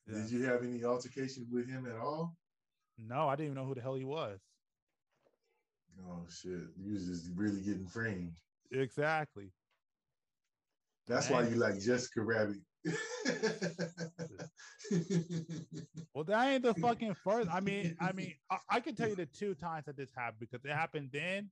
yeah. 0.08 0.18
Did 0.22 0.32
you 0.32 0.44
have 0.46 0.64
any 0.64 0.84
altercation 0.84 1.48
with 1.52 1.70
him 1.70 1.86
at 1.88 1.98
all? 1.98 2.36
no, 2.98 3.28
I 3.28 3.36
didn't 3.36 3.46
even 3.52 3.56
know 3.56 3.66
who 3.66 3.76
the 3.76 3.82
hell 3.82 3.96
he 3.96 4.04
was. 4.04 4.40
Oh 6.02 6.26
shit! 6.30 6.62
You 6.78 6.94
was 6.94 7.08
just 7.08 7.30
really 7.36 7.62
getting 7.62 7.88
framed. 7.88 8.34
Exactly. 8.72 9.52
That's 11.08 11.30
why 11.30 11.48
you 11.48 11.56
like 11.56 11.80
Jessica 11.80 12.22
Rabbit. 12.22 12.58
Well, 16.14 16.24
that 16.26 16.48
ain't 16.48 16.64
the 16.64 16.74
fucking 16.76 17.16
first. 17.24 17.50
I 17.52 17.60
mean, 17.60 17.96
I 18.00 18.12
mean, 18.12 18.36
I, 18.52 18.58
I 18.70 18.80
can 18.82 18.96
tell 18.96 19.10
you 19.10 19.16
the 19.16 19.26
two 19.26 19.56
times 19.56 19.86
that 19.86 19.98
this 19.98 20.12
happened 20.16 20.40
because 20.40 20.64
it 20.64 20.72
happened 20.72 21.10
then, 21.12 21.50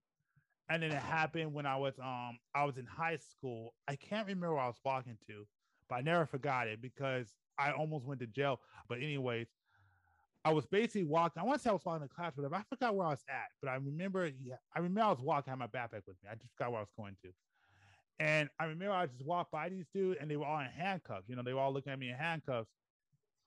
and 0.69 0.83
then 0.83 0.91
it 0.91 1.01
happened 1.01 1.53
when 1.53 1.65
I 1.65 1.77
was 1.77 1.97
um 1.99 2.37
I 2.53 2.65
was 2.65 2.77
in 2.77 2.85
high 2.85 3.17
school. 3.17 3.73
I 3.87 3.95
can't 3.95 4.27
remember 4.27 4.53
where 4.53 4.63
I 4.63 4.67
was 4.67 4.79
walking 4.85 5.17
to, 5.27 5.47
but 5.89 5.95
I 5.95 6.01
never 6.01 6.25
forgot 6.27 6.67
it 6.67 6.81
because 6.81 7.33
I 7.57 7.71
almost 7.71 8.05
went 8.05 8.19
to 8.21 8.27
jail. 8.27 8.59
But 8.87 8.99
anyways, 8.99 9.47
I 10.43 10.51
was 10.51 10.65
basically 10.65 11.03
walking. 11.03 11.41
I 11.41 11.45
want 11.45 11.59
to 11.59 11.63
say 11.63 11.69
I 11.69 11.73
was 11.73 11.85
walking 11.85 12.07
to 12.07 12.13
class, 12.13 12.35
whatever. 12.35 12.55
I 12.55 12.63
forgot 12.69 12.95
where 12.95 13.07
I 13.07 13.11
was 13.11 13.23
at, 13.29 13.49
but 13.61 13.69
I 13.69 13.75
remember. 13.75 14.27
Yeah, 14.43 14.55
I 14.75 14.79
remember 14.79 15.01
I 15.01 15.09
was 15.09 15.21
walking. 15.21 15.51
I 15.51 15.57
had 15.57 15.59
my 15.59 15.67
backpack 15.67 16.07
with 16.07 16.17
me. 16.23 16.29
I 16.31 16.35
just 16.35 16.51
forgot 16.57 16.71
where 16.71 16.79
I 16.79 16.83
was 16.83 16.93
going 16.97 17.15
to. 17.23 17.29
And 18.19 18.49
I 18.59 18.65
remember 18.65 18.93
I 18.93 19.05
just 19.07 19.25
walked 19.25 19.51
by 19.51 19.69
these 19.69 19.85
dudes, 19.93 20.17
and 20.21 20.29
they 20.29 20.37
were 20.37 20.45
all 20.45 20.59
in 20.59 20.67
handcuffs. 20.67 21.27
You 21.27 21.35
know, 21.35 21.43
they 21.43 21.53
were 21.53 21.59
all 21.59 21.73
looking 21.73 21.93
at 21.93 21.99
me 21.99 22.09
in 22.09 22.15
handcuffs 22.15 22.69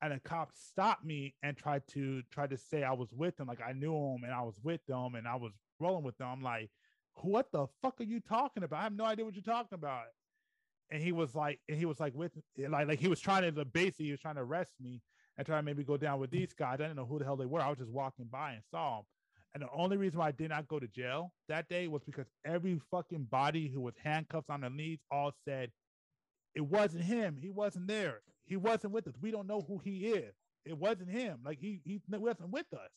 and 0.05 0.13
a 0.13 0.21
cop 0.21 0.51
stopped 0.55 1.05
me 1.05 1.35
and 1.43 1.57
tried 1.57 1.83
to 1.89 2.23
try 2.31 2.47
to 2.47 2.59
say 2.59 2.83
I 2.83 2.93
was 2.93 3.09
with 3.13 3.37
them, 3.37 3.49
like 3.49 3.61
I 3.67 3.73
knew 3.73 3.93
them 3.93 4.25
and 4.25 4.33
I 4.33 4.43
was 4.43 4.61
with 4.63 4.85
them 4.87 5.15
and 5.15 5.27
I 5.27 5.37
was 5.37 5.53
rolling 5.81 6.05
with 6.05 6.19
them. 6.19 6.29
I'm 6.29 6.43
like, 6.43 6.71
what 7.23 7.51
the 7.53 7.67
fuck 7.81 8.01
are 8.01 8.05
you 8.05 8.21
talking 8.21 8.65
about? 8.65 8.81
I 8.81 8.83
have 8.83 8.95
no 8.95 9.05
idea 9.05 9.25
what 9.25 9.35
you're 9.35 9.43
talking 9.43 9.75
about. 9.75 10.05
And 10.91 11.03
he 11.03 11.13
was 11.13 11.35
like, 11.35 11.61
and 11.69 11.79
he 11.79 11.87
was 11.87 12.01
like 12.01 12.15
with 12.15 12.33
like 12.59 12.87
like 12.87 12.99
he 12.99 13.09
was 13.09 13.21
trying 13.21 13.55
to 13.55 13.65
basically 13.65 14.07
he 14.07 14.11
was 14.11 14.21
trying 14.21 14.35
to 14.35 14.43
arrest 14.43 14.73
me 14.81 15.01
and 15.37 15.47
try 15.47 15.57
to 15.57 15.63
maybe 15.63 15.85
go 15.85 15.97
down 15.97 16.21
with 16.21 16.31
mm. 16.31 16.39
these 16.39 16.53
guys. 16.53 16.75
I 16.75 16.85
didn't 16.85 16.97
know 16.97 17.07
who 17.07 17.19
the 17.19 17.25
hell 17.25 17.37
they 17.37 17.47
were. 17.47 17.61
I 17.61 17.69
was 17.69 17.79
just 17.79 17.91
walking 17.91 18.27
by 18.31 18.53
and 18.53 18.63
saw 18.71 18.97
them. 18.97 19.05
And 19.55 19.63
the 19.63 19.69
only 19.75 19.97
reason 19.97 20.19
why 20.19 20.29
I 20.29 20.33
did 20.33 20.51
not 20.51 20.67
go 20.67 20.81
to 20.81 20.89
jail 20.89 21.33
that 21.49 21.69
day 21.69 21.87
was 21.87 22.03
because 22.03 22.27
every 22.45 22.81
fucking 22.91 23.29
body 23.31 23.69
who 23.69 23.81
was 23.81 23.95
handcuffed 24.03 24.51
on 24.51 24.63
their 24.63 24.71
knees 24.71 24.99
all 25.13 25.33
said 25.45 25.71
it 26.55 26.63
wasn't 26.63 27.05
him. 27.05 27.37
He 27.41 27.51
wasn't 27.51 27.87
there. 27.87 28.21
He 28.47 28.57
wasn't 28.57 28.93
with 28.93 29.07
us. 29.07 29.15
We 29.21 29.31
don't 29.31 29.47
know 29.47 29.65
who 29.67 29.79
he 29.79 30.09
is. 30.09 30.35
It 30.65 30.77
wasn't 30.77 31.11
him. 31.11 31.39
Like 31.45 31.59
he 31.61 31.81
he 31.85 32.01
wasn't 32.09 32.51
with 32.51 32.67
us. 32.73 32.91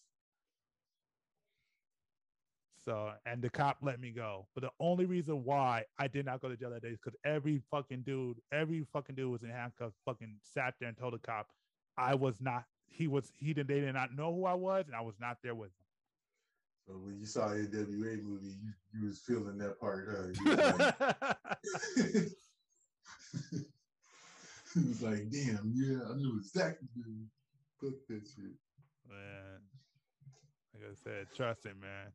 So 2.84 3.12
and 3.26 3.42
the 3.42 3.50
cop 3.50 3.78
let 3.82 4.00
me 4.00 4.12
go. 4.12 4.48
But 4.56 4.64
the 4.64 4.72
only 4.80 5.06
reason 5.06 5.44
why 5.44 5.84
I 6.00 6.08
did 6.08 6.26
not 6.26 6.42
go 6.42 6.50
to 6.50 6.58
jail 6.58 6.72
that 6.72 6.82
day 6.82 6.90
is 6.90 7.00
because 7.04 7.20
every 7.24 7.62
fucking 7.70 8.04
dude, 8.04 8.38
every 8.52 8.86
fucking 8.94 9.16
dude 9.16 9.32
was 9.32 9.44
in 9.44 9.50
handcuffs, 9.50 9.98
fucking 10.06 10.38
sat 10.42 10.74
there 10.80 10.90
and 10.90 10.98
told 10.98 11.14
the 11.14 11.20
cop 11.20 11.48
I 11.98 12.16
was 12.16 12.40
not. 12.40 12.66
He 12.88 13.08
was. 13.08 13.32
He 13.38 13.54
did. 13.54 13.68
They 13.68 13.80
did 13.80 13.94
not 13.94 14.16
know 14.16 14.34
who 14.34 14.46
I 14.46 14.54
was, 14.54 14.86
and 14.88 14.96
I 14.96 15.02
was 15.02 15.16
not 15.20 15.38
there 15.44 15.56
with 15.56 15.70
him. 15.70 15.88
So 16.88 16.94
when 16.94 17.20
you 17.20 17.26
saw 17.26 17.50
the 17.50 17.56
NWA 17.68 18.24
movie, 18.24 18.56
you, 18.64 18.72
you 18.94 19.08
was 19.08 19.20
feeling 19.20 19.58
that 19.58 19.78
part, 19.80 20.08
huh? 20.10 20.28
You 20.40 20.52
was 20.56 20.60
like, 20.80 22.32
he 24.74 24.80
was 24.88 25.02
like, 25.02 25.30
damn, 25.30 25.74
yeah, 25.76 26.00
I 26.10 26.16
knew 26.16 26.38
exactly. 26.40 26.88
dude. 26.96 27.28
Fuck 27.82 27.94
that 28.08 28.26
shit. 28.26 28.56
man, 29.08 29.60
like 30.74 30.84
I 30.90 30.96
said, 31.04 31.28
trust 31.36 31.66
him, 31.66 31.80
man. 31.82 32.14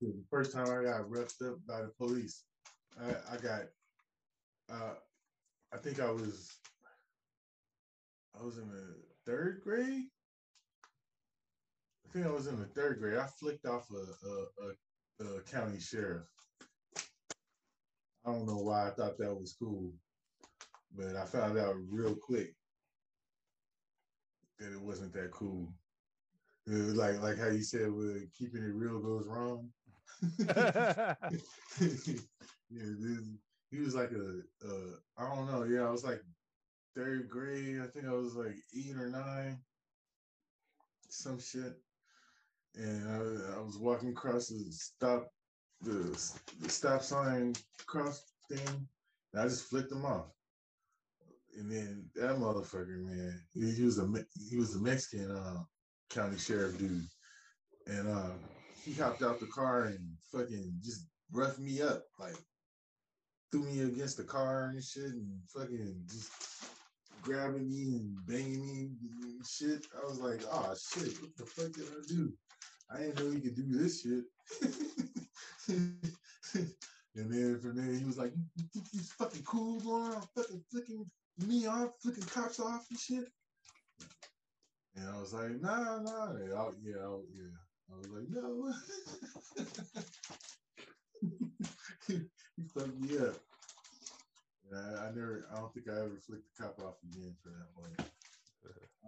The 0.00 0.12
first 0.30 0.52
time 0.52 0.66
I 0.66 0.84
got 0.84 1.10
roughed 1.10 1.42
up 1.42 1.56
by 1.66 1.80
the 1.80 1.90
police, 1.96 2.44
I, 3.00 3.34
I 3.34 3.36
got, 3.38 3.62
uh, 4.70 4.94
I 5.72 5.76
think 5.78 6.00
I 6.00 6.10
was, 6.10 6.54
I 8.38 8.44
was 8.44 8.58
in 8.58 8.68
the 8.68 8.94
third 9.26 9.60
grade. 9.62 10.04
I 12.06 12.12
think 12.12 12.26
I 12.26 12.30
was 12.30 12.46
in 12.46 12.58
the 12.58 12.66
third 12.66 13.00
grade. 13.00 13.18
I 13.18 13.26
flicked 13.26 13.66
off 13.66 13.86
a, 13.90 14.28
a, 14.28 15.26
a, 15.26 15.38
a 15.38 15.40
county 15.42 15.80
sheriff. 15.80 16.26
I 18.24 18.32
don't 18.32 18.46
know 18.46 18.58
why 18.58 18.88
I 18.88 18.90
thought 18.90 19.18
that 19.18 19.34
was 19.34 19.56
cool, 19.58 19.92
but 20.96 21.16
I 21.16 21.24
found 21.24 21.58
out 21.58 21.76
real 21.88 22.14
quick 22.14 22.54
that 24.58 24.72
it 24.72 24.80
wasn't 24.80 25.12
that 25.14 25.30
cool. 25.30 25.72
It 26.66 26.74
was 26.74 26.94
like 26.94 27.20
like 27.22 27.38
how 27.38 27.48
you 27.48 27.62
said, 27.62 27.90
with 27.90 28.32
keeping 28.34 28.62
it 28.62 28.74
real 28.74 29.00
goes 29.00 29.26
wrong. 29.26 29.70
yeah, 32.70 32.82
he 33.70 33.80
was 33.80 33.94
like 33.94 34.10
a, 34.12 34.40
a, 34.66 34.72
I 35.16 35.34
don't 35.34 35.50
know. 35.50 35.64
Yeah, 35.64 35.86
I 35.86 35.90
was 35.90 36.04
like 36.04 36.20
third 36.98 37.28
grade. 37.28 37.80
I 37.82 37.86
think 37.86 38.06
I 38.06 38.12
was 38.12 38.34
like 38.34 38.56
eight 38.76 38.96
or 38.96 39.08
nine, 39.08 39.58
some 41.08 41.38
shit. 41.38 41.74
And 42.74 43.08
I, 43.08 43.56
I 43.56 43.60
was 43.60 43.78
walking 43.78 44.10
across 44.10 44.48
the 44.48 44.64
stop, 44.70 45.28
the, 45.80 46.16
the 46.60 46.68
stop 46.68 47.02
sign 47.02 47.54
cross 47.86 48.22
thing. 48.50 48.88
And 49.32 49.42
I 49.42 49.44
just 49.44 49.68
flicked 49.68 49.92
him 49.92 50.04
off. 50.04 50.26
And 51.56 51.70
then 51.70 52.04
that 52.14 52.36
motherfucker, 52.36 53.04
man, 53.04 53.40
he, 53.52 53.70
he 53.72 53.82
was 53.82 53.98
a 53.98 54.06
he 54.48 54.56
was 54.56 54.76
a 54.76 54.80
Mexican 54.80 55.30
uh, 55.34 55.62
county 56.08 56.38
sheriff 56.38 56.78
dude, 56.78 57.08
and 57.86 58.08
uh, 58.08 58.30
he 58.84 58.92
hopped 58.92 59.22
out 59.22 59.40
the 59.40 59.46
car 59.46 59.86
and 59.86 59.98
fucking 60.32 60.72
just 60.80 61.08
roughed 61.32 61.58
me 61.58 61.82
up, 61.82 62.04
like 62.20 62.36
threw 63.50 63.64
me 63.64 63.80
against 63.80 64.18
the 64.18 64.22
car 64.22 64.70
and 64.72 64.84
shit, 64.84 65.04
and 65.04 65.40
fucking 65.52 65.96
just 66.08 66.30
grabbing 67.22 67.68
me 67.68 67.96
and 67.96 68.26
banging 68.26 68.66
me 68.66 68.90
and 69.22 69.46
shit. 69.46 69.86
I 69.96 70.06
was 70.06 70.20
like, 70.20 70.42
oh 70.50 70.74
shit, 70.74 71.20
what 71.20 71.36
the 71.36 71.46
fuck 71.46 71.72
did 71.72 71.84
I 71.84 72.06
do? 72.06 72.32
I 72.90 72.98
didn't 72.98 73.18
know 73.18 73.30
he 73.30 73.40
could 73.40 73.56
do 73.56 73.66
this 73.66 74.02
shit. 74.02 74.24
and 75.68 76.00
then 77.14 77.60
from 77.60 77.76
there, 77.76 77.94
he 77.94 78.04
was 78.04 78.18
like, 78.18 78.32
you, 78.34 78.64
think 78.72 78.86
he's 78.90 79.12
fucking 79.12 79.42
cool 79.42 79.80
going 79.80 80.12
around 80.12 80.26
fucking 80.34 80.64
flicking 80.70 81.04
me 81.46 81.66
off, 81.66 81.90
flicking 82.02 82.24
cops 82.24 82.60
off 82.60 82.86
and 82.90 82.98
shit? 82.98 83.28
And 84.96 85.08
I 85.08 85.20
was 85.20 85.32
like, 85.32 85.60
nah, 85.60 86.00
nah. 86.00 86.32
I, 86.32 86.70
yeah, 86.82 86.96
I, 86.96 87.18
yeah. 87.34 87.56
I 87.90 87.96
was 87.96 88.08
like, 88.08 88.28
no. 88.30 88.72
he 92.56 92.62
fucked 92.74 93.00
me 93.00 93.18
up. 93.18 93.47
I, 94.74 95.06
I 95.06 95.10
never, 95.10 95.46
I 95.52 95.56
don't 95.56 95.72
think 95.72 95.88
I 95.88 95.92
ever 95.98 96.18
flicked 96.26 96.44
the 96.56 96.62
cop 96.62 96.78
off 96.80 96.94
again 97.04 97.34
for 97.42 97.50
that 97.50 97.68
one. 97.74 97.94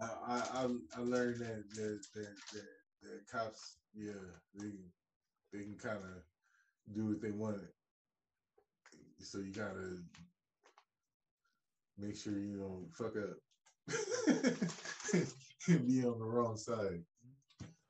I, 0.01 0.05
I, 0.35 0.99
I- 0.99 1.03
learned 1.03 1.39
that 1.41 1.63
that, 1.75 1.99
that, 2.15 2.35
that, 2.53 2.67
that 3.03 3.27
cops, 3.31 3.77
yeah, 3.93 4.13
they 4.55 4.71
they 5.53 5.63
can 5.63 5.77
kind 5.77 5.97
of 5.97 6.23
do 6.95 7.07
what 7.07 7.21
they 7.21 7.31
want. 7.31 7.61
So 9.19 9.39
you 9.39 9.51
gotta 9.53 9.97
make 11.97 12.15
sure 12.15 12.33
you 12.33 12.57
don't 12.57 12.89
fuck 12.95 13.15
up. 13.17 13.37
And 15.67 15.85
be 15.87 16.03
on 16.03 16.17
the 16.17 16.25
wrong 16.25 16.57
side 16.57 17.03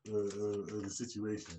of, 0.07 0.13
of, 0.13 0.73
of 0.73 0.83
the 0.83 0.89
situation. 0.89 1.53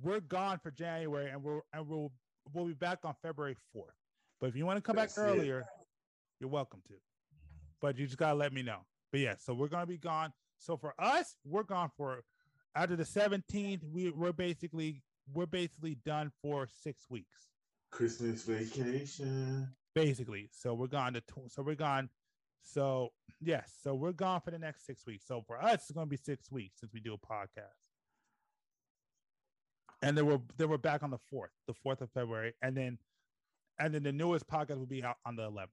We're 0.00 0.20
gone 0.20 0.60
for 0.62 0.70
January, 0.70 1.30
and 1.30 1.42
we're 1.42 1.62
and 1.72 1.88
we'll 1.88 2.12
we'll 2.52 2.66
be 2.66 2.74
back 2.74 2.98
on 3.04 3.14
February 3.22 3.56
fourth. 3.72 3.94
But 4.44 4.48
if 4.48 4.56
you 4.56 4.66
want 4.66 4.76
to 4.76 4.82
come 4.82 4.96
That's 4.96 5.14
back 5.14 5.24
it. 5.24 5.28
earlier, 5.30 5.64
you're 6.38 6.50
welcome 6.50 6.82
to. 6.88 6.92
But 7.80 7.96
you 7.96 8.04
just 8.04 8.18
gotta 8.18 8.34
let 8.34 8.52
me 8.52 8.62
know. 8.62 8.80
But 9.10 9.22
yeah, 9.22 9.36
so 9.38 9.54
we're 9.54 9.68
gonna 9.68 9.86
be 9.86 9.96
gone. 9.96 10.34
So 10.58 10.76
for 10.76 10.92
us, 10.98 11.36
we're 11.46 11.62
gone 11.62 11.90
for 11.96 12.20
after 12.76 12.94
the 12.94 13.04
17th. 13.04 13.80
We 13.90 14.10
we're 14.10 14.34
basically 14.34 15.00
we're 15.32 15.46
basically 15.46 15.94
done 16.04 16.30
for 16.42 16.68
six 16.82 17.08
weeks. 17.08 17.52
Christmas 17.90 18.42
vacation. 18.42 19.66
basically. 19.94 20.50
So 20.52 20.74
we're 20.74 20.88
gone 20.88 21.14
to 21.14 21.22
tw- 21.22 21.50
so 21.50 21.62
we're 21.62 21.74
gone. 21.74 22.10
So 22.60 23.12
yes, 23.40 23.72
so 23.82 23.94
we're 23.94 24.12
gone 24.12 24.42
for 24.42 24.50
the 24.50 24.58
next 24.58 24.84
six 24.84 25.06
weeks. 25.06 25.24
So 25.26 25.42
for 25.46 25.58
us, 25.58 25.88
it's 25.88 25.92
to 25.92 26.04
be 26.04 26.18
six 26.18 26.52
weeks 26.52 26.80
since 26.80 26.92
we 26.92 27.00
do 27.00 27.14
a 27.14 27.18
podcast. 27.18 27.80
And 30.02 30.18
then 30.18 30.26
we're 30.26 30.40
then 30.58 30.68
we're 30.68 30.76
back 30.76 31.02
on 31.02 31.08
the 31.10 31.16
fourth, 31.30 31.52
the 31.66 31.72
fourth 31.72 32.02
of 32.02 32.10
February, 32.10 32.52
and 32.60 32.76
then 32.76 32.98
and 33.78 33.94
then 33.94 34.02
the 34.02 34.12
newest 34.12 34.46
podcast 34.46 34.78
will 34.78 34.86
be 34.86 35.02
out 35.02 35.16
on 35.26 35.36
the 35.36 35.42
11th. 35.42 35.68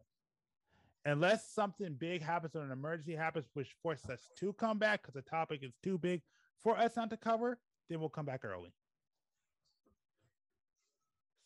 Unless 1.05 1.51
something 1.51 1.95
big 1.95 2.21
happens 2.21 2.55
or 2.55 2.61
an 2.61 2.71
emergency 2.71 3.15
happens, 3.15 3.45
which 3.53 3.75
forces 3.81 4.09
us 4.09 4.29
to 4.37 4.53
come 4.53 4.77
back 4.77 5.01
because 5.01 5.15
the 5.15 5.27
topic 5.27 5.61
is 5.63 5.73
too 5.81 5.97
big 5.97 6.21
for 6.61 6.77
us 6.77 6.95
not 6.95 7.09
to 7.09 7.17
cover, 7.17 7.57
then 7.89 7.99
we'll 7.99 8.09
come 8.09 8.25
back 8.25 8.45
early. 8.45 8.71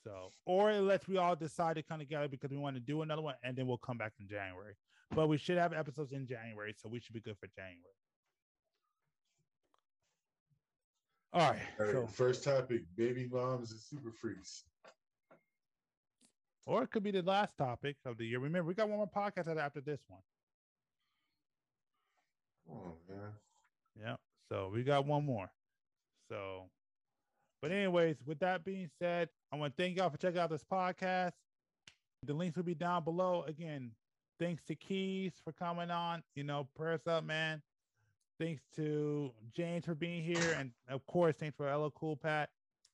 So, 0.03 0.30
or 0.45 0.69
unless 0.69 1.07
we 1.07 1.18
all 1.18 1.36
decide 1.36 1.77
to 1.77 1.84
come 1.84 1.99
together 1.99 2.27
because 2.27 2.52
we 2.52 2.57
want 2.57 2.76
to 2.76 2.80
do 2.80 3.02
another 3.02 3.22
one, 3.23 3.36
and 3.44 3.56
then 3.56 3.65
we'll 3.65 3.77
come 3.77 3.98
back 3.98 4.14
in 4.19 4.27
January. 4.27 4.76
But 5.15 5.27
we 5.27 5.38
should 5.38 5.57
have 5.57 5.73
episodes 5.73 6.11
in 6.11 6.27
January, 6.27 6.76
so 6.77 6.90
we 6.90 6.99
should 6.99 7.14
be 7.15 7.22
good 7.22 7.38
for 7.40 7.48
January. 7.56 7.80
All 11.34 11.41
right. 11.52 11.60
All 11.80 11.86
right, 11.86 11.94
So, 11.94 12.07
first 12.07 12.44
topic: 12.44 12.84
baby 12.95 13.27
moms 13.32 13.72
and 13.72 13.80
super 13.80 14.11
freaks. 14.11 14.65
Or 16.66 16.84
it 16.84 16.92
could 16.92 17.04
be 17.04 17.12
the 17.12 17.22
last 17.22 17.58
topic 17.58 17.98
of 18.06 18.18
the 18.18 18.26
year. 18.26 18.40
Remember, 18.40 18.68
we 18.68 18.74
got 18.74 18.90
one 18.90 18.98
more 18.98 19.08
podcast 19.08 19.56
after 19.58 19.82
this 19.82 20.00
one. 20.08 20.22
On, 22.68 22.94
man. 23.08 23.32
Yeah. 24.00 24.16
So 24.50 24.72
we 24.74 24.84
got 24.84 25.06
one 25.06 25.26
more. 25.26 25.52
So, 26.30 26.70
but 27.62 27.72
anyways, 27.72 28.18
with 28.26 28.40
that 28.40 28.66
being 28.66 28.90
said, 29.00 29.30
I 29.52 29.58
want 29.58 29.78
to 29.78 29.84
thank 29.84 29.98
y'all 29.98 30.10
for 30.10 30.18
checking 30.18 30.40
out 30.40 30.50
this 30.50 30.64
podcast. 30.64 31.34
The 32.24 32.34
links 32.34 32.58
will 32.58 32.64
be 32.64 32.74
down 32.74 33.04
below. 33.04 33.44
Again, 33.48 33.92
thanks 34.40 34.64
to 34.66 34.76
Keys 34.76 35.34
for 35.44 35.52
coming 35.52 35.92
on. 35.92 36.24
You 36.36 36.44
know, 36.44 36.68
prayers 36.76 37.06
up, 37.06 37.24
man. 37.24 37.62
Thanks 38.40 38.64
to 38.76 39.32
James 39.56 39.86
for 39.86 39.96
being 39.96 40.24
here, 40.24 40.56
and 40.60 40.72
of 40.90 41.06
course, 41.06 41.36
thanks 41.40 41.56
for 41.56 41.74
LL 41.74 41.92
Cool 41.92 42.18
Pat. 42.18 42.50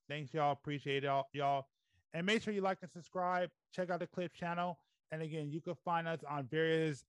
Thanks, 0.07 0.33
y'all. 0.33 0.51
Appreciate 0.51 1.03
y'all. 1.03 1.27
y'all. 1.33 1.67
And 2.13 2.25
make 2.25 2.41
sure 2.41 2.53
you 2.53 2.61
like 2.61 2.79
and 2.81 2.91
subscribe. 2.91 3.49
Check 3.73 3.89
out 3.89 3.99
the 3.99 4.07
Clip 4.07 4.33
channel. 4.33 4.77
And 5.11 5.21
again, 5.21 5.49
you 5.49 5.61
can 5.61 5.75
find 5.85 6.07
us 6.07 6.19
on 6.29 6.47
various 6.47 7.03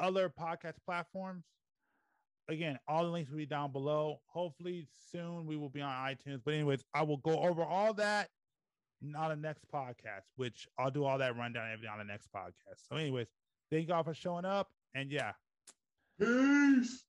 other 0.00 0.28
podcast 0.28 0.74
platforms 0.84 1.44
again, 2.48 2.78
all 2.88 3.04
the 3.04 3.10
links 3.10 3.30
will 3.30 3.38
be 3.38 3.46
down 3.46 3.72
below. 3.72 4.20
Hopefully, 4.26 4.86
soon 5.10 5.46
we 5.46 5.56
will 5.56 5.68
be 5.68 5.80
on 5.80 5.90
iTunes. 5.90 6.40
But, 6.44 6.54
anyways, 6.54 6.84
I 6.94 7.02
will 7.02 7.18
go 7.18 7.40
over 7.40 7.62
all 7.64 7.94
that 7.94 8.28
on 9.16 9.28
the 9.28 9.36
next 9.36 9.64
podcast, 9.72 10.24
which 10.36 10.66
I'll 10.78 10.90
do 10.90 11.04
all 11.04 11.18
that 11.18 11.36
rundown 11.36 11.70
everything 11.72 11.90
on 11.90 11.98
the 11.98 12.04
next 12.04 12.28
podcast. 12.34 12.88
So, 12.88 12.96
anyways, 12.96 13.28
thank 13.70 13.88
y'all 13.88 14.02
for 14.02 14.14
showing 14.14 14.44
up. 14.44 14.70
And 14.94 15.10
yeah, 15.10 15.32
Peace. 16.18 17.04